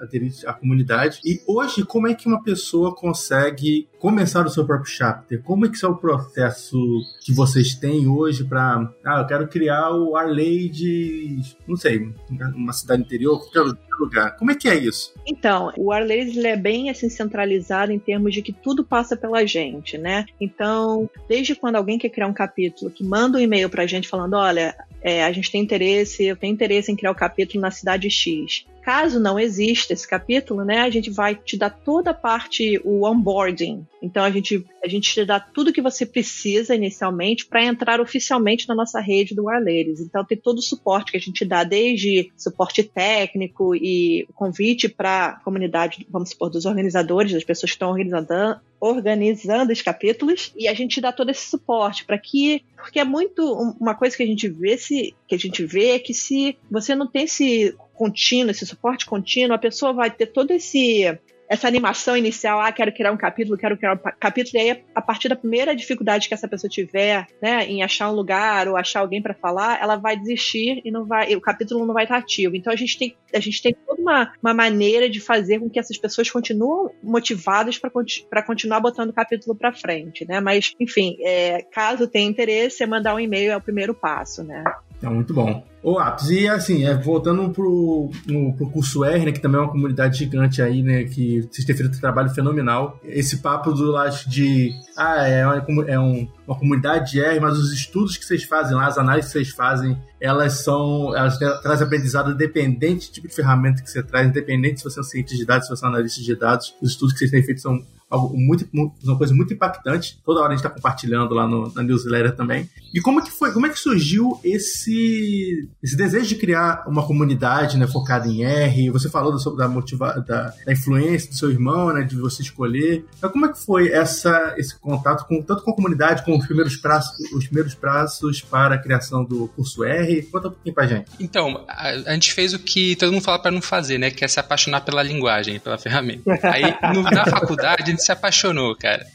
aderir 0.03 0.32
à 0.47 0.53
comunidade. 0.53 1.20
E 1.24 1.41
hoje, 1.47 1.84
como 1.84 2.09
é 2.09 2.14
que 2.14 2.26
uma 2.26 2.43
pessoa 2.43 2.95
consegue 2.95 3.88
começar 3.99 4.47
o 4.47 4.51
seu 4.51 4.64
próprio 4.64 4.91
chapter? 4.91 5.43
Como 5.43 5.66
é 5.66 5.68
que 5.68 5.84
é 5.84 5.88
o 5.88 5.97
processo 5.97 6.78
que 7.24 7.32
vocês 7.32 7.74
têm 7.74 8.07
hoje 8.07 8.45
para, 8.45 8.93
ah, 9.05 9.20
eu 9.20 9.26
quero 9.26 9.49
criar 9.49 9.91
o 9.91 10.16
Arley 10.16 10.68
de, 10.68 11.41
não 11.66 11.76
sei, 11.76 12.12
uma 12.55 12.72
cidade 12.72 13.03
interior, 13.03 13.38
qualquer 13.38 13.76
lugar. 14.01 14.36
Como 14.36 14.51
é 14.51 14.55
que 14.55 14.68
é 14.68 14.74
isso? 14.74 15.14
Então, 15.26 15.72
o 15.76 15.93
Arley 15.93 16.47
é 16.47 16.57
bem 16.57 16.91
assim 16.91 17.09
centralizado 17.09 17.93
em 17.93 17.99
termos 17.99 18.32
de 18.34 18.43
que 18.43 18.53
tudo 18.53 18.84
passa 18.84 19.16
pela 19.16 19.47
gente, 19.47 19.99
né? 19.99 20.24
Então, 20.41 21.09
desde 21.28 21.55
quando 21.55 21.76
alguém 21.76 21.99
quer 21.99 22.09
criar 22.09 22.26
um 22.26 22.32
capítulo, 22.32 22.91
que 22.91 23.05
manda 23.05 23.38
um 23.38 23.41
e-mail 23.41 23.68
para 23.68 23.82
a 23.82 23.86
gente 23.86 24.09
falando, 24.09 24.34
olha, 24.34 24.74
é, 25.03 25.25
a 25.25 25.33
gente 25.33 25.51
tem 25.51 25.63
interesse, 25.63 26.25
eu 26.25 26.37
tenho 26.37 26.53
interesse 26.53 26.91
em 26.91 26.97
criar 26.97 27.11
o 27.11 27.15
capítulo 27.15 27.61
na 27.61 27.71
cidade 27.71 28.11
X. 28.11 28.67
Caso 28.83 29.20
não 29.20 29.39
exista 29.39 29.93
esse 29.93 30.09
capítulo, 30.09 30.64
né, 30.64 30.81
a 30.81 30.91
gente 30.91 31.11
vai 31.11 31.35
te 31.35 31.57
dar 31.57 31.70
toda 31.70 32.11
a 32.11 32.14
parte, 32.14 32.81
o 32.85 33.05
onboarding. 33.05 33.87
Então 34.03 34.24
a 34.24 34.31
gente, 34.31 34.64
a 34.83 34.89
gente 34.89 35.12
te 35.12 35.24
dá 35.24 35.39
tudo 35.39 35.72
que 35.72 35.83
você 35.83 36.07
precisa 36.07 36.74
inicialmente 36.74 37.47
para 37.47 37.64
entrar 37.64 38.01
oficialmente 38.01 38.66
na 38.66 38.74
nossa 38.74 38.99
rede 39.01 39.35
do 39.35 39.49
Arleiros. 39.49 40.01
Então 40.01 40.24
tem 40.24 40.39
todo 40.39 40.59
o 40.59 40.62
suporte 40.62 41.12
que 41.12 41.18
a 41.18 41.20
gente 41.20 41.45
dá, 41.45 41.62
desde 41.62 42.33
suporte 42.37 42.83
técnico 42.83 43.74
e 43.74 44.26
convite 44.35 44.89
para 44.89 45.26
a 45.26 45.41
comunidade, 45.41 46.07
vamos 46.09 46.31
supor, 46.31 46.51
dos 46.51 46.64
organizadores, 46.64 47.33
das 47.33 47.45
pessoas 47.45 47.70
que 47.70 47.76
estão 47.76 47.91
organizando, 47.91 48.61
organizando 48.81 49.72
os 49.72 49.83
capítulos 49.83 50.53
e 50.57 50.66
a 50.66 50.74
gente 50.74 51.01
dá 51.01 51.12
todo 51.12 51.31
esse 51.31 51.51
suporte 51.51 52.05
para 52.05 52.18
que 52.18 52.64
porque 52.76 52.99
é 52.99 53.05
muito 53.05 53.53
uma 53.78 53.95
coisa 53.95 54.16
que 54.16 54.22
a 54.22 54.26
gente 54.26 54.49
vê 54.49 54.78
se 54.78 55.14
que 55.28 55.35
a 55.35 55.39
gente 55.39 55.64
vê 55.64 55.91
é 55.91 55.99
que 55.99 56.14
se 56.14 56.57
você 56.70 56.95
não 56.95 57.07
tem 57.07 57.24
esse 57.24 57.76
contínuo, 58.01 58.51
esse 58.51 58.65
suporte 58.65 59.05
contínuo, 59.05 59.55
a 59.55 59.59
pessoa 59.59 59.93
vai 59.93 60.11
ter 60.11 60.27
todo 60.27 60.53
esse 60.53 61.19
essa 61.51 61.67
animação 61.67 62.17
inicial, 62.17 62.61
ah, 62.61 62.71
quero 62.71 62.93
criar 62.93 63.11
um 63.11 63.17
capítulo, 63.17 63.59
quero 63.59 63.77
criar 63.77 63.95
um 63.95 63.99
capítulo, 64.21 64.57
e 64.57 64.71
aí 64.71 64.85
a 64.95 65.03
partir 65.03 65.29
da 65.29 65.35
primeira 65.35 65.75
dificuldade 65.75 66.29
que 66.29 66.33
essa 66.33 66.47
pessoa 66.47 66.71
tiver, 66.71 67.27
né, 67.43 67.67
em 67.67 67.83
achar 67.83 68.09
um 68.09 68.15
lugar 68.15 68.69
ou 68.69 68.77
achar 68.77 69.01
alguém 69.01 69.21
para 69.21 69.35
falar, 69.35 69.83
ela 69.83 69.97
vai 69.97 70.17
desistir 70.17 70.81
e 70.85 70.93
não 70.93 71.05
vai, 71.05 71.35
o 71.35 71.41
capítulo 71.41 71.85
não 71.85 71.93
vai 71.93 72.05
estar 72.05 72.19
ativo. 72.19 72.55
Então 72.55 72.73
a 72.73 72.77
gente 72.77 72.97
tem, 72.97 73.17
a 73.35 73.41
gente 73.41 73.61
tem 73.61 73.75
toda 73.85 74.01
uma, 74.01 74.33
uma 74.41 74.55
maneira 74.55 75.11
de 75.11 75.19
fazer 75.19 75.59
com 75.59 75.69
que 75.69 75.81
essas 75.81 75.99
pessoas 75.99 76.31
continuem 76.31 76.95
motivadas 77.03 77.77
para 77.77 78.43
continuar 78.45 78.79
botando 78.79 79.11
o 79.11 79.13
capítulo 79.13 79.57
para 79.57 79.73
frente, 79.73 80.25
né? 80.25 80.39
Mas, 80.39 80.73
enfim, 80.79 81.17
é, 81.21 81.63
caso 81.63 82.07
tenha 82.07 82.31
interesse, 82.31 82.85
é 82.85 82.87
mandar 82.87 83.13
um 83.13 83.19
e-mail 83.19 83.51
é 83.51 83.57
o 83.57 83.61
primeiro 83.61 83.93
passo, 83.93 84.45
né? 84.45 84.63
É 85.03 85.09
muito 85.09 85.35
bom. 85.35 85.65
Ô, 85.83 85.99
Apps, 85.99 86.28
e 86.28 86.47
assim, 86.47 86.85
é, 86.85 86.95
voltando 86.95 87.49
pro, 87.51 88.11
no, 88.26 88.55
pro 88.55 88.68
curso 88.70 89.03
R, 89.03 89.24
né, 89.24 89.33
que 89.33 89.41
também 89.41 89.59
é 89.59 89.62
uma 89.64 89.72
comunidade 89.72 90.18
gigante 90.18 90.61
aí, 90.61 90.83
né, 90.83 91.05
que 91.05 91.41
vocês 91.41 91.64
têm 91.64 91.74
feito 91.74 91.97
um 91.97 92.01
trabalho 92.01 92.28
fenomenal. 92.31 93.01
Esse 93.03 93.39
papo 93.39 93.72
do 93.72 93.91
lado 93.91 94.14
de, 94.28 94.72
ah, 94.95 95.26
é, 95.26 95.47
uma, 95.47 95.91
é 95.91 95.99
um, 95.99 96.28
uma 96.47 96.59
comunidade 96.59 97.12
de 97.12 97.20
R, 97.20 97.41
mas 97.41 97.59
os 97.59 97.72
estudos 97.72 98.18
que 98.18 98.26
vocês 98.26 98.45
fazem 98.45 98.76
lá, 98.76 98.89
as 98.89 98.99
análises 98.99 99.33
que 99.33 99.39
vocês 99.39 99.51
fazem, 99.55 99.97
elas 100.20 100.53
são, 100.64 101.16
elas 101.16 101.39
trazem 101.39 101.87
aprendizado 101.87 102.33
independente 102.33 103.09
do 103.09 103.14
tipo 103.14 103.28
de 103.28 103.35
ferramenta 103.35 103.83
que 103.83 103.91
você 103.91 104.03
traz, 104.03 104.28
independente 104.28 104.81
se 104.81 104.85
você 104.85 104.99
é 104.99 105.01
um 105.01 105.05
cientista 105.05 105.39
de 105.39 105.47
dados, 105.47 105.66
se 105.66 105.74
você 105.74 105.83
é 105.83 105.89
um 105.89 105.93
analista 105.93 106.20
de 106.20 106.37
dados, 106.37 106.74
os 106.83 106.91
estudos 106.91 107.14
que 107.14 107.20
vocês 107.20 107.31
têm 107.31 107.43
feito 107.43 107.62
são 107.62 107.83
algo 108.11 108.37
muito, 108.37 108.68
uma 108.72 109.16
coisa 109.16 109.33
muito 109.33 109.55
impactante. 109.55 110.20
Toda 110.24 110.41
hora 110.41 110.49
a 110.49 110.51
gente 110.51 110.64
está 110.64 110.68
compartilhando 110.68 111.33
lá 111.33 111.47
no, 111.47 111.72
na 111.72 111.83
newsletter 111.83 112.35
também. 112.35 112.68
E 112.93 113.01
como 113.01 113.22
que 113.22 113.31
foi? 113.31 113.53
Como 113.53 113.66
é 113.66 113.68
que 113.68 113.78
surgiu 113.78 114.39
esse, 114.43 115.70
esse 115.83 115.97
desejo 115.97 116.29
de 116.29 116.35
criar 116.37 116.85
uma 116.87 117.07
comunidade 117.07 117.79
né, 117.79 117.87
focada 117.87 118.29
em 118.29 118.45
R? 118.45 118.91
Você 118.91 119.09
falou 119.09 119.35
da, 119.57 119.68
motiva, 119.68 120.25
da, 120.27 120.53
da, 120.64 120.73
influência 120.73 121.31
do 121.31 121.37
seu 121.37 121.51
irmão, 121.51 121.93
né, 121.93 122.03
de 122.03 122.16
você 122.16 122.43
escolher. 122.43 123.05
Então, 123.16 123.31
como 123.31 123.47
é 123.47 123.53
que 123.53 123.64
foi 123.64 123.91
essa, 123.91 124.55
esse 124.57 124.79
contato 124.79 125.27
com 125.27 125.43
tanto 125.43 125.62
com 125.62 125.71
a 125.71 125.75
comunidade, 125.75 126.25
com 126.25 126.37
os 126.37 126.47
primeiros 126.47 126.77
prazos, 126.77 127.12
os 127.33 127.47
primeiros 127.47 127.75
prazos 127.75 128.41
para 128.41 128.75
a 128.75 128.79
criação 128.79 129.25
do 129.25 129.49
curso 129.49 129.85
R? 129.85 130.23
Conta 130.23 130.49
um 130.49 130.53
pouquinho 130.53 130.75
pra 130.75 130.87
gente. 130.87 131.11
Então, 131.18 131.64
a, 131.68 131.89
a 131.89 132.12
gente 132.14 132.33
fez 132.33 132.53
o 132.53 132.59
que 132.59 132.97
todo 132.97 133.12
mundo 133.12 133.23
fala 133.23 133.39
para 133.39 133.51
não 133.51 133.62
fazer, 133.62 133.99
né? 133.99 134.11
Que 134.11 134.25
é 134.25 134.29
se 134.29 134.39
apaixonar 134.39 134.83
pela 134.83 135.03
linguagem, 135.03 135.59
pela 135.59 135.79
ferramenta. 135.79 136.23
Aí, 136.43 136.62
no, 136.95 137.03
na 137.03 137.25
faculdade, 137.27 138.01
se 138.03 138.12
apaixonou, 138.12 138.77
cara. 138.77 139.07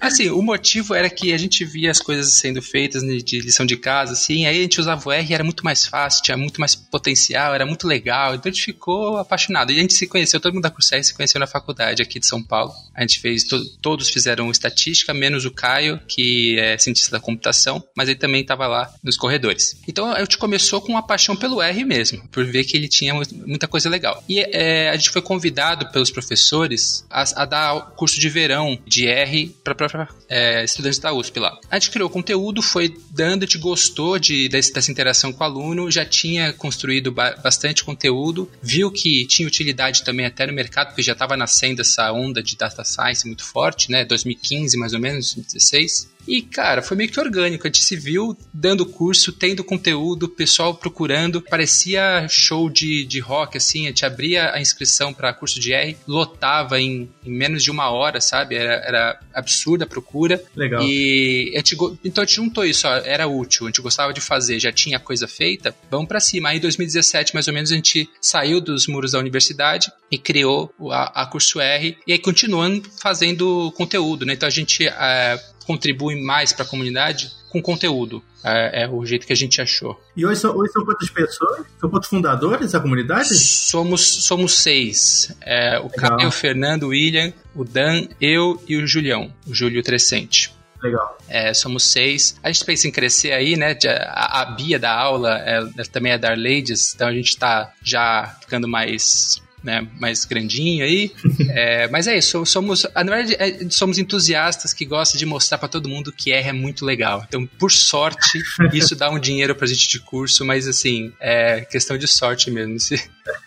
Assim, 0.00 0.30
o 0.30 0.42
motivo 0.42 0.94
era 0.94 1.08
que 1.10 1.32
a 1.32 1.38
gente 1.38 1.64
via 1.64 1.90
as 1.90 2.00
coisas 2.00 2.34
sendo 2.34 2.62
feitas 2.62 3.02
de 3.02 3.40
lição 3.40 3.66
de 3.66 3.76
casa, 3.76 4.12
assim, 4.12 4.46
aí 4.46 4.58
a 4.58 4.62
gente 4.62 4.80
usava 4.80 5.08
o 5.08 5.12
R, 5.12 5.34
era 5.34 5.44
muito 5.44 5.64
mais 5.64 5.86
fácil, 5.86 6.01
tinha 6.08 6.36
muito 6.36 6.60
mais 6.60 6.74
potencial, 6.74 7.54
era 7.54 7.66
muito 7.66 7.86
legal, 7.86 8.34
então 8.34 8.50
a 8.50 8.52
gente 8.52 8.64
ficou 8.64 9.16
apaixonado. 9.16 9.72
E 9.72 9.78
a 9.78 9.80
gente 9.80 9.94
se 9.94 10.06
conheceu, 10.06 10.40
todo 10.40 10.54
mundo 10.54 10.62
da 10.62 10.70
Cursar 10.70 11.02
se 11.02 11.14
conheceu 11.14 11.38
na 11.38 11.46
faculdade 11.46 12.02
aqui 12.02 12.18
de 12.18 12.26
São 12.26 12.42
Paulo. 12.42 12.72
A 12.94 13.02
gente 13.02 13.20
fez, 13.20 13.44
to 13.44 13.62
todos 13.80 14.08
fizeram 14.08 14.50
estatística, 14.50 15.12
menos 15.14 15.44
o 15.44 15.50
Caio, 15.50 16.00
que 16.06 16.58
é 16.58 16.76
cientista 16.78 17.10
da 17.10 17.20
computação, 17.20 17.82
mas 17.96 18.08
ele 18.08 18.18
também 18.18 18.42
estava 18.42 18.66
lá 18.66 18.92
nos 19.02 19.16
corredores. 19.16 19.76
Então 19.86 20.10
a 20.10 20.20
gente 20.20 20.38
começou 20.38 20.80
com 20.80 20.92
uma 20.92 21.02
paixão 21.02 21.36
pelo 21.36 21.60
R 21.60 21.84
mesmo, 21.84 22.26
por 22.28 22.44
ver 22.44 22.64
que 22.64 22.76
ele 22.76 22.88
tinha 22.88 23.14
muita 23.14 23.68
coisa 23.68 23.88
legal. 23.88 24.22
E 24.28 24.40
é, 24.40 24.90
a 24.90 24.96
gente 24.96 25.10
foi 25.10 25.22
convidado 25.22 25.90
pelos 25.92 26.10
professores 26.10 27.04
a, 27.10 27.42
a 27.42 27.44
dar 27.44 27.92
curso 27.96 28.20
de 28.20 28.28
verão 28.28 28.78
de 28.86 29.06
R 29.06 29.54
para 29.62 30.08
é, 30.28 30.64
estudantes 30.64 30.98
da 30.98 31.12
USP 31.12 31.38
lá. 31.38 31.58
A 31.70 31.78
gente 31.78 31.90
criou 31.90 32.08
conteúdo, 32.10 32.62
foi 32.62 32.94
dando, 33.10 33.42
a 33.42 33.46
gente 33.46 33.58
gostou 33.58 34.18
de, 34.18 34.48
desse, 34.48 34.72
dessa 34.72 34.90
interação 34.90 35.32
com 35.32 35.42
o 35.42 35.46
aluno, 35.46 35.90
já 35.92 36.04
tinha 36.04 36.52
construído 36.52 37.12
ba 37.12 37.36
bastante 37.42 37.84
conteúdo, 37.84 38.50
viu 38.62 38.90
que 38.90 39.26
tinha 39.26 39.46
utilidade 39.46 40.02
também 40.02 40.26
até 40.26 40.46
no 40.46 40.52
mercado, 40.52 40.88
porque 40.88 41.02
já 41.02 41.12
estava 41.12 41.36
nascendo 41.36 41.80
essa 41.80 42.12
onda 42.12 42.42
de 42.42 42.56
data 42.56 42.84
science 42.84 43.26
muito 43.26 43.44
forte, 43.44 43.90
né? 43.90 44.04
2015 44.04 44.76
mais 44.76 44.92
ou 44.92 45.00
menos, 45.00 45.34
2016. 45.34 46.11
E, 46.26 46.42
cara, 46.42 46.82
foi 46.82 46.96
meio 46.96 47.10
que 47.10 47.20
orgânico. 47.20 47.66
A 47.66 47.68
gente 47.68 47.84
se 47.84 47.96
viu 47.96 48.36
dando 48.52 48.86
curso, 48.86 49.32
tendo 49.32 49.64
conteúdo, 49.64 50.28
pessoal 50.28 50.74
procurando. 50.74 51.42
Parecia 51.42 52.26
show 52.28 52.70
de, 52.70 53.04
de 53.04 53.20
rock, 53.20 53.56
assim. 53.56 53.84
A 53.84 53.88
gente 53.88 54.04
abria 54.04 54.52
a 54.52 54.60
inscrição 54.60 55.12
para 55.12 55.32
curso 55.32 55.58
de 55.60 55.72
R, 55.72 55.96
lotava 56.06 56.80
em, 56.80 57.08
em, 57.24 57.30
menos 57.30 57.62
de 57.62 57.70
uma 57.70 57.90
hora, 57.90 58.20
sabe? 58.20 58.54
Era, 58.54 58.74
era 58.74 59.20
absurda 59.34 59.84
a 59.84 59.86
procura. 59.86 60.42
Legal. 60.54 60.82
E 60.82 61.52
a 61.54 61.58
gente, 61.58 61.76
então 62.04 62.22
a 62.22 62.26
gente 62.26 62.36
juntou 62.36 62.64
isso, 62.64 62.86
ó, 62.86 62.96
era 62.96 63.26
útil, 63.26 63.66
a 63.66 63.68
gente 63.68 63.80
gostava 63.80 64.12
de 64.12 64.20
fazer, 64.20 64.58
já 64.58 64.72
tinha 64.72 64.98
coisa 64.98 65.26
feita, 65.26 65.74
vamos 65.90 66.08
para 66.08 66.20
cima. 66.20 66.50
Aí 66.50 66.58
em 66.58 66.60
2017, 66.60 67.34
mais 67.34 67.48
ou 67.48 67.54
menos, 67.54 67.72
a 67.72 67.74
gente 67.74 68.08
saiu 68.20 68.60
dos 68.60 68.86
muros 68.86 69.12
da 69.12 69.18
universidade 69.18 69.90
e 70.10 70.18
criou 70.18 70.72
a, 70.90 71.22
a 71.22 71.26
curso 71.26 71.60
R. 71.60 71.96
E 72.06 72.12
aí 72.12 72.18
continuando 72.18 72.88
fazendo 73.00 73.72
conteúdo, 73.76 74.24
né? 74.24 74.34
Então 74.34 74.46
a 74.46 74.50
gente. 74.50 74.86
É, 74.86 75.51
contribui 75.62 76.22
mais 76.22 76.52
para 76.52 76.64
a 76.64 76.68
comunidade 76.68 77.30
com 77.50 77.60
conteúdo. 77.60 78.22
É, 78.44 78.82
é, 78.82 78.88
o 78.88 79.04
jeito 79.06 79.24
que 79.24 79.32
a 79.32 79.36
gente 79.36 79.60
achou. 79.60 80.00
E 80.16 80.26
hoje 80.26 80.40
são, 80.40 80.56
hoje 80.56 80.72
são 80.72 80.84
quantas 80.84 81.08
pessoas? 81.10 81.64
São 81.78 81.88
quantos 81.88 82.08
fundadores 82.08 82.72
da 82.72 82.80
comunidade? 82.80 83.28
Somos, 83.36 84.00
somos 84.00 84.54
seis. 84.54 85.36
É, 85.40 85.78
o 85.78 85.88
Caio, 85.88 86.26
o 86.26 86.32
Fernando, 86.32 86.84
o 86.84 86.88
William, 86.88 87.32
o 87.54 87.64
Dan, 87.64 88.08
eu 88.20 88.60
e 88.66 88.76
o 88.76 88.86
Julião, 88.86 89.32
o 89.46 89.54
Júlio 89.54 89.82
Trescente. 89.82 90.52
Legal. 90.82 91.16
É, 91.28 91.54
somos 91.54 91.84
seis. 91.84 92.36
A 92.42 92.50
gente 92.50 92.64
pensa 92.64 92.88
em 92.88 92.90
crescer 92.90 93.30
aí, 93.30 93.56
né? 93.56 93.78
A, 94.08 94.42
a 94.42 94.44
Bia 94.46 94.78
da 94.78 94.92
aula 94.92 95.38
é, 95.38 95.62
também 95.92 96.12
é 96.12 96.18
da 96.18 96.30
Ladies, 96.30 96.94
então 96.94 97.06
a 97.06 97.12
gente 97.12 97.28
está 97.28 97.72
já 97.80 98.36
ficando 98.40 98.66
mais 98.66 99.40
né, 99.62 99.86
mais 99.98 100.24
grandinho 100.24 100.84
aí. 100.84 101.12
é, 101.50 101.88
mas 101.88 102.06
é 102.06 102.16
isso, 102.16 102.44
somos, 102.44 102.86
na 102.94 103.02
verdade, 103.02 103.36
é, 103.38 103.68
somos 103.70 103.98
entusiastas 103.98 104.72
que 104.72 104.84
gostam 104.84 105.18
de 105.18 105.26
mostrar 105.26 105.58
para 105.58 105.68
todo 105.68 105.88
mundo 105.88 106.12
que 106.12 106.32
R 106.32 106.48
é 106.48 106.52
muito 106.52 106.84
legal. 106.84 107.24
Então, 107.28 107.46
por 107.58 107.70
sorte, 107.70 108.38
isso 108.72 108.96
dá 108.96 109.10
um 109.10 109.18
dinheiro 109.18 109.54
pra 109.54 109.66
gente 109.66 109.88
de 109.88 110.00
curso, 110.00 110.44
mas 110.44 110.66
assim, 110.66 111.12
é 111.20 111.60
questão 111.62 111.96
de 111.96 112.08
sorte 112.08 112.50
mesmo. 112.50 112.76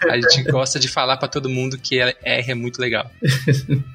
A 0.09 0.15
gente 0.15 0.43
gosta 0.49 0.79
de 0.79 0.87
falar 0.87 1.17
para 1.17 1.27
todo 1.27 1.49
mundo 1.49 1.77
que 1.77 1.99
R 1.99 2.15
é 2.23 2.55
muito 2.55 2.79
legal. 2.79 3.11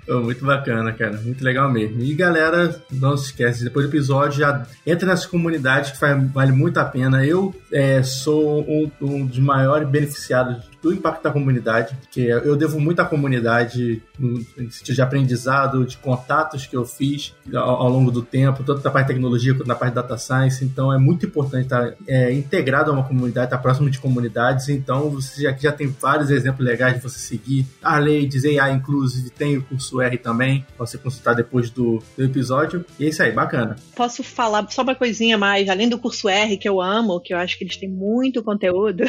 muito 0.09 0.45
bacana, 0.45 0.93
cara. 0.93 1.16
Muito 1.18 1.43
legal 1.43 1.71
mesmo. 1.71 2.03
E 2.03 2.14
galera, 2.14 2.83
não 2.91 3.16
se 3.16 3.27
esquece, 3.27 3.64
depois 3.64 3.87
do 3.87 3.91
episódio, 3.91 4.39
já 4.41 4.66
entra 4.87 5.07
nessa 5.07 5.29
comunidade 5.29 5.93
que 5.93 5.99
faz, 5.99 6.31
vale 6.33 6.53
muito 6.53 6.79
a 6.79 6.85
pena. 6.85 7.25
Eu 7.25 7.55
é, 7.73 8.03
sou 8.03 8.62
um, 8.68 8.91
um 9.01 9.27
dos 9.27 9.39
maiores 9.39 9.89
beneficiados 9.89 10.64
do 10.83 10.93
impacto 10.93 11.22
da 11.22 11.31
comunidade, 11.31 11.97
que 12.11 12.22
eu 12.22 12.57
devo 12.57 12.81
muito 12.81 13.01
à 13.01 13.05
comunidade 13.05 14.03
no 14.18 14.41
sentido 14.70 14.95
de 14.95 15.03
aprendizado, 15.03 15.85
de 15.85 15.97
contatos 15.97 16.66
que 16.66 16.76
eu 16.76 16.85
fiz 16.85 17.35
ao, 17.55 17.89
longo 17.89 18.11
do 18.11 18.22
tempo, 18.22 18.62
tanto 18.62 18.83
na 18.83 18.91
parte 18.91 19.07
de 19.07 19.14
tecnologia 19.14 19.55
quanto 19.55 19.66
na 19.66 19.74
parte 19.74 19.93
de 19.93 19.97
data 19.97 20.16
science. 20.18 20.64
Então 20.64 20.93
é 20.93 20.99
muito 20.99 21.26
importante 21.26 21.64
estar 21.64 21.95
é, 22.07 22.33
integrado 22.33 22.91
a 22.91 22.95
uma 22.95 23.05
comunidade, 23.05 23.47
estar 23.47 23.59
próximo 23.59 23.91
de 23.91 23.99
comunidades. 23.99 24.68
Então 24.68 25.11
você 25.11 25.43
já, 25.43 25.53
já 25.53 25.72
tem 25.72 25.89
vários 25.89 26.31
exemplos 26.31 26.66
legais 26.66 26.95
de 26.95 27.01
você 27.01 27.18
seguir. 27.18 27.66
A 27.83 27.99
Ladies, 27.99 28.45
AI 28.45 28.72
Inclusive, 28.72 29.31
tem 29.31 29.57
o 29.57 29.62
curso 29.62 30.01
R 30.01 30.16
também, 30.18 30.64
pra 30.76 30.87
você 30.87 30.99
consultar 30.99 31.35
depois 31.35 31.70
do, 31.70 32.03
do 32.16 32.24
episódio. 32.24 32.85
E 32.99 33.07
é 33.07 33.09
isso 33.09 33.22
aí, 33.22 33.33
bacana. 33.33 33.76
Posso 33.95 34.22
falar 34.22 34.66
só 34.70 34.83
uma 34.83 34.95
coisinha 34.95 35.37
mais, 35.37 35.68
além 35.68 35.89
do 35.89 35.99
curso 35.99 36.28
R, 36.28 36.57
que 36.57 36.68
eu 36.68 36.81
amo, 36.81 37.20
que 37.20 37.33
eu 37.33 37.39
acho 37.39 37.59
que 37.59 37.64
eles 37.64 37.76
têm 37.76 37.89
muito 37.89 38.43
conteúdo. 38.43 39.05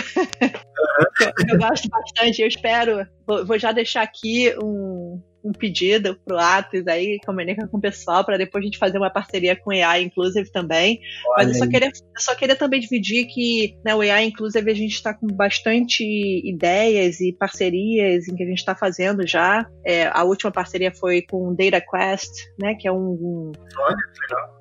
eu 1.47 1.57
gosto 1.61 1.89
bastante, 1.89 2.41
eu 2.41 2.47
espero. 2.47 3.07
Vou, 3.25 3.45
vou 3.45 3.59
já 3.59 3.71
deixar 3.71 4.01
aqui 4.01 4.53
um, 4.61 5.21
um 5.43 5.51
pedido 5.51 6.17
pro 6.25 6.37
Atos 6.37 6.87
aí, 6.87 7.19
comunica 7.25 7.67
com 7.67 7.77
o 7.77 7.81
pessoal 7.81 8.23
para 8.23 8.37
depois 8.37 8.63
a 8.63 8.65
gente 8.65 8.77
fazer 8.77 8.97
uma 8.97 9.09
parceria 9.09 9.55
com 9.55 9.69
o 9.71 9.73
AI 9.73 10.03
Inclusive 10.03 10.51
também. 10.51 10.99
Olha 11.29 11.47
Mas 11.47 11.55
eu 11.55 11.63
só, 11.63 11.69
queria, 11.69 11.87
eu 11.87 12.21
só 12.21 12.35
queria 12.35 12.55
também 12.55 12.79
dividir 12.79 13.25
que 13.25 13.77
né, 13.83 13.95
o 13.95 14.01
AI 14.01 14.25
Inclusive 14.25 14.71
a 14.71 14.75
gente 14.75 14.93
está 14.93 15.13
com 15.13 15.27
bastante 15.27 16.03
ideias 16.03 17.19
e 17.19 17.33
parcerias 17.33 18.27
em 18.27 18.35
que 18.35 18.43
a 18.43 18.47
gente 18.47 18.59
está 18.59 18.75
fazendo 18.75 19.25
já. 19.25 19.67
É, 19.85 20.07
a 20.07 20.23
última 20.23 20.51
parceria 20.51 20.91
foi 20.91 21.21
com 21.21 21.49
o 21.49 21.55
Data 21.55 21.81
Quest, 21.81 22.31
né, 22.59 22.75
que 22.75 22.87
é 22.87 22.91
um, 22.91 22.97
um 22.97 23.51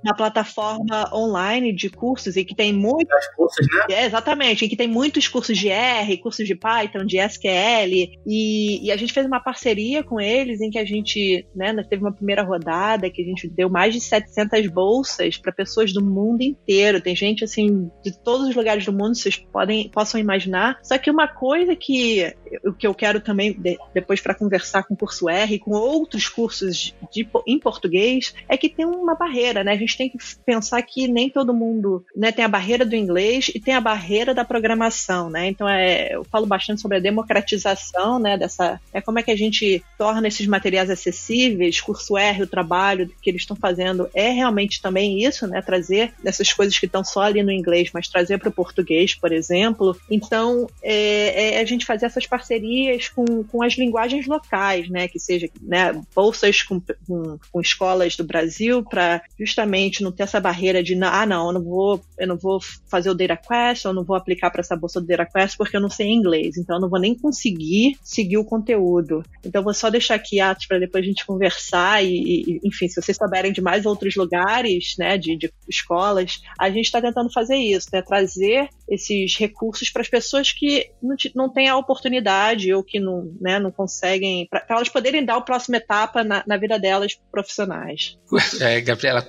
uma 0.03 0.15
plataforma 0.15 1.15
online 1.15 1.73
de 1.73 1.91
cursos 1.91 2.37
e 2.37 2.45
que 2.45 2.55
tem 2.55 2.73
muitos 2.73 3.27
cursos, 3.37 3.67
né? 3.67 3.95
É, 3.95 4.07
exatamente, 4.07 4.65
e 4.65 4.69
que 4.69 4.77
tem 4.77 4.89
muitos 4.89 5.29
cursos 5.29 5.57
de 5.57 5.69
R, 5.69 6.17
cursos 6.19 6.47
de 6.47 6.55
Python, 6.55 7.05
de 7.05 7.19
SQL 7.19 8.09
e, 8.27 8.87
e 8.87 8.91
a 8.91 8.97
gente 8.97 9.13
fez 9.13 9.27
uma 9.27 9.41
parceria 9.41 10.03
com 10.03 10.21
eles 10.21 10.61
em 10.61 10.70
que 10.71 10.79
a 10.79 10.85
gente, 10.85 11.47
né, 11.55 11.75
teve 11.89 12.03
uma 12.03 12.13
primeira 12.13 12.43
rodada 12.43 13.11
que 13.11 13.23
a 13.23 13.25
gente 13.25 13.49
deu 13.49 13.69
mais 13.69 13.95
de 13.95 14.01
700 14.01 14.67
bolsas 14.69 15.37
para 15.37 15.53
pessoas 15.53 15.93
do 15.93 16.03
mundo 16.03 16.43
inteiro. 16.43 17.01
Tem 17.01 17.15
gente 17.15 17.45
assim 17.45 17.91
de 18.05 18.17
todos 18.23 18.49
os 18.49 18.55
lugares 18.55 18.85
do 18.85 18.93
mundo, 18.93 19.15
vocês 19.15 19.37
podem 19.37 19.89
possam 19.89 20.21
imaginar. 20.21 20.79
Só 20.83 20.97
que 20.99 21.11
uma 21.11 21.29
coisa 21.29 21.75
que 21.77 22.35
o 22.65 22.73
que 22.73 22.87
eu 22.87 22.95
quero 22.95 23.21
também 23.21 23.53
de, 23.53 23.79
depois 23.95 24.21
para 24.21 24.35
conversar 24.35 24.85
com 24.85 24.95
o 24.95 24.97
curso 24.97 25.29
R, 25.29 25.59
com 25.59 25.73
outros 25.73 26.29
cursos 26.29 26.95
de, 27.13 27.29
em 27.47 27.59
português, 27.59 28.35
é 28.49 28.57
que 28.57 28.69
tem 28.69 28.85
uma 28.87 29.15
barreira, 29.15 29.65
né? 29.65 29.73
A 29.73 29.77
gente 29.77 29.97
tem 29.97 30.09
que 30.09 30.19
pensar 30.45 30.81
que 30.83 31.09
nem 31.09 31.31
todo 31.31 31.55
mundo, 31.55 32.05
né, 32.17 32.33
tem 32.33 32.45
a 32.45 32.49
barreira 32.49 32.85
do 32.85 32.97
inglês 32.97 33.51
e 33.55 33.61
tem 33.61 33.75
a 33.75 33.81
barreira 33.81 34.35
da 34.35 34.45
programação, 34.45 35.31
né? 35.31 35.49
Então 35.49 35.69
é, 35.69 36.15
eu 36.15 36.25
falo 36.25 36.47
bastante 36.47 36.81
sobre 36.81 36.99
a 36.99 37.01
democratização, 37.01 38.19
né, 38.19 38.37
dessa, 38.37 38.81
é 38.93 39.01
como 39.01 39.19
é 39.19 39.23
que 39.23 39.31
a 39.31 39.37
gente 39.37 39.83
torna 39.99 40.29
esses 40.29 40.47
materiais 40.61 40.91
acessíveis, 40.91 41.81
curso 41.81 42.19
R, 42.19 42.43
o 42.43 42.47
trabalho 42.47 43.11
que 43.23 43.31
eles 43.31 43.43
estão 43.43 43.57
fazendo 43.57 44.11
é 44.13 44.29
realmente 44.29 44.83
também 44.83 45.25
isso, 45.25 45.47
né? 45.47 45.63
Trazer 45.63 46.13
essas 46.23 46.53
coisas 46.53 46.79
que 46.79 46.85
estão 46.85 47.03
só 47.03 47.23
ali 47.23 47.43
no 47.43 47.51
inglês, 47.51 47.91
mas 47.95 48.09
trazer 48.09 48.39
para 48.39 48.51
o 48.51 48.53
português, 48.53 49.15
por 49.15 49.33
exemplo. 49.33 49.97
Então, 50.11 50.69
é, 50.83 51.55
é, 51.55 51.61
a 51.61 51.65
gente 51.65 51.87
fazer 51.87 52.07
essas 52.07 52.27
parcerias 52.27 53.09
com, 53.09 53.43
com 53.45 53.63
as 53.63 53.75
linguagens 53.75 54.27
locais, 54.27 54.91
né? 54.91 55.09
Que 55.09 55.19
seja 55.19 55.49
né, 55.63 55.99
bolsas 56.15 56.63
com, 56.63 56.81
com, 57.07 57.39
com 57.51 57.61
escolas 57.61 58.17
do 58.17 58.25
Brasil 58.25 58.85
para 58.85 59.23
justamente 59.39 60.03
não 60.03 60.13
ter 60.13 60.25
essa 60.25 60.41
barreira 60.41 60.83
de 60.83 61.01
ah, 61.03 61.25
não, 61.25 61.47
eu 61.47 61.53
não 61.55 61.63
vou, 61.63 62.05
eu 62.19 62.27
não 62.27 62.37
vou 62.37 62.61
fazer 62.89 63.09
o 63.09 63.15
Data 63.15 63.37
Quest, 63.37 63.87
eu 63.87 63.95
não 63.95 64.05
vou 64.05 64.17
aplicar 64.17 64.51
para 64.51 64.61
essa 64.61 64.77
bolsa 64.77 65.01
do 65.01 65.07
Data 65.07 65.25
Quest 65.25 65.57
porque 65.57 65.77
eu 65.77 65.81
não 65.81 65.89
sei 65.89 66.09
inglês, 66.09 66.59
então 66.59 66.77
eu 66.77 66.81
não 66.81 66.91
vou 66.91 67.01
nem 67.01 67.15
conseguir 67.15 67.97
seguir 68.03 68.37
o 68.37 68.45
conteúdo. 68.45 69.23
Então, 69.45 69.63
vou 69.63 69.73
só 69.73 69.89
deixar 69.89 70.17
aqui 70.17 70.41
a 70.41 70.50
para 70.67 70.79
depois 70.79 71.05
a 71.05 71.07
gente 71.07 71.27
conversar 71.27 72.05
e, 72.05 72.09
e, 72.09 72.61
enfim, 72.65 72.89
se 72.89 73.01
vocês 73.01 73.17
souberem 73.17 73.53
de 73.53 73.61
mais 73.61 73.87
outros 73.87 74.15
lugares, 74.17 74.95
né, 74.99 75.17
de, 75.17 75.37
de 75.37 75.53
escolas, 75.69 76.41
a 76.59 76.69
gente 76.71 76.87
está 76.87 77.01
tentando 77.01 77.33
fazer 77.33 77.57
isso, 77.57 77.89
né, 77.93 78.03
trazer 78.03 78.69
esses 78.89 79.37
recursos 79.37 79.91
para 79.91 80.03
as 80.03 80.09
pessoas 80.09 80.53
que 80.53 80.91
não, 81.03 81.17
não 81.35 81.53
têm 81.53 81.69
a 81.69 81.77
oportunidade 81.77 82.73
ou 82.73 82.83
que 82.83 82.99
não, 82.99 83.33
né, 83.41 83.59
não 83.59 83.71
conseguem, 83.71 84.47
para 84.49 84.65
elas 84.69 84.89
poderem 84.89 85.25
dar 85.25 85.37
a 85.37 85.41
próxima 85.41 85.77
etapa 85.77 86.25
na, 86.25 86.43
na 86.47 86.57
vida 86.57 86.79
delas 86.79 87.19
profissionais. 87.31 88.19
É, 88.61 88.81
Gabriela, 88.81 89.27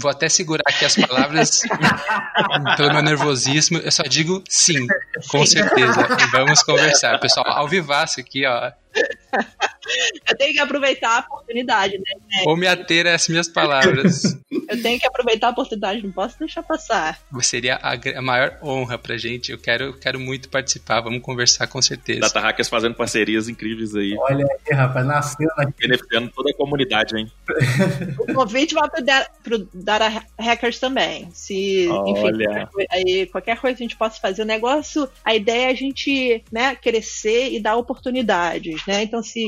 vou 0.00 0.10
até 0.10 0.28
segurar 0.28 0.64
aqui 0.66 0.84
as 0.84 0.96
palavras 0.96 1.62
pelo 2.76 2.92
meu 2.92 3.02
nervosismo. 3.02 3.78
Eu 3.78 3.90
só 3.90 4.02
digo 4.02 4.42
sim, 4.48 4.86
com 5.30 5.44
sim. 5.46 5.58
certeza. 5.58 6.08
Vamos 6.32 6.62
conversar. 6.62 7.18
Pessoal, 7.18 7.46
ao 7.48 7.68
vivaço 7.68 8.20
aqui, 8.20 8.46
ó. 8.46 8.72
Eu 10.28 10.36
tenho 10.36 10.52
que 10.52 10.60
aproveitar 10.60 11.16
a 11.16 11.20
oportunidade, 11.20 11.98
né? 11.98 12.44
Ou 12.46 12.56
me 12.56 12.66
ater 12.66 13.06
às 13.06 13.28
minhas 13.28 13.48
palavras. 13.48 14.22
Eu 14.68 14.80
tenho 14.80 14.98
que 14.98 15.06
aproveitar 15.06 15.48
a 15.48 15.50
oportunidade, 15.50 16.02
não 16.02 16.12
posso 16.12 16.38
deixar 16.38 16.62
passar. 16.62 17.18
Seria 17.40 17.76
a, 17.76 17.94
a 17.94 18.22
maior 18.22 18.58
honra 18.62 18.96
pra 18.96 19.16
gente. 19.16 19.50
Eu 19.50 19.58
quero, 19.58 19.92
quero 19.98 20.20
muito 20.20 20.48
participar, 20.48 21.00
vamos 21.00 21.20
conversar 21.20 21.66
com 21.66 21.82
certeza. 21.82 22.20
Data 22.20 22.40
Hackers 22.40 22.68
fazendo 22.68 22.94
parcerias 22.94 23.48
incríveis 23.48 23.94
aí. 23.94 24.16
Olha 24.16 24.46
aí, 24.46 24.76
rapaz, 24.76 25.06
nascendo 25.06 25.50
aqui. 25.58 25.72
Beneficiando 25.78 26.30
toda 26.30 26.50
a 26.50 26.54
comunidade, 26.54 27.16
hein? 27.18 27.30
o 28.18 28.32
convite 28.32 28.74
vai 28.74 28.88
pro, 28.88 29.04
pro 29.42 29.68
Data 29.74 30.24
Hackers 30.38 30.78
também. 30.78 31.28
Se, 31.32 31.88
Olha. 31.88 32.10
enfim, 32.10 32.22
qualquer, 32.22 32.68
aí, 32.90 33.26
qualquer 33.26 33.58
coisa 33.58 33.76
que 33.76 33.82
a 33.82 33.86
gente 33.86 33.96
possa 33.96 34.20
fazer. 34.20 34.42
O 34.42 34.46
negócio, 34.46 35.08
a 35.24 35.34
ideia 35.34 35.66
é 35.68 35.70
a 35.70 35.74
gente 35.74 36.44
né, 36.50 36.74
crescer 36.76 37.52
e 37.52 37.60
dar 37.60 37.76
oportunidades, 37.76 38.81
né? 38.86 39.02
Então, 39.02 39.22
se 39.22 39.46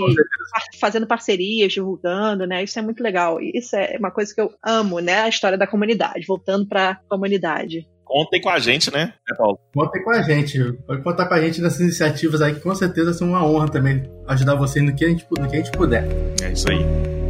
fazendo 0.80 1.06
parcerias, 1.06 1.72
divulgando, 1.72 2.46
né? 2.46 2.62
Isso 2.64 2.78
é 2.78 2.82
muito 2.82 3.02
legal. 3.02 3.40
Isso 3.40 3.76
é 3.76 3.96
uma 3.98 4.10
coisa 4.10 4.34
que 4.34 4.40
eu 4.40 4.52
amo, 4.64 5.00
né? 5.00 5.20
A 5.20 5.28
história 5.28 5.58
da 5.58 5.66
comunidade, 5.66 6.26
voltando 6.26 6.66
para 6.66 6.90
a 6.90 6.94
comunidade. 7.08 7.86
Contem 8.04 8.40
com 8.40 8.50
a 8.50 8.58
gente, 8.58 8.92
né, 8.92 9.14
né, 9.28 9.36
Paulo? 9.36 9.58
Contem 9.74 10.02
com 10.04 10.10
a 10.10 10.22
gente. 10.22 10.72
Pode 10.86 11.02
contar 11.02 11.26
com 11.26 11.34
a 11.34 11.40
gente 11.40 11.60
nessas 11.60 11.80
iniciativas 11.80 12.42
aí, 12.42 12.54
que 12.54 12.60
com 12.60 12.74
certeza 12.74 13.14
são 13.14 13.28
uma 13.28 13.44
honra 13.44 13.68
também 13.68 14.02
ajudar 14.28 14.54
vocês 14.54 14.84
no 14.84 14.94
que 14.94 15.04
a 15.04 15.08
gente, 15.08 15.26
no 15.30 15.48
que 15.48 15.56
a 15.56 15.58
gente 15.58 15.72
puder. 15.72 16.06
É 16.42 16.52
isso 16.52 16.70
aí. 16.70 17.23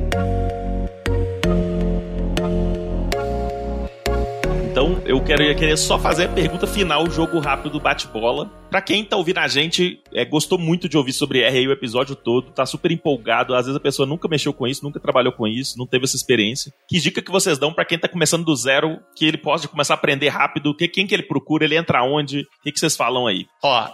Então, 4.85 5.03
eu 5.07 5.19
queria 5.25 5.55
querer 5.55 5.79
só 5.79 5.99
fazer 5.99 6.25
a 6.25 6.29
pergunta 6.29 6.67
final, 6.67 7.11
jogo 7.11 7.39
rápido, 7.39 7.81
bate-bola. 7.81 8.51
Pra 8.69 8.83
quem 8.83 9.03
tá 9.03 9.17
ouvindo 9.17 9.39
a 9.39 9.49
gente, 9.49 9.99
é, 10.13 10.27
gostou 10.27 10.59
muito 10.59 10.91
de 10.91 10.99
ouvir 10.99 11.15
sobre 11.15 11.41
R 11.41 11.57
aí 11.57 11.67
o 11.67 11.73
episódio 11.73 12.15
todo, 12.15 12.51
tá 12.51 12.67
super 12.67 12.91
empolgado. 12.93 13.55
Às 13.55 13.65
vezes 13.65 13.77
a 13.77 13.81
pessoa 13.81 14.07
nunca 14.07 14.29
mexeu 14.29 14.53
com 14.53 14.67
isso, 14.67 14.85
nunca 14.85 15.01
trabalhou 15.01 15.33
com 15.33 15.47
isso, 15.47 15.79
não 15.79 15.87
teve 15.87 16.05
essa 16.05 16.17
experiência. 16.17 16.71
Que 16.87 17.01
dica 17.01 17.23
que 17.23 17.31
vocês 17.31 17.57
dão 17.57 17.73
para 17.73 17.87
quem 17.87 17.99
tá 17.99 18.09
começando 18.09 18.45
do 18.45 18.55
zero, 18.55 18.99
que 19.17 19.25
ele 19.25 19.39
possa 19.39 19.67
começar 19.67 19.95
a 19.95 19.97
aprender 19.97 20.29
rápido? 20.29 20.77
Que, 20.77 20.87
quem 20.87 21.07
que 21.07 21.15
ele 21.15 21.23
procura? 21.23 21.65
Ele 21.65 21.79
entra 21.79 22.05
onde? 22.05 22.41
O 22.41 22.63
que, 22.63 22.73
que 22.73 22.79
vocês 22.79 22.95
falam 22.95 23.27
aí? 23.27 23.47
Ó, 23.63 23.89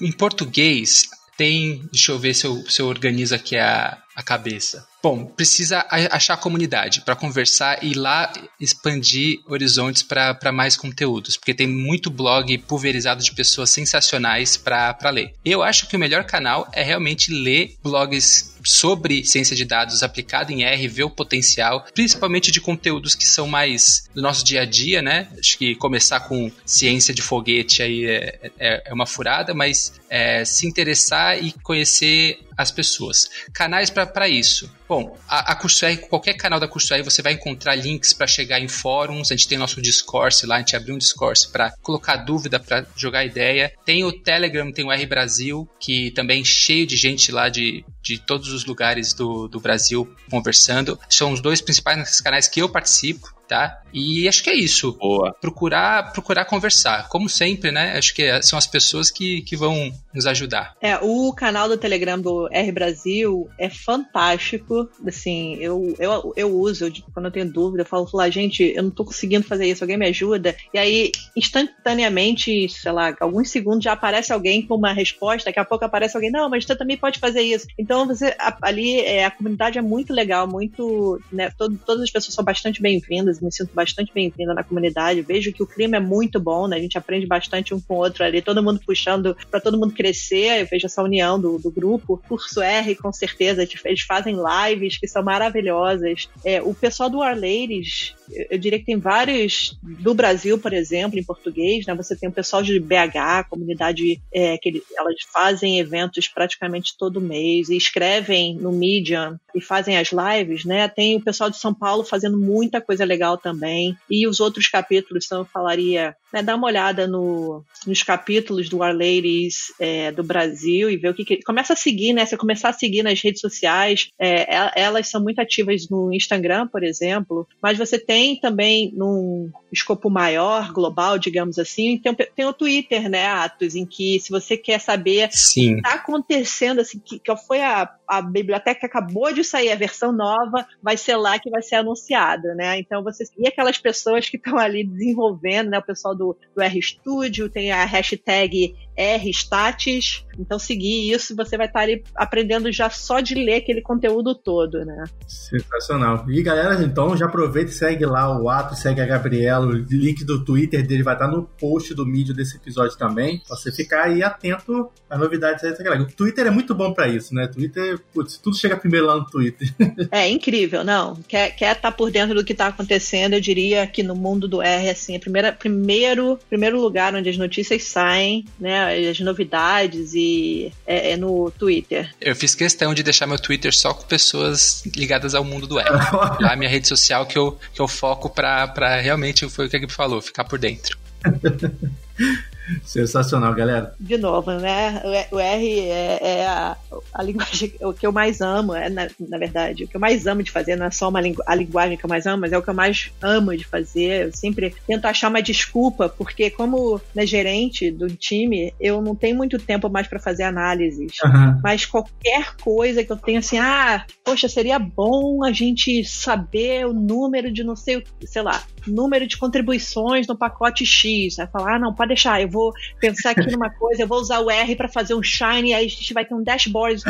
em 0.00 0.12
português, 0.12 1.02
tem. 1.36 1.82
Deixa 1.92 2.12
eu 2.12 2.18
ver 2.18 2.32
se 2.32 2.46
eu, 2.46 2.56
se 2.66 2.80
eu 2.80 2.86
organizo 2.86 3.34
aqui 3.34 3.58
a, 3.58 3.98
a 4.20 4.22
cabeça. 4.22 4.86
Bom, 5.02 5.24
precisa 5.24 5.86
achar 5.88 6.36
comunidade 6.36 7.00
para 7.00 7.16
conversar 7.16 7.82
e 7.82 7.94
lá 7.94 8.30
expandir 8.60 9.40
horizontes 9.46 10.02
para 10.02 10.52
mais 10.52 10.76
conteúdos, 10.76 11.38
porque 11.38 11.54
tem 11.54 11.66
muito 11.66 12.10
blog 12.10 12.58
pulverizado 12.58 13.22
de 13.22 13.32
pessoas 13.32 13.70
sensacionais 13.70 14.58
para 14.58 15.10
ler. 15.10 15.34
Eu 15.42 15.62
acho 15.62 15.88
que 15.88 15.96
o 15.96 15.98
melhor 15.98 16.24
canal 16.24 16.68
é 16.72 16.82
realmente 16.82 17.32
ler 17.32 17.76
blogs 17.82 18.54
sobre 18.62 19.24
ciência 19.24 19.56
de 19.56 19.64
dados 19.64 20.02
aplicado 20.02 20.52
em 20.52 20.64
R, 20.64 20.86
ver 20.86 21.04
o 21.04 21.10
potencial, 21.10 21.86
principalmente 21.94 22.50
de 22.50 22.60
conteúdos 22.60 23.14
que 23.14 23.26
são 23.26 23.46
mais 23.46 24.08
do 24.14 24.20
nosso 24.20 24.44
dia 24.44 24.62
a 24.62 24.64
dia, 24.66 25.00
né? 25.00 25.28
Acho 25.38 25.56
que 25.56 25.74
começar 25.76 26.20
com 26.20 26.52
ciência 26.66 27.14
de 27.14 27.22
foguete 27.22 27.82
aí 27.82 28.04
é, 28.04 28.50
é, 28.58 28.82
é 28.84 28.92
uma 28.92 29.06
furada, 29.06 29.54
mas 29.54 29.94
é, 30.10 30.44
se 30.44 30.66
interessar 30.66 31.42
e 31.42 31.52
conhecer 31.62 32.38
as 32.62 32.70
pessoas. 32.70 33.30
Canais 33.52 33.90
para 33.90 34.28
isso. 34.28 34.70
Bom, 34.88 35.16
a, 35.28 35.52
a 35.52 35.54
Curso 35.54 35.84
R, 35.84 35.96
qualquer 35.98 36.34
canal 36.34 36.58
da 36.58 36.66
Curso 36.66 36.92
R, 36.92 37.02
você 37.02 37.22
vai 37.22 37.32
encontrar 37.32 37.74
links 37.74 38.12
para 38.12 38.26
chegar 38.26 38.60
em 38.60 38.68
fóruns. 38.68 39.30
A 39.30 39.36
gente 39.36 39.48
tem 39.48 39.58
nosso 39.58 39.80
Discourse 39.80 40.46
lá, 40.46 40.56
a 40.56 40.58
gente 40.58 40.76
abriu 40.76 40.94
um 40.94 40.98
Discourse 40.98 41.48
para 41.50 41.72
colocar 41.82 42.16
dúvida, 42.16 42.58
para 42.58 42.86
jogar 42.96 43.24
ideia. 43.24 43.72
Tem 43.84 44.04
o 44.04 44.12
Telegram, 44.12 44.72
tem 44.72 44.84
o 44.84 44.92
R 44.92 45.06
Brasil, 45.06 45.68
que 45.78 46.10
também 46.10 46.42
é 46.42 46.44
cheio 46.44 46.86
de 46.86 46.96
gente 46.96 47.30
lá 47.30 47.48
de 47.48 47.84
de 48.02 48.18
todos 48.18 48.52
os 48.52 48.64
lugares 48.64 49.12
do, 49.12 49.46
do 49.46 49.60
Brasil 49.60 50.08
conversando. 50.30 50.98
São 51.08 51.32
os 51.32 51.40
dois 51.40 51.60
principais 51.60 52.20
canais 52.20 52.48
que 52.48 52.60
eu 52.60 52.68
participo 52.68 53.39
tá? 53.50 53.82
E 53.92 54.28
acho 54.28 54.44
que 54.44 54.50
é 54.50 54.54
isso. 54.54 54.92
Boa. 54.92 55.34
Procurar, 55.40 56.12
procurar 56.12 56.44
conversar. 56.44 57.08
Como 57.08 57.28
sempre, 57.28 57.72
né? 57.72 57.98
Acho 57.98 58.14
que 58.14 58.40
são 58.44 58.56
as 58.56 58.66
pessoas 58.66 59.10
que, 59.10 59.42
que 59.42 59.56
vão 59.56 59.92
nos 60.14 60.24
ajudar. 60.24 60.76
É, 60.80 60.96
o 61.02 61.32
canal 61.32 61.68
do 61.68 61.76
Telegram 61.76 62.20
do 62.20 62.48
R 62.52 62.70
Brasil 62.70 63.48
é 63.58 63.68
fantástico. 63.68 64.88
Assim, 65.04 65.56
eu, 65.56 65.96
eu, 65.98 66.32
eu 66.36 66.56
uso, 66.56 66.86
eu, 66.86 66.92
quando 67.12 67.26
eu 67.26 67.32
tenho 67.32 67.52
dúvida, 67.52 67.82
eu 67.82 67.86
falo 67.86 68.08
lá, 68.14 68.30
gente, 68.30 68.62
eu 68.62 68.84
não 68.84 68.90
tô 68.90 69.04
conseguindo 69.04 69.44
fazer 69.44 69.66
isso, 69.66 69.82
alguém 69.82 69.96
me 69.96 70.06
ajuda? 70.06 70.54
E 70.72 70.78
aí, 70.78 71.10
instantaneamente, 71.36 72.68
sei 72.68 72.92
lá, 72.92 73.16
alguns 73.18 73.50
segundos 73.50 73.82
já 73.82 73.92
aparece 73.92 74.32
alguém 74.32 74.64
com 74.64 74.76
uma 74.76 74.92
resposta, 74.92 75.50
daqui 75.50 75.58
a 75.58 75.64
pouco 75.64 75.84
aparece 75.84 76.16
alguém, 76.16 76.30
não, 76.30 76.48
mas 76.48 76.64
você 76.64 76.76
também 76.76 76.96
pode 76.96 77.18
fazer 77.18 77.42
isso. 77.42 77.66
Então, 77.76 78.06
você 78.06 78.36
ali, 78.62 79.00
é, 79.00 79.24
a 79.24 79.30
comunidade 79.32 79.76
é 79.78 79.82
muito 79.82 80.12
legal, 80.12 80.46
muito, 80.46 81.20
né, 81.32 81.50
todo, 81.58 81.76
todas 81.84 82.04
as 82.04 82.10
pessoas 82.10 82.34
são 82.34 82.44
bastante 82.44 82.80
bem-vindas 82.80 83.39
me 83.44 83.52
sinto 83.52 83.74
bastante 83.74 84.12
bem-vinda 84.12 84.54
na 84.54 84.62
comunidade. 84.62 85.22
Vejo 85.22 85.52
que 85.52 85.62
o 85.62 85.66
clima 85.66 85.96
é 85.96 86.00
muito 86.00 86.40
bom, 86.40 86.66
né? 86.66 86.76
A 86.76 86.80
gente 86.80 86.98
aprende 86.98 87.26
bastante 87.26 87.74
um 87.74 87.80
com 87.80 87.94
o 87.94 87.98
outro 87.98 88.24
ali, 88.24 88.42
todo 88.42 88.62
mundo 88.62 88.80
puxando 88.84 89.36
para 89.50 89.60
todo 89.60 89.78
mundo 89.78 89.94
crescer. 89.94 90.60
Eu 90.60 90.66
vejo 90.66 90.86
essa 90.86 91.02
união 91.02 91.40
do, 91.40 91.58
do 91.58 91.70
grupo. 91.70 92.22
Curso 92.28 92.60
R, 92.60 92.94
com 92.94 93.12
certeza, 93.12 93.66
eles 93.84 94.02
fazem 94.02 94.36
lives 94.36 94.98
que 94.98 95.08
são 95.08 95.22
maravilhosas. 95.22 96.28
É, 96.44 96.60
o 96.62 96.74
pessoal 96.74 97.10
do 97.10 97.18
Our 97.18 97.34
Ladies, 97.34 98.14
eu 98.50 98.58
diria 98.58 98.78
que 98.78 98.84
tem 98.84 98.98
vários 98.98 99.78
do 99.82 100.14
Brasil, 100.14 100.58
por 100.58 100.72
exemplo, 100.72 101.18
em 101.18 101.24
português, 101.24 101.86
né? 101.86 101.94
Você 101.94 102.16
tem 102.16 102.28
o 102.28 102.32
pessoal 102.32 102.62
de 102.62 102.78
BH, 102.78 103.48
comunidade 103.48 104.20
é, 104.32 104.56
que 104.58 104.68
eles, 104.68 104.82
elas 104.96 105.16
fazem 105.32 105.78
eventos 105.78 106.28
praticamente 106.28 106.96
todo 106.96 107.20
mês 107.20 107.68
e 107.68 107.76
escrevem 107.76 108.54
no 108.54 108.72
Medium 108.72 109.38
e 109.54 109.60
fazem 109.60 109.96
as 109.96 110.10
lives, 110.10 110.64
né? 110.64 110.88
Tem 110.88 111.16
o 111.16 111.20
pessoal 111.20 111.50
de 111.50 111.56
São 111.56 111.74
Paulo 111.74 112.04
fazendo 112.04 112.38
muita 112.38 112.80
coisa 112.80 113.04
legal 113.04 113.29
também. 113.36 113.96
E 114.10 114.26
os 114.26 114.40
outros 114.40 114.68
capítulos, 114.68 115.26
então 115.26 115.40
eu 115.40 115.44
falaria, 115.44 116.14
né, 116.32 116.42
dá 116.42 116.54
uma 116.54 116.66
olhada 116.66 117.06
no, 117.06 117.64
nos 117.86 118.02
capítulos 118.02 118.68
do 118.68 118.78
Our 118.78 118.92
Ladies 118.92 119.72
é, 119.78 120.12
do 120.12 120.22
Brasil 120.22 120.90
e 120.90 120.96
ver 120.96 121.10
o 121.10 121.14
que, 121.14 121.24
que, 121.24 121.40
Começa 121.42 121.72
a 121.72 121.76
seguir, 121.76 122.12
né? 122.12 122.24
Você 122.24 122.36
começar 122.36 122.68
a 122.68 122.72
seguir 122.72 123.02
nas 123.02 123.20
redes 123.20 123.40
sociais. 123.40 124.08
É, 124.18 124.46
elas 124.80 125.08
são 125.08 125.22
muito 125.22 125.40
ativas 125.40 125.88
no 125.88 126.12
Instagram, 126.12 126.68
por 126.68 126.84
exemplo, 126.84 127.46
mas 127.62 127.78
você 127.78 127.98
tem 127.98 128.38
também 128.38 128.92
num 128.94 129.50
escopo 129.72 130.10
maior, 130.10 130.72
global, 130.72 131.18
digamos 131.18 131.58
assim, 131.58 131.98
tem, 131.98 132.14
tem 132.14 132.44
o 132.44 132.52
Twitter, 132.52 133.08
né, 133.08 133.26
Atos, 133.26 133.74
em 133.74 133.86
que 133.86 134.18
se 134.20 134.30
você 134.30 134.56
quer 134.56 134.80
saber 134.80 135.28
Sim. 135.32 135.60
o 135.60 135.74
que 135.74 135.80
está 135.80 135.94
acontecendo, 135.94 136.80
assim, 136.80 136.98
que, 136.98 137.18
que 137.18 137.36
foi 137.36 137.60
a, 137.60 137.88
a 138.06 138.20
biblioteca 138.20 138.80
que 138.80 138.86
acabou 138.86 139.32
de 139.32 139.44
sair, 139.44 139.70
a 139.70 139.76
versão 139.76 140.12
nova, 140.12 140.66
vai 140.82 140.96
ser 140.96 141.16
lá 141.16 141.38
que 141.38 141.50
vai 141.50 141.62
ser 141.62 141.76
anunciada, 141.76 142.54
né? 142.54 142.78
Então 142.78 143.02
você 143.02 143.24
e 143.38 143.46
aquelas 143.46 143.78
pessoas 143.78 144.28
que 144.28 144.36
estão 144.36 144.58
ali 144.58 144.84
desenvolvendo, 144.84 145.70
né? 145.70 145.78
O 145.78 145.82
pessoal 145.82 146.14
do, 146.20 146.36
do 146.54 146.62
RStudio, 146.62 147.48
tem 147.48 147.72
a 147.72 147.82
hashtag 147.86 148.76
RStatis. 148.96 150.24
Então, 150.38 150.58
seguir 150.58 151.12
isso, 151.12 151.36
você 151.36 151.56
vai 151.56 151.66
estar 151.66 151.80
ali 151.80 152.02
aprendendo 152.14 152.72
já 152.72 152.88
só 152.88 153.20
de 153.20 153.34
ler 153.34 153.56
aquele 153.56 153.82
conteúdo 153.82 154.34
todo, 154.34 154.84
né? 154.84 155.04
Sensacional. 155.26 156.24
E 156.28 156.42
galera, 156.42 156.82
então 156.82 157.16
já 157.16 157.26
aproveita 157.26 157.70
e 157.70 157.74
segue 157.74 158.06
lá 158.06 158.40
o 158.40 158.48
Ato, 158.48 158.74
segue 158.74 159.00
a 159.00 159.06
Gabriela, 159.06 159.66
o 159.66 159.72
link 159.72 160.24
do 160.24 160.44
Twitter 160.44 160.86
dele 160.86 161.02
vai 161.02 161.14
estar 161.14 161.28
no 161.28 161.44
post 161.44 161.94
do 161.94 162.06
mídia 162.06 162.34
desse 162.34 162.56
episódio 162.56 162.96
também. 162.96 163.42
Pra 163.46 163.56
você 163.56 163.70
ficar 163.70 164.04
aí 164.04 164.22
atento 164.22 164.90
às 165.08 165.18
novidades 165.18 165.62
dessa 165.62 165.82
galera. 165.82 166.02
O 166.02 166.06
Twitter 166.06 166.46
é 166.46 166.50
muito 166.50 166.74
bom 166.74 166.92
para 166.92 167.08
isso, 167.08 167.34
né? 167.34 167.46
Twitter, 167.46 167.98
putz, 168.14 168.38
tudo 168.38 168.56
chega 168.56 168.76
primeiro 168.76 169.06
lá 169.06 169.16
no 169.16 169.26
Twitter. 169.26 169.68
É 170.10 170.28
incrível, 170.28 170.82
não. 170.82 171.14
Quer, 171.28 171.50
quer 171.50 171.76
estar 171.76 171.90
tá 171.90 171.92
por 171.92 172.10
dentro 172.10 172.34
do 172.34 172.44
que 172.44 172.52
está 172.52 172.66
acontecendo, 172.68 173.34
eu 173.34 173.40
diria 173.40 173.86
que 173.86 174.02
no 174.02 174.14
mundo 174.14 174.48
do 174.48 174.62
R, 174.62 174.88
assim, 174.88 175.16
a 175.16 175.20
primeira, 175.20 175.52
primeiro, 175.52 176.38
primeiro 176.48 176.80
lugar 176.80 177.14
onde 177.14 177.28
as 177.28 177.36
notícias 177.36 177.84
saem, 177.84 178.44
né? 178.58 178.89
As 178.90 179.20
novidades 179.20 180.14
e 180.14 180.72
é, 180.86 181.12
é, 181.12 181.16
no 181.16 181.50
Twitter. 181.50 182.12
Eu 182.20 182.34
fiz 182.34 182.54
questão 182.54 182.92
de 182.94 183.02
deixar 183.02 183.26
meu 183.26 183.38
Twitter 183.38 183.74
só 183.74 183.94
com 183.94 184.04
pessoas 184.06 184.82
ligadas 184.96 185.34
ao 185.34 185.44
mundo 185.44 185.66
do. 185.66 185.76
Lá 185.80 186.38
é 186.40 186.52
a 186.52 186.56
minha 186.56 186.70
rede 186.70 186.88
social 186.88 187.26
que 187.26 187.38
eu, 187.38 187.58
que 187.72 187.80
eu 187.80 187.88
foco 187.88 188.28
pra, 188.28 188.68
pra 188.68 189.00
realmente, 189.00 189.48
foi 189.48 189.66
o 189.66 189.68
que 189.70 189.76
a 189.76 189.80
Gabi 189.80 189.92
falou, 189.92 190.20
ficar 190.20 190.44
por 190.44 190.58
dentro. 190.58 190.98
Sensacional, 192.84 193.54
galera. 193.54 193.94
De 193.98 194.16
novo, 194.16 194.52
né? 194.52 195.02
O 195.30 195.38
R 195.38 195.80
é, 195.80 196.18
é 196.22 196.46
a, 196.46 196.76
a, 197.12 197.22
linguagem 197.22 197.72
o 197.80 197.92
que 197.92 198.06
eu 198.06 198.12
mais 198.12 198.40
amo, 198.40 198.74
é 198.74 198.88
na, 198.88 199.08
na, 199.28 199.38
verdade. 199.38 199.84
O 199.84 199.88
que 199.88 199.96
eu 199.96 200.00
mais 200.00 200.26
amo 200.26 200.42
de 200.42 200.50
fazer 200.50 200.76
não 200.76 200.86
é 200.86 200.90
só 200.90 201.08
uma 201.08 201.20
a 201.46 201.54
linguagem 201.54 201.96
que 201.96 202.04
eu 202.04 202.08
mais 202.08 202.26
amo, 202.26 202.42
mas 202.42 202.52
é 202.52 202.58
o 202.58 202.62
que 202.62 202.70
eu 202.70 202.74
mais 202.74 203.10
amo 203.22 203.56
de 203.56 203.64
fazer. 203.64 204.26
Eu 204.26 204.32
sempre 204.32 204.74
tento 204.86 205.04
achar 205.04 205.28
uma 205.28 205.42
desculpa, 205.42 206.08
porque 206.08 206.50
como 206.50 207.00
né, 207.14 207.26
gerente 207.26 207.90
do 207.90 208.08
time, 208.08 208.72
eu 208.80 209.00
não 209.00 209.14
tenho 209.14 209.36
muito 209.36 209.58
tempo 209.58 209.88
mais 209.88 210.06
para 210.06 210.18
fazer 210.18 210.44
análises. 210.44 211.12
Uhum. 211.24 211.60
Mas 211.62 211.86
qualquer 211.86 212.56
coisa 212.56 213.04
que 213.04 213.12
eu 213.12 213.16
tenho 213.16 213.38
assim, 213.38 213.58
ah, 213.58 214.04
poxa, 214.24 214.48
seria 214.48 214.78
bom 214.78 215.44
a 215.44 215.52
gente 215.52 216.04
saber 216.04 216.86
o 216.86 216.92
número 216.92 217.52
de 217.52 217.64
não 217.64 217.76
sei, 217.76 218.04
sei 218.24 218.42
lá, 218.42 218.62
número 218.86 219.26
de 219.26 219.36
contribuições 219.36 220.26
no 220.26 220.36
pacote 220.36 220.84
X. 220.84 221.38
Aí 221.38 221.46
falar, 221.46 221.76
ah, 221.76 221.78
não, 221.78 221.94
pode 221.94 222.08
deixar, 222.08 222.40
eu 222.40 222.48
vou 222.48 222.59
pensar 222.98 223.30
aqui 223.30 223.50
numa 223.50 223.70
coisa, 223.70 224.02
eu 224.02 224.06
vou 224.06 224.18
usar 224.18 224.40
o 224.40 224.50
R 224.50 224.76
para 224.76 224.88
fazer 224.88 225.14
um 225.14 225.22
Shine, 225.22 225.74
aí 225.74 225.86
a 225.86 225.88
gente 225.88 226.14
vai 226.14 226.24
ter 226.24 226.34
um 226.34 226.42
dashboard. 226.42 227.02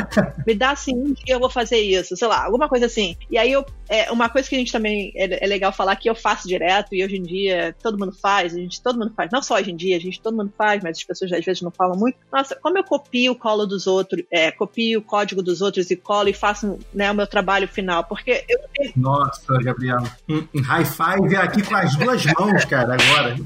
Me 0.46 0.54
dá 0.54 0.70
assim, 0.70 0.94
um 0.94 1.12
dia 1.12 1.34
eu 1.34 1.40
vou 1.40 1.50
fazer 1.50 1.78
isso, 1.78 2.16
sei 2.16 2.28
lá, 2.28 2.44
alguma 2.44 2.68
coisa 2.68 2.86
assim. 2.86 3.16
E 3.30 3.38
aí 3.38 3.52
eu, 3.52 3.64
é, 3.88 4.10
uma 4.10 4.28
coisa 4.28 4.48
que 4.48 4.54
a 4.54 4.58
gente 4.58 4.72
também 4.72 5.12
é, 5.14 5.44
é, 5.44 5.46
legal 5.46 5.72
falar 5.72 5.96
que 5.96 6.08
eu 6.08 6.14
faço 6.14 6.46
direto 6.46 6.94
e 6.94 7.04
hoje 7.04 7.16
em 7.16 7.22
dia 7.22 7.74
todo 7.82 7.98
mundo 7.98 8.12
faz, 8.12 8.54
a 8.54 8.58
gente 8.58 8.80
todo 8.80 8.98
mundo 8.98 9.12
faz, 9.16 9.30
não 9.32 9.42
só 9.42 9.56
hoje 9.56 9.72
em 9.72 9.76
dia, 9.76 9.96
a 9.96 10.00
gente 10.00 10.20
todo 10.20 10.36
mundo 10.36 10.52
faz, 10.56 10.82
mas 10.82 10.98
as 10.98 11.04
pessoas 11.04 11.32
às 11.32 11.44
vezes 11.44 11.62
não 11.62 11.70
falam 11.70 11.98
muito. 11.98 12.16
Nossa, 12.32 12.56
como 12.56 12.78
eu 12.78 12.84
copio 12.84 13.32
o 13.32 13.36
colo 13.36 13.66
dos 13.66 13.86
outros, 13.86 14.24
é, 14.30 14.50
copio 14.50 15.00
o 15.00 15.02
código 15.02 15.42
dos 15.42 15.60
outros 15.60 15.90
e 15.90 15.96
colo 15.96 16.28
e 16.28 16.32
faço 16.32 16.78
né, 16.94 17.10
o 17.10 17.14
meu 17.14 17.26
trabalho 17.26 17.66
final, 17.66 18.04
porque 18.04 18.44
eu 18.48 18.58
Nossa, 18.96 19.58
Gabriel, 19.62 20.02
um, 20.28 20.46
um 20.54 20.62
high 20.62 20.84
five 20.84 21.36
aqui 21.36 21.62
com 21.62 21.74
as 21.74 21.96
duas 21.96 22.24
mãos, 22.26 22.64
cara, 22.64 22.94
agora. 22.94 23.36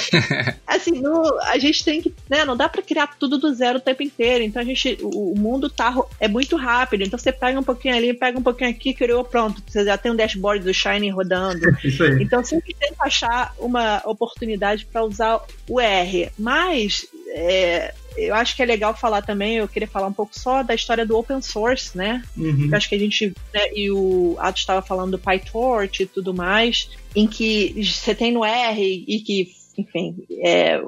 assim, 0.66 1.00
no, 1.00 1.22
a 1.42 1.58
gente 1.58 1.84
tem 1.84 2.00
que, 2.00 2.12
né, 2.28 2.44
não 2.44 2.56
dá 2.56 2.68
para 2.68 2.82
criar 2.82 3.08
tudo 3.18 3.38
do 3.38 3.52
zero 3.54 3.78
o 3.78 3.80
tempo 3.80 4.02
inteiro. 4.02 4.44
Então 4.44 4.60
a 4.60 4.64
gente, 4.64 4.98
o, 5.00 5.32
o, 5.32 5.38
mundo 5.38 5.68
tá 5.68 5.94
é 6.18 6.28
muito 6.28 6.56
rápido. 6.56 7.02
Então 7.02 7.18
você 7.18 7.32
pega 7.32 7.58
um 7.58 7.62
pouquinho 7.62 7.96
ali, 7.96 8.14
pega 8.14 8.38
um 8.38 8.42
pouquinho 8.42 8.70
aqui, 8.70 8.94
criou 8.94 9.24
pronto. 9.24 9.62
Você 9.66 9.84
já 9.84 9.96
tem 9.96 10.12
um 10.12 10.16
dashboard 10.16 10.64
do 10.64 10.74
Shine 10.74 11.10
rodando. 11.10 11.60
Isso 11.84 12.02
aí. 12.02 12.22
Então 12.22 12.44
sempre 12.44 12.74
tenta 12.78 13.04
achar 13.04 13.54
uma 13.58 14.02
oportunidade 14.04 14.86
para 14.86 15.04
usar 15.04 15.40
o 15.68 15.80
R. 15.80 16.30
Mas 16.38 17.06
é, 17.28 17.94
eu 18.16 18.34
acho 18.34 18.56
que 18.56 18.62
é 18.62 18.66
legal 18.66 18.94
falar 18.96 19.22
também, 19.22 19.56
eu 19.56 19.68
queria 19.68 19.88
falar 19.88 20.08
um 20.08 20.12
pouco 20.12 20.36
só 20.38 20.62
da 20.62 20.74
história 20.74 21.06
do 21.06 21.16
open 21.16 21.40
source, 21.40 21.96
né? 21.96 22.22
Uhum. 22.36 22.68
Eu 22.70 22.76
acho 22.76 22.88
que 22.88 22.94
a 22.94 22.98
gente, 22.98 23.32
né, 23.54 23.72
e 23.74 23.90
o 23.90 24.36
Ato 24.38 24.58
estava 24.58 24.82
falando 24.82 25.12
do 25.12 25.18
PyTorch 25.18 26.02
e 26.02 26.06
tudo 26.06 26.34
mais, 26.34 26.90
em 27.14 27.26
que 27.26 27.82
você 27.82 28.14
tem 28.14 28.32
no 28.32 28.44
R 28.44 29.04
e 29.06 29.20
que 29.20 29.59
enfim, 29.80 30.16
é, 30.44 30.80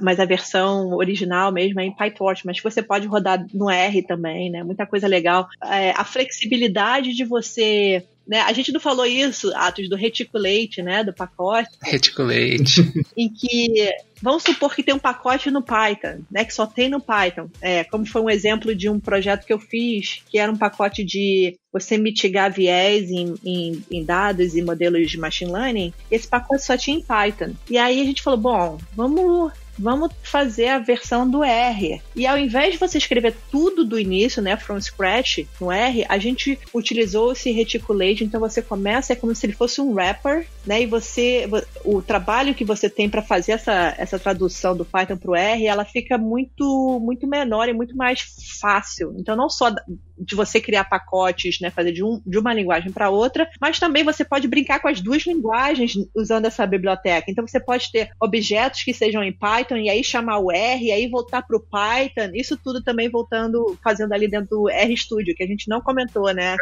mas 0.00 0.18
a 0.18 0.24
versão 0.24 0.94
original 0.94 1.52
mesmo 1.52 1.80
é 1.80 1.84
em 1.84 1.94
PyTorch, 1.94 2.46
mas 2.46 2.60
você 2.60 2.82
pode 2.82 3.06
rodar 3.06 3.46
no 3.52 3.70
R 3.70 4.02
também, 4.02 4.50
né? 4.50 4.62
Muita 4.62 4.86
coisa 4.86 5.06
legal. 5.06 5.48
É, 5.62 5.90
a 5.90 6.04
flexibilidade 6.04 7.14
de 7.14 7.24
você 7.24 8.04
né? 8.28 8.40
A 8.40 8.52
gente 8.52 8.70
não 8.70 8.78
falou 8.78 9.06
isso, 9.06 9.50
Atos, 9.56 9.88
do 9.88 9.96
reticulate, 9.96 10.82
né? 10.82 11.02
Do 11.02 11.14
pacote. 11.14 11.70
Reticulate. 11.82 12.82
em 13.16 13.32
que 13.32 13.90
vamos 14.20 14.42
supor 14.42 14.74
que 14.74 14.82
tem 14.82 14.94
um 14.94 14.98
pacote 14.98 15.50
no 15.50 15.62
Python, 15.62 16.20
né? 16.30 16.44
Que 16.44 16.52
só 16.52 16.66
tem 16.66 16.90
no 16.90 17.00
Python. 17.00 17.48
É, 17.62 17.84
como 17.84 18.04
foi 18.04 18.20
um 18.20 18.28
exemplo 18.28 18.74
de 18.74 18.90
um 18.90 19.00
projeto 19.00 19.46
que 19.46 19.52
eu 19.52 19.58
fiz, 19.58 20.22
que 20.28 20.38
era 20.38 20.52
um 20.52 20.56
pacote 20.56 21.02
de 21.02 21.56
você 21.72 21.96
mitigar 21.96 22.52
viés 22.52 23.10
em, 23.10 23.34
em, 23.42 23.84
em 23.90 24.04
dados 24.04 24.54
e 24.54 24.62
modelos 24.62 25.10
de 25.10 25.18
machine 25.18 25.50
learning. 25.50 25.94
Esse 26.10 26.28
pacote 26.28 26.64
só 26.64 26.76
tinha 26.76 26.98
em 26.98 27.02
Python. 27.02 27.54
E 27.70 27.78
aí 27.78 28.00
a 28.00 28.04
gente 28.04 28.22
falou, 28.22 28.38
bom, 28.38 28.78
vamos 28.94 29.52
vamos 29.78 30.12
fazer 30.22 30.68
a 30.68 30.78
versão 30.78 31.28
do 31.28 31.42
R. 31.44 32.02
E 32.14 32.26
ao 32.26 32.38
invés 32.38 32.72
de 32.72 32.78
você 32.78 32.98
escrever 32.98 33.36
tudo 33.50 33.84
do 33.84 33.98
início, 33.98 34.42
né, 34.42 34.56
from 34.56 34.80
scratch, 34.80 35.46
no 35.60 35.70
R, 35.70 36.04
a 36.08 36.18
gente 36.18 36.58
utilizou 36.74 37.32
esse 37.32 37.50
reticulate, 37.50 38.24
então 38.24 38.40
você 38.40 38.60
começa, 38.60 39.12
é 39.12 39.16
como 39.16 39.34
se 39.34 39.46
ele 39.46 39.52
fosse 39.52 39.80
um 39.80 39.92
wrapper, 39.92 40.46
né, 40.66 40.82
e 40.82 40.86
você, 40.86 41.48
o 41.84 42.02
trabalho 42.02 42.54
que 42.54 42.64
você 42.64 42.90
tem 42.90 43.08
para 43.08 43.22
fazer 43.22 43.52
essa, 43.52 43.94
essa 43.96 44.18
tradução 44.18 44.76
do 44.76 44.84
Python 44.84 45.16
para 45.16 45.30
o 45.30 45.36
R, 45.36 45.66
ela 45.66 45.84
fica 45.84 46.18
muito, 46.18 47.00
muito 47.00 47.26
menor 47.26 47.68
e 47.68 47.72
muito 47.72 47.96
mais 47.96 48.20
fácil. 48.60 49.14
Então 49.16 49.36
não 49.36 49.48
só 49.48 49.74
de 50.20 50.34
você 50.34 50.60
criar 50.60 50.84
pacotes, 50.84 51.60
né, 51.60 51.70
fazer 51.70 51.92
de, 51.92 52.02
um, 52.02 52.20
de 52.26 52.38
uma 52.38 52.54
linguagem 52.54 52.92
para 52.92 53.10
outra, 53.10 53.48
mas 53.60 53.78
também 53.78 54.04
você 54.04 54.24
pode 54.24 54.48
brincar 54.48 54.80
com 54.80 54.88
as 54.88 55.00
duas 55.00 55.26
linguagens 55.26 55.92
usando 56.14 56.46
essa 56.46 56.66
biblioteca. 56.66 57.30
Então 57.30 57.46
você 57.46 57.60
pode 57.60 57.90
ter 57.90 58.10
objetos 58.20 58.82
que 58.82 58.92
sejam 58.92 59.22
em 59.22 59.32
Python 59.32 59.76
e 59.76 59.88
aí 59.88 60.02
chamar 60.02 60.38
o 60.38 60.50
R 60.50 60.86
e 60.86 60.92
aí 60.92 61.08
voltar 61.08 61.42
para 61.42 61.56
o 61.56 61.60
Python. 61.60 62.30
Isso 62.34 62.56
tudo 62.56 62.82
também 62.82 63.08
voltando, 63.08 63.78
fazendo 63.82 64.12
ali 64.12 64.28
dentro 64.28 64.48
do 64.50 64.68
RStudio, 64.68 65.34
que 65.34 65.44
a 65.44 65.46
gente 65.46 65.68
não 65.68 65.80
comentou, 65.80 66.32
né? 66.32 66.56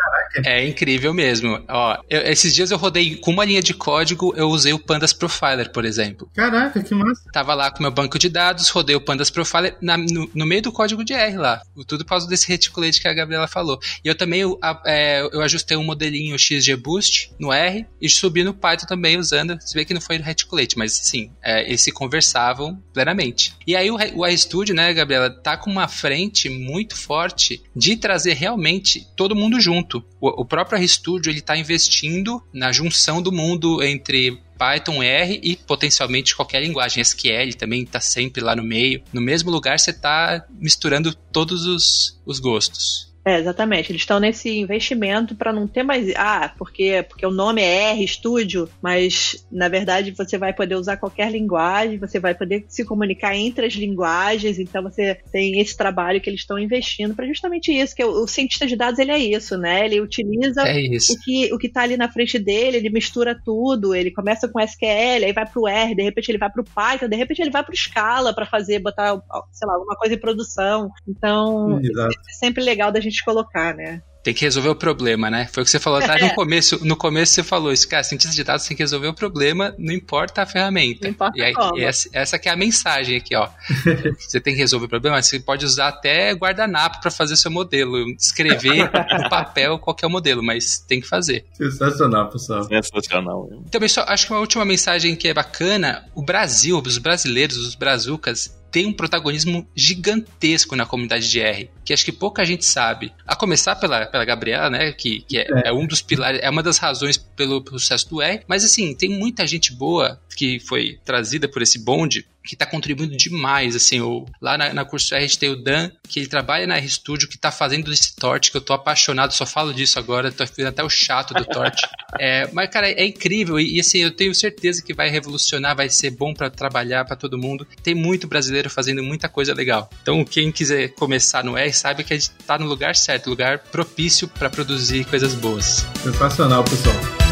É 0.45 0.67
incrível 0.67 1.15
mesmo. 1.15 1.63
Ó, 1.69 1.99
eu, 2.09 2.21
esses 2.23 2.55
dias 2.55 2.71
eu 2.71 2.79
rodei 2.79 3.17
com 3.17 3.31
uma 3.31 3.45
linha 3.45 3.63
de 3.63 3.75
código, 3.75 4.35
eu 4.37 4.49
usei 4.49 4.73
o 4.73 4.79
Pandas 4.79 5.13
Profiler, 5.13 5.71
por 5.71 5.85
exemplo. 5.85 6.29
Caraca, 6.35 6.83
que 6.83 6.95
massa. 6.95 7.31
Tava 7.33 7.55
lá 7.55 7.71
com 7.71 7.83
meu 7.83 7.91
banco 7.91 8.19
de 8.19 8.29
dados, 8.29 8.69
rodei 8.69 8.97
o 8.97 9.01
Pandas 9.01 9.31
Profiler 9.31 9.77
na, 9.81 9.97
no, 9.97 10.29
no, 10.35 10.47
meio 10.47 10.63
do 10.63 10.73
código 10.73 11.05
de 11.05 11.13
R 11.13 11.37
lá. 11.37 11.63
Tudo 11.87 12.05
por 12.05 12.11
causa 12.11 12.29
desse 12.29 12.49
reticulate 12.49 13.01
que 13.01 13.09
a 13.09 13.15
Gabriela 13.15 13.46
falou. 13.49 13.79
E 14.05 14.09
eu 14.09 14.15
também 14.15 14.43
é, 14.85 15.21
eu 15.33 15.43
ajustei 15.43 15.77
um 15.77 15.85
modelinho 15.85 16.39
XGBoost 16.39 17.33
no 17.39 17.53
R 17.53 17.87
e 18.01 18.09
subi 18.09 18.45
no 18.45 18.55
Python 18.55 18.87
também 18.87 19.19
usando. 19.19 19.59
Se 19.61 19.75
vê 19.75 19.85
que 19.85 19.95
não 19.95 20.01
foi 20.01 20.19
no 20.19 20.25
reticulate, 20.25 20.79
mas 20.79 20.93
sim, 20.93 21.31
é, 21.43 21.67
eles 21.67 21.81
se 21.81 21.93
conversavam 21.93 22.83
plenamente. 22.93 23.55
E 23.67 23.77
aí 23.77 23.91
o, 23.91 23.97
o 24.15 24.25
RStudio, 24.25 24.75
né, 24.75 24.93
Gabriela, 24.93 25.31
tá 25.31 25.57
com 25.57 25.71
uma 25.71 25.89
frente 25.89 26.49
muito 26.49 26.97
forte 26.97 27.63
de 27.75 27.97
trazer 27.97 28.35
realmente 28.35 29.07
todo 29.17 29.37
mundo 29.37 29.61
junto. 29.61 30.05
O, 30.21 30.43
o 30.43 30.45
próprio 30.45 30.79
RStudio 30.79 31.31
ele 31.31 31.41
está 31.41 31.57
investindo 31.57 32.43
na 32.53 32.73
junção 32.73 33.21
do 33.23 33.33
mundo 33.33 33.83
entre 33.83 34.41
Python, 34.57 35.03
R 35.03 35.41
e 35.43 35.57
potencialmente 35.57 36.35
qualquer 36.35 36.63
linguagem. 36.63 37.03
SQL 37.03 37.55
também 37.57 37.83
está 37.83 38.01
sempre 38.01 38.43
lá 38.43 38.57
no 38.57 38.63
meio. 38.63 39.03
No 39.13 39.21
mesmo 39.21 39.51
lugar 39.51 39.79
você 39.79 39.91
está 39.91 40.45
misturando 40.59 41.15
todos 41.15 41.67
os, 41.67 42.19
os 42.25 42.39
gostos. 42.39 43.06
É, 43.27 43.41
exatamente. 43.41 43.91
Eles 43.91 44.03
estão 44.03 44.21
nesse 44.21 44.57
investimento 44.57 45.35
para 45.35 45.53
não 45.53 45.67
ter 45.67 45.83
mais. 45.83 46.15
Ah, 46.15 46.53
porque, 46.57 47.05
porque 47.09 47.27
o 47.27 47.31
nome 47.33 47.61
é 47.61 47.91
R 47.91 48.07
Studio, 48.07 48.69
mas 48.81 49.45
na 49.51 49.69
verdade 49.69 50.13
você 50.13 50.39
vai 50.39 50.53
poder 50.53 50.77
usar 50.77 50.97
qualquer 50.97 51.33
linguagem, 51.33 51.99
você 51.99 52.21
vai 52.21 52.37
poder 52.37 52.65
se 52.69 52.85
comunicar 52.85 53.35
entre 53.35 53.67
as 53.67 53.73
linguagens. 53.73 54.61
Então 54.61 54.81
você 54.81 55.19
tem 55.33 55.59
esse 55.59 55.77
trabalho 55.77 56.21
que 56.21 56.31
eles 56.31 56.43
estão 56.43 56.57
investindo 56.57 57.17
para 57.17 57.27
justamente 57.27 57.73
isso. 57.73 57.97
Que 57.97 58.05
o, 58.05 58.23
o, 58.23 58.29
cientista 58.29 58.65
de 58.65 58.77
dados 58.77 59.01
ele 59.01 59.11
é 59.11 59.19
isso, 59.19 59.59
né? 59.59 59.85
Ele 59.85 60.01
utiliza 60.01 60.63
é 60.63 60.77
o 60.77 61.19
que 61.25 61.53
o 61.53 61.59
que 61.59 61.67
está 61.67 61.83
ali 61.83 61.97
na 61.97 62.09
frente 62.09 62.39
dele, 62.39 62.77
ele 62.77 62.91
mistura 62.91 63.37
tudo. 63.45 63.93
Ele 63.93 64.13
começa 64.13 64.47
com 64.47 64.61
SQL, 64.61 65.25
aí 65.25 65.33
vai 65.33 65.47
para 65.47 65.61
o 65.61 65.67
R, 65.67 65.97
de 65.97 66.03
repente 66.05 66.29
ele 66.29 66.39
vai 66.39 66.51
para 66.51 66.63
o 66.63 66.65
Python, 66.65 67.09
de 67.09 67.17
repente 67.17 67.43
ele 67.43 67.51
vai 67.51 67.65
para 67.65 67.75
o 67.75 67.77
Scala 67.77 68.33
para 68.33 68.47
fazer 68.47 68.79
botar, 68.79 69.21
sei 69.51 69.67
lá, 69.67 69.75
alguma 69.75 69.97
coisa 69.97 70.15
em 70.15 70.21
produção. 70.21 70.93
Então 71.09 71.81
é 71.81 72.33
sempre 72.39 72.63
legal 72.63 72.93
da 72.93 73.01
gente 73.01 73.16
gente 73.17 73.25
colocar, 73.25 73.75
né? 73.75 74.03
Tem 74.23 74.35
que 74.35 74.45
resolver 74.45 74.71
o 74.71 74.75
problema, 74.75 75.31
né? 75.31 75.49
Foi 75.53 75.63
o 75.63 75.65
que 75.65 75.71
você 75.71 75.79
falou 75.79 76.01
tá? 76.01 76.19
no 76.19 76.35
começo. 76.35 76.85
No 76.85 76.97
começo 76.97 77.33
você 77.33 77.45
falou 77.45 77.73
isso, 77.73 77.89
cara, 77.89 78.03
cientista 78.03 78.35
de 78.35 78.43
dados 78.43 78.67
tem 78.67 78.77
que 78.77 78.83
resolver 78.83 79.07
o 79.07 79.15
problema, 79.15 79.73
não 79.79 79.95
importa 79.95 80.43
a 80.43 80.47
ferramenta. 80.47 81.03
Não 81.05 81.11
importa 81.11 81.39
e 81.39 81.43
aí, 81.43 81.55
como. 81.55 81.79
Essa, 81.79 82.09
essa 82.13 82.39
que 82.39 82.49
é 82.49 82.53
a 82.53 82.57
mensagem 82.57 83.19
aqui, 83.19 83.37
ó. 83.37 83.49
você 84.19 84.41
tem 84.41 84.53
que 84.53 84.59
resolver 84.59 84.87
o 84.87 84.89
problema, 84.89 85.23
você 85.23 85.39
pode 85.39 85.65
usar 85.65 85.89
até 85.89 86.33
guardanapo 86.33 87.01
para 87.01 87.11
fazer 87.11 87.37
seu 87.37 87.53
modelo, 87.53 88.05
escrever 88.19 88.91
no 88.91 89.29
papel 89.31 89.79
qualquer 89.79 90.09
modelo, 90.09 90.43
mas 90.43 90.81
tem 90.81 91.01
que 91.01 91.07
fazer. 91.07 91.47
Sensacional, 91.53 92.29
pessoal. 92.29 92.65
Sensacional. 92.65 93.49
Também 93.71 93.89
só 93.89 94.05
acho 94.09 94.27
que 94.27 94.33
uma 94.33 94.41
última 94.41 94.65
mensagem 94.65 95.15
que 95.15 95.29
é 95.29 95.35
bacana, 95.35 96.05
o 96.17 96.23
Brasil, 96.23 96.83
os 96.85 96.99
brasileiros, 96.99 97.59
os 97.59 97.77
brazucas, 97.77 98.53
tem 98.77 98.85
um 98.85 98.93
protagonismo 98.93 99.67
gigantesco 99.75 100.77
na 100.77 100.85
comunidade 100.85 101.31
de 101.31 101.41
R, 101.41 101.71
que 101.83 101.95
acho 101.95 102.05
que 102.05 102.13
pouca 102.13 102.45
gente 102.45 102.67
sabe. 102.67 103.11
A 103.27 103.35
começar 103.35 103.75
pela, 103.77 104.05
pela 104.05 104.23
Gabriela, 104.23 104.69
né, 104.69 104.93
que, 104.93 105.23
que 105.23 105.39
é, 105.39 105.47
é. 105.51 105.69
é 105.69 105.73
um 105.73 105.87
dos 105.87 106.03
pilares, 106.03 106.43
é 106.43 106.51
uma 106.51 106.63
das 106.63 106.77
razões 106.77 107.17
pelo, 107.17 107.63
pelo 107.63 107.79
sucesso 107.79 108.07
do 108.11 108.21
R, 108.21 108.43
mas 108.47 108.67
assim, 108.67 108.95
tem 108.95 109.09
muita 109.09 109.47
gente 109.47 109.73
boa 109.73 110.21
que 110.37 110.61
foi 110.61 111.01
trazida 111.07 111.49
por 111.49 111.63
esse 111.63 111.79
bonde 111.79 112.27
que 112.47 112.55
está 112.55 112.65
contribuindo 112.65 113.17
demais, 113.17 113.77
assim, 113.77 114.01
o, 114.01 114.25
lá 114.41 114.57
na, 114.57 114.73
na 114.73 114.85
curso 114.85 115.15
R 115.15 115.25
a 115.25 115.27
gente 115.27 115.39
tem 115.39 115.51
o 115.51 115.57
Dan, 115.57 115.91
que 116.09 116.21
ele 116.21 116.29
trabalha 116.29 116.67
na 116.67 116.77
RStudio, 116.77 117.29
que 117.29 117.37
está 117.37 117.51
fazendo 117.51 117.93
esse 117.93 118.15
torte, 118.15 118.51
que 118.51 118.57
eu 118.57 118.61
tô 118.61 118.73
apaixonado, 118.73 119.33
só 119.33 119.45
falo 119.45 119.75
disso 119.75 119.99
agora, 119.99 120.31
tô 120.31 120.47
ficando 120.47 120.69
até 120.69 120.83
o 120.83 120.89
chato 120.89 121.35
do 121.35 121.45
torte. 121.45 121.87
é, 122.19 122.49
mas, 122.53 122.71
cara, 122.71 122.89
é 122.89 123.05
incrível, 123.05 123.59
e, 123.59 123.77
e, 123.77 123.81
assim, 123.81 123.99
eu 123.99 124.11
tenho 124.11 124.35
certeza 124.35 124.83
que 124.83 124.95
vai 124.95 125.09
revolucionar, 125.09 125.77
vai 125.77 125.89
ser 125.89 126.11
bom 126.11 126.33
para 126.33 126.49
trabalhar 126.49 127.05
para 127.05 127.17
todo 127.17 127.39
mundo. 127.39 127.67
Tem 127.83 127.95
muito 127.95 128.27
brasileiro 128.27 128.71
fazendo 128.71 129.03
muita 129.03 129.29
coisa 129.29 129.53
legal. 129.53 129.91
Então, 130.03 130.25
quem 130.25 130.53
quiser 130.53 130.89
começar 130.91 131.43
no 131.43 131.57
R, 131.57 131.73
sabe 131.73 132.05
que 132.05 132.13
a 132.13 132.17
gente 132.17 132.31
tá 132.47 132.59
no 132.59 132.67
lugar 132.67 132.95
certo, 132.95 133.29
lugar 133.29 133.59
propício 133.59 134.29
para 134.29 134.49
produzir 134.49 135.05
coisas 135.05 135.35
boas. 135.35 135.85
Sensacional, 136.03 136.63
pessoal. 136.65 137.26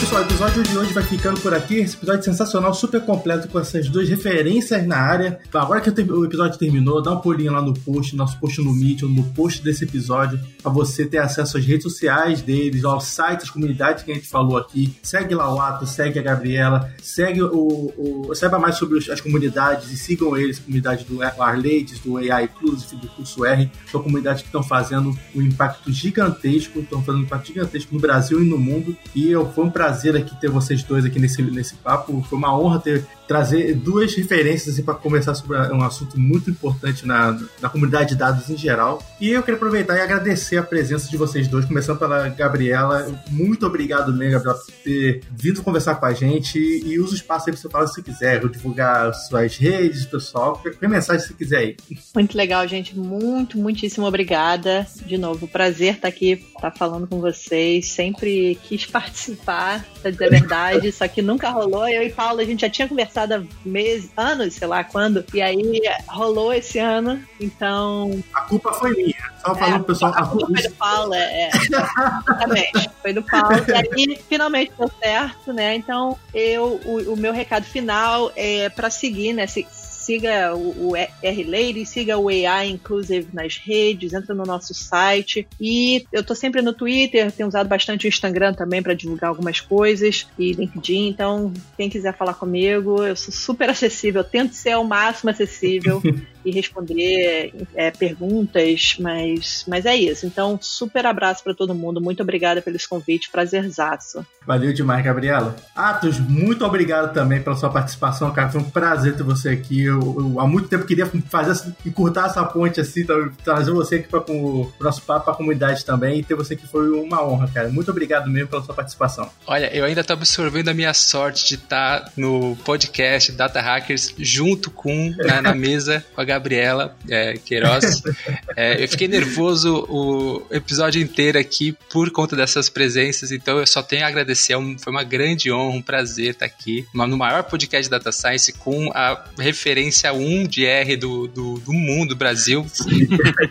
Pessoal, 0.00 0.22
o 0.22 0.24
episódio 0.24 0.62
de 0.62 0.76
hoje 0.76 0.92
vai 0.92 1.04
ficando 1.04 1.40
por 1.40 1.54
aqui. 1.54 1.76
Esse 1.76 1.96
episódio 1.96 2.24
sensacional, 2.24 2.74
super 2.74 3.00
completo 3.00 3.48
com 3.48 3.58
essas 3.58 3.88
duas 3.88 4.08
referências 4.08 4.86
na 4.86 4.96
área. 4.96 5.38
Agora 5.52 5.80
que 5.80 5.90
o 5.90 6.24
episódio 6.24 6.58
terminou, 6.58 7.02
dá 7.02 7.12
um 7.12 7.20
pulinho 7.20 7.52
lá 7.52 7.62
no 7.62 7.72
post, 7.74 8.16
nosso 8.16 8.38
post 8.40 8.60
no 8.60 8.74
Medium, 8.74 9.08
no 9.08 9.22
post 9.32 9.62
desse 9.62 9.84
episódio, 9.84 10.40
para 10.62 10.70
você 10.70 11.06
ter 11.06 11.18
acesso 11.18 11.56
às 11.56 11.64
redes 11.64 11.84
sociais 11.84 12.42
deles, 12.42 12.84
aos 12.84 13.04
sites, 13.04 13.50
comunidades 13.50 14.02
que 14.02 14.10
a 14.10 14.14
gente 14.14 14.28
falou 14.28 14.56
aqui. 14.56 14.94
Segue 15.02 15.34
lá 15.34 15.52
o 15.52 15.60
Ato, 15.60 15.86
segue 15.86 16.18
a 16.18 16.22
Gabriela, 16.22 16.92
segue 17.00 17.42
o, 17.42 17.92
o 17.96 18.34
saiba 18.34 18.58
mais 18.58 18.76
sobre 18.76 18.98
as 19.10 19.20
comunidades 19.20 19.92
e 19.92 19.96
sigam 19.96 20.36
eles, 20.36 20.58
comunidade 20.58 21.04
do 21.04 21.22
Arlades, 21.22 21.98
do 22.00 22.16
AI 22.16 22.44
Inclusive, 22.44 22.96
do 22.96 23.08
curso 23.08 23.44
R. 23.44 23.70
São 23.90 24.02
comunidades 24.02 24.42
que 24.42 24.48
estão 24.48 24.62
fazendo 24.62 25.16
um 25.34 25.42
impacto 25.42 25.92
gigantesco, 25.92 26.80
estão 26.80 27.02
fazendo 27.02 27.22
um 27.22 27.24
impacto 27.24 27.46
gigantesco 27.48 27.94
no 27.94 28.00
Brasil 28.00 28.42
e 28.42 28.44
no 28.44 28.58
mundo. 28.58 28.96
E 29.14 29.32
foi 29.54 29.64
um 29.64 29.70
prazer 29.70 29.93
prazer 29.94 30.16
aqui 30.16 30.34
ter 30.34 30.50
vocês 30.50 30.82
dois 30.82 31.04
aqui 31.04 31.18
nesse, 31.20 31.40
nesse 31.40 31.76
papo. 31.76 32.20
Foi 32.28 32.36
uma 32.36 32.58
honra 32.58 32.80
ter 32.80 33.06
trazer 33.26 33.74
duas 33.74 34.14
referências 34.14 34.74
assim, 34.74 34.82
para 34.82 34.94
conversar 34.94 35.34
sobre 35.34 35.56
um 35.72 35.82
assunto 35.82 36.18
muito 36.18 36.50
importante 36.50 37.06
na, 37.06 37.38
na 37.60 37.68
comunidade 37.68 38.10
de 38.10 38.16
dados 38.16 38.48
em 38.50 38.56
geral. 38.56 39.02
E 39.20 39.30
eu 39.30 39.42
queria 39.42 39.56
aproveitar 39.56 39.96
e 39.96 40.00
agradecer 40.00 40.56
a 40.56 40.62
presença 40.62 41.08
de 41.08 41.16
vocês 41.16 41.48
dois, 41.48 41.64
começando 41.64 41.98
pela 41.98 42.28
Gabriela. 42.28 43.06
Muito 43.30 43.66
obrigado 43.66 44.12
mesmo, 44.12 44.32
Gabriela, 44.34 44.58
por 44.58 44.72
ter 44.84 45.22
vindo 45.30 45.62
conversar 45.62 45.94
com 45.96 46.06
a 46.06 46.12
gente. 46.12 46.58
E 46.58 46.98
usa 46.98 47.12
o 47.12 47.16
espaço 47.16 47.48
aí 47.48 47.52
para 47.52 47.62
você 47.62 47.68
falar 47.68 47.86
se 47.86 48.02
quiser, 48.02 48.42
ou 48.42 48.48
divulgar 48.48 49.12
suas 49.14 49.56
redes, 49.56 50.04
pessoal, 50.04 50.58
qualquer 50.58 50.88
mensagem 50.88 51.26
se 51.26 51.34
quiser 51.34 51.58
aí. 51.58 51.76
Muito 52.14 52.36
legal, 52.36 52.66
gente. 52.68 52.96
Muito, 52.96 53.58
muitíssimo 53.58 54.06
obrigada. 54.06 54.86
De 55.06 55.16
novo, 55.16 55.48
prazer 55.48 55.94
estar 55.94 56.08
aqui, 56.08 56.44
estar 56.54 56.70
falando 56.72 57.06
com 57.06 57.20
vocês. 57.20 57.86
Sempre 57.88 58.58
quis 58.64 58.86
participar, 58.86 59.84
pra 60.02 60.10
dizer 60.10 60.26
a 60.26 60.30
verdade, 60.30 60.92
só 60.92 61.08
que 61.08 61.22
nunca 61.22 61.50
rolou. 61.50 61.88
Eu 61.88 62.02
e 62.02 62.10
Paulo, 62.10 62.40
a 62.40 62.44
gente 62.44 62.60
já 62.60 62.70
tinha 62.70 62.88
conversado 62.88 63.13
passada 63.14 63.46
meses, 63.64 64.10
anos, 64.16 64.54
sei 64.54 64.66
lá 64.66 64.82
quando, 64.82 65.24
e 65.32 65.40
aí 65.40 65.80
rolou 66.08 66.52
esse 66.52 66.80
ano, 66.80 67.22
então. 67.40 68.22
A 68.34 68.40
culpa 68.42 68.72
foi 68.72 68.92
minha. 68.94 69.14
Só 69.40 69.54
falando 69.54 69.74
é, 69.74 69.78
pro 69.78 69.86
pessoal. 69.86 70.12
A 70.16 70.26
culpa 70.26 70.46
foi 70.46 70.62
do 70.62 70.74
Paulo, 70.74 71.14
é. 71.14 71.42
é. 71.42 71.50
Exatamente. 71.54 72.90
Foi 73.00 73.12
do 73.12 73.22
Paulo. 73.22 73.64
E 73.68 73.72
aí 73.72 74.18
finalmente 74.28 74.72
deu 74.76 74.90
certo, 75.00 75.52
né? 75.52 75.76
Então, 75.76 76.18
eu, 76.34 76.80
o, 76.84 77.12
o 77.12 77.16
meu 77.16 77.32
recado 77.32 77.64
final 77.64 78.32
é 78.34 78.68
para 78.68 78.90
seguir, 78.90 79.32
né? 79.32 79.46
Se, 79.46 79.66
siga 80.04 80.54
o, 80.54 80.90
o 80.90 80.96
R-Lady, 80.96 81.86
siga 81.86 82.18
o 82.18 82.28
AI 82.28 82.70
Inclusive 82.70 83.28
nas 83.32 83.56
redes, 83.56 84.12
entra 84.12 84.34
no 84.34 84.44
nosso 84.44 84.74
site. 84.74 85.46
E 85.60 86.04
eu 86.12 86.22
tô 86.22 86.34
sempre 86.34 86.60
no 86.60 86.72
Twitter, 86.72 87.32
tenho 87.32 87.48
usado 87.48 87.68
bastante 87.68 88.06
o 88.06 88.08
Instagram 88.08 88.52
também 88.52 88.82
para 88.82 88.94
divulgar 88.94 89.30
algumas 89.30 89.60
coisas, 89.60 90.26
e 90.38 90.52
LinkedIn. 90.52 91.08
Então, 91.08 91.52
quem 91.76 91.88
quiser 91.88 92.14
falar 92.16 92.34
comigo, 92.34 93.02
eu 93.02 93.16
sou 93.16 93.32
super 93.32 93.70
acessível, 93.70 94.20
eu 94.20 94.28
tento 94.28 94.52
ser 94.52 94.72
ao 94.72 94.84
máximo 94.84 95.30
acessível. 95.30 96.02
e 96.44 96.50
responder 96.50 97.52
é, 97.74 97.90
perguntas, 97.90 98.96
mas, 98.98 99.64
mas 99.66 99.86
é 99.86 99.96
isso. 99.96 100.26
Então, 100.26 100.58
super 100.60 101.06
abraço 101.06 101.42
para 101.42 101.54
todo 101.54 101.74
mundo. 101.74 102.00
Muito 102.00 102.22
obrigada 102.22 102.60
pelos 102.60 102.86
convites, 102.86 103.30
prazerzaço. 103.30 104.24
Valeu 104.46 104.72
demais, 104.72 105.02
Gabriela. 105.02 105.56
Atos, 105.74 106.18
muito 106.18 106.64
obrigado 106.64 107.14
também 107.14 107.40
pela 107.40 107.56
sua 107.56 107.70
participação, 107.70 108.30
cara. 108.32 108.50
Foi 108.50 108.60
um 108.60 108.70
prazer 108.70 109.16
ter 109.16 109.22
você 109.22 109.50
aqui. 109.50 109.84
Eu, 109.84 110.00
eu 110.18 110.40
há 110.40 110.46
muito 110.46 110.68
tempo 110.68 110.84
queria 110.84 111.10
fazer 111.28 111.72
e 111.84 111.90
curtar 111.90 112.26
essa 112.26 112.44
ponte 112.44 112.80
assim, 112.80 113.06
trazer 113.42 113.70
você 113.70 113.96
aqui 113.96 114.08
para 114.08 114.20
o 114.30 114.70
nosso 114.80 115.02
papo, 115.02 115.24
para 115.24 115.34
a 115.34 115.36
comunidade 115.36 115.84
também. 115.84 116.20
E 116.20 116.22
ter 116.22 116.34
você 116.34 116.54
aqui 116.54 116.66
foi 116.66 116.90
uma 116.90 117.24
honra, 117.24 117.48
cara. 117.48 117.68
Muito 117.68 117.90
obrigado 117.90 118.28
mesmo 118.28 118.48
pela 118.48 118.62
sua 118.62 118.74
participação. 118.74 119.30
Olha, 119.46 119.74
eu 119.74 119.84
ainda 119.84 120.02
estou 120.02 120.14
absorvendo 120.14 120.68
a 120.68 120.74
minha 120.74 120.92
sorte 120.92 121.46
de 121.48 121.54
estar 121.54 122.12
no 122.16 122.56
podcast 122.64 123.32
Data 123.32 123.60
Hackers 123.60 124.14
junto 124.18 124.70
com, 124.70 125.14
na, 125.16 125.40
na 125.40 125.54
mesa, 125.56 126.04
com 126.14 126.20
a 126.20 126.24
Gabriela 126.34 126.96
é, 127.08 127.34
Queiroz. 127.34 128.02
É, 128.56 128.82
eu 128.82 128.88
fiquei 128.88 129.08
nervoso 129.08 129.84
o 129.88 130.46
episódio 130.50 131.02
inteiro 131.02 131.36
aqui 131.36 131.76
por 131.90 132.10
conta 132.10 132.36
dessas 132.36 132.68
presenças, 132.68 133.32
então 133.32 133.58
eu 133.58 133.66
só 133.66 133.82
tenho 133.82 134.04
a 134.04 134.08
agradecer. 134.08 134.52
É 134.52 134.56
foi 134.78 134.92
uma 134.92 135.02
grande 135.02 135.50
honra, 135.50 135.76
um 135.76 135.82
prazer 135.82 136.30
estar 136.30 136.46
aqui 136.46 136.86
no 136.94 137.16
maior 137.16 137.42
podcast 137.42 137.84
de 137.84 137.90
Data 137.90 138.12
Science 138.12 138.52
com 138.52 138.92
a 138.94 139.24
referência 139.38 140.12
1 140.12 140.46
de 140.46 140.64
R 140.64 140.96
do, 140.96 141.26
do, 141.26 141.54
do 141.58 141.72
mundo, 141.72 142.14
Brasil. 142.14 142.64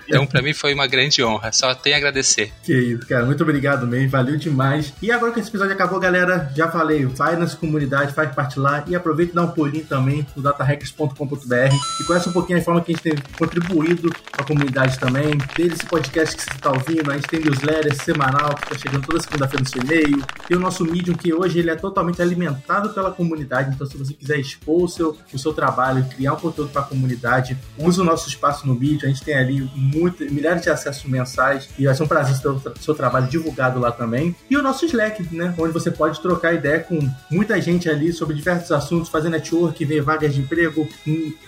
Então, 0.08 0.26
para 0.26 0.42
mim, 0.42 0.54
foi 0.54 0.74
uma 0.74 0.86
grande 0.86 1.24
honra. 1.24 1.52
Só 1.52 1.74
tenho 1.74 1.96
a 1.96 1.98
agradecer. 1.98 2.52
Que 2.64 2.74
isso, 2.74 3.08
cara. 3.08 3.26
Muito 3.26 3.42
obrigado 3.42 3.88
mesmo. 3.88 4.10
Valeu 4.10 4.38
demais. 4.38 4.94
E 5.02 5.12
agora 5.12 5.32
que 5.32 5.40
esse 5.40 5.50
episódio 5.50 5.74
acabou, 5.74 6.00
galera, 6.00 6.52
já 6.56 6.70
falei, 6.70 7.06
vai 7.06 7.36
nessa 7.36 7.56
comunidade, 7.58 8.14
faz 8.14 8.34
parte 8.34 8.60
lá 8.60 8.84
e 8.88 8.96
aproveita 8.96 9.32
e 9.32 9.36
dá 9.36 9.44
um 9.44 9.52
pulinho 9.52 9.86
também 9.86 10.26
no 10.36 10.42
datahackers.com.br 10.42 11.76
e 12.00 12.04
conhece 12.04 12.30
um 12.30 12.32
pouquinho 12.32 12.58
a 12.58 12.62
forma 12.74 12.82
que 12.82 12.92
a 12.92 12.96
gente 12.96 13.04
tem 13.04 13.16
contribuído 13.38 14.10
com 14.10 14.42
a 14.42 14.44
comunidade 14.44 14.98
também. 15.00 15.38
Desde 15.56 15.76
esse 15.76 15.86
podcast 15.86 16.36
que 16.36 16.44
você 16.44 16.52
está 16.52 16.72
ouvindo, 16.72 17.12
a 17.12 17.16
gente 17.16 17.28
tem 17.28 17.40
newsletter 17.40 17.96
semanal 18.04 18.56
que 18.56 18.64
está 18.64 18.78
chegando 18.78 19.06
toda 19.06 19.22
segunda-feira 19.22 19.64
no 19.64 19.70
seu 19.70 19.82
e-mail. 19.84 20.24
Tem 20.48 20.58
o 20.58 20.60
nosso 20.60 20.84
Medium, 20.86 21.16
que 21.16 21.34
hoje 21.34 21.60
ele 21.60 21.70
é 21.70 21.76
totalmente 21.76 22.22
alimentado 22.22 22.90
pela 22.90 23.12
comunidade. 23.12 23.74
Então, 23.74 23.86
se 23.86 23.98
você 23.98 24.14
quiser 24.14 24.40
expor 24.40 24.84
o 24.84 24.88
seu, 24.88 25.18
o 25.32 25.38
seu 25.38 25.54
trabalho, 25.54 26.06
criar 26.16 26.34
um 26.34 26.38
conteúdo 26.38 26.72
para 26.72 26.82
a 26.82 26.86
comunidade, 26.86 27.58
use 27.78 28.00
o 28.00 28.04
nosso 28.04 28.28
espaço 28.28 28.66
no 28.66 28.74
Medium. 28.74 29.06
A 29.06 29.08
gente 29.08 29.24
tem 29.24 29.36
ali 29.36 29.70
muito, 29.76 30.24
milhares 30.32 30.64
de 30.64 30.70
acessos 30.70 31.04
mensais 31.06 31.70
e 31.78 31.86
vai 31.86 31.94
ser 31.94 32.04
um 32.04 32.08
prazer 32.08 32.40
ter 32.40 32.50
o 32.50 32.62
seu 32.80 32.96
trabalho 32.96 33.28
divulgado 33.28 33.80
lá 33.80 33.92
também. 33.92 34.36
E 34.50 34.58
o 34.58 34.62
nosso 34.62 34.86
Slack, 34.86 35.34
né? 35.36 35.54
Onde 35.58 35.74
você 35.74 35.92
pode 35.92 36.20
trocar 36.22 36.54
ideia 36.54 36.80
com 36.80 37.00
muita 37.30 37.60
gente 37.62 37.90
ali 37.90 38.12
sobre 38.12 38.36
diversos 38.36 38.72
assuntos, 38.72 39.10
fazer 39.10 39.30
network, 39.30 39.84
ver 39.86 40.02
vagas 40.02 40.34
de 40.34 40.42
emprego, 40.42 40.88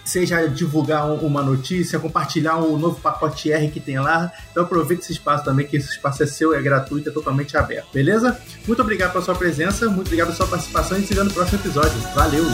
seja 0.03 0.47
divulgar 0.47 1.05
uma 1.23 1.41
notícia, 1.41 1.99
compartilhar 1.99 2.57
um 2.57 2.77
novo 2.77 2.99
pacote 2.99 3.51
R 3.51 3.69
que 3.69 3.79
tem 3.79 3.99
lá. 3.99 4.31
Então 4.51 4.63
aproveite 4.63 5.03
esse 5.03 5.13
espaço 5.13 5.43
também, 5.43 5.65
que 5.65 5.77
esse 5.77 5.89
espaço 5.89 6.23
é 6.23 6.25
seu, 6.25 6.53
é 6.53 6.61
gratuito, 6.61 7.09
é 7.09 7.11
totalmente 7.11 7.55
aberto. 7.57 7.87
Beleza? 7.93 8.39
Muito 8.67 8.81
obrigado 8.81 9.11
pela 9.11 9.23
sua 9.23 9.35
presença, 9.35 9.87
muito 9.87 10.07
obrigado 10.07 10.27
pela 10.27 10.37
sua 10.37 10.47
participação 10.47 10.97
e 10.97 11.05
se 11.05 11.13
vê 11.13 11.23
no 11.23 11.31
próximo 11.31 11.59
episódio. 11.59 11.97
Valeu! 12.13 12.45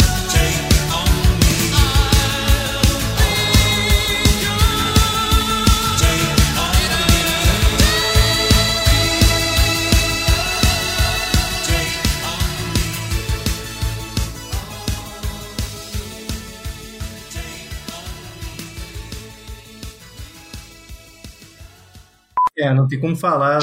É, 22.62 22.72
não 22.76 22.88
tem 22.88 23.00
como 23.00 23.16
falar. 23.16 23.58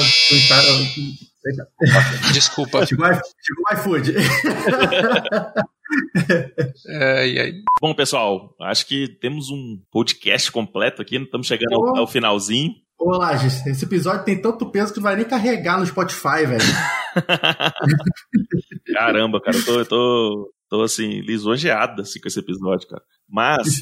Desculpa. 2.33 2.83
Chegou 2.85 3.07
o 3.07 3.73
iFood. 3.73 4.13
ai, 6.89 7.39
ai. 7.39 7.53
Bom, 7.81 7.93
pessoal, 7.93 8.53
acho 8.59 8.85
que 8.85 9.07
temos 9.21 9.49
um 9.49 9.81
podcast 9.89 10.51
completo 10.51 11.01
aqui. 11.01 11.15
Estamos 11.15 11.47
chegando 11.47 11.75
ao, 11.75 11.99
ao 11.99 12.07
finalzinho. 12.07 12.73
Ô, 12.99 13.11
Lages, 13.11 13.65
esse 13.65 13.85
episódio 13.85 14.25
tem 14.25 14.41
tanto 14.41 14.69
peso 14.69 14.91
que 14.91 14.99
não 14.99 15.05
vai 15.05 15.15
nem 15.15 15.23
carregar 15.23 15.79
no 15.79 15.85
Spotify, 15.85 16.45
velho. 16.45 16.59
Caramba, 18.93 19.39
cara, 19.39 19.55
eu 19.55 19.65
tô, 19.65 19.79
eu 19.79 19.85
tô, 19.85 20.53
tô 20.69 20.81
assim, 20.81 21.21
lisonjeado 21.21 22.01
assim, 22.01 22.19
com 22.19 22.27
esse 22.27 22.39
episódio, 22.39 22.85
cara. 22.89 23.01
Mas. 23.29 23.81